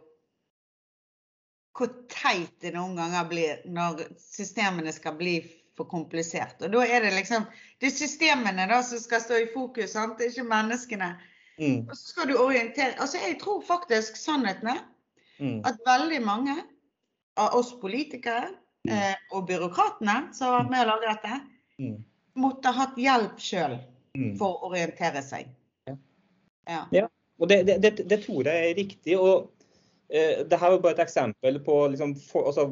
hvor 1.72 1.88
teit 2.12 2.52
det 2.60 2.74
noen 2.74 2.98
ganger 2.98 3.28
blir 3.30 3.60
når 3.64 4.02
systemene 4.20 4.92
skal 4.92 5.16
bli 5.16 5.38
for 5.76 5.88
komplisert. 5.88 6.58
Og 6.60 6.72
da 6.74 6.82
er 6.84 7.04
det 7.04 7.14
liksom 7.16 7.46
Det 7.80 7.88
er 7.88 7.94
systemene 7.96 8.66
da 8.68 8.82
som 8.84 9.00
skal 9.00 9.22
stå 9.24 9.40
i 9.40 9.48
fokus, 9.54 9.94
sant? 9.96 10.18
det 10.18 10.28
er 10.28 10.34
ikke 10.34 10.50
menneskene. 10.52 11.08
Mm. 11.56 11.88
Og 11.88 11.96
så 11.96 12.12
skal 12.12 12.28
du 12.28 12.36
orientere 12.40 12.96
Altså, 13.00 13.18
jeg 13.20 13.38
tror 13.40 13.64
faktisk 13.64 14.16
sannheten 14.16 14.68
er 14.72 14.84
Mm. 15.42 15.62
At 15.66 15.80
veldig 15.86 16.20
mange 16.22 16.54
av 17.40 17.56
oss 17.58 17.72
politikere 17.80 18.50
mm. 18.86 18.92
eh, 18.94 19.16
og 19.34 19.48
byråkratene 19.48 20.18
som 20.36 20.52
har 20.52 20.60
vært 20.60 20.74
med 20.74 20.84
å 20.84 20.90
lage 20.92 21.08
dette, 21.08 21.38
mm. 21.82 21.96
måtte 22.42 22.74
hatt 22.76 23.00
hjelp 23.00 23.40
sjøl 23.42 23.78
mm. 24.18 24.36
for 24.38 24.60
å 24.60 24.70
orientere 24.70 25.24
seg. 25.26 25.50
Ja. 25.88 25.96
ja. 26.68 26.84
ja. 27.00 27.08
Og 27.42 27.50
det, 27.50 27.62
det, 27.66 27.80
det, 27.82 28.06
det, 28.06 28.20
tror 28.22 28.46
jeg 28.46 28.68
er 28.68 28.78
riktig. 28.78 29.16
og 29.18 29.48
eh, 30.12 30.44
det 30.46 30.58
her 30.60 30.76
er 30.76 30.84
bare 30.84 30.94
et 30.94 31.06
eksempel 31.06 31.58
på 31.64 31.78
liksom, 31.94 32.14
for, 32.28 32.52
altså, 32.52 32.68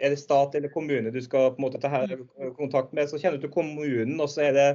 Er 0.00 0.12
det 0.12 0.20
stat 0.20 0.58
eller 0.58 0.72
kommune 0.74 1.14
du 1.14 1.22
skal 1.24 1.54
på 1.54 1.62
en 1.62 1.68
måte 1.68 1.80
ta 1.80 1.88
her 1.92 2.18
mm. 2.18 2.52
kontakt 2.58 2.92
med, 2.92 3.08
så 3.08 3.20
kjenner 3.20 3.40
du 3.40 3.46
til 3.46 3.54
kommunen, 3.54 4.18
og 4.20 4.28
så 4.28 4.50
er 4.50 4.58
det, 4.58 4.66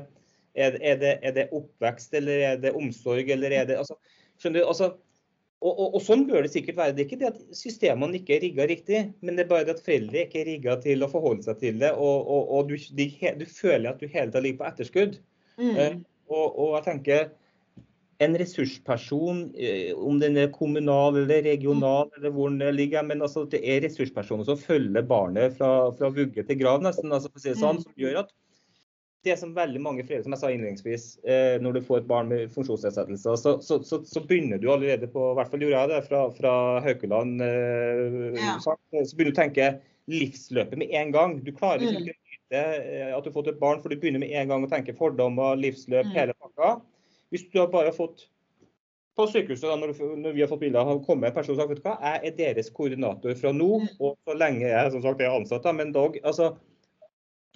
er, 0.56 0.80
er, 0.82 0.98
det, 1.04 1.14
er 1.22 1.36
det 1.36 1.52
oppvekst 1.54 2.16
eller 2.18 2.46
er 2.48 2.58
det 2.64 2.74
omsorg 2.74 3.30
eller 3.30 3.54
er 3.54 3.70
det 3.70 3.78
altså, 3.78 4.00
skjønner 4.42 4.64
du, 4.64 4.72
altså, 4.72 4.94
og, 5.60 5.72
og, 5.74 5.96
og, 5.98 6.04
sånn 6.04 6.22
bør 6.30 6.46
det 6.46 6.54
sikkert 6.54 6.78
være. 6.78 6.94
Det 6.96 7.04
er 7.04 7.10
ikke 7.10 7.20
det 7.20 7.32
at 7.34 7.58
systemene 7.58 8.16
ikke 8.20 8.38
er 8.38 8.44
rigga 8.46 8.68
riktig, 8.70 9.02
men 9.20 9.36
det 9.36 9.44
er 9.44 9.50
bare 9.50 9.68
det 9.68 9.76
at 9.76 9.84
foreldre 9.84 10.22
ikke 10.22 10.40
er 10.40 10.48
rigga 10.54 10.78
til 10.86 11.04
å 11.04 11.10
forholde 11.12 11.44
seg 11.50 11.60
til 11.60 11.82
det. 11.82 11.90
Og, 12.00 12.30
og 12.32 12.72
du, 12.72 12.78
de, 12.96 13.10
du, 13.42 13.44
føler 13.52 13.92
at 13.92 14.00
du 14.00 14.08
hele 14.08 14.32
tida 14.32 14.44
ligger 14.46 14.62
på 14.62 14.70
etterskudd. 14.70 15.20
Mm. 15.60 15.76
Uh, 15.76 15.98
og, 16.32 16.64
jeg 16.78 16.86
tenker 16.86 17.28
en 18.24 18.38
ressursperson, 18.40 19.42
uh, 19.60 19.92
om 20.00 20.22
den 20.24 20.40
er 20.40 20.54
kommunal 20.56 21.20
eller 21.26 21.44
regional, 21.50 22.08
mm. 22.08 22.16
eller 22.22 22.36
hvor 22.38 22.56
den 22.56 22.80
ligger, 22.80 23.04
men 23.12 23.28
altså, 23.28 23.44
det 23.52 23.60
er 23.60 23.84
ressurspersoner 23.84 24.48
som 24.48 24.64
følger 24.64 25.12
barnet 25.12 25.60
fra, 25.60 25.90
fra 26.00 26.14
vugge 26.16 26.48
til 26.48 26.62
grav, 26.62 26.80
nesten, 26.88 27.12
altså, 27.12 27.34
for 27.34 27.42
å 27.42 27.44
si 27.44 27.52
det 27.52 27.60
sånn, 27.60 27.84
mm. 27.84 27.88
som 27.90 28.06
gjør 28.06 28.22
at 28.24 28.32
det 29.24 29.36
som 29.40 29.52
veldig 29.56 29.82
mange 29.84 30.04
foreldre, 30.06 30.24
som 30.26 30.36
jeg 30.36 30.42
sa 30.42 30.50
innledningsvis, 30.54 31.06
eh, 31.28 31.58
når 31.64 31.76
du 31.76 31.82
får 31.84 32.02
et 32.02 32.10
barn 32.10 32.30
med 32.32 32.52
funksjonsnedsettelser, 32.54 33.36
så, 33.42 33.56
så, 33.66 33.80
så, 33.84 34.00
så, 34.08 34.24
begynner 34.24 34.62
du 34.62 34.70
allerede 34.72 35.10
på, 35.12 35.26
i 35.32 35.38
hvert 35.40 35.52
fall 35.52 35.66
gjorde 35.66 35.82
jeg 35.82 35.92
det 35.92 36.00
fra, 36.08 36.22
fra 36.38 36.54
Haukeland, 36.86 37.44
eh, 37.44 38.40
ja. 38.40 38.56
så 38.64 38.78
begynner 38.88 39.34
du 39.34 39.36
å 39.36 39.42
tenke 39.42 39.70
livsløpet 40.10 40.80
med 40.80 40.96
en 40.96 41.14
gang. 41.14 41.38
Du 41.44 41.52
klarer 41.56 41.84
ikke 41.84 42.00
mm. 42.00 42.08
å 42.08 42.34
vite 42.34 42.64
eh, 42.64 43.12
at 43.12 43.26
du 43.26 43.30
har 43.30 43.36
fått 43.36 43.52
et 43.52 43.62
barn, 43.62 43.84
for 43.84 43.92
du 43.92 44.00
begynner 44.00 44.24
med 44.24 44.32
en 44.40 44.54
gang 44.54 44.66
å 44.66 44.72
tenke 44.72 44.96
fordommer, 44.98 45.60
livsløp, 45.60 46.08
mm. 46.08 46.16
hele 46.16 46.38
pakka. 46.40 46.78
Hvis 47.34 47.50
du 47.52 47.60
har 47.62 47.68
bare 47.74 47.92
fått 47.94 48.30
på 49.20 49.28
sykehuset, 49.28 49.68
da, 49.68 49.76
når, 49.76 49.92
når, 50.24 50.32
vi 50.38 50.46
har 50.46 50.50
fått 50.50 50.64
bilder, 50.64 50.88
har 50.88 51.04
kommet 51.04 51.34
en 51.34 51.36
person 51.36 51.58
og 51.58 51.60
sagt 51.60 51.74
vet 51.74 51.84
du 51.84 51.90
hva, 51.90 51.98
jeg 52.00 52.32
er 52.32 52.38
deres 52.40 52.72
koordinator 52.72 53.36
fra 53.36 53.52
nå, 53.52 53.68
mm. 53.84 53.92
og 54.00 54.16
så 54.24 54.38
lenge 54.40 54.64
jeg 54.64 54.96
som 54.96 55.04
sagt 55.04 55.22
er 55.22 55.36
ansatt, 55.36 55.66
da, 55.68 55.76
men 55.76 55.92
dog, 55.92 56.16
altså, 56.24 56.54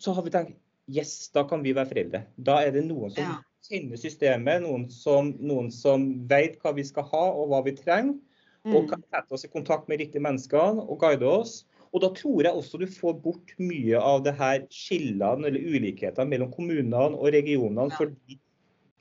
så 0.04 0.12
har 0.18 0.28
vi 0.28 0.34
tenkt 0.34 0.58
yes, 0.92 1.30
da 1.34 1.46
kan 1.48 1.64
vi 1.64 1.76
være 1.76 1.92
foreldre. 1.92 2.24
Da 2.38 2.60
er 2.66 2.74
det 2.76 2.86
noen 2.88 3.14
som 3.14 3.24
ja. 3.24 3.40
kjenner 3.68 4.00
systemet, 4.00 4.64
noen 4.66 4.88
som, 4.92 5.34
noen 5.40 5.72
som, 5.74 6.08
vet 6.30 6.60
hva 6.64 6.74
vi 6.76 6.86
skal 6.88 7.08
ha 7.12 7.26
og 7.32 7.52
hva 7.52 7.64
vi 7.68 7.76
trenger. 7.78 8.18
Mm. 8.64 8.76
Og 8.78 8.88
kan 8.94 9.02
sette 9.12 9.36
oss 9.36 9.44
i 9.44 9.52
kontakt 9.52 9.90
med 9.92 10.00
riktige 10.00 10.24
mennesker 10.24 10.80
og 10.84 10.96
guide 11.02 11.28
oss. 11.28 11.64
Og 11.94 12.02
da 12.02 12.10
tror 12.16 12.48
jeg 12.48 12.58
også 12.58 12.80
du 12.82 12.88
får 12.90 13.18
bort 13.22 13.52
mye 13.62 14.00
av 14.00 14.24
det 14.26 14.34
her 14.40 14.64
skillene 14.74 15.50
eller 15.50 15.60
ulikhetene 15.76 16.32
mellom 16.32 16.50
kommunene 16.54 17.12
og 17.12 17.34
regionene. 17.36 17.90
Ja. 17.92 17.98
fordi 18.00 18.40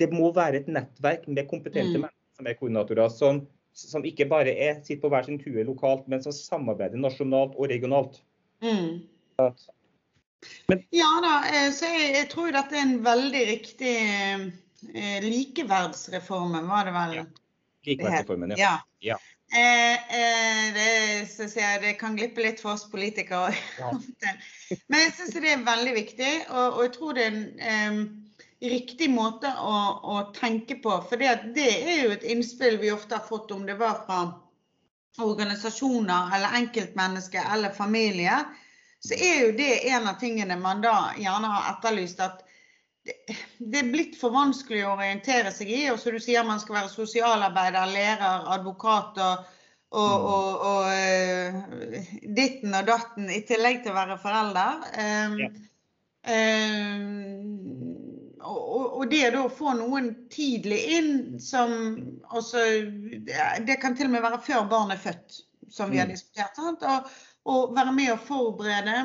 det 0.00 0.08
må 0.12 0.32
være 0.34 0.62
et 0.62 0.70
nettverk 0.72 1.28
med 1.28 1.46
kompetente 1.50 1.98
mm. 1.98 2.04
mennesker 2.04 2.40
som 2.40 2.48
er 2.48 2.56
koordinatorer, 2.58 3.12
som, 3.12 3.42
som 3.76 4.04
ikke 4.08 4.26
bare 4.30 4.54
er, 4.54 4.80
sitter 4.82 5.02
på 5.04 5.12
hver 5.12 5.28
sin 5.28 5.38
tue 5.40 5.64
lokalt, 5.68 6.08
men 6.10 6.24
som 6.24 6.34
samarbeider 6.34 7.00
nasjonalt 7.00 7.54
og 7.56 7.70
regionalt. 7.70 8.18
Mm. 8.64 9.02
Men, 10.70 10.82
ja 10.94 11.10
da, 11.22 11.34
eh, 11.50 11.68
så 11.74 11.90
jeg, 11.90 12.08
jeg, 12.16 12.28
tror 12.32 12.54
dette 12.54 12.78
er 12.78 12.86
en 12.86 12.96
veldig 13.04 13.42
riktig 13.50 13.94
eh, 14.00 15.20
likeverdsreformen, 15.24 16.66
var 16.70 16.88
det 16.88 16.96
vel? 16.96 17.14
Ja. 17.20 17.28
Likeverdsreformen, 17.86 18.56
ja. 18.58 18.76
ja. 19.02 19.18
Eh, 19.52 19.94
eh, 20.16 20.74
det, 20.74 21.54
jeg, 21.56 21.80
det 21.82 21.92
kan 22.00 22.16
glippe 22.16 22.40
litt 22.40 22.62
for 22.62 22.72
oss 22.72 22.86
politikere. 22.90 23.52
Ja. 23.78 23.90
Men 24.88 25.02
jeg 25.04 25.14
syns 25.18 25.34
det 25.36 25.50
er 25.50 25.66
veldig 25.66 25.94
viktig, 25.98 26.34
og, 26.48 26.78
og 26.78 26.84
jeg 26.86 26.92
tror 26.96 27.18
det 27.18 27.26
er 27.26 27.34
en 27.34 27.42
eh, 27.60 27.98
riktig 28.72 29.10
måte 29.12 29.50
å, 29.60 29.74
å 30.14 30.22
tenke 30.36 30.78
på. 30.80 30.94
For 31.10 31.20
det, 31.20 31.52
det 31.58 31.68
er 31.82 32.06
jo 32.06 32.14
et 32.14 32.24
innspill 32.32 32.78
vi 32.80 32.94
ofte 32.94 33.18
har 33.18 33.28
fått, 33.28 33.52
om 33.52 33.66
det 33.68 33.76
var 33.80 34.00
fra 34.06 34.22
organisasjoner 35.20 36.32
eller 36.32 36.56
enkeltmennesker 36.62 37.50
eller 37.52 37.74
familie, 37.76 38.38
så 39.02 39.14
er 39.18 39.46
jo 39.46 39.52
det 39.58 39.88
en 39.90 40.06
av 40.06 40.18
tingene 40.20 40.56
man 40.60 40.82
da 40.84 41.12
gjerne 41.18 41.48
har 41.50 41.72
etterlyst. 41.72 42.20
at 42.22 42.44
det, 43.04 43.16
det 43.58 43.78
er 43.80 43.88
blitt 43.90 44.14
for 44.20 44.30
vanskelig 44.30 44.84
å 44.86 44.92
orientere 44.94 45.50
seg 45.50 45.70
i. 45.74 45.80
Og 45.90 45.98
så 45.98 46.12
du 46.14 46.20
sier 46.22 46.44
man 46.46 46.60
skal 46.62 46.76
være 46.80 46.92
sosialarbeider, 46.92 47.90
lærer, 47.90 48.46
advokat 48.54 49.18
og, 49.18 49.34
og, 49.92 50.12
Mm. 50.12 50.24
og, 50.24 50.62
og 50.68 50.84
eh, 50.94 52.14
ditten 52.38 52.72
og 52.78 52.86
datten 52.88 53.26
i 53.28 53.42
tillegg 53.44 53.82
til 53.84 53.92
å 53.92 53.98
være 53.98 54.18
forelder. 54.22 54.86
Um, 54.96 55.34
Ja. 55.42 55.50
um, 56.32 57.92
og, 58.42 59.10
det 59.10 59.34
å 59.36 59.48
få 59.52 59.74
noen 59.76 60.08
tidlig 60.32 60.78
inn 60.96 61.40
som 61.42 61.74
også 62.30 62.62
det, 63.26 63.36
det 63.66 63.76
kan 63.82 63.94
til 63.98 64.06
og 64.08 64.14
med 64.14 64.24
være 64.24 64.40
før 64.46 64.64
barnet 64.70 64.96
er 64.96 65.02
født, 65.10 65.42
som 65.70 65.90
vi 65.92 65.98
har 66.00 66.06
Mm. 66.08 66.14
diskutert. 66.14 66.56
Sant? 66.56 66.82
Og, 66.82 67.10
og 67.48 67.74
være 67.76 67.94
med 67.94 68.12
å 68.12 68.20
forberede 68.20 68.98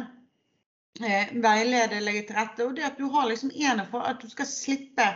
eh, 1.01 1.33
veilede, 1.43 2.03
legge 2.03 2.27
til 2.27 2.37
rette. 2.37 2.65
Og 2.67 2.75
det 2.77 2.85
at 2.87 2.99
du 2.99 3.07
har 3.13 3.29
liksom 3.29 3.53
en 3.53 3.81
for 3.91 4.05
at 4.05 4.21
du 4.21 4.29
skal 4.31 4.49
slippe 4.49 5.15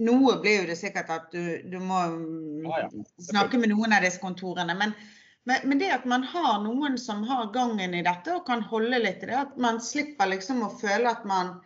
Noe 0.00 0.38
blir 0.40 0.62
jo 0.62 0.68
det 0.70 0.78
sikkert 0.80 1.10
at 1.12 1.34
du, 1.34 1.58
du 1.68 1.74
må 1.76 1.98
ah, 2.00 2.78
Ja, 2.80 2.86
snakke 3.20 3.58
med 3.60 3.74
noen 3.74 3.92
av 3.92 4.00
disse 4.00 4.22
kontorene. 4.22 4.72
Men, 4.78 4.94
men, 5.44 5.66
men 5.68 5.82
det 5.82 5.90
at 5.92 6.06
man 6.08 6.24
har 6.24 6.62
noen 6.62 6.96
som 6.96 7.20
har 7.28 7.50
gangen 7.52 7.92
i 7.92 8.00
dette 8.06 8.32
og 8.32 8.46
kan 8.46 8.64
holde 8.70 9.02
litt 9.02 9.20
i 9.20 9.28
det, 9.28 9.36
at 9.36 9.58
man 9.60 9.82
slipper 9.84 10.30
liksom 10.32 10.64
å 10.64 10.70
føle 10.80 11.12
at 11.12 11.26
man 11.28 11.58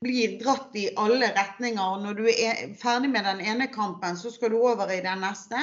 blir 0.00 0.38
dratt 0.40 0.78
i 0.80 0.86
alle 0.96 1.28
retninger. 1.34 1.84
Og 1.84 2.06
når 2.06 2.16
du 2.16 2.24
er 2.30 2.64
ferdig 2.80 3.12
med 3.12 3.28
den 3.28 3.44
ene 3.44 3.68
kampen, 3.74 4.16
så 4.16 4.32
skal 4.32 4.54
du 4.54 4.62
over 4.62 4.88
i 4.94 5.02
den 5.04 5.20
neste. 5.26 5.60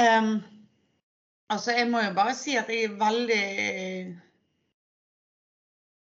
Em, 0.00 0.38
altså, 1.50 1.74
jeg 1.76 1.90
må 1.90 2.02
jo 2.04 2.16
bare 2.16 2.34
si 2.38 2.56
at 2.58 2.70
jeg 2.72 2.88
er 2.88 2.98
veldig 3.00 3.44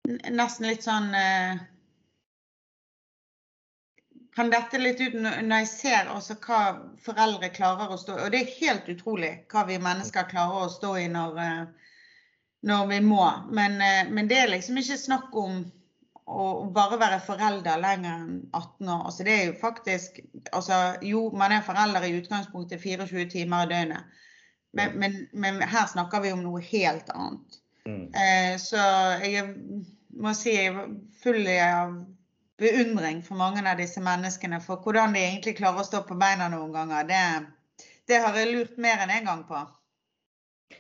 Nesten 0.09 0.65
litt 0.71 0.87
sånn 0.87 1.11
eh, 1.17 1.59
Kan 4.37 4.53
dette 4.55 4.81
litt 4.81 5.01
ut 5.03 5.17
når 5.19 5.65
jeg 5.65 5.69
ser 5.69 6.13
også 6.15 6.39
hva 6.47 6.61
foreldre 7.03 7.51
klarer 7.53 7.91
å 7.91 7.99
stå 7.99 8.15
i. 8.15 8.23
Og 8.25 8.31
det 8.33 8.41
er 8.41 8.53
helt 8.61 8.89
utrolig 8.93 9.33
hva 9.51 9.65
vi 9.69 9.81
mennesker 9.83 10.29
klarer 10.31 10.63
å 10.65 10.71
stå 10.73 10.93
i 11.03 11.09
når, 11.11 11.41
eh, 11.43 11.91
når 12.71 12.87
vi 12.93 13.01
må. 13.05 13.25
Men, 13.51 13.81
eh, 13.83 14.05
men 14.09 14.31
det 14.31 14.39
er 14.45 14.53
liksom 14.55 14.79
ikke 14.79 15.01
snakk 15.03 15.35
om 15.43 15.59
å 16.29 16.47
bare 16.77 17.01
være 17.01 17.21
forelder 17.25 17.83
lenger 17.83 18.15
enn 18.15 18.39
18 18.53 18.89
år. 18.95 19.05
Altså 19.11 19.27
det 19.27 19.35
er 19.35 19.45
jo 19.49 19.59
faktisk 19.61 20.21
altså 20.53 20.81
Jo, 21.03 21.27
man 21.35 21.53
er 21.57 21.67
forelder 21.67 22.07
i 22.07 22.15
utgangspunktet 22.21 22.81
24 22.85 23.29
timer 23.35 23.67
i 23.67 23.73
døgnet. 23.75 24.19
Men, 24.77 24.99
men, 25.01 25.17
men 25.33 25.63
her 25.63 25.87
snakker 25.89 26.21
vi 26.21 26.33
om 26.33 26.43
noe 26.45 26.61
helt 26.61 27.09
annet. 27.15 27.59
Mm. 27.89 28.05
Eh, 28.13 28.55
så 28.61 28.83
jeg 29.25 29.47
må 30.19 30.35
si 30.37 30.53
jeg 30.53 30.75
er 30.75 30.91
full 31.23 31.47
av 31.55 31.95
beundring 32.59 33.23
for 33.25 33.39
mange 33.41 33.63
av 33.65 33.81
disse 33.81 34.03
menneskene. 34.03 34.61
For 34.65 34.83
hvordan 34.83 35.15
de 35.17 35.25
egentlig 35.25 35.57
klarer 35.61 35.83
å 35.83 35.89
stå 35.89 36.03
på 36.09 36.19
beina 36.21 36.51
noen 36.53 36.75
ganger, 36.75 37.09
det, 37.09 37.89
det 38.11 38.23
har 38.25 38.37
jeg 38.37 38.53
lurt 38.53 38.81
mer 38.83 39.05
enn 39.05 39.15
én 39.15 39.29
gang 39.29 39.45
på. 39.49 39.63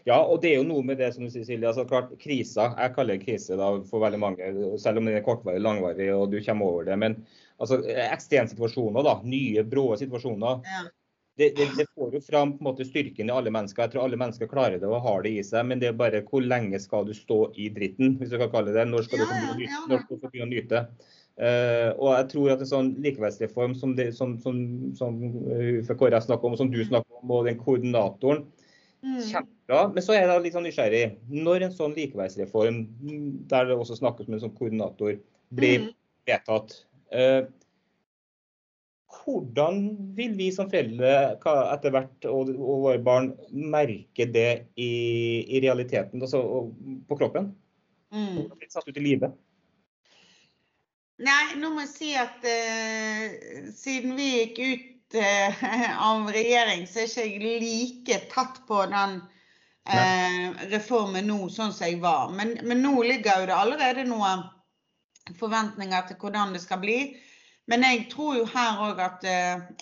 Ja, 0.04 0.18
og 0.20 0.42
det 0.42 0.50
er 0.52 0.60
jo 0.60 0.68
noe 0.68 0.84
med 0.84 1.00
det 1.00 1.10
som 1.14 1.24
du 1.24 1.30
sier, 1.32 1.46
Silje. 1.46 1.68
altså 1.68 1.86
klart 1.88 2.10
Krisa, 2.20 2.70
jeg 2.76 2.92
kaller 2.96 3.16
det 3.16 3.24
krise 3.24 3.56
da, 3.56 3.70
for 3.88 4.04
veldig 4.04 4.20
mange, 4.20 4.50
selv 4.80 5.00
om 5.00 5.08
den 5.08 5.16
er 5.16 5.24
kortvarig, 5.24 5.62
langvarig 5.64 6.10
og 6.14 6.28
du 6.32 6.38
kommer 6.44 6.68
over 6.68 6.88
det. 6.88 6.96
Men 7.00 7.16
altså, 7.56 7.80
ekstremsituasjoner, 8.04 9.04
da, 9.04 9.18
nye, 9.24 9.64
brå 9.68 9.90
situasjoner, 10.00 10.62
Ja. 10.68 10.86
Det, 11.38 11.52
det, 11.56 11.68
det 11.78 11.86
får 11.94 12.16
jo 12.16 12.20
fram 12.24 12.52
på 12.56 12.62
en 12.62 12.68
måte 12.68 12.86
styrken 12.86 13.30
i 13.30 13.34
alle 13.34 13.52
mennesker. 13.54 13.84
Jeg 13.84 13.94
tror 13.94 14.04
alle 14.04 14.18
mennesker 14.20 14.50
klarer 14.50 14.80
det 14.82 14.88
og 14.90 15.04
har 15.04 15.22
det 15.24 15.36
i 15.38 15.44
seg, 15.46 15.66
men 15.70 15.80
det 15.82 15.92
er 15.92 16.00
bare 16.00 16.24
hvor 16.26 16.42
lenge 16.42 16.80
skal 16.82 17.06
du 17.06 17.14
stå 17.16 17.44
i 17.54 17.68
dritten, 17.74 18.16
hvis 18.18 18.32
du 18.34 18.38
kan 18.40 18.50
kalle 18.52 18.72
det 18.72 18.80
det. 18.80 18.88
Når 18.90 19.06
skal 19.06 19.22
du 19.22 19.26
få 19.28 20.18
begynne 20.26 20.48
å 20.48 20.52
nyte? 20.52 20.84
Eh, 21.38 21.90
og 21.94 22.10
jeg 22.16 22.28
tror 22.32 22.52
at 22.56 22.62
en 22.64 22.70
sånn 22.72 22.88
likeverdsreform 23.04 23.76
som, 23.78 23.94
det, 23.94 24.10
som, 24.18 24.34
som, 24.42 24.56
som 24.98 25.20
uh, 25.46 25.78
KrF 25.86 26.26
snakker 26.26 26.50
om, 26.50 26.56
som 26.58 26.72
du 26.74 26.80
snakker 26.82 27.22
om, 27.22 27.30
og 27.38 27.46
den 27.46 27.60
koordinatoren, 27.62 28.46
Mm. 28.98 29.20
Kjempebra. 29.22 29.92
Men 29.94 30.02
så 30.02 30.14
er 30.14 30.24
jeg 30.24 30.28
da 30.30 30.36
litt 30.42 30.54
sånn 30.56 30.64
nysgjerrig. 30.66 31.02
Når 31.30 31.68
en 31.68 31.74
sånn 31.74 31.92
likeverdsreform, 31.94 32.80
der 33.50 33.68
det 33.68 33.76
også 33.78 33.94
snakkes 34.00 34.26
med 34.26 34.38
en 34.38 34.48
sånn 34.48 34.56
koordinator, 34.58 35.20
blir 35.54 35.84
Mm. 35.84 35.92
vedtatt, 36.26 36.74
eh, 37.12 37.44
hvordan 39.28 39.80
vil 40.16 40.36
vi 40.38 40.48
som 40.54 40.70
foreldre 40.70 41.12
etter 41.36 41.92
hvert, 41.94 42.28
og, 42.30 42.52
og 42.56 42.84
våre 42.86 43.00
barn, 43.04 43.32
merke 43.52 44.26
det 44.32 44.50
i, 44.80 44.90
i 45.44 45.60
realiteten, 45.64 46.22
altså 46.22 46.40
på 47.08 47.18
kroppen? 47.20 47.52
Mm. 48.14 48.34
Hvordan 48.38 48.56
blir 48.56 48.68
det 48.68 48.74
satt 48.74 48.88
ut 48.88 49.00
i 49.00 49.04
livet? 49.04 49.36
Nei, 51.18 51.56
nå 51.58 51.72
må 51.74 51.82
jeg 51.82 51.90
si 51.92 52.12
at 52.18 52.44
uh, 52.46 53.72
siden 53.74 54.14
vi 54.18 54.28
gikk 54.36 54.60
ut 54.62 55.18
uh, 55.18 55.64
av 56.10 56.28
regjering, 56.34 56.86
så 56.86 57.02
er 57.02 57.08
ikke 57.08 57.32
jeg 57.42 57.64
like 57.64 58.20
tatt 58.30 58.60
på 58.68 58.84
den 58.92 59.18
uh, 59.22 60.44
reformen 60.70 61.26
nå 61.26 61.48
sånn 61.50 61.74
som 61.74 61.88
jeg 61.88 61.98
var. 62.04 62.30
Men, 62.34 62.54
men 62.62 62.84
nå 62.86 62.94
ligger 63.02 63.42
jo 63.42 63.50
det 63.50 63.58
allerede 63.58 64.06
noen 64.06 64.46
forventninger 65.36 66.06
til 66.08 66.20
hvordan 66.22 66.54
det 66.54 66.62
skal 66.62 66.80
bli. 66.86 67.00
Men 67.68 67.84
jeg 67.84 68.06
tror 68.12 68.38
jo 68.38 68.44
her 68.48 68.78
òg 68.80 69.00
at 69.04 69.24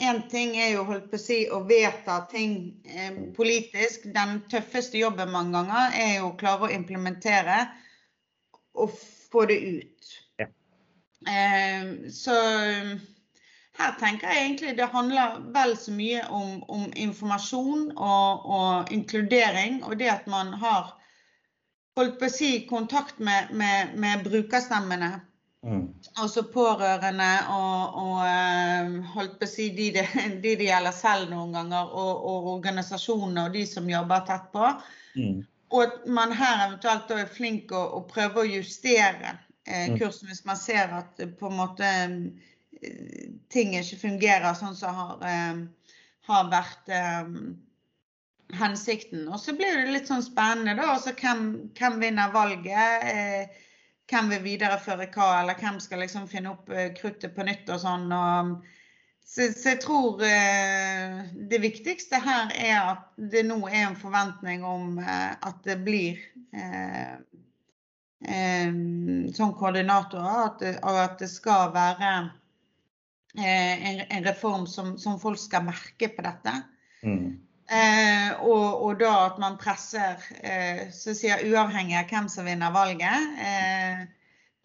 én 0.02 0.24
ting 0.30 0.56
er 0.58 0.72
jo 0.74 0.84
holdt 0.88 1.06
på 1.10 1.18
å 1.18 1.22
si 1.22 1.36
å 1.46 1.60
vedta 1.68 2.18
ting 2.30 2.56
eh, 2.82 3.20
politisk. 3.36 4.08
Den 4.14 4.40
tøffeste 4.50 4.98
jobben 4.98 5.30
mange 5.30 5.54
ganger 5.54 5.94
er 5.94 6.14
jo 6.16 6.32
å 6.32 6.38
klare 6.40 6.66
å 6.66 6.72
implementere 6.74 7.60
og 8.74 8.90
få 9.30 9.44
det 9.46 9.60
ut. 9.60 10.10
Ja. 10.42 10.48
Eh, 11.30 12.10
så 12.10 12.34
um, 12.34 12.90
her 13.78 13.94
tenker 14.00 14.32
jeg 14.32 14.44
egentlig 14.44 14.74
det 14.78 14.90
handler 14.92 15.38
vel 15.54 15.76
så 15.78 15.94
mye 15.94 16.26
om, 16.32 16.62
om 16.72 16.86
informasjon 16.96 17.90
og, 17.96 18.46
og 18.58 18.92
inkludering, 18.92 19.82
og 19.84 19.98
det 20.00 20.10
at 20.12 20.26
man 20.30 20.54
har 20.58 20.94
holdt 21.96 22.18
på 22.20 22.28
å 22.28 22.32
si 22.34 22.50
kontakt 22.68 23.22
med, 23.22 23.52
med, 23.56 23.94
med 24.00 24.24
brukerstemmene. 24.26 25.14
Mm. 25.66 25.86
Altså 26.22 26.44
pårørende 26.52 27.30
og, 27.50 27.96
og 27.98 28.20
eh, 28.22 28.92
holdt 29.16 29.34
på 29.40 29.48
å 29.48 29.50
si 29.50 29.66
de 29.74 29.88
det, 29.96 30.06
de 30.44 30.54
det 30.60 30.68
gjelder 30.68 30.94
selv 30.94 31.32
noen 31.32 31.52
ganger, 31.56 31.90
og, 31.90 32.22
og 32.30 32.48
organisasjonene 32.54 33.48
og 33.48 33.56
de 33.56 33.64
som 33.66 33.90
jobber 33.90 34.22
tett 34.28 34.46
på. 34.54 34.70
Mm. 35.18 35.40
Og 35.74 35.82
at 35.82 36.06
man 36.06 36.32
her 36.38 36.68
eventuelt 36.68 37.10
er 37.10 37.26
flink 37.26 37.74
å, 37.74 37.82
å 37.98 38.04
prøve 38.06 38.44
å 38.44 38.48
justere 38.48 39.34
eh, 39.66 39.88
Mm. 39.90 39.98
kursen 39.98 40.30
hvis 40.30 40.44
man 40.46 40.58
ser 40.60 40.92
at 40.94 41.18
eh, 41.20 41.32
på 41.34 41.50
en 41.50 41.58
måte 41.58 41.86
eh, 41.90 43.30
ting 43.50 43.74
ikke 43.74 43.98
fungerer 44.04 44.54
sånn 44.54 44.78
som 44.78 44.94
har, 44.94 45.16
eh, 45.26 45.64
har 46.30 46.50
vært 46.52 46.94
eh, 46.94 47.32
hensikten. 48.54 49.26
Og 49.26 49.42
så 49.42 49.56
blir 49.58 49.82
det 49.82 49.90
litt 49.90 50.06
sånn 50.06 50.22
spennende, 50.22 50.76
da. 50.78 50.92
Altså 50.94 51.16
hvem, 51.18 51.72
hvem 51.74 51.98
vinner 51.98 52.30
valget? 52.30 53.56
Hvem 54.06 54.30
vil 54.30 54.42
videreføre 54.44 55.08
hva, 55.10 55.28
eller 55.40 55.58
hvem 55.58 55.80
skal 55.82 56.04
liksom 56.04 56.28
finne 56.30 56.52
opp 56.54 56.70
eh, 56.70 56.92
kruttet 56.94 57.34
på 57.34 57.46
nytt 57.46 57.70
og 57.74 57.80
sånn. 57.82 58.06
Og, 58.14 58.52
så, 59.26 59.48
så 59.50 59.72
jeg 59.72 59.80
tror 59.82 60.22
eh, 60.22 61.24
det 61.50 61.58
viktigste 61.64 62.20
her 62.22 62.52
er 62.54 62.76
at 62.92 63.08
det 63.18 63.42
nå 63.48 63.58
er 63.66 63.88
en 63.88 63.98
forventning 63.98 64.62
om 64.66 65.00
eh, 65.02 65.32
at 65.34 65.58
det 65.66 65.80
blir 65.82 66.20
eh, 66.54 67.16
eh, 68.30 68.78
som 69.34 69.56
koordinatorer, 69.58 70.44
at 70.46 70.62
og 70.86 71.00
at 71.02 71.18
det 71.24 71.30
skal 71.32 71.74
være 71.74 72.12
eh, 73.34 73.74
en, 73.90 74.04
en 74.06 74.30
reform 74.30 74.70
som, 74.70 74.94
som 75.02 75.18
folk 75.18 75.42
skal 75.42 75.66
merke 75.66 76.12
på 76.14 76.26
dette. 76.28 76.54
Mm. 77.02 77.34
Eh, 77.66 78.44
og, 78.46 78.82
og 78.86 78.98
da 79.00 79.12
at 79.24 79.38
man 79.42 79.56
presser, 79.58 80.22
eh, 80.38 80.86
så 80.94 81.14
sier 81.18 81.42
uavhengig 81.48 81.96
av 81.98 82.10
hvem 82.12 82.28
som 82.30 82.46
vinner 82.46 82.74
valget, 82.74 83.32
eh, 83.42 84.04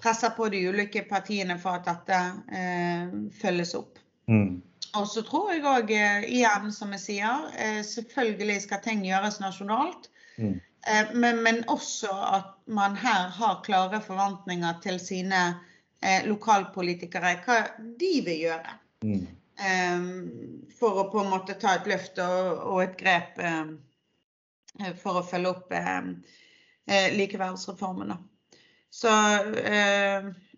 presser 0.01 0.33
på 0.37 0.49
de 0.53 0.61
ulike 0.69 1.01
partiene 1.09 1.57
for 1.61 1.79
at 1.79 1.87
dette 1.89 2.19
eh, 2.53 3.15
følges 3.41 3.73
opp. 3.77 3.97
Mm. 4.29 4.61
Og 4.99 5.07
så 5.07 5.23
tror 5.25 5.53
jeg 5.53 5.65
òg, 5.65 5.93
eh, 5.95 6.27
igjen 6.29 6.69
som 6.75 6.93
jeg 6.93 7.05
sier, 7.05 7.49
eh, 7.57 7.81
selvfølgelig 7.87 8.59
skal 8.67 8.83
ting 8.85 9.05
gjøres 9.07 9.39
nasjonalt. 9.41 10.09
Mm. 10.37 10.59
Eh, 10.87 11.13
men, 11.13 11.41
men 11.45 11.63
også 11.69 12.11
at 12.11 12.53
man 12.67 12.95
her 12.99 13.29
har 13.33 13.61
klare 13.65 14.01
forventninger 14.03 14.81
til 14.83 14.99
sine 15.01 15.43
eh, 16.01 16.25
lokalpolitikere, 16.27 17.37
hva 17.45 17.61
de 17.79 18.15
vil 18.25 18.45
gjøre. 18.47 18.77
Mm. 19.05 19.29
For 20.79 21.01
å 21.01 21.09
på 21.11 21.21
en 21.21 21.29
måte 21.29 21.53
ta 21.61 21.75
et 21.77 21.89
løft 21.89 22.17
og, 22.23 22.77
et 22.81 22.95
grep 22.97 23.37
for 25.01 25.19
å 25.19 25.25
følge 25.27 25.51
opp 25.51 25.73
likeverdsreformen. 27.17 28.15
Så 28.91 29.11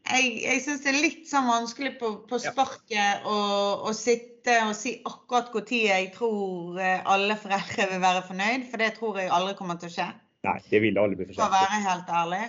jeg, 0.03 0.31
jeg 0.43 0.61
syns 0.63 0.83
det 0.83 0.91
er 0.91 0.99
litt 0.99 1.27
sånn 1.29 1.47
vanskelig 1.47 1.93
på, 2.01 2.09
på 2.27 2.39
sparket 2.41 3.23
å, 3.29 3.37
å, 3.87 3.93
sitte 3.95 4.57
og 4.65 4.75
si 4.75 4.97
akkurat 5.07 5.53
når 5.55 5.71
jeg 5.71 6.09
tror 6.17 6.79
eh, 6.81 6.99
alle 7.07 7.37
foreldre 7.39 7.87
vil 7.93 8.03
være 8.03 8.25
fornøyd, 8.27 8.67
for 8.71 8.83
det 8.83 8.91
tror 8.97 9.21
jeg 9.21 9.31
aldri 9.31 9.55
kommer 9.59 9.79
til 9.79 9.91
å 9.91 9.95
skje. 9.95 10.09
Nei, 10.43 10.57
det 10.67 10.81
vil 10.83 10.99
aldri 10.99 11.21
bli 11.21 11.29
for 11.29 11.37
sent. 11.37 11.43
For 11.45 11.47
å 11.47 11.55
være 11.55 11.83
helt 11.87 12.11
ærlig. 12.19 12.43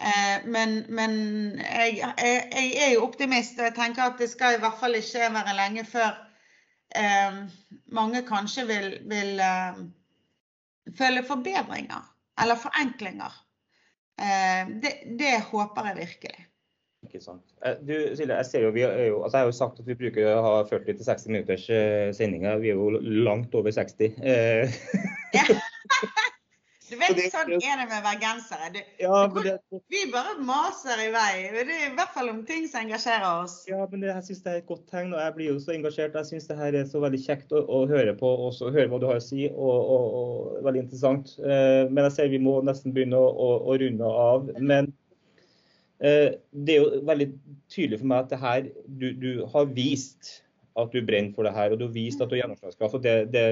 Eh, 0.00 0.46
men, 0.48 0.78
men 0.88 1.12
jeg, 1.60 2.00
jeg, 2.00 2.42
jeg, 2.52 2.72
er 2.80 2.92
jo 2.94 3.04
optimist, 3.04 3.58
og 3.58 3.68
jeg 3.68 3.76
tenker 3.76 4.06
at 4.06 4.20
det 4.20 4.30
skal 4.32 4.56
i 4.56 4.60
hvert 4.62 4.78
fall 4.80 4.96
ikke 4.96 5.28
være 5.34 5.56
lenge 5.58 5.84
før 5.84 6.14
eh, 6.96 7.42
mange 7.92 8.22
kanskje 8.28 8.64
vil, 8.70 8.88
vil 9.10 9.42
eh, 9.44 9.82
føle 10.96 11.24
forbedringer 11.26 12.06
eller 12.40 12.60
forenklinger. 12.62 13.34
Eh, 14.20 14.72
det, 14.82 14.94
det 15.20 15.34
håper 15.50 15.90
jeg 15.90 16.00
virkelig. 16.00 16.46
Ikke 17.04 17.20
sant. 17.24 17.44
Eh, 17.64 17.76
du, 17.80 17.94
Silje, 18.16 18.34
jeg, 18.34 18.46
ser 18.46 18.64
jo, 18.66 18.72
vi 18.76 18.84
jo, 18.84 19.22
altså 19.24 19.36
jeg 19.36 19.42
har 19.42 19.48
jo 19.48 19.56
sagt 19.56 19.80
at 19.80 19.88
vi 19.88 19.98
bruker 20.00 20.32
å 20.32 20.40
ha 20.44 20.54
40-60 20.68 21.32
minutters 21.32 21.66
uh, 21.72 22.08
sendinger. 22.16 22.60
Vi 22.60 22.72
er 22.72 22.80
jo 22.80 22.90
langt 23.24 23.56
over 23.56 23.72
60. 23.72 24.16
Uh. 24.20 24.80
Ja. 25.36 25.44
Du 26.90 26.96
vet, 26.98 27.14
det, 27.16 27.28
sånn 27.32 27.52
er 27.54 27.80
det 27.80 27.86
med 27.86 28.02
bergensere. 28.04 28.68
Du, 28.74 28.80
ja, 28.98 29.20
det, 29.36 29.54
vi 29.92 30.02
bare 30.10 30.34
maser 30.42 31.00
i 31.04 31.08
vei. 31.14 31.32
Det 31.54 31.62
er 31.64 31.72
I 31.86 31.90
hvert 31.96 32.14
fall 32.16 32.32
om 32.32 32.42
ting 32.48 32.66
som 32.70 32.82
engasjerer 32.82 33.26
oss. 33.44 33.60
Ja, 33.70 33.84
men 33.90 34.02
det, 34.02 34.10
jeg 34.10 34.26
syns 34.28 34.44
det 34.44 34.52
er 34.52 34.62
et 34.62 34.68
godt 34.70 34.86
tegn, 34.90 35.14
og 35.14 35.22
jeg 35.22 35.36
blir 35.38 35.52
jo 35.52 35.58
så 35.62 35.74
engasjert. 35.76 36.18
Jeg 36.18 36.30
syns 36.32 36.50
det 36.50 36.58
her 36.58 36.80
er 36.80 36.88
så 36.90 37.02
veldig 37.02 37.22
kjekt 37.24 37.54
å, 37.54 37.62
å 37.62 37.84
høre 37.90 38.16
på 38.18 38.32
og 38.46 38.62
høre 38.74 38.88
hva 38.90 39.02
du 39.02 39.06
har 39.10 39.20
å 39.20 39.24
si, 39.24 39.46
og, 39.50 39.92
og, 39.96 40.16
og 40.20 40.64
veldig 40.66 40.84
interessant. 40.86 41.36
Uh, 41.38 41.86
men 41.90 42.04
jeg 42.08 42.16
ser 42.18 42.34
vi 42.34 42.42
må 42.42 42.58
nesten 42.66 42.96
begynne 42.96 43.20
å, 43.20 43.30
å, 43.30 43.52
å 43.70 43.78
runde 43.80 44.16
av. 44.26 44.50
Men 44.58 44.92
Eh, 46.00 46.32
det 46.52 46.74
er 46.74 46.78
jo 46.80 47.00
veldig 47.04 47.26
tydelig 47.68 47.98
for 48.00 48.08
meg 48.08 48.22
at 48.24 48.30
det 48.32 48.38
her, 48.40 48.68
du, 48.88 49.10
du, 49.20 49.30
har 49.52 49.66
vist 49.76 50.30
at 50.78 50.92
du 50.94 51.00
brenner 51.02 51.34
for 51.34 51.46
det 51.46 51.52
her, 51.54 51.72
og 51.72 51.80
du 51.80 51.86
har 51.88 51.94
vist 51.94 52.20
at 52.22 52.30
du 52.30 52.36
har 52.36 52.44
gjennomslagskraft. 52.44 52.98
og 52.98 53.02
Det, 53.02 53.14
det 53.34 53.44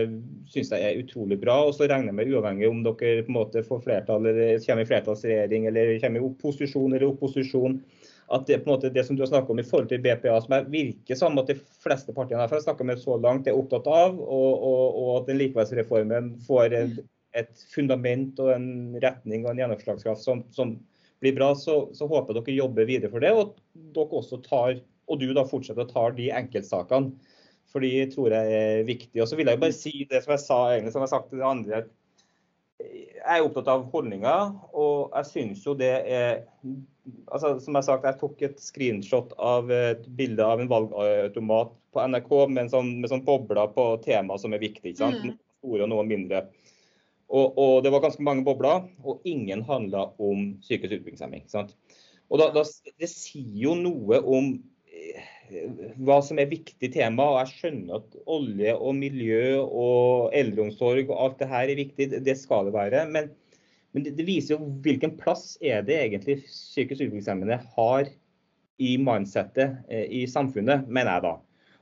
syns 0.52 0.70
jeg 0.70 0.84
er 0.84 1.00
utrolig 1.02 1.40
bra. 1.40 1.56
og 1.66 1.74
så 1.74 1.88
regner 1.88 2.12
jeg 2.12 2.18
med 2.18 2.30
Uavhengig 2.32 2.68
om 2.70 2.84
dere 2.86 3.24
på 3.24 3.32
en 3.32 3.38
måte 3.38 3.64
får 3.66 3.82
flertall 3.86 4.28
eller 4.30 4.60
kommer 4.64 4.86
i 4.86 4.90
flertallsregjering 4.92 5.66
eller 5.70 5.96
kommer 6.02 6.20
i 6.22 6.28
opposisjon 6.28 6.94
eller 6.94 7.08
opposisjon, 7.10 7.80
at 8.28 8.46
det, 8.46 8.58
på 8.60 8.68
en 8.68 8.74
måte, 8.74 8.90
det 8.92 9.04
som 9.06 9.16
du 9.16 9.22
har 9.24 9.30
snakket 9.30 9.50
om 9.54 9.60
i 9.62 9.66
forhold 9.66 9.88
til 9.90 10.02
BPA, 10.04 10.34
som 10.44 10.54
jeg 10.54 10.68
virker 10.72 11.16
som 11.18 11.38
at 11.40 11.48
de 11.48 11.56
fleste 11.82 12.12
partiene 12.16 12.44
jeg 12.44 12.64
snakket 12.64 12.90
med 12.90 13.00
så 13.00 13.16
langt, 13.16 13.48
er 13.48 13.56
opptatt 13.56 13.88
av, 13.88 14.18
og, 14.20 14.50
og, 14.68 14.98
og 15.00 15.08
at 15.14 15.30
den 15.30 15.40
likeverdsreformen 15.40 16.34
får 16.46 16.76
et, 16.76 17.00
et, 17.40 17.64
fundament 17.72 18.38
og 18.44 18.52
en 18.52 18.68
retning 19.00 19.46
og 19.46 19.54
en 19.54 19.62
gjennomslagskraft 19.64 20.22
som, 20.22 20.44
som 20.52 20.76
blir 21.24 21.34
bra, 21.38 21.54
så, 21.56 21.80
så 21.96 22.06
håper 22.10 22.36
jeg 22.36 22.44
dere 22.44 22.58
jobber 22.60 22.88
videre 22.88 23.12
for 23.14 23.24
det. 23.24 23.32
Og 23.32 23.56
dere 23.96 24.20
også 24.20 24.42
tar, 24.44 24.76
og 25.08 25.20
du 25.20 25.30
da 25.36 25.46
fortsetter 25.48 25.84
å 25.84 25.90
ta 25.90 26.08
de 26.14 26.30
enkeltsakene. 26.36 27.34
For 27.68 27.84
de 27.84 28.06
tror 28.08 28.32
jeg 28.32 28.58
er 28.58 28.86
viktig. 28.88 29.20
Og 29.20 29.28
så 29.28 29.36
vil 29.36 29.50
jeg 29.50 29.60
bare 29.60 29.76
si 29.76 30.06
det 30.08 30.22
som 30.24 30.32
jeg 30.32 30.44
sa 30.44 30.58
egentlig, 30.72 30.94
som 30.94 31.02
jeg 31.02 31.08
har 31.08 31.14
sagt 31.16 31.26
til 31.32 31.42
de 31.42 31.48
andre. 31.48 31.82
Jeg 32.78 33.34
er 33.34 33.44
opptatt 33.44 33.68
av 33.68 33.88
holdninger, 33.92 34.52
og 34.78 35.16
jeg 35.18 35.28
syns 35.32 35.66
jo 35.66 35.74
det 35.76 35.90
er 36.06 36.46
altså 37.32 37.54
Som 37.60 37.72
jeg 37.72 37.80
har 37.80 37.86
sagt, 37.86 38.04
jeg 38.04 38.18
tok 38.20 38.42
et 38.44 38.58
screenshot 38.60 39.30
av 39.40 39.70
et 39.72 40.02
bilde 40.16 40.44
av 40.44 40.60
en 40.60 40.68
valgautomat 40.68 41.70
på 41.96 42.04
NRK 42.12 42.32
med, 42.52 42.68
sånn, 42.72 42.90
med 43.00 43.08
sånn 43.08 43.24
bobler 43.24 43.70
på 43.72 43.86
temaer 44.04 44.40
som 44.40 44.52
er 44.52 44.60
viktige. 44.60 44.92
ikke 44.92 45.00
sant? 45.00 45.22
Mm. 45.22 45.30
Noen 45.30 45.38
store 45.62 45.86
og 45.86 45.92
noen 45.94 46.10
mindre. 46.10 46.42
Og, 47.28 47.58
og, 47.60 47.74
det 47.84 47.92
var 47.92 48.04
ganske 48.04 48.24
mange 48.24 48.44
bobler, 48.44 48.86
og 49.04 49.24
ingen 49.28 49.64
handla 49.68 50.10
om 50.20 50.54
psykisk 50.62 50.98
utviklingshemming. 50.98 51.44
Og 52.28 52.40
da, 52.40 52.50
da, 52.54 52.64
Det 53.00 53.08
sier 53.10 53.56
jo 53.66 53.74
noe 53.76 54.20
om 54.24 54.54
hva 56.04 56.18
som 56.24 56.38
er 56.40 56.50
viktig 56.50 56.90
tema. 56.94 57.26
og 57.32 57.40
Jeg 57.42 57.54
skjønner 57.56 58.00
at 58.00 58.16
olje 58.28 58.74
og 58.76 58.94
miljø 58.98 59.58
og 59.64 60.34
eldreomsorg 60.36 61.10
og 61.10 61.18
alt 61.24 61.42
det 61.42 61.50
her 61.50 61.72
er 61.72 61.80
viktig, 61.80 62.08
det 62.26 62.36
skal 62.40 62.68
det 62.68 62.76
være. 62.76 63.04
Men, 63.10 63.30
men 63.92 64.06
det, 64.06 64.14
det, 64.18 64.26
viser 64.28 64.56
jo 64.56 64.70
hvilken 64.84 65.16
plass 65.20 65.56
er 65.60 65.84
det 65.86 65.98
egentlig 66.02 66.40
psykisk 66.46 67.00
utviklingshemmede 67.00 67.60
har 67.76 68.10
i 68.78 68.94
mindsettet 69.02 69.80
eh, 69.90 70.06
i 70.20 70.26
samfunnet, 70.30 70.86
mener 70.86 71.16
jeg 71.16 71.26
da. 71.26 71.34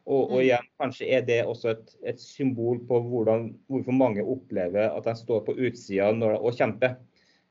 Og, 0.06 0.20
og, 0.20 0.36
mm. 0.36 0.44
igjen, 0.44 0.70
kanskje 0.80 1.10
er 1.16 1.26
det 1.26 1.40
også 1.51 1.72
et, 1.74 1.97
et 2.14 2.20
symbol 2.22 2.78
på 2.86 3.01
hvordan, 3.09 3.51
hvorfor 3.66 3.97
mange 3.97 4.22
opplever 4.22 4.93
at 4.93 5.09
de 5.09 5.16
står 5.18 5.43
på 5.48 5.56
utsida 5.59 6.12
og 6.14 6.52
kjemper. 6.55 6.94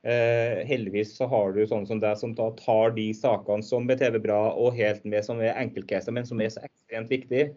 Eh, 0.06 0.60
heldigvis 0.68 1.16
så 1.16 1.26
har 1.26 1.50
du 1.50 1.64
sånne 1.66 1.88
som 1.88 2.00
deg 2.02 2.18
som 2.20 2.34
da 2.38 2.52
tar 2.60 2.92
de 2.94 3.08
sakene 3.16 3.64
som 3.66 3.88
er 3.90 3.98
TV-bra 3.98 4.38
og 4.54 4.76
helt 4.76 5.02
med, 5.08 5.24
som 5.26 5.40
er 5.42 5.56
enkeltcaser, 5.58 6.14
men 6.14 6.28
som 6.28 6.38
er 6.38 6.52
så 6.54 6.62
ekstremt 6.62 7.10
viktig. 7.10 7.48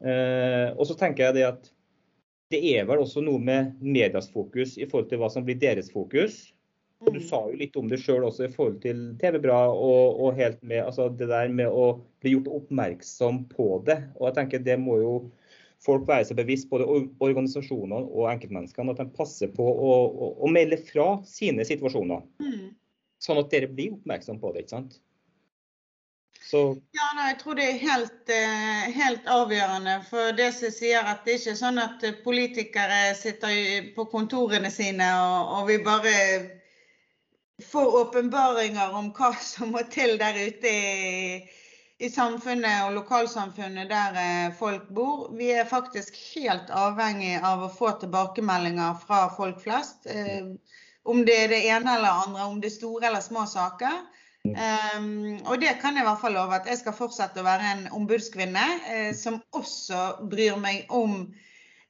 Eh, 0.00 0.68
og 0.72 0.86
så 0.88 0.96
tenker 0.96 1.28
jeg 1.28 1.36
det 1.36 1.44
at 1.50 1.68
det 2.52 2.62
er 2.72 2.88
vel 2.88 3.02
også 3.04 3.20
noe 3.24 3.40
med 3.40 3.76
medias 3.84 4.30
fokus 4.32 4.78
i 4.80 4.88
forhold 4.88 5.10
til 5.10 5.20
hva 5.20 5.28
som 5.32 5.44
blir 5.44 5.60
deres 5.60 5.92
fokus. 5.92 6.46
Og 7.02 7.12
Du 7.16 7.20
sa 7.20 7.42
jo 7.50 7.58
litt 7.58 7.76
om 7.76 7.88
det 7.90 7.98
sjøl 8.00 8.24
også 8.24 8.46
i 8.46 8.52
forhold 8.52 8.80
til 8.84 9.04
TV-bra 9.20 9.60
og, 9.74 10.20
og, 10.22 10.36
helt 10.38 10.60
med 10.62 10.84
altså 10.84 11.10
det 11.10 11.28
der 11.28 11.52
med 11.52 11.68
å 11.68 11.98
bli 12.22 12.36
gjort 12.36 12.52
oppmerksom 12.60 13.44
på 13.52 13.82
det. 13.88 13.98
Og 14.16 14.30
jeg 14.30 14.38
tenker 14.38 14.64
Det 14.64 14.78
må 14.80 15.00
jo 15.02 15.14
folk 15.82 16.04
være 16.08 16.28
seg 16.28 16.38
bevisst, 16.38 16.68
både 16.70 16.86
organisasjonene 17.22 18.02
og 18.04 18.28
enkeltmenneskene, 18.32 18.94
at 18.94 19.00
de 19.02 19.16
passer 19.16 19.50
på 19.54 19.66
å, 19.66 19.94
å, 20.08 20.28
å 20.46 20.50
melde 20.52 20.78
fra 20.86 21.16
sine 21.26 21.66
situasjoner. 21.66 22.22
Mm. 22.42 22.68
Sånn 23.22 23.40
at 23.42 23.50
dere 23.54 23.70
blir 23.70 23.96
oppmerksom 23.96 24.38
på 24.42 24.52
det. 24.54 24.64
ikke 24.64 24.76
sant? 24.76 25.00
Så... 26.42 26.62
Ja, 26.92 27.06
nei, 27.16 27.28
Jeg 27.30 27.38
tror 27.40 27.58
det 27.58 27.66
er 27.68 27.78
helt, 27.80 28.32
eh, 28.34 28.88
helt, 28.96 29.28
avgjørende. 29.30 29.94
For 30.08 30.34
det 30.36 30.50
som 30.56 30.74
sier 30.74 31.06
at 31.06 31.22
det 31.26 31.38
ikke 31.38 31.54
er 31.54 31.60
sånn 31.60 31.78
at 31.82 32.02
politikere 32.24 32.98
sitter 33.18 33.92
på 33.96 34.06
kontorene 34.10 34.72
sine 34.74 35.06
og, 35.22 35.54
og 35.58 35.70
vi 35.70 35.78
bare 35.86 36.16
får 37.62 37.96
åpenbaringer 38.02 38.94
om 38.98 39.12
hva 39.16 39.30
som 39.38 39.72
må 39.74 39.84
til 39.92 40.16
der 40.20 40.38
ute 40.48 40.72
i, 40.72 40.86
i 42.02 42.10
samfunnet 42.10 42.86
og 42.86 42.96
lokalsamfunnet 42.96 43.90
der 43.90 44.18
eh, 44.22 44.54
folk 44.58 44.88
bor. 44.94 45.28
Vi 45.38 45.52
er 45.54 45.68
faktisk 45.70 46.18
helt 46.34 46.72
avhengig 46.74 47.36
av 47.38 47.62
å 47.62 47.70
få 47.72 47.92
tilbakemeldinger 48.02 48.98
fra 49.06 49.26
folk 49.36 49.62
flest. 49.62 50.08
Eh, 50.10 50.50
om 51.02 51.22
det 51.26 51.36
er 51.44 51.54
det 51.54 51.62
ene 51.70 51.96
eller 51.98 52.24
andre, 52.26 52.48
om 52.50 52.60
det 52.62 52.72
er 52.72 52.76
store 52.78 53.08
eller 53.10 53.24
små 53.24 53.46
saker. 53.50 54.02
Um, 54.42 55.38
og 55.46 55.60
det 55.62 55.76
kan 55.78 55.94
jeg 55.94 56.02
i 56.02 56.06
hvert 56.08 56.18
fall 56.18 56.34
love 56.34 56.56
at 56.56 56.66
jeg 56.66 56.80
skal 56.80 56.96
fortsette 56.98 57.38
å 57.38 57.46
være 57.46 57.68
en 57.76 57.84
ombudskvinne 57.94 58.64
uh, 58.82 59.10
som 59.14 59.38
også 59.54 60.00
bryr 60.30 60.58
meg 60.58 60.90
om 60.90 61.28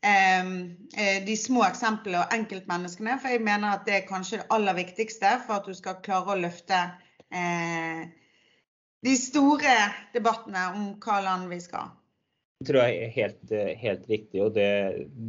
Ehm, 0.04 0.76
eh, 0.96 1.24
de 1.24 1.36
små 1.38 1.62
eksemplene 1.62 2.24
og 2.24 2.32
enkeltmenneskene. 2.34 3.18
For 3.22 3.30
jeg 3.30 3.44
mener 3.46 3.76
at 3.76 3.84
det 3.86 3.94
er 3.96 4.08
kanskje 4.08 4.40
det 4.40 4.48
aller 4.50 4.74
viktigste 4.74 5.36
for 5.46 5.60
at 5.60 5.68
du 5.68 5.76
skal 5.78 6.00
klare 6.02 6.34
å 6.34 6.40
løfte 6.42 6.80
eh, 7.30 8.08
de 9.02 9.16
store 9.18 9.74
debattene 10.14 10.68
om 10.76 10.86
hva 11.02 11.18
land 11.24 11.50
vi 11.50 11.58
skal. 11.62 11.90
Det 12.62 12.68
tror 12.68 12.84
jeg 12.86 12.98
er 13.02 13.14
helt, 13.16 13.52
helt 13.80 14.02
riktig. 14.06 14.38
og 14.44 14.52
det, 14.54 14.68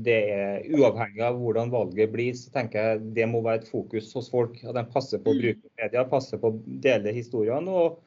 det, 0.06 0.18
er 0.30 0.68
Uavhengig 0.78 1.24
av 1.26 1.40
hvordan 1.42 1.72
valget 1.74 2.12
blir, 2.14 2.36
så 2.38 2.54
tenker 2.54 2.92
jeg 2.92 3.14
det 3.18 3.26
må 3.32 3.42
være 3.42 3.64
et 3.64 3.72
fokus 3.72 4.12
hos 4.14 4.30
folk. 4.30 4.60
At 4.62 4.78
de 4.78 4.84
passer 4.94 5.22
på 5.22 5.34
å 5.34 5.38
mm. 5.38 5.42
bruke 5.42 5.72
media, 5.82 6.04
passer 6.12 6.42
på 6.42 6.52
å 6.54 6.60
dele 6.86 7.16
historiene. 7.16 7.74
og 7.74 7.98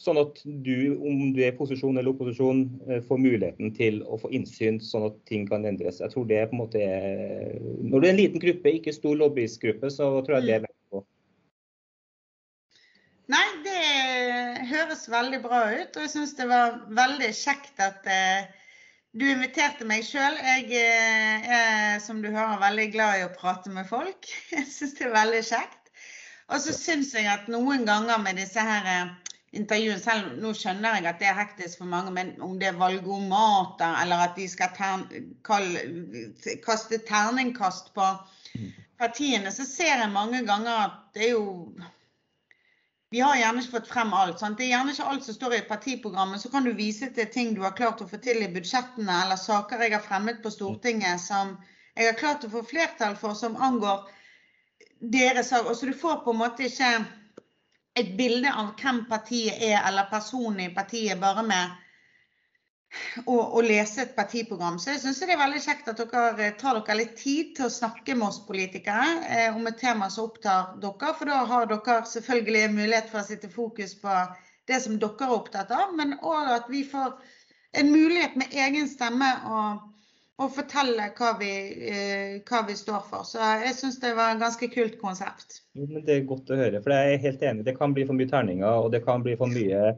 Sånn 0.00 0.16
at 0.16 0.38
du, 0.64 0.94
om 0.96 1.26
du 1.36 1.42
er 1.42 1.50
i 1.50 1.56
posisjon 1.58 1.98
eller 2.00 2.14
opposisjon, 2.14 2.62
eh, 2.86 3.02
får 3.04 3.18
muligheten 3.20 3.74
til 3.76 3.98
å 4.08 4.16
få 4.22 4.30
innsyn, 4.32 4.78
sånn 4.80 5.10
at 5.10 5.18
ting 5.28 5.44
kan 5.50 5.66
endres. 5.68 5.98
Jeg 6.00 6.14
tror 6.14 6.24
det 6.30 6.38
på 6.48 6.56
en 6.56 6.62
måte 6.62 6.80
er, 6.80 7.58
Når 7.82 8.00
du 8.00 8.06
er 8.06 8.12
en 8.14 8.22
liten 8.22 8.40
gruppe, 8.40 8.72
ikke 8.78 8.94
stor 8.96 9.18
lobbyistgruppe, 9.20 9.90
så 9.92 10.08
tror 10.24 10.38
jeg 10.38 10.46
det 10.46 10.54
er 10.56 10.64
vekt 10.64 10.94
på. 10.94 11.04
Nei, 13.34 13.46
det 13.66 13.76
høres 14.70 15.06
veldig 15.10 15.42
bra 15.44 15.64
ut. 15.72 15.96
Og 15.96 16.04
jeg 16.04 16.12
syns 16.14 16.36
det 16.38 16.48
var 16.50 16.80
veldig 16.96 17.30
kjekt 17.36 17.82
at 17.82 18.06
eh, 18.10 18.48
du 19.12 19.26
inviterte 19.26 19.86
meg 19.88 20.06
sjøl. 20.06 20.38
Jeg 20.38 20.68
eh, 20.80 21.50
er, 21.58 21.98
som 22.04 22.22
du 22.22 22.30
hører, 22.30 22.60
veldig 22.62 22.88
glad 22.94 23.18
i 23.20 23.26
å 23.26 23.34
prate 23.34 23.72
med 23.74 23.88
folk. 23.90 24.30
Jeg 24.54 24.68
syns 24.70 24.96
det 24.98 25.08
er 25.08 25.16
veldig 25.16 25.42
kjekt. 25.50 25.76
Og 26.50 26.58
så 26.62 26.74
syns 26.74 27.12
jeg 27.14 27.28
at 27.30 27.44
noen 27.46 27.84
ganger 27.86 28.18
med 28.18 28.40
disse 28.40 28.58
her 28.58 29.12
intervjuene, 29.56 30.00
selv. 30.02 30.32
Nå 30.42 30.50
skjønner 30.56 30.98
jeg 30.98 31.06
at 31.10 31.20
det 31.22 31.28
er 31.30 31.38
hektisk 31.38 31.82
for 31.82 31.90
mange, 31.90 32.10
men 32.14 32.32
om 32.42 32.56
det 32.58 32.70
er 32.70 32.80
valgomater 32.80 34.00
eller 34.02 34.24
at 34.26 34.36
de 34.38 34.48
skal 34.50 34.72
tern, 34.76 35.06
kall, 35.46 35.68
kaste 36.64 37.00
terningkast 37.06 37.92
på 37.94 38.08
partiene, 39.00 39.52
så 39.54 39.64
ser 39.66 39.96
jeg 40.02 40.12
mange 40.12 40.42
ganger 40.46 40.84
at 40.84 40.98
det 41.14 41.30
er 41.30 41.34
jo 41.34 41.46
vi 43.10 43.20
har 43.20 43.36
gjerne 43.36 43.62
ikke 43.62 43.74
fått 43.74 43.90
frem 43.90 44.12
alt. 44.14 44.38
Sant? 44.38 44.58
Det 44.58 44.68
er 44.68 44.74
gjerne 44.76 44.94
ikke 44.94 45.08
alt 45.12 45.24
som 45.26 45.34
står 45.34 45.56
i 45.56 45.64
partiprogrammet. 45.66 46.40
Så 46.42 46.50
kan 46.52 46.66
du 46.66 46.70
vise 46.78 47.08
til 47.14 47.26
ting 47.34 47.54
du 47.56 47.64
har 47.64 47.74
klart 47.78 48.02
å 48.04 48.08
få 48.10 48.20
til 48.22 48.38
i 48.44 48.50
budsjettene, 48.54 49.16
eller 49.24 49.40
saker 49.40 49.82
jeg 49.82 49.96
har 49.96 50.04
fremmet 50.04 50.42
på 50.44 50.52
Stortinget 50.54 51.22
som 51.22 51.56
jeg 51.96 52.06
har 52.06 52.18
klart 52.20 52.46
å 52.46 52.52
få 52.52 52.62
flertall 52.64 53.16
for, 53.18 53.34
som 53.34 53.58
angår 53.58 54.06
deres 55.00 55.50
sak. 55.50 55.66
Så 55.74 55.90
du 55.90 55.96
får 55.96 56.22
på 56.24 56.34
en 56.34 56.42
måte 56.44 56.68
ikke 56.68 56.92
et 57.98 58.14
bilde 58.16 58.52
av 58.54 58.76
hvem 58.78 59.02
partiet 59.10 59.58
er, 59.58 59.80
eller 59.88 60.06
personen 60.12 60.62
i 60.68 60.74
partiet, 60.74 61.18
bare 61.20 61.42
med 61.42 61.74
å, 63.24 63.36
og, 63.36 63.60
lese 63.64 64.04
et 64.04 64.14
partiprogram. 64.16 64.78
Så 64.80 64.94
jeg 64.94 65.02
syns 65.04 65.20
det 65.22 65.30
er 65.34 65.40
veldig 65.40 65.62
kjekt 65.64 65.90
at 65.92 66.00
dere 66.00 66.52
tar 66.60 66.80
dere 66.80 66.98
litt 67.00 67.16
tid 67.20 67.54
til 67.58 67.68
å 67.68 67.74
snakke 67.74 68.16
med 68.18 68.28
oss 68.30 68.40
politikere 68.46 69.08
eh, 69.28 69.48
om 69.56 69.66
et 69.70 69.78
tema 69.80 70.10
som 70.10 70.30
opptar 70.30 70.74
dere. 70.82 71.12
For 71.18 71.30
da 71.30 71.42
har 71.50 71.68
dere 71.70 72.00
selvfølgelig 72.10 72.64
mulighet 72.76 73.12
for 73.12 73.22
å 73.22 73.28
sitte 73.28 73.52
fokus 73.52 73.96
på 74.00 74.16
det 74.70 74.80
som 74.84 74.98
dere 75.02 75.28
er 75.28 75.36
opptatt 75.36 75.70
av, 75.74 75.94
men 75.98 76.18
òg 76.18 76.50
at 76.56 76.68
vi 76.70 76.82
får 76.86 77.14
en 77.78 77.92
mulighet 77.92 78.36
med 78.38 78.54
egen 78.66 78.88
stemme 78.90 79.28
å, 79.46 79.62
å 80.42 80.48
fortelle 80.50 81.10
hva 81.18 81.32
vi, 81.38 81.50
eh, 81.90 82.36
hva 82.46 82.64
vi, 82.66 82.76
står 82.78 83.02
for. 83.06 83.26
Så 83.26 83.42
jeg 83.64 83.76
syns 83.78 84.00
det 84.02 84.16
var 84.18 84.34
et 84.34 84.42
ganske 84.42 84.70
kult 84.74 84.98
konsept. 85.02 85.62
Men 85.78 86.02
Det 86.06 86.16
er 86.16 86.30
godt 86.30 86.50
å 86.50 86.58
høre. 86.58 86.82
for 86.82 86.94
jeg 86.94 87.14
er 87.14 87.26
helt 87.26 87.42
enig. 87.42 87.66
Det 87.66 87.76
kan 87.78 87.94
bli 87.94 88.06
for 88.08 88.18
mye 88.18 88.30
terninger, 88.30 88.82
og 88.84 88.90
det 88.94 89.04
kan 89.06 89.22
bli 89.22 89.36
for 89.38 89.50
mye 89.50 89.94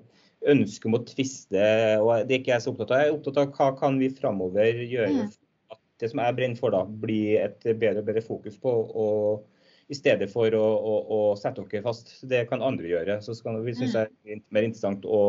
ønske 0.49 0.89
om 0.89 0.99
å 0.99 1.05
tviste. 1.07 1.63
og 2.03 2.27
Det 2.27 2.37
er 2.37 2.41
ikke 2.41 2.55
jeg 2.55 2.65
så 2.65 2.73
opptatt 2.73 2.93
av. 2.93 3.03
Jeg 3.03 3.13
er 3.13 3.17
opptatt 3.17 3.41
av 3.43 3.55
hva 3.57 3.71
kan 3.79 3.99
vi 4.01 4.11
framover 4.17 4.83
gjøre 4.83 5.29
for 5.29 5.77
at 5.77 5.81
det 6.03 6.11
som 6.11 6.23
jeg 6.23 6.39
brenner 6.39 6.59
for, 6.59 6.75
da, 6.75 6.83
blir 6.85 7.39
et 7.45 7.67
bedre 7.71 8.03
og 8.03 8.09
bedre 8.11 8.25
fokus 8.27 8.59
på. 8.61 8.77
og 8.93 9.49
i 9.93 9.97
stedet 9.97 10.29
for 10.33 10.55
å, 10.57 10.63
å, 10.63 10.95
å 11.13 11.19
sette 11.37 11.65
dere 11.69 11.85
fast. 11.85 12.15
Det 12.29 12.47
kan 12.51 12.65
andre 12.65 12.89
gjøre. 12.89 13.19
Så 13.25 13.35
skal 13.37 13.61
vi 13.65 13.75
synes 13.77 13.97
det 13.97 14.07
er 14.09 14.41
mer 14.55 14.69
interessant 14.69 15.05
å, 15.05 15.21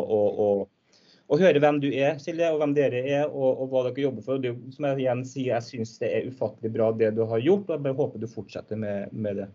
å, 0.47 1.37
høre 1.41 1.59
hvem 1.59 1.81
du 1.83 1.89
er, 1.89 2.19
Silje, 2.21 2.51
og 2.53 2.61
hvem 2.61 2.75
dere 2.77 3.01
er, 3.03 3.25
og, 3.27 3.63
og 3.63 3.73
hva 3.73 3.83
dere 3.89 4.05
jobber 4.05 4.25
for. 4.25 4.39
Det, 4.43 4.53
som 4.75 4.87
jeg 4.87 5.03
igjen 5.03 5.25
sier, 5.27 5.49
jeg 5.55 5.67
syns 5.67 5.97
det 5.99 6.11
er 6.13 6.29
ufattelig 6.29 6.71
bra 6.75 6.91
det 6.95 7.11
du 7.17 7.25
har 7.27 7.43
gjort, 7.43 7.67
og 7.67 7.75
jeg 7.75 7.85
bare 7.87 7.99
håper 7.99 8.23
du 8.23 8.29
fortsetter 8.29 8.79
med, 8.79 9.11
med 9.11 9.41
det. 9.41 9.49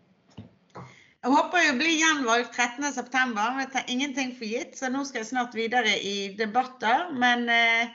Jeg 1.19 1.35
håper 1.35 1.65
jo 1.65 1.71
å 1.73 1.79
bli 1.81 1.95
gjenvalgt 1.99 2.53
13.9. 2.55 3.47
Jeg 3.59 3.71
tar 3.73 3.89
ingenting 3.91 4.29
for 4.39 4.47
gitt, 4.47 4.77
så 4.79 4.91
nå 4.93 5.03
skal 5.07 5.25
jeg 5.25 5.31
snart 5.33 5.57
videre 5.57 5.97
i 5.99 6.29
debatter. 6.39 7.09
Men 7.19 7.49
eh, 7.51 7.91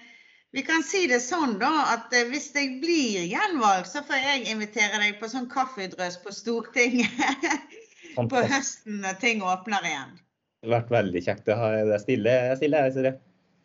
vi 0.51 0.63
kan 0.67 0.83
si 0.83 1.05
det 1.07 1.21
sånn 1.23 1.55
da, 1.61 1.71
at 1.93 2.11
eh, 2.11 2.27
hvis 2.33 2.49
jeg 2.51 2.81
blir 2.81 3.23
gjenvalgt, 3.31 3.93
så 3.93 4.03
får 4.03 4.19
jeg 4.19 4.49
invitere 4.51 4.99
deg 4.99 5.21
på 5.21 5.29
sånn 5.31 5.47
kaffedrøs 5.51 6.19
på 6.25 6.35
Stortinget 6.35 7.15
på 8.33 8.43
høsten 8.51 8.99
når 9.05 9.15
ting 9.23 9.45
åpner 9.45 9.87
igjen. 9.87 10.19
Det 10.59 10.67
har 10.67 10.75
vært 10.81 10.91
veldig 10.91 11.21
kjekt 11.23 11.51
å 11.51 11.57
ha 11.59 11.71
deg 11.79 12.03
stille. 12.03 12.35
Jeg 12.51 12.59
stiller, 12.59 12.91
jeg, 12.91 13.15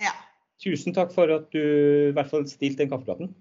Ja. 0.07 0.15
Tusen 0.63 0.95
takk 0.95 1.11
for 1.15 1.31
at 1.35 1.51
du 1.55 1.61
i 1.61 2.15
hvert 2.15 2.31
fall 2.31 2.47
stilte 2.51 2.85
den 2.85 2.95
kaffepraten. 2.95 3.35